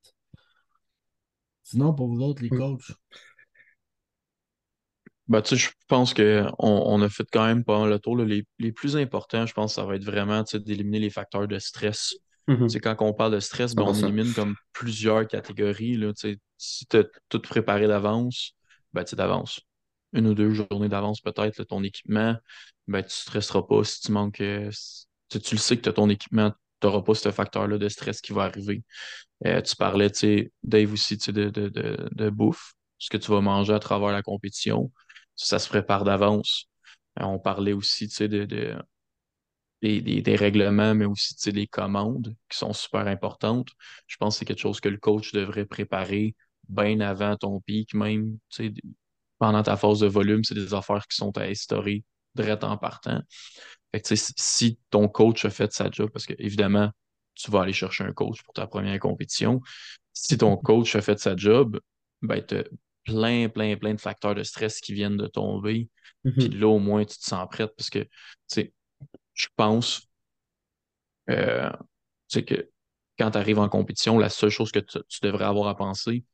Sinon, 1.62 1.94
pour 1.94 2.08
vous 2.08 2.20
autres, 2.20 2.42
les 2.42 2.50
coachs, 2.50 2.90
Ben, 5.28 5.42
tu 5.42 5.50
sais, 5.50 5.56
je 5.56 5.70
pense 5.88 6.14
qu'on 6.14 6.54
on 6.58 7.02
a 7.02 7.08
fait 7.10 7.26
quand 7.30 7.44
même 7.46 7.64
pas 7.64 7.78
mal 7.80 7.90
le 7.90 7.98
tour. 7.98 8.16
là. 8.16 8.24
Les, 8.24 8.46
les 8.58 8.72
plus 8.72 8.96
importants, 8.96 9.44
je 9.46 9.52
pense, 9.52 9.74
ça 9.74 9.84
va 9.84 9.96
être 9.96 10.04
vraiment 10.04 10.42
d'éliminer 10.54 11.00
les 11.00 11.10
facteurs 11.10 11.46
de 11.46 11.58
stress. 11.58 12.14
Tu 12.66 12.74
sais, 12.74 12.80
quand 12.80 12.96
on 13.00 13.12
parle 13.14 13.32
de 13.32 13.40
stress, 13.40 13.74
ben, 13.74 13.84
on 13.84 13.94
100%. 13.94 14.08
élimine 14.08 14.34
comme 14.34 14.56
plusieurs 14.72 15.26
catégories. 15.26 15.96
Là, 15.96 16.12
tu 16.12 16.32
sais. 16.34 16.38
si 16.58 16.86
tu 16.86 16.98
as 16.98 17.04
tout 17.28 17.40
préparé 17.40 17.86
d'avance, 17.86 18.52
ben, 18.92 19.04
tu 19.04 19.10
sais, 19.10 19.16
d'avance. 19.16 19.60
Une 20.12 20.26
ou 20.26 20.34
deux 20.34 20.50
journées 20.54 20.88
d'avance 20.88 21.20
peut-être, 21.20 21.58
là, 21.58 21.64
ton 21.64 21.82
équipement, 21.82 22.36
ben, 22.88 23.02
tu 23.02 23.06
ne 23.08 23.10
stresseras 23.10 23.62
pas 23.62 23.84
si 23.84 24.00
tu 24.00 24.12
manques. 24.12 24.40
euh, 24.40 24.70
si- 24.72 25.06
tu 25.28 25.38
sais, 25.38 25.44
tu 25.44 25.54
le 25.54 25.60
sais 25.60 25.76
que 25.76 25.82
tu 25.82 25.88
as 25.90 25.92
ton 25.92 26.08
équipement, 26.08 26.52
tu 26.80 26.86
n'auras 26.86 27.02
pas 27.02 27.14
ce 27.14 27.30
facteur-là 27.30 27.76
de 27.78 27.88
stress 27.88 28.20
qui 28.22 28.32
va 28.32 28.44
arriver. 28.44 28.82
Euh, 29.46 29.60
tu 29.62 29.76
parlais, 29.76 30.10
tu 30.10 30.18
sais, 30.20 30.52
Dave 30.62 30.92
aussi, 30.92 31.18
tu 31.18 31.26
sais, 31.26 31.32
de, 31.32 31.50
de, 31.50 31.68
de, 31.68 32.08
de 32.12 32.30
bouffe, 32.30 32.74
ce 32.98 33.10
que 33.10 33.16
tu 33.16 33.30
vas 33.30 33.40
manger 33.40 33.72
à 33.74 33.78
travers 33.78 34.10
la 34.12 34.22
compétition. 34.22 34.90
Ça 35.36 35.58
se 35.58 35.68
prépare 35.68 36.04
d'avance. 36.04 36.66
Euh, 37.20 37.24
on 37.24 37.38
parlait 37.38 37.72
aussi, 37.72 38.08
tu 38.08 38.14
sais, 38.16 38.28
de, 38.28 38.44
de, 38.44 38.74
des, 39.82 40.00
des, 40.00 40.22
des 40.22 40.36
règlements, 40.36 40.94
mais 40.94 41.04
aussi, 41.04 41.34
tu 41.34 41.42
sais, 41.42 41.52
des 41.52 41.66
commandes 41.66 42.34
qui 42.48 42.58
sont 42.58 42.72
super 42.72 43.06
importantes. 43.06 43.68
Je 44.06 44.16
pense 44.16 44.34
que 44.34 44.38
c'est 44.40 44.44
quelque 44.44 44.60
chose 44.60 44.80
que 44.80 44.88
le 44.88 44.98
coach 44.98 45.32
devrait 45.32 45.66
préparer 45.66 46.34
bien 46.68 47.00
avant 47.00 47.36
ton 47.36 47.60
pic, 47.60 47.94
même, 47.94 48.38
tu 48.50 48.68
sais, 48.68 48.74
pendant 49.38 49.62
ta 49.62 49.76
phase 49.76 50.00
de 50.00 50.06
volume, 50.06 50.42
c'est 50.44 50.54
des 50.54 50.74
affaires 50.74 51.06
qui 51.06 51.16
sont 51.16 51.36
à 51.38 51.42
instaurer 51.44 52.04
direct 52.34 52.64
en 52.64 52.76
partant. 52.76 53.20
Fait 53.92 54.00
que, 54.00 54.08
tu 54.08 54.16
sais, 54.16 54.32
si 54.36 54.78
ton 54.90 55.08
coach 55.08 55.44
a 55.44 55.50
fait 55.50 55.72
sa 55.72 55.90
job, 55.90 56.10
parce 56.10 56.26
que 56.26 56.34
évidemment, 56.38 56.90
tu 57.34 57.50
vas 57.50 57.62
aller 57.62 57.72
chercher 57.72 58.04
un 58.04 58.12
coach 58.12 58.42
pour 58.42 58.52
ta 58.54 58.66
première 58.66 58.98
compétition. 58.98 59.60
Si 60.12 60.36
ton 60.36 60.56
coach 60.56 60.94
a 60.96 61.00
fait 61.00 61.18
sa 61.18 61.36
job, 61.36 61.78
ben, 62.22 62.44
tu 62.44 62.56
as 62.56 62.64
plein, 63.04 63.48
plein, 63.48 63.76
plein 63.76 63.94
de 63.94 64.00
facteurs 64.00 64.34
de 64.34 64.42
stress 64.42 64.80
qui 64.80 64.92
viennent 64.92 65.16
de 65.16 65.26
tomber. 65.26 65.88
Puis 66.36 66.48
Mhm. 66.48 66.60
là, 66.60 66.66
au 66.68 66.78
moins, 66.78 67.04
tu 67.04 67.16
te 67.16 67.24
sens 67.24 67.46
prête 67.50 67.70
parce 67.76 67.90
que, 67.90 68.00
tu 68.00 68.08
sais, 68.48 68.72
je 69.38 69.46
pense 69.56 70.08
euh, 71.30 71.70
que 72.32 72.70
quand 73.18 73.30
tu 73.32 73.38
arrives 73.38 73.58
en 73.58 73.68
compétition, 73.68 74.18
la 74.18 74.28
seule 74.28 74.50
chose 74.50 74.72
que 74.72 74.80
tu, 74.80 74.98
devrais 75.22 75.44
avoir 75.44 75.68
à 75.68 75.76
penser, 75.76 76.24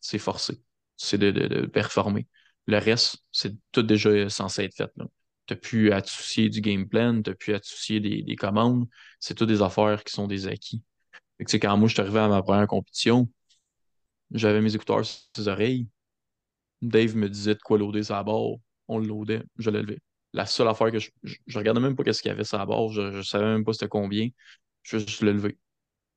c'est 0.00 0.18
forcer. 0.18 0.62
C'est 0.96 1.18
de, 1.18 1.66
performer. 1.66 2.26
Le 2.66 2.78
reste, 2.78 3.18
c'est 3.32 3.54
tout 3.72 3.82
déjà 3.82 4.28
censé 4.28 4.64
être 4.64 4.74
fait. 4.74 4.90
Tu 5.46 5.54
n'as 5.54 5.56
plus 5.60 5.92
à 5.92 6.02
te 6.02 6.10
soucier 6.10 6.48
du 6.50 6.60
game 6.60 6.88
plan, 6.88 7.22
tu 7.22 7.30
n'as 7.30 7.36
plus 7.36 7.54
à 7.54 7.60
te 7.60 7.66
soucier 7.66 8.00
des, 8.00 8.22
des 8.22 8.36
commandes. 8.36 8.88
C'est 9.20 9.34
toutes 9.34 9.48
des 9.48 9.62
affaires 9.62 10.04
qui 10.04 10.12
sont 10.12 10.26
des 10.26 10.46
acquis. 10.48 10.82
Quand 11.40 11.76
moi, 11.76 11.88
je 11.88 11.94
suis 11.94 12.02
arrivé 12.02 12.18
à 12.18 12.28
ma 12.28 12.42
première 12.42 12.66
compétition, 12.66 13.28
j'avais 14.32 14.60
mes 14.60 14.74
écouteurs 14.74 15.04
sur 15.06 15.20
les 15.36 15.48
oreilles. 15.48 15.88
Dave 16.82 17.16
me 17.16 17.28
disait 17.28 17.54
de 17.54 17.60
quoi 17.60 17.78
loader 17.78 18.04
sa 18.04 18.22
barre. 18.22 18.56
On 18.88 18.98
le 18.98 19.06
loadait, 19.06 19.42
je 19.58 19.70
le 19.70 19.82
levais. 19.82 20.00
La 20.38 20.46
seule 20.46 20.68
affaire 20.68 20.92
que 20.92 21.00
je, 21.00 21.10
je, 21.24 21.36
je 21.46 21.58
regardais 21.58 21.80
même 21.80 21.96
pas 21.96 22.04
qu'est-ce 22.04 22.22
qu'il 22.22 22.30
y 22.30 22.32
avait 22.32 22.44
sur 22.44 22.58
la 22.58 22.66
barre, 22.66 22.90
je, 22.90 23.12
je 23.12 23.22
savais 23.22 23.46
même 23.46 23.64
pas 23.64 23.74
c'était 23.74 23.88
combien. 23.88 24.28
Je 24.84 24.92
faisais 24.96 25.06
juste 25.08 25.22
le 25.22 25.32
lever. 25.32 25.58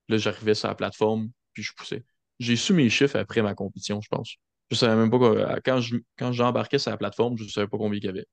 Là, 0.10 0.18
j'arrivais 0.18 0.56
sur 0.56 0.70
la 0.70 0.76
plateforme, 0.76 1.32
puis 1.54 1.64
je 1.64 1.74
poussais. 1.76 2.06
J'ai 2.40 2.56
su 2.58 2.74
mes 2.74 2.90
chiffres 2.90 3.18
après 3.18 3.42
ma 3.44 3.56
compétition, 3.56 4.02
je 4.02 4.10
pense. 4.10 4.36
Je 4.72 4.78
savais 4.78 4.96
même 4.96 5.12
pas 5.12 5.20
quoi- 5.20 5.60
quand 5.66 5.82
je, 5.82 5.98
quand 6.18 6.32
j'embarquais 6.34 6.80
sur 6.80 6.92
la 6.92 6.98
plateforme, 6.98 7.38
je 7.38 7.46
savais 7.50 7.68
pas 7.68 7.78
combien 7.78 8.00
il 8.00 8.06
y 8.06 8.10
avait. 8.10 8.26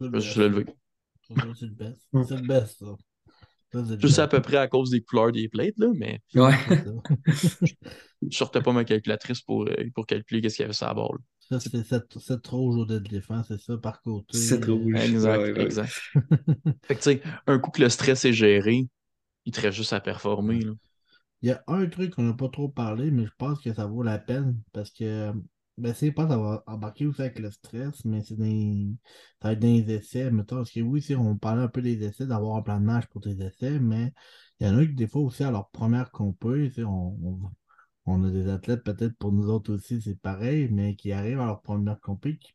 Je 0.00 0.06
le 0.06 0.12
faisais 0.12 0.26
juste 0.26 0.36
le 0.38 0.48
lever. 0.48 0.64
best. 0.64 0.78
Ça, 1.28 1.34
C'est 1.54 1.66
le 1.66 1.72
best. 1.74 2.08
C'est 2.28 2.36
le 2.36 2.46
best, 2.46 2.78
ça. 2.78 2.96
Sais 4.08 4.22
à 4.22 4.28
peu 4.28 4.40
près 4.40 4.56
à 4.56 4.66
cause 4.68 4.90
des 4.90 5.02
couleurs 5.02 5.30
des 5.32 5.48
plates, 5.48 5.76
là, 5.78 5.88
mais 5.94 6.20
Ouais. 6.34 6.54
Je 8.30 8.36
sortais 8.36 8.62
pas 8.62 8.72
ma 8.72 8.84
calculatrice 8.84 9.42
pour, 9.42 9.64
euh, 9.64 9.74
pour 9.94 10.06
calculer 10.06 10.40
qu'est-ce 10.40 10.56
qu'il 10.56 10.62
y 10.62 10.64
avait 10.64 10.72
sur 10.72 10.86
la 10.86 10.94
barre. 10.94 11.12
là. 11.12 11.18
Ça, 11.48 11.58
c'est 11.60 11.82
7 11.84 12.42
trop 12.42 12.70
au 12.76 12.84
deadlift, 12.84 13.30
hein, 13.30 13.42
c'est 13.48 13.58
ça, 13.60 13.76
par 13.78 14.02
côté. 14.02 14.36
C'est 14.36 14.60
trop 14.60 14.72
euh, 14.72 14.74
rouge. 14.74 14.94
Exact, 14.94 15.38
Ouais, 15.38 15.52
ouais. 15.52 15.62
exact. 15.62 15.92
Fait 16.88 16.96
que, 16.96 17.00
tu 17.02 17.04
sais, 17.04 17.22
un 17.46 17.58
coup 17.58 17.70
que 17.70 17.82
le 17.82 17.88
stress 17.88 18.24
est 18.24 18.32
géré, 18.32 18.88
il 19.46 19.52
te 19.52 19.60
reste 19.60 19.76
juste 19.78 19.92
à 19.94 20.00
performer. 20.00 20.60
là. 20.62 20.72
Il 21.42 21.48
y 21.48 21.52
a 21.52 21.62
un 21.68 21.86
truc 21.88 22.14
qu'on 22.14 22.22
n'a 22.24 22.34
pas 22.34 22.48
trop 22.48 22.68
parlé, 22.68 23.10
mais 23.10 23.26
je 23.26 23.32
pense 23.38 23.60
que 23.60 23.72
ça 23.72 23.86
vaut 23.86 24.02
la 24.02 24.18
peine 24.18 24.60
parce 24.72 24.90
que 24.90 25.32
ben, 25.76 25.94
c'est 25.94 26.10
pas 26.12 26.26
d'avoir 26.26 26.62
embarqué 26.66 27.06
aussi 27.06 27.20
avec 27.22 27.38
le 27.38 27.50
stress, 27.52 28.04
mais 28.04 28.22
c'est 28.24 28.36
des... 28.36 28.88
ça 29.40 29.48
va 29.48 29.52
être 29.52 29.60
des 29.60 29.90
essais, 29.92 30.30
mettons. 30.32 30.56
Parce 30.56 30.72
que 30.72 30.80
oui, 30.80 31.00
si 31.02 31.14
on 31.14 31.36
parlait 31.38 31.62
un 31.62 31.68
peu 31.68 31.82
des 31.82 32.02
essais, 32.04 32.26
d'avoir 32.26 32.56
un 32.56 32.62
plan 32.62 32.80
de 32.80 32.84
match 32.84 33.06
pour 33.06 33.20
tes 33.22 33.40
essais, 33.40 33.78
mais 33.78 34.12
il 34.60 34.66
y 34.66 34.70
en 34.70 34.78
a 34.78 34.84
qui, 34.86 34.94
des 34.94 35.06
fois 35.06 35.22
aussi, 35.22 35.44
à 35.44 35.50
leur 35.52 35.70
première 35.70 36.10
compé, 36.10 36.68
tu 36.70 36.74
sais, 36.76 36.84
on, 36.84 37.16
on, 37.24 37.50
on 38.08 38.24
a 38.24 38.30
des 38.30 38.48
athlètes, 38.48 38.82
peut-être 38.84 39.16
pour 39.18 39.32
nous 39.32 39.48
autres 39.48 39.74
aussi, 39.74 40.00
c'est 40.00 40.20
pareil, 40.20 40.68
mais 40.70 40.96
qui 40.96 41.12
arrivent 41.12 41.40
à 41.40 41.46
leur 41.46 41.62
première 41.62 42.00
compé, 42.00 42.38
qui 42.38 42.54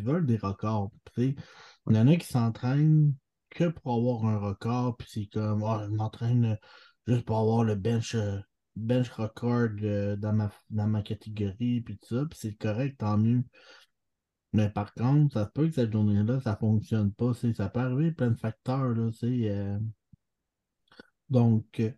veulent, 0.00 0.26
des 0.26 0.36
records. 0.36 0.90
Il 1.16 1.34
y 1.88 1.98
en 1.98 2.08
a 2.08 2.16
qui 2.16 2.26
s'entraînent 2.26 3.14
que 3.50 3.68
pour 3.68 3.94
avoir 3.94 4.26
un 4.26 4.38
record, 4.38 4.96
puis 4.96 5.08
c'est 5.10 5.26
comme, 5.26 5.62
oh, 5.62 5.78
je 5.84 5.90
m'entraîne 5.90 6.58
juste 7.06 7.24
pour 7.24 7.38
avoir 7.38 7.64
le 7.64 7.74
bench, 7.74 8.14
euh, 8.14 8.38
bench 8.76 9.10
record 9.10 9.70
euh, 9.82 10.16
dans 10.16 10.32
ma, 10.32 10.50
dans 10.70 10.86
ma 10.86 11.02
catégorie, 11.02 11.80
puis 11.80 11.98
tout 11.98 12.16
ça, 12.16 12.24
puis 12.28 12.38
c'est 12.40 12.54
correct, 12.54 12.98
tant 12.98 13.18
mieux. 13.18 13.44
Mais 14.54 14.70
par 14.70 14.94
contre, 14.94 15.34
ça 15.34 15.46
peut 15.46 15.66
que 15.68 15.74
cette 15.74 15.92
journée-là, 15.92 16.40
ça 16.40 16.56
fonctionne 16.56 17.12
pas. 17.12 17.32
Ça 17.34 17.68
peut 17.68 17.80
arriver 17.80 18.12
plein 18.12 18.30
de 18.30 18.38
facteurs, 18.38 18.90
là, 18.94 19.10
euh. 19.24 19.78
Donc, 21.28 21.80
euh, 21.80 21.90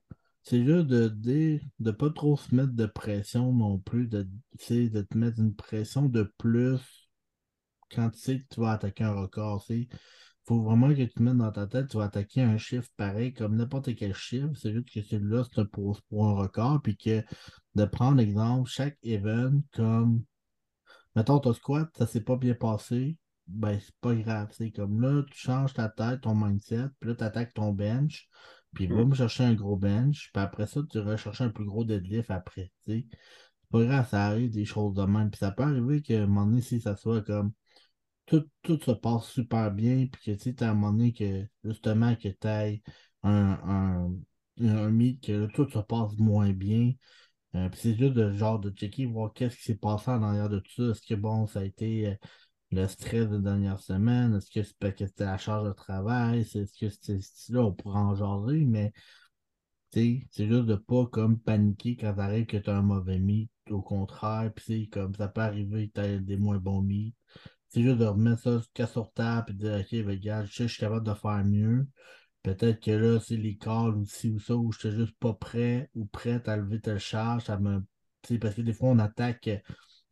c'est 0.46 0.64
juste 0.64 0.86
de 0.86 1.08
dire, 1.08 1.60
de 1.80 1.90
pas 1.90 2.10
trop 2.10 2.36
se 2.36 2.54
mettre 2.54 2.72
de 2.72 2.86
pression 2.86 3.52
non 3.52 3.78
plus, 3.80 4.06
de, 4.06 4.22
de 4.22 5.02
te 5.02 5.18
mettre 5.18 5.40
une 5.40 5.56
pression 5.56 6.08
de 6.08 6.32
plus 6.38 7.10
quand 7.90 8.10
tu 8.10 8.18
sais 8.20 8.38
que 8.38 8.54
tu 8.54 8.60
vas 8.60 8.72
attaquer 8.72 9.02
un 9.02 9.12
record. 9.12 9.64
Il 9.70 9.88
faut 10.46 10.62
vraiment 10.62 10.88
que 10.88 11.02
tu 11.02 11.08
te 11.08 11.22
mettes 11.22 11.36
dans 11.36 11.50
ta 11.50 11.66
tête, 11.66 11.88
tu 11.88 11.96
vas 11.96 12.04
attaquer 12.04 12.42
un 12.42 12.58
chiffre 12.58 12.88
pareil 12.96 13.34
comme 13.34 13.56
n'importe 13.56 13.96
quel 13.96 14.14
chiffre. 14.14 14.52
C'est 14.54 14.72
juste 14.72 14.88
que 14.88 15.02
celui-là, 15.02 15.42
c'est 15.52 15.68
pour, 15.68 16.00
pour 16.02 16.28
un 16.28 16.34
record. 16.34 16.80
Puis 16.80 16.96
que 16.96 17.24
de 17.74 17.84
prendre 17.84 18.20
exemple, 18.20 18.70
chaque 18.70 18.98
event 19.02 19.60
comme 19.72 20.22
mettons 21.16 21.40
ton 21.40 21.54
squat, 21.54 21.88
ça 21.98 22.06
s'est 22.06 22.22
pas 22.22 22.36
bien 22.36 22.54
passé, 22.54 23.16
ben 23.48 23.80
c'est 23.80 23.96
pas 24.00 24.14
grave. 24.14 24.48
C'est 24.52 24.70
comme 24.70 25.00
là, 25.00 25.24
tu 25.28 25.38
changes 25.38 25.74
ta 25.74 25.88
tête, 25.88 26.20
ton 26.20 26.36
mindset, 26.36 26.86
puis 27.00 27.10
là, 27.10 27.16
tu 27.16 27.24
attaques 27.24 27.54
ton 27.54 27.72
bench, 27.72 28.28
puis 28.76 28.86
va 28.86 29.04
me 29.04 29.14
chercher 29.14 29.44
un 29.44 29.54
gros 29.54 29.76
bench, 29.76 30.30
puis 30.32 30.42
après 30.42 30.66
ça, 30.66 30.82
tu 30.90 31.00
vas 31.00 31.16
chercher 31.16 31.44
un 31.44 31.50
plus 31.50 31.64
gros 31.64 31.84
deadlift 31.84 32.30
après. 32.30 32.70
C'est 32.82 33.06
pas 33.70 33.84
grave, 33.84 34.08
ça 34.08 34.26
arrive 34.26 34.50
des 34.50 34.64
choses 34.66 34.94
de 34.94 35.02
même. 35.04 35.30
Puis 35.30 35.38
ça 35.38 35.50
peut 35.52 35.64
arriver 35.64 36.02
qu'à 36.02 36.22
un 36.22 36.26
moment 36.26 36.46
donné, 36.46 36.60
si 36.60 36.80
ça 36.80 36.96
soit 36.96 37.22
comme 37.22 37.52
tout, 38.26 38.44
tout 38.62 38.80
se 38.80 38.90
passe 38.92 39.26
super 39.28 39.72
bien, 39.72 40.06
puis 40.06 40.22
que 40.24 40.30
tu 40.32 40.52
sais, 40.52 40.62
à 40.64 40.70
un 40.70 40.74
moment 40.74 40.92
donné, 40.92 41.12
que 41.12 41.46
justement, 41.64 42.14
que 42.16 42.28
tu 42.28 42.46
ailles 42.46 42.82
un, 43.22 43.58
un, 43.64 44.12
un 44.60 44.90
meet, 44.90 45.24
que 45.24 45.46
tout 45.46 45.68
se 45.70 45.78
passe 45.78 46.16
moins 46.18 46.52
bien. 46.52 46.92
Euh, 47.54 47.68
puis 47.70 47.80
c'est 47.80 47.96
juste 47.96 48.14
de 48.14 48.32
genre 48.32 48.58
de 48.60 48.70
checker, 48.70 49.06
voir 49.06 49.32
qu'est-ce 49.32 49.56
qui 49.56 49.62
s'est 49.62 49.76
passé 49.76 50.10
en 50.10 50.22
arrière 50.22 50.48
de 50.50 50.58
tout 50.60 50.72
ça. 50.72 50.90
Est-ce 50.90 51.06
que 51.06 51.14
bon, 51.14 51.46
ça 51.46 51.60
a 51.60 51.64
été 51.64 52.08
euh, 52.08 52.14
le 52.72 52.86
stress 52.88 53.28
de 53.28 53.36
la 53.36 53.40
dernière 53.42 53.80
semaine? 53.80 54.34
Est-ce 54.34 54.50
que 54.50 54.62
c'est 54.62 54.76
parce 54.78 54.94
que 54.94 55.06
c'était 55.06 55.24
la 55.24 55.38
charge 55.38 55.68
de 55.68 55.72
travail? 55.72 56.44
C'est- 56.44 56.60
Est-ce 56.60 56.78
que 56.78 56.88
c'était 56.90 57.18
là, 57.52 57.62
on 57.62 57.72
pourrait 57.72 57.98
en 58.00 58.14
jaser, 58.14 58.64
mais 58.64 58.92
c'est 59.92 60.46
juste 60.46 60.66
de 60.66 60.74
pas 60.76 61.06
comme 61.06 61.38
paniquer 61.40 61.96
quand 61.96 62.14
t'arrives 62.14 62.46
que 62.46 62.56
tu 62.58 62.70
as 62.70 62.76
un 62.76 62.82
mauvais 62.82 63.18
meet. 63.18 63.50
Au 63.70 63.82
contraire, 63.82 64.52
puis 64.54 64.64
c'est 64.66 64.86
comme 64.88 65.14
ça 65.14 65.26
peut 65.28 65.40
arriver 65.40 65.88
que 65.88 65.94
tu 65.94 66.00
as 66.00 66.18
des 66.18 66.36
moins 66.36 66.58
bons 66.58 66.82
meets. 66.82 67.14
C'est 67.68 67.82
juste 67.82 67.98
de 67.98 68.06
remettre 68.06 68.42
ça 68.76 68.86
sur 68.86 69.12
table 69.12 69.52
et 69.52 69.54
de 69.54 69.58
dire, 69.58 69.80
OK, 69.80 70.06
ben, 70.06 70.10
regarde, 70.10 70.46
je 70.50 70.66
suis 70.66 70.80
capable 70.80 71.06
de 71.06 71.14
faire 71.14 71.44
mieux. 71.44 71.88
Peut-être 72.42 72.80
que 72.82 72.90
là, 72.92 73.20
c'est 73.20 73.36
les 73.36 73.58
ou 73.68 74.04
ci 74.06 74.30
ou 74.30 74.40
ça, 74.40 74.56
où 74.56 74.72
je 74.72 74.80
suis 74.80 74.92
juste 74.92 75.16
pas 75.18 75.34
prêt 75.34 75.90
ou 75.94 76.06
prête 76.06 76.48
à 76.48 76.56
lever 76.56 76.80
telle 76.80 77.00
charge. 77.00 77.44
Ça 77.44 77.58
me... 77.58 77.82
Parce 78.40 78.56
que 78.56 78.62
des 78.62 78.72
fois, 78.74 78.90
on 78.90 78.98
attaque. 78.98 79.50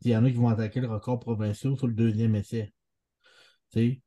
Il 0.05 0.11
y 0.11 0.15
en 0.17 0.23
a 0.23 0.29
qui 0.29 0.37
vont 0.37 0.49
attaquer 0.49 0.81
le 0.81 0.87
record 0.87 1.19
provincial 1.19 1.75
sur 1.77 1.87
le 1.87 1.93
deuxième 1.93 2.35
essai. 2.35 2.71
Tu 3.71 4.01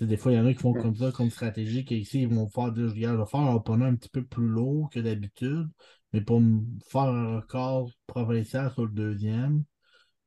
des 0.00 0.16
fois, 0.16 0.32
il 0.32 0.34
y 0.36 0.38
en 0.40 0.46
a 0.46 0.52
qui 0.52 0.58
font 0.58 0.72
comme 0.72 0.96
ça, 0.96 1.12
comme 1.12 1.30
stratégie, 1.30 1.84
qu'ici, 1.84 2.22
ils 2.22 2.28
vont 2.28 2.48
faire 2.48 2.74
je 2.74 2.90
faire 2.90 3.40
un 3.40 3.54
opponent 3.54 3.86
un 3.86 3.94
petit 3.94 4.08
peu 4.08 4.24
plus 4.24 4.46
lourd 4.48 4.90
que 4.90 4.98
d'habitude, 4.98 5.68
mais 6.12 6.20
pour 6.20 6.42
faire 6.88 7.02
un 7.02 7.36
record 7.36 7.90
provincial 8.08 8.72
sur 8.72 8.86
le 8.86 8.92
deuxième. 8.92 9.64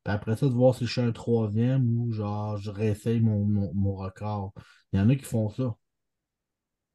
Puis 0.04 0.14
après 0.14 0.36
ça, 0.36 0.46
de 0.46 0.52
voir 0.52 0.74
si 0.74 0.86
je 0.86 0.92
suis 0.92 1.00
un 1.02 1.12
troisième 1.12 1.86
ou 1.98 2.12
genre 2.12 2.56
je 2.58 2.70
réessaye 2.70 3.20
mon, 3.20 3.44
mon, 3.46 3.72
mon 3.74 3.94
record. 3.96 4.54
Il 4.92 4.98
y 4.98 5.02
en 5.02 5.08
a 5.10 5.16
qui 5.16 5.24
font 5.24 5.50
ça. 5.50 5.76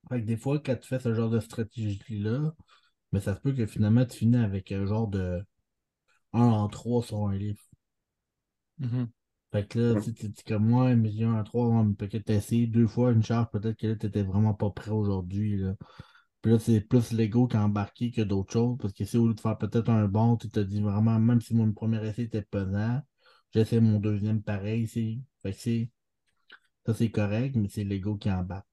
Fait 0.10 0.22
que 0.22 0.26
des 0.26 0.38
fois, 0.38 0.60
quand 0.60 0.76
tu 0.78 0.88
fais 0.88 1.00
ce 1.00 1.14
genre 1.14 1.30
de 1.30 1.40
stratégie-là, 1.42 2.54
mais 3.12 3.20
ça 3.22 3.36
se 3.36 3.42
peut 3.42 3.54
que 3.54 3.66
finalement 3.68 4.06
tu 4.06 4.18
finis 4.20 4.38
avec 4.38 4.72
un 4.72 4.86
genre 4.86 5.08
de 5.10 5.44
1 6.34 6.42
en 6.42 6.70
3 6.70 7.04
sur 7.04 7.28
un 7.28 7.36
livre. 7.36 7.62
Mhm. 8.80 9.10
Fait 9.52 9.68
que 9.68 9.80
là, 9.80 9.96
tu 9.96 10.06
sais, 10.06 10.14
tu 10.14 10.30
dis 10.30 10.44
comme 10.44 10.68
moi, 10.68 10.90
1 10.90 11.44
3, 11.44 11.68
ouais, 11.68 11.84
mais 11.84 11.94
peut-être 11.94 12.30
essayé 12.32 12.66
deux 12.68 12.88
fois 12.88 13.12
une 13.12 13.24
charge, 13.24 13.50
peut-être 13.52 13.78
que 13.78 13.88
là, 13.88 13.96
t'étais 13.96 14.24
vraiment 14.24 14.54
pas 14.56 14.72
prêt 14.72 14.92
aujourd'hui. 14.92 15.62
Puis 16.42 16.52
là, 16.52 16.60
c'est 16.60 16.82
plus 16.82 17.12
l'ego 17.12 17.48
qui 17.48 17.58
a 17.58 17.64
embarqué 17.64 18.12
que 18.12 18.22
d'autres 18.22 18.54
choses, 18.54 18.78
parce 18.80 18.94
que 18.94 19.06
si 19.06 19.18
au 19.18 19.28
lieu 19.28 19.34
de 19.36 19.40
faire 19.42 19.58
peut-être 19.58 19.90
un 19.90 20.08
bon, 20.08 20.38
tu 20.38 20.50
te 20.50 20.60
dis 20.60 20.82
vraiment, 20.82 21.20
même 21.20 21.42
si 21.42 21.56
mon 21.56 21.72
premier 21.74 22.06
essai 22.08 22.24
était 22.24 22.42
pesant, 22.44 23.02
j'essaie 23.54 23.80
mon 23.80 24.00
deuxième 24.00 24.42
pareil, 24.44 24.88
c'est. 24.88 25.20
Fait 25.44 25.54
que 25.54 25.60
c'est. 25.60 25.92
Ça, 26.86 26.94
c'est 26.94 27.12
correct, 27.12 27.56
mais 27.56 27.70
c'est 27.70 27.84
l'ego 27.84 28.18
qui 28.18 28.30
embarque. 28.32 28.68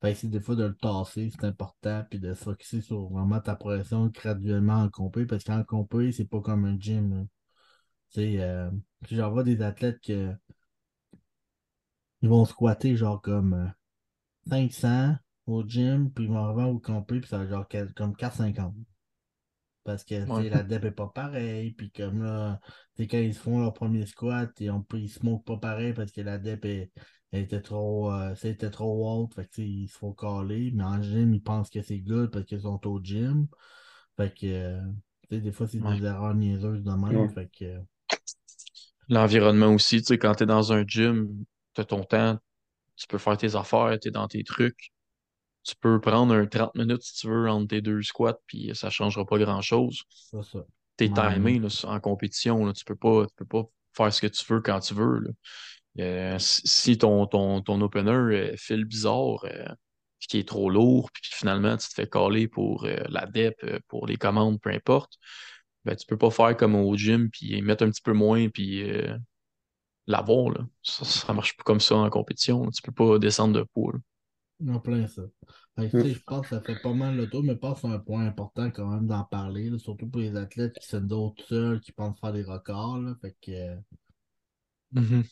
Fait 0.00 0.12
que 0.14 0.18
c'est 0.18 0.28
des 0.28 0.40
fois 0.40 0.56
de 0.56 0.64
le 0.64 0.74
tasser, 0.76 1.30
c'est 1.30 1.44
important, 1.46 2.04
puis 2.10 2.20
de 2.20 2.34
se 2.34 2.44
focusser 2.44 2.80
sur 2.82 3.08
vraiment 3.08 3.40
ta 3.40 3.56
progression 3.56 4.06
graduellement 4.08 4.82
en 4.82 4.90
compé, 4.90 5.26
parce 5.26 5.44
qu'en 5.44 5.64
compé, 5.64 6.12
c'est 6.12 6.26
pas 6.26 6.40
comme 6.40 6.64
un 6.66 6.78
gym. 6.78 7.26
Tu 8.12 8.20
sais, 8.20 8.40
euh, 8.40 8.70
puis 9.04 9.16
j'en 9.16 9.30
vois 9.30 9.44
des 9.44 9.62
athlètes 9.62 10.00
que 10.00 10.34
ils 12.22 12.28
vont 12.28 12.44
squatter 12.44 12.96
genre 12.96 13.20
comme 13.20 13.52
euh, 13.54 13.68
500 14.48 15.16
au 15.46 15.62
gym, 15.66 16.10
puis 16.10 16.24
ils 16.24 16.30
vont 16.30 16.38
arriver 16.38 16.64
au 16.64 16.78
compé, 16.78 17.20
puis 17.20 17.28
ça 17.28 17.38
va 17.38 17.46
genre 17.46 17.68
comme 17.94 18.16
450. 18.16 18.74
Parce 19.84 20.04
que 20.04 20.24
tu 20.26 20.32
sais, 20.32 20.48
Ouais. 20.48 20.48
la 20.48 20.62
dep 20.62 20.84
est 20.86 20.90
pas 20.90 21.08
pareille, 21.08 21.72
puis 21.72 21.90
comme 21.92 22.22
là, 22.24 22.58
quand 22.98 23.18
ils 23.18 23.34
font 23.34 23.60
leur 23.60 23.74
premier 23.74 24.06
squat, 24.06 24.50
ils, 24.60 24.70
ont, 24.70 24.84
ils 24.94 25.10
se 25.10 25.24
moquent 25.24 25.44
pas 25.44 25.58
pareil 25.58 25.92
parce 25.92 26.10
que 26.10 26.22
la 26.22 26.38
dep 26.38 26.64
est, 26.64 26.90
était 27.32 27.60
trop, 27.60 28.10
euh, 28.10 28.34
c'était 28.34 28.70
trop 28.70 29.22
haute, 29.24 29.34
fait 29.34 29.46
que 29.46 29.60
ils 29.60 29.88
se 29.88 29.98
font 29.98 30.14
caler, 30.14 30.70
mais 30.74 30.84
en 30.84 31.02
gym, 31.02 31.34
ils 31.34 31.42
pensent 31.42 31.68
que 31.70 31.82
c'est 31.82 32.00
good 32.00 32.30
parce 32.30 32.46
qu'ils 32.46 32.62
sont 32.62 32.86
au 32.86 33.00
gym. 33.02 33.46
Fait 34.16 34.32
que, 34.32 34.46
euh, 34.46 34.80
tu 35.28 35.36
sais, 35.36 35.40
des 35.42 35.52
fois, 35.52 35.66
c'est 35.66 35.80
Ouais. 35.80 35.96
des 35.98 36.04
erreurs 36.04 36.34
niaiseuses 36.34 36.82
de 36.82 36.92
même, 36.92 37.28
Ouais. 37.28 37.34
fait 37.34 37.50
que, 37.52 37.78
L'environnement 39.08 39.68
aussi, 39.74 40.00
tu 40.00 40.06
sais, 40.08 40.18
quand 40.18 40.34
t'es 40.34 40.46
dans 40.46 40.72
un 40.72 40.84
gym, 40.86 41.28
t'as 41.74 41.84
ton 41.84 42.04
temps, 42.04 42.38
tu 42.96 43.06
peux 43.08 43.18
faire 43.18 43.36
tes 43.36 43.56
affaires, 43.56 43.98
t'es 44.00 44.10
dans 44.10 44.28
tes 44.28 44.44
trucs. 44.44 44.92
Tu 45.64 45.74
peux 45.80 46.00
prendre 46.00 46.34
un 46.34 46.46
30 46.46 46.74
minutes 46.74 47.02
si 47.02 47.14
tu 47.20 47.28
veux 47.28 47.48
entre 47.48 47.68
tes 47.68 47.80
deux 47.82 48.02
squats, 48.02 48.38
puis 48.46 48.70
ça 48.74 48.90
changera 48.90 49.24
pas 49.26 49.38
grand-chose. 49.38 50.02
c'est 50.08 50.42
ça. 50.42 50.64
T'es 50.96 51.08
Ouais. 51.10 51.34
timé 51.34 51.58
là, 51.58 51.68
en 51.84 52.00
compétition, 52.00 52.64
là, 52.64 52.72
tu 52.72 52.84
peux 52.84 52.96
pas, 52.96 53.26
tu 53.26 53.34
peux 53.36 53.46
pas 53.46 53.64
faire 53.94 54.12
ce 54.12 54.20
que 54.20 54.26
tu 54.28 54.44
veux 54.52 54.60
quand 54.60 54.80
tu 54.80 54.94
veux. 54.94 55.20
là. 55.20 55.30
Euh, 56.00 56.36
si 56.40 56.98
ton, 56.98 57.26
ton, 57.26 57.60
ton 57.62 57.80
opener 57.80 58.10
euh, 58.10 58.56
file 58.56 58.84
bizarre, 58.84 59.44
euh, 59.44 59.64
puis 60.18 60.28
qui 60.28 60.38
est 60.38 60.48
trop 60.48 60.70
lourd, 60.70 61.10
puis 61.12 61.22
finalement 61.32 61.76
tu 61.76 61.88
te 61.88 61.94
fais 61.94 62.08
caler 62.08 62.48
pour 62.48 62.84
euh, 62.84 62.96
la 63.08 63.26
dep, 63.26 63.54
pour 63.88 64.06
les 64.06 64.16
commandes, 64.16 64.60
peu 64.60 64.70
importe, 64.70 65.18
ben, 65.84 65.96
tu 65.96 66.06
peux 66.06 66.18
pas 66.18 66.30
faire 66.30 66.56
comme 66.56 66.74
au 66.74 66.96
gym, 66.96 67.30
puis 67.30 67.60
mettre 67.62 67.84
un 67.84 67.90
petit 67.90 68.02
peu 68.02 68.12
moins, 68.12 68.48
puis 68.48 68.82
euh, 68.90 69.16
l'avoir. 70.06 70.50
là. 70.50 70.66
Ça, 70.82 71.04
ça 71.04 71.32
marche 71.32 71.56
pas 71.56 71.64
comme 71.64 71.80
ça 71.80 71.96
en 71.96 72.10
compétition. 72.10 72.64
là. 72.64 72.70
Tu 72.74 72.82
peux 72.82 72.92
pas 72.92 73.18
descendre 73.18 73.54
de 73.54 73.62
poids. 73.64 73.92
là. 73.94 74.00
En 74.74 74.80
plein 74.80 75.06
ça. 75.06 75.22
Fait 75.76 75.90
que, 75.90 76.12
je 76.12 76.18
pense 76.26 76.42
que 76.42 76.56
ça 76.56 76.60
fait 76.62 76.80
pas 76.80 76.92
mal 76.94 77.16
le 77.16 77.28
tour, 77.28 77.42
mais 77.42 77.54
je 77.54 77.58
pense 77.58 77.82
que 77.82 77.88
c'est 77.88 77.94
un 77.94 77.98
point 77.98 78.24
important 78.24 78.70
quand 78.70 78.86
même 78.86 79.06
d'en 79.06 79.24
parler, 79.24 79.68
là, 79.68 79.78
surtout 79.78 80.06
pour 80.08 80.20
les 80.20 80.36
athlètes 80.36 80.78
qui 80.78 80.86
sont 80.86 81.00
d'autres 81.00 81.44
seuls, 81.46 81.80
qui 81.80 81.92
pensent 81.92 82.18
faire 82.20 82.32
des 82.32 82.44
records. 82.44 82.98
Là, 83.00 83.14
fait 83.20 83.36
que, 83.42 83.50
euh, 83.50 83.76
Mhm. 84.92 85.24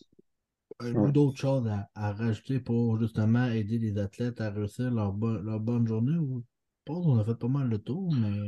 Avez-vous 0.80 1.06
Ouais. 1.06 1.12
d'autres 1.12 1.38
choses 1.38 1.66
à, 1.66 1.88
à 1.94 2.12
rajouter 2.12 2.60
pour 2.60 2.98
justement 3.00 3.46
aider 3.46 3.78
les 3.78 3.96
athlètes 3.98 4.40
à 4.42 4.50
réussir 4.50 4.90
leur, 4.90 5.12
bo- 5.12 5.38
leur 5.40 5.60
bonne 5.60 5.86
journée? 5.86 6.18
Ou... 6.18 6.44
Je 6.86 6.92
pense 6.92 7.04
qu'on 7.06 7.18
a 7.18 7.24
fait 7.24 7.36
pas 7.36 7.48
mal 7.48 7.68
le 7.68 7.78
tour, 7.78 8.12
mais 8.12 8.38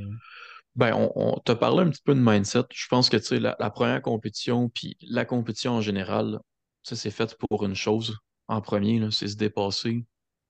Ben, 0.77 0.93
on, 0.95 1.13
on 1.15 1.39
t'a 1.39 1.55
parlé 1.55 1.83
un 1.83 1.91
petit 1.91 2.03
peu 2.03 2.15
de 2.15 2.21
mindset. 2.21 2.65
Je 2.73 2.87
pense 2.89 3.09
que, 3.09 3.17
tu 3.17 3.25
sais, 3.25 3.41
la, 3.41 3.57
la 3.61 3.71
première 3.71 4.03
compétition, 4.03 4.69
puis 4.69 4.97
la 5.03 5.25
compétition 5.25 5.73
en 5.73 5.81
général, 5.81 6.41
ça, 6.83 6.97
c'est 6.97 7.11
fait 7.11 7.37
pour 7.49 7.65
une 7.65 7.75
chose 7.77 8.19
en 8.49 8.61
premier, 8.61 9.01
c'est 9.11 9.29
se 9.29 9.37
dépasser, 9.37 10.05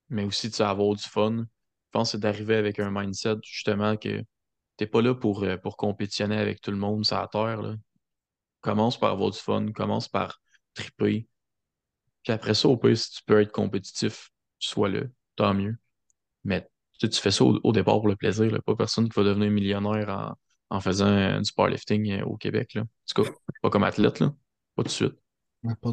mais 0.08 0.24
aussi, 0.24 0.50
sais, 0.50 0.62
avoir 0.62 0.94
du 0.94 1.02
fun. 1.02 1.36
Je 1.38 1.90
pense 1.92 2.08
que 2.08 2.12
c'est 2.12 2.20
d'arriver 2.20 2.56
avec 2.56 2.80
un 2.80 2.90
mindset, 2.90 3.36
justement, 3.42 3.96
que 3.96 4.24
t'es 4.76 4.86
pas 4.86 5.02
là 5.02 5.14
pour, 5.14 5.44
euh, 5.44 5.56
pour 5.56 5.76
compétitionner 5.76 6.38
avec 6.38 6.60
tout 6.60 6.70
le 6.70 6.76
monde 6.76 7.04
sur 7.04 7.18
la 7.18 7.28
terre, 7.28 7.62
là. 7.62 7.76
Commence 8.62 8.98
par 8.98 9.12
avoir 9.12 9.30
du 9.30 9.38
fun, 9.38 9.70
commence 9.72 10.08
par 10.08 10.40
triper. 10.72 11.28
Puis 12.22 12.32
après 12.32 12.54
ça, 12.54 12.68
au 12.68 12.76
pire, 12.78 12.96
si 12.96 13.10
tu 13.10 13.22
peux 13.24 13.40
être 13.42 13.52
compétitif, 13.52 14.30
sois-le, 14.58 15.12
tant 15.36 15.52
mieux. 15.52 15.76
Mais 16.44 16.68
tu 16.98 17.06
sais, 17.06 17.10
tu 17.10 17.20
fais 17.20 17.30
ça 17.30 17.44
au, 17.44 17.58
au 17.62 17.72
départ 17.72 17.96
pour 17.96 18.08
le 18.08 18.16
plaisir, 18.16 18.50
là. 18.50 18.60
Pas 18.64 18.76
personne 18.76 19.08
qui 19.08 19.14
va 19.18 19.24
devenir 19.24 19.50
millionnaire 19.50 20.08
en, 20.70 20.76
en 20.76 20.80
faisant 20.80 21.06
euh, 21.08 21.40
du 21.40 21.52
powerlifting 21.52 22.20
euh, 22.20 22.24
au 22.24 22.36
Québec, 22.36 22.74
là. 22.74 22.82
En 22.82 22.86
tout 23.14 23.22
cas, 23.24 23.30
pas 23.62 23.70
comme 23.70 23.84
athlète, 23.84 24.20
là. 24.20 24.34
Pas 24.76 24.82
tout 24.82 24.88
de 24.88 24.92
suite. 24.92 25.14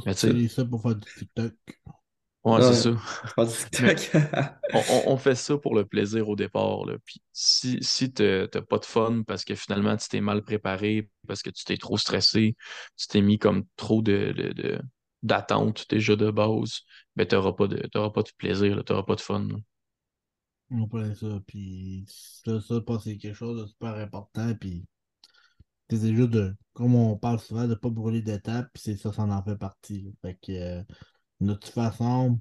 Mais 0.05 0.15
tu 0.15 0.49
ça 0.49 0.65
pour 0.65 0.81
faire 0.81 0.95
du 0.95 1.07
TikTok. 1.17 1.53
Ouais, 2.43 2.59
Ouais. 2.59 2.61
c'est 2.61 2.73
ça. 2.73 2.89
On, 4.73 4.79
on- 4.89 5.03
on 5.13 5.17
fait 5.17 5.35
ça 5.35 5.57
pour 5.57 5.75
le 5.75 5.85
plaisir 5.85 6.27
au 6.29 6.35
départ, 6.35 6.85
là. 6.85 6.95
Puis 7.05 7.21
si, 7.33 7.77
si 7.81 8.11
t'as 8.13 8.47
t'as 8.47 8.61
pas 8.61 8.79
de 8.79 8.85
fun 8.85 9.23
parce 9.27 9.43
que 9.45 9.53
finalement 9.55 9.95
tu 9.97 10.07
t'es 10.09 10.21
mal 10.21 10.41
préparé, 10.43 11.09
parce 11.27 11.43
que 11.43 11.49
tu 11.49 11.65
t'es 11.65 11.77
trop 11.77 11.97
stressé, 11.97 12.55
tu 12.97 13.07
t'es 13.07 13.21
mis 13.21 13.37
comme 13.39 13.65
trop 13.75 14.01
de, 14.01 14.33
de, 14.35 14.53
de- 14.53 14.81
d'attentes 15.23 15.85
déjà 15.89 16.15
de 16.15 16.31
base, 16.31 16.81
ben 17.15 17.27
t'auras 17.27 17.53
pas 17.53 17.67
de, 17.67 17.77
t'auras 17.87 18.09
pas 18.11 18.23
de 18.23 18.31
plaisir, 18.37 18.75
là. 18.75 18.83
T'auras 18.83 19.03
pas 19.03 19.15
de 19.15 19.21
fun. 19.21 19.47
là. 19.49 19.55
On 20.71 20.87
plein 20.87 21.13
ça. 21.13 21.39
Puis 21.45 22.03
ça, 22.07 22.59
ça, 22.61 22.81
c'est 23.03 23.17
quelque 23.17 23.35
chose 23.35 23.61
de 23.61 23.67
super 23.67 23.93
important. 23.95 24.55
Puis 24.55 24.87
c'est 25.89 26.15
juste 26.15 26.29
de, 26.31 26.55
comme 26.73 26.95
on 26.95 27.17
parle 27.17 27.39
souvent, 27.39 27.67
de 27.67 27.75
pas 27.75 27.89
brûler 27.89 28.21
d'étapes. 28.21 28.69
Puis 28.73 28.83
c'est 28.83 28.97
ça, 28.97 29.11
ça 29.13 29.23
en 29.23 29.43
fait 29.43 29.57
partie. 29.57 30.15
Fait 30.21 30.35
que 30.41 30.51
euh, 30.51 30.83
de 31.41 31.53
toute 31.55 31.67
façon, 31.73 32.39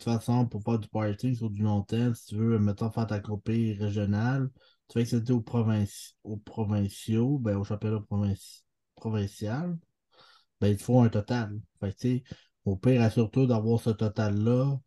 façon, 0.00 0.46
pour 0.46 0.62
faire 0.64 0.78
du 0.78 0.88
powerlifting 0.88 1.34
sur 1.36 1.50
du 1.50 1.62
long 1.62 1.82
terme, 1.82 2.14
si 2.14 2.26
tu 2.28 2.36
veux, 2.36 2.58
mettons, 2.58 2.90
faire 2.90 3.06
ta 3.06 3.20
compé 3.20 3.76
régionale, 3.80 4.50
tu 4.88 4.94
fais 4.98 5.04
que 5.04 5.10
c'était 5.10 5.32
aux, 5.32 5.40
provinci- 5.42 6.14
aux 6.24 6.36
provinciaux, 6.38 7.38
ben, 7.38 7.56
au 7.58 7.64
championnat 7.64 7.98
provinci- 8.10 8.62
provincial, 8.96 9.78
ben, 10.60 10.68
il 10.68 10.76
te 10.78 10.82
faut 10.84 11.00
un 11.02 11.08
total. 11.10 11.60
Fait 11.80 11.94
que, 11.94 12.22
au 12.64 12.76
pire, 12.76 13.02
assure-toi 13.02 13.46
d'avoir 13.46 13.80
ce 13.80 13.90
total-là. 13.90 14.78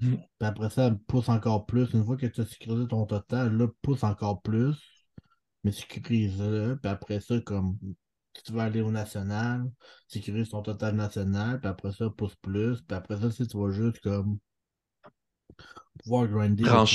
Mm. 0.00 0.14
Puis 0.16 0.26
après 0.40 0.70
ça, 0.70 0.94
pousse 1.06 1.28
encore 1.28 1.66
plus. 1.66 1.92
Une 1.92 2.04
fois 2.04 2.16
que 2.16 2.26
tu 2.26 2.40
as 2.40 2.46
sécurisé 2.46 2.86
ton 2.88 3.06
total, 3.06 3.56
là, 3.56 3.68
pousse 3.82 4.04
encore 4.04 4.42
plus. 4.42 4.76
Mais 5.64 5.72
sécurise-le. 5.72 6.78
Puis 6.80 6.90
après 6.90 7.20
ça, 7.20 7.40
comme 7.40 7.78
si 8.36 8.42
tu 8.44 8.52
veux 8.52 8.60
aller 8.60 8.80
au 8.80 8.90
national, 8.92 9.70
sécurise 10.06 10.50
ton 10.50 10.62
total 10.62 10.94
national. 10.94 11.60
Puis 11.60 11.68
après 11.68 11.92
ça, 11.92 12.08
pousse 12.10 12.36
plus. 12.36 12.80
Puis 12.82 12.96
après 12.96 13.18
ça, 13.20 13.30
si 13.30 13.46
tu 13.46 13.58
vas 13.58 13.70
juste 13.70 14.00
comme 14.00 14.38
pouvoir 16.02 16.28
grinder. 16.28 16.64
là. 16.64 16.86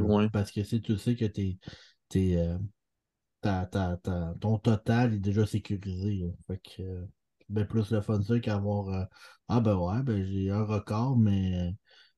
ouais. 0.00 0.28
Parce 0.30 0.50
que 0.50 0.62
si 0.64 0.80
tu 0.82 0.96
sais 0.98 1.14
que 1.16 1.24
t'es, 1.26 1.58
t'es, 2.08 2.36
euh, 2.36 2.58
ta- 3.40 3.66
ta- 3.66 3.96
ta- 3.98 4.34
ton 4.40 4.58
total 4.58 5.14
est 5.14 5.18
déjà 5.18 5.46
sécurisé. 5.46 6.16
là. 6.16 6.28
Fait 6.48 6.58
que 6.58 6.82
euh, 6.82 7.04
ben 7.48 7.66
plus 7.66 7.90
le 7.90 8.00
fun 8.00 8.22
ça 8.22 8.38
qu'avoir 8.40 8.88
euh, 8.88 9.04
Ah 9.48 9.60
ben 9.60 9.76
ouais, 9.76 10.02
ben 10.02 10.24
j'ai 10.24 10.50
un 10.50 10.64
record, 10.64 11.16
mais 11.16 11.74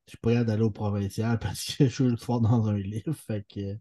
je 0.07 0.11
suis 0.11 0.19
pas 0.19 0.31
capable 0.31 0.47
d'aller 0.49 0.63
au 0.63 0.71
provincial 0.71 1.39
parce 1.39 1.65
que 1.65 1.85
je 1.89 1.93
suis 1.93 2.05
le 2.05 2.17
fort 2.17 2.41
dans 2.41 2.69
un 2.69 2.79
livre. 2.79 3.13
Fait 3.13 3.47
que 3.49 3.77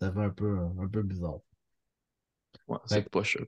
ça 0.00 0.12
fait 0.12 0.20
un 0.20 0.30
peu, 0.30 0.58
un 0.58 0.88
peu 0.88 1.02
bizarre. 1.02 1.38
Ouais, 2.68 2.78
Fait 2.88 2.96
c'est 2.96 3.10
pas 3.10 3.22
cher. 3.22 3.42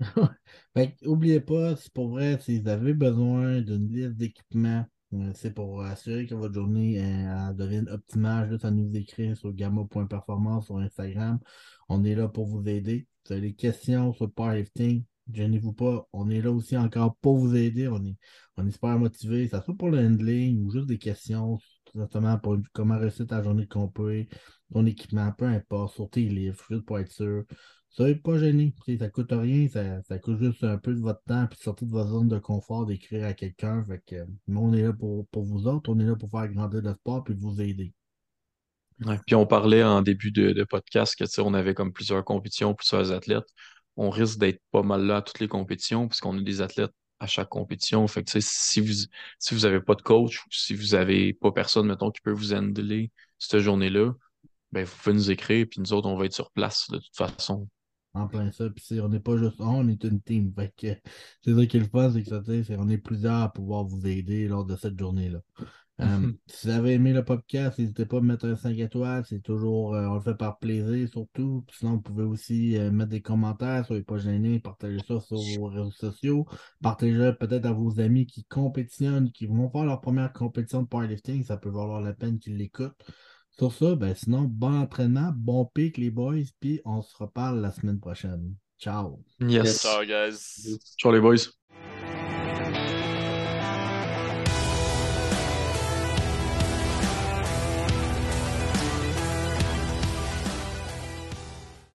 Fait 0.74 0.94
que, 0.94 1.06
oubliez 1.06 1.40
pas, 1.40 1.76
c'est 1.76 1.92
pour 1.92 2.08
vrai, 2.10 2.38
si 2.40 2.60
vous 2.60 2.68
avez 2.68 2.94
besoin 2.94 3.60
d'une 3.60 3.88
liste 3.88 4.16
d'équipements, 4.16 4.86
euh, 5.12 5.32
c'est 5.34 5.52
pour 5.52 5.82
assurer 5.82 6.26
que 6.26 6.34
votre 6.34 6.54
journée 6.54 7.00
euh, 7.00 7.48
elle 7.50 7.56
devienne 7.56 7.88
optimale, 7.88 8.48
juste 8.50 8.64
à 8.64 8.70
nous 8.70 8.94
écrire 8.96 9.36
sur 9.36 9.52
gamma.performance 9.52 10.66
sur 10.66 10.78
Instagram. 10.78 11.38
On 11.88 12.04
est 12.04 12.14
là 12.14 12.28
pour 12.28 12.46
vous 12.46 12.66
aider. 12.68 13.06
Si 13.24 13.32
vous 13.32 13.38
avez 13.38 13.48
des 13.48 13.54
questions 13.54 14.12
sur 14.14 14.30
powerlifting, 14.30 15.04
gênez-vous 15.32 15.72
pas. 15.72 16.08
On 16.12 16.30
est 16.30 16.40
là 16.40 16.50
aussi 16.50 16.76
encore 16.76 17.16
pour 17.16 17.38
vous 17.38 17.56
aider. 17.56 17.88
On 17.88 18.04
est, 18.04 18.16
on 18.56 18.70
super 18.70 18.98
motivés, 18.98 19.48
ça 19.48 19.62
soit 19.62 19.76
pour 19.76 19.90
le 19.90 19.98
handling 19.98 20.64
ou 20.64 20.70
juste 20.70 20.86
des 20.86 20.98
questions, 20.98 21.58
tout 21.84 21.98
simplement 21.98 22.38
pour 22.38 22.58
comment 22.72 22.98
réussir 22.98 23.26
ta 23.26 23.42
journée 23.42 23.66
compé, 23.66 24.28
ton 24.72 24.86
équipement, 24.86 25.32
peu 25.32 25.46
importe, 25.46 25.94
sur 25.94 26.10
tes 26.10 26.22
livres, 26.22 26.62
juste 26.68 26.84
pour 26.84 26.98
être 26.98 27.12
sûr. 27.12 27.44
Soyez 27.88 28.14
pas 28.14 28.38
sais, 28.38 28.98
Ça 28.98 29.08
coûte 29.08 29.32
rien, 29.32 29.66
ça, 29.68 30.00
ça 30.02 30.18
coûte 30.18 30.38
juste 30.38 30.62
un 30.62 30.78
peu 30.78 30.94
de 30.94 31.00
votre 31.00 31.22
temps, 31.24 31.46
puis 31.48 31.58
sortir 31.58 31.88
de 31.88 31.92
votre 31.92 32.10
zone 32.10 32.28
de 32.28 32.38
confort 32.38 32.86
d'écrire 32.86 33.26
à 33.26 33.32
quelqu'un. 33.34 33.84
Fait 33.84 34.24
on 34.48 34.72
est 34.72 34.82
là 34.82 34.92
pour, 34.92 35.26
pour 35.28 35.44
vous 35.44 35.66
autres, 35.66 35.90
on 35.90 35.98
est 35.98 36.04
là 36.04 36.14
pour 36.14 36.30
faire 36.30 36.48
grandir 36.48 36.82
le 36.82 36.94
sport 36.94 37.24
puis 37.24 37.34
vous 37.34 37.60
aider. 37.60 37.92
Puis 39.26 39.34
on 39.34 39.46
parlait 39.46 39.82
en 39.82 40.02
début 40.02 40.30
de, 40.30 40.52
de 40.52 40.64
podcast 40.64 41.16
que 41.16 41.40
on 41.40 41.54
avait 41.54 41.74
comme 41.74 41.92
plusieurs 41.92 42.24
compétitions, 42.24 42.74
plusieurs 42.74 43.12
athlètes. 43.12 43.48
On 43.96 44.10
risque 44.10 44.38
d'être 44.38 44.60
pas 44.70 44.82
mal 44.82 45.04
là 45.04 45.16
à 45.16 45.22
toutes 45.22 45.40
les 45.40 45.48
compétitions, 45.48 46.08
puisqu'on 46.08 46.38
a 46.38 46.42
des 46.42 46.60
athlètes 46.62 46.92
à 47.18 47.26
chaque 47.26 47.50
compétition. 47.50 48.06
Fait 48.08 48.24
que 48.24 48.40
si 48.40 48.80
vous 48.80 49.06
si 49.38 49.54
vous 49.54 49.80
pas 49.80 49.94
de 49.94 50.02
coach 50.02 50.44
ou 50.44 50.48
si 50.50 50.74
vous 50.74 50.94
avez 50.94 51.34
pas 51.34 51.52
personne, 51.52 51.86
mettons, 51.86 52.10
qui 52.10 52.20
peut 52.22 52.32
vous 52.32 52.54
handler 52.54 53.10
cette 53.38 53.60
journée-là, 53.60 54.12
ben 54.72 54.84
vous 54.84 54.96
pouvez 54.96 55.14
nous 55.14 55.30
écrire, 55.30 55.66
puis 55.70 55.80
nous 55.80 55.92
autres, 55.92 56.08
on 56.08 56.16
va 56.16 56.26
être 56.26 56.34
sur 56.34 56.50
place 56.50 56.88
de 56.90 56.98
toute 56.98 57.16
façon. 57.16 57.68
En 58.14 58.26
plein 58.26 58.50
ça. 58.50 58.68
Puis 58.70 59.00
on 59.00 59.08
n'est 59.08 59.20
pas 59.20 59.36
juste 59.36 59.60
on 59.60 59.86
est 59.88 60.02
une 60.02 60.20
team. 60.20 60.52
C'est 60.76 61.54
ça 61.54 61.66
qui 61.66 61.76
est 61.76 61.90
c'est 62.12 62.22
que 62.22 62.64
ça, 62.64 62.74
on 62.78 62.88
est 62.88 62.98
plusieurs 62.98 63.42
à 63.42 63.52
pouvoir 63.52 63.84
vous 63.84 64.06
aider 64.06 64.48
lors 64.48 64.64
de 64.64 64.76
cette 64.76 64.98
journée-là. 64.98 65.40
Euh, 66.00 66.32
si 66.46 66.66
vous 66.66 66.72
avez 66.72 66.94
aimé 66.94 67.12
le 67.12 67.24
podcast, 67.24 67.78
n'hésitez 67.78 68.06
pas 68.06 68.18
à 68.18 68.20
mettre 68.20 68.46
un 68.46 68.56
5 68.56 68.78
étoiles. 68.78 69.24
C'est 69.28 69.42
toujours, 69.42 69.94
euh, 69.94 70.06
on 70.06 70.14
le 70.14 70.20
fait 70.20 70.34
par 70.34 70.58
plaisir 70.58 71.08
surtout. 71.08 71.64
Puis 71.66 71.78
sinon, 71.78 71.92
vous 71.92 72.00
pouvez 72.00 72.24
aussi 72.24 72.76
euh, 72.76 72.90
mettre 72.90 73.10
des 73.10 73.22
commentaires, 73.22 73.84
soyez 73.86 74.02
pas 74.02 74.18
gênés, 74.18 74.60
partagez 74.60 74.98
ça 75.06 75.20
sur 75.20 75.38
vos 75.58 75.66
réseaux 75.66 75.90
sociaux. 75.90 76.46
Partagez 76.82 77.32
peut-être 77.38 77.66
à 77.66 77.72
vos 77.72 78.00
amis 78.00 78.26
qui 78.26 78.44
compétitionnent, 78.44 79.30
qui 79.32 79.46
vont 79.46 79.70
faire 79.70 79.84
leur 79.84 80.00
première 80.00 80.32
compétition 80.32 80.82
de 80.82 80.88
powerlifting. 80.88 81.44
Ça 81.44 81.56
peut 81.56 81.70
valoir 81.70 82.00
la 82.00 82.12
peine 82.12 82.38
qu'ils 82.38 82.56
l'écoutent. 82.56 82.96
Sur 83.50 83.72
ça, 83.72 83.94
ben 83.94 84.14
sinon, 84.14 84.42
bon 84.44 84.74
entraînement, 84.74 85.32
bon 85.36 85.66
pic 85.66 85.98
les 85.98 86.10
boys, 86.10 86.44
puis 86.60 86.80
on 86.84 87.02
se 87.02 87.14
reparle 87.16 87.60
la 87.60 87.72
semaine 87.72 88.00
prochaine. 88.00 88.54
Ciao! 88.78 89.22
Yes. 89.40 89.82
Ciao, 89.82 90.02
guys. 90.04 90.78
Ciao 90.96 91.12
les 91.12 91.20
boys. 91.20 91.59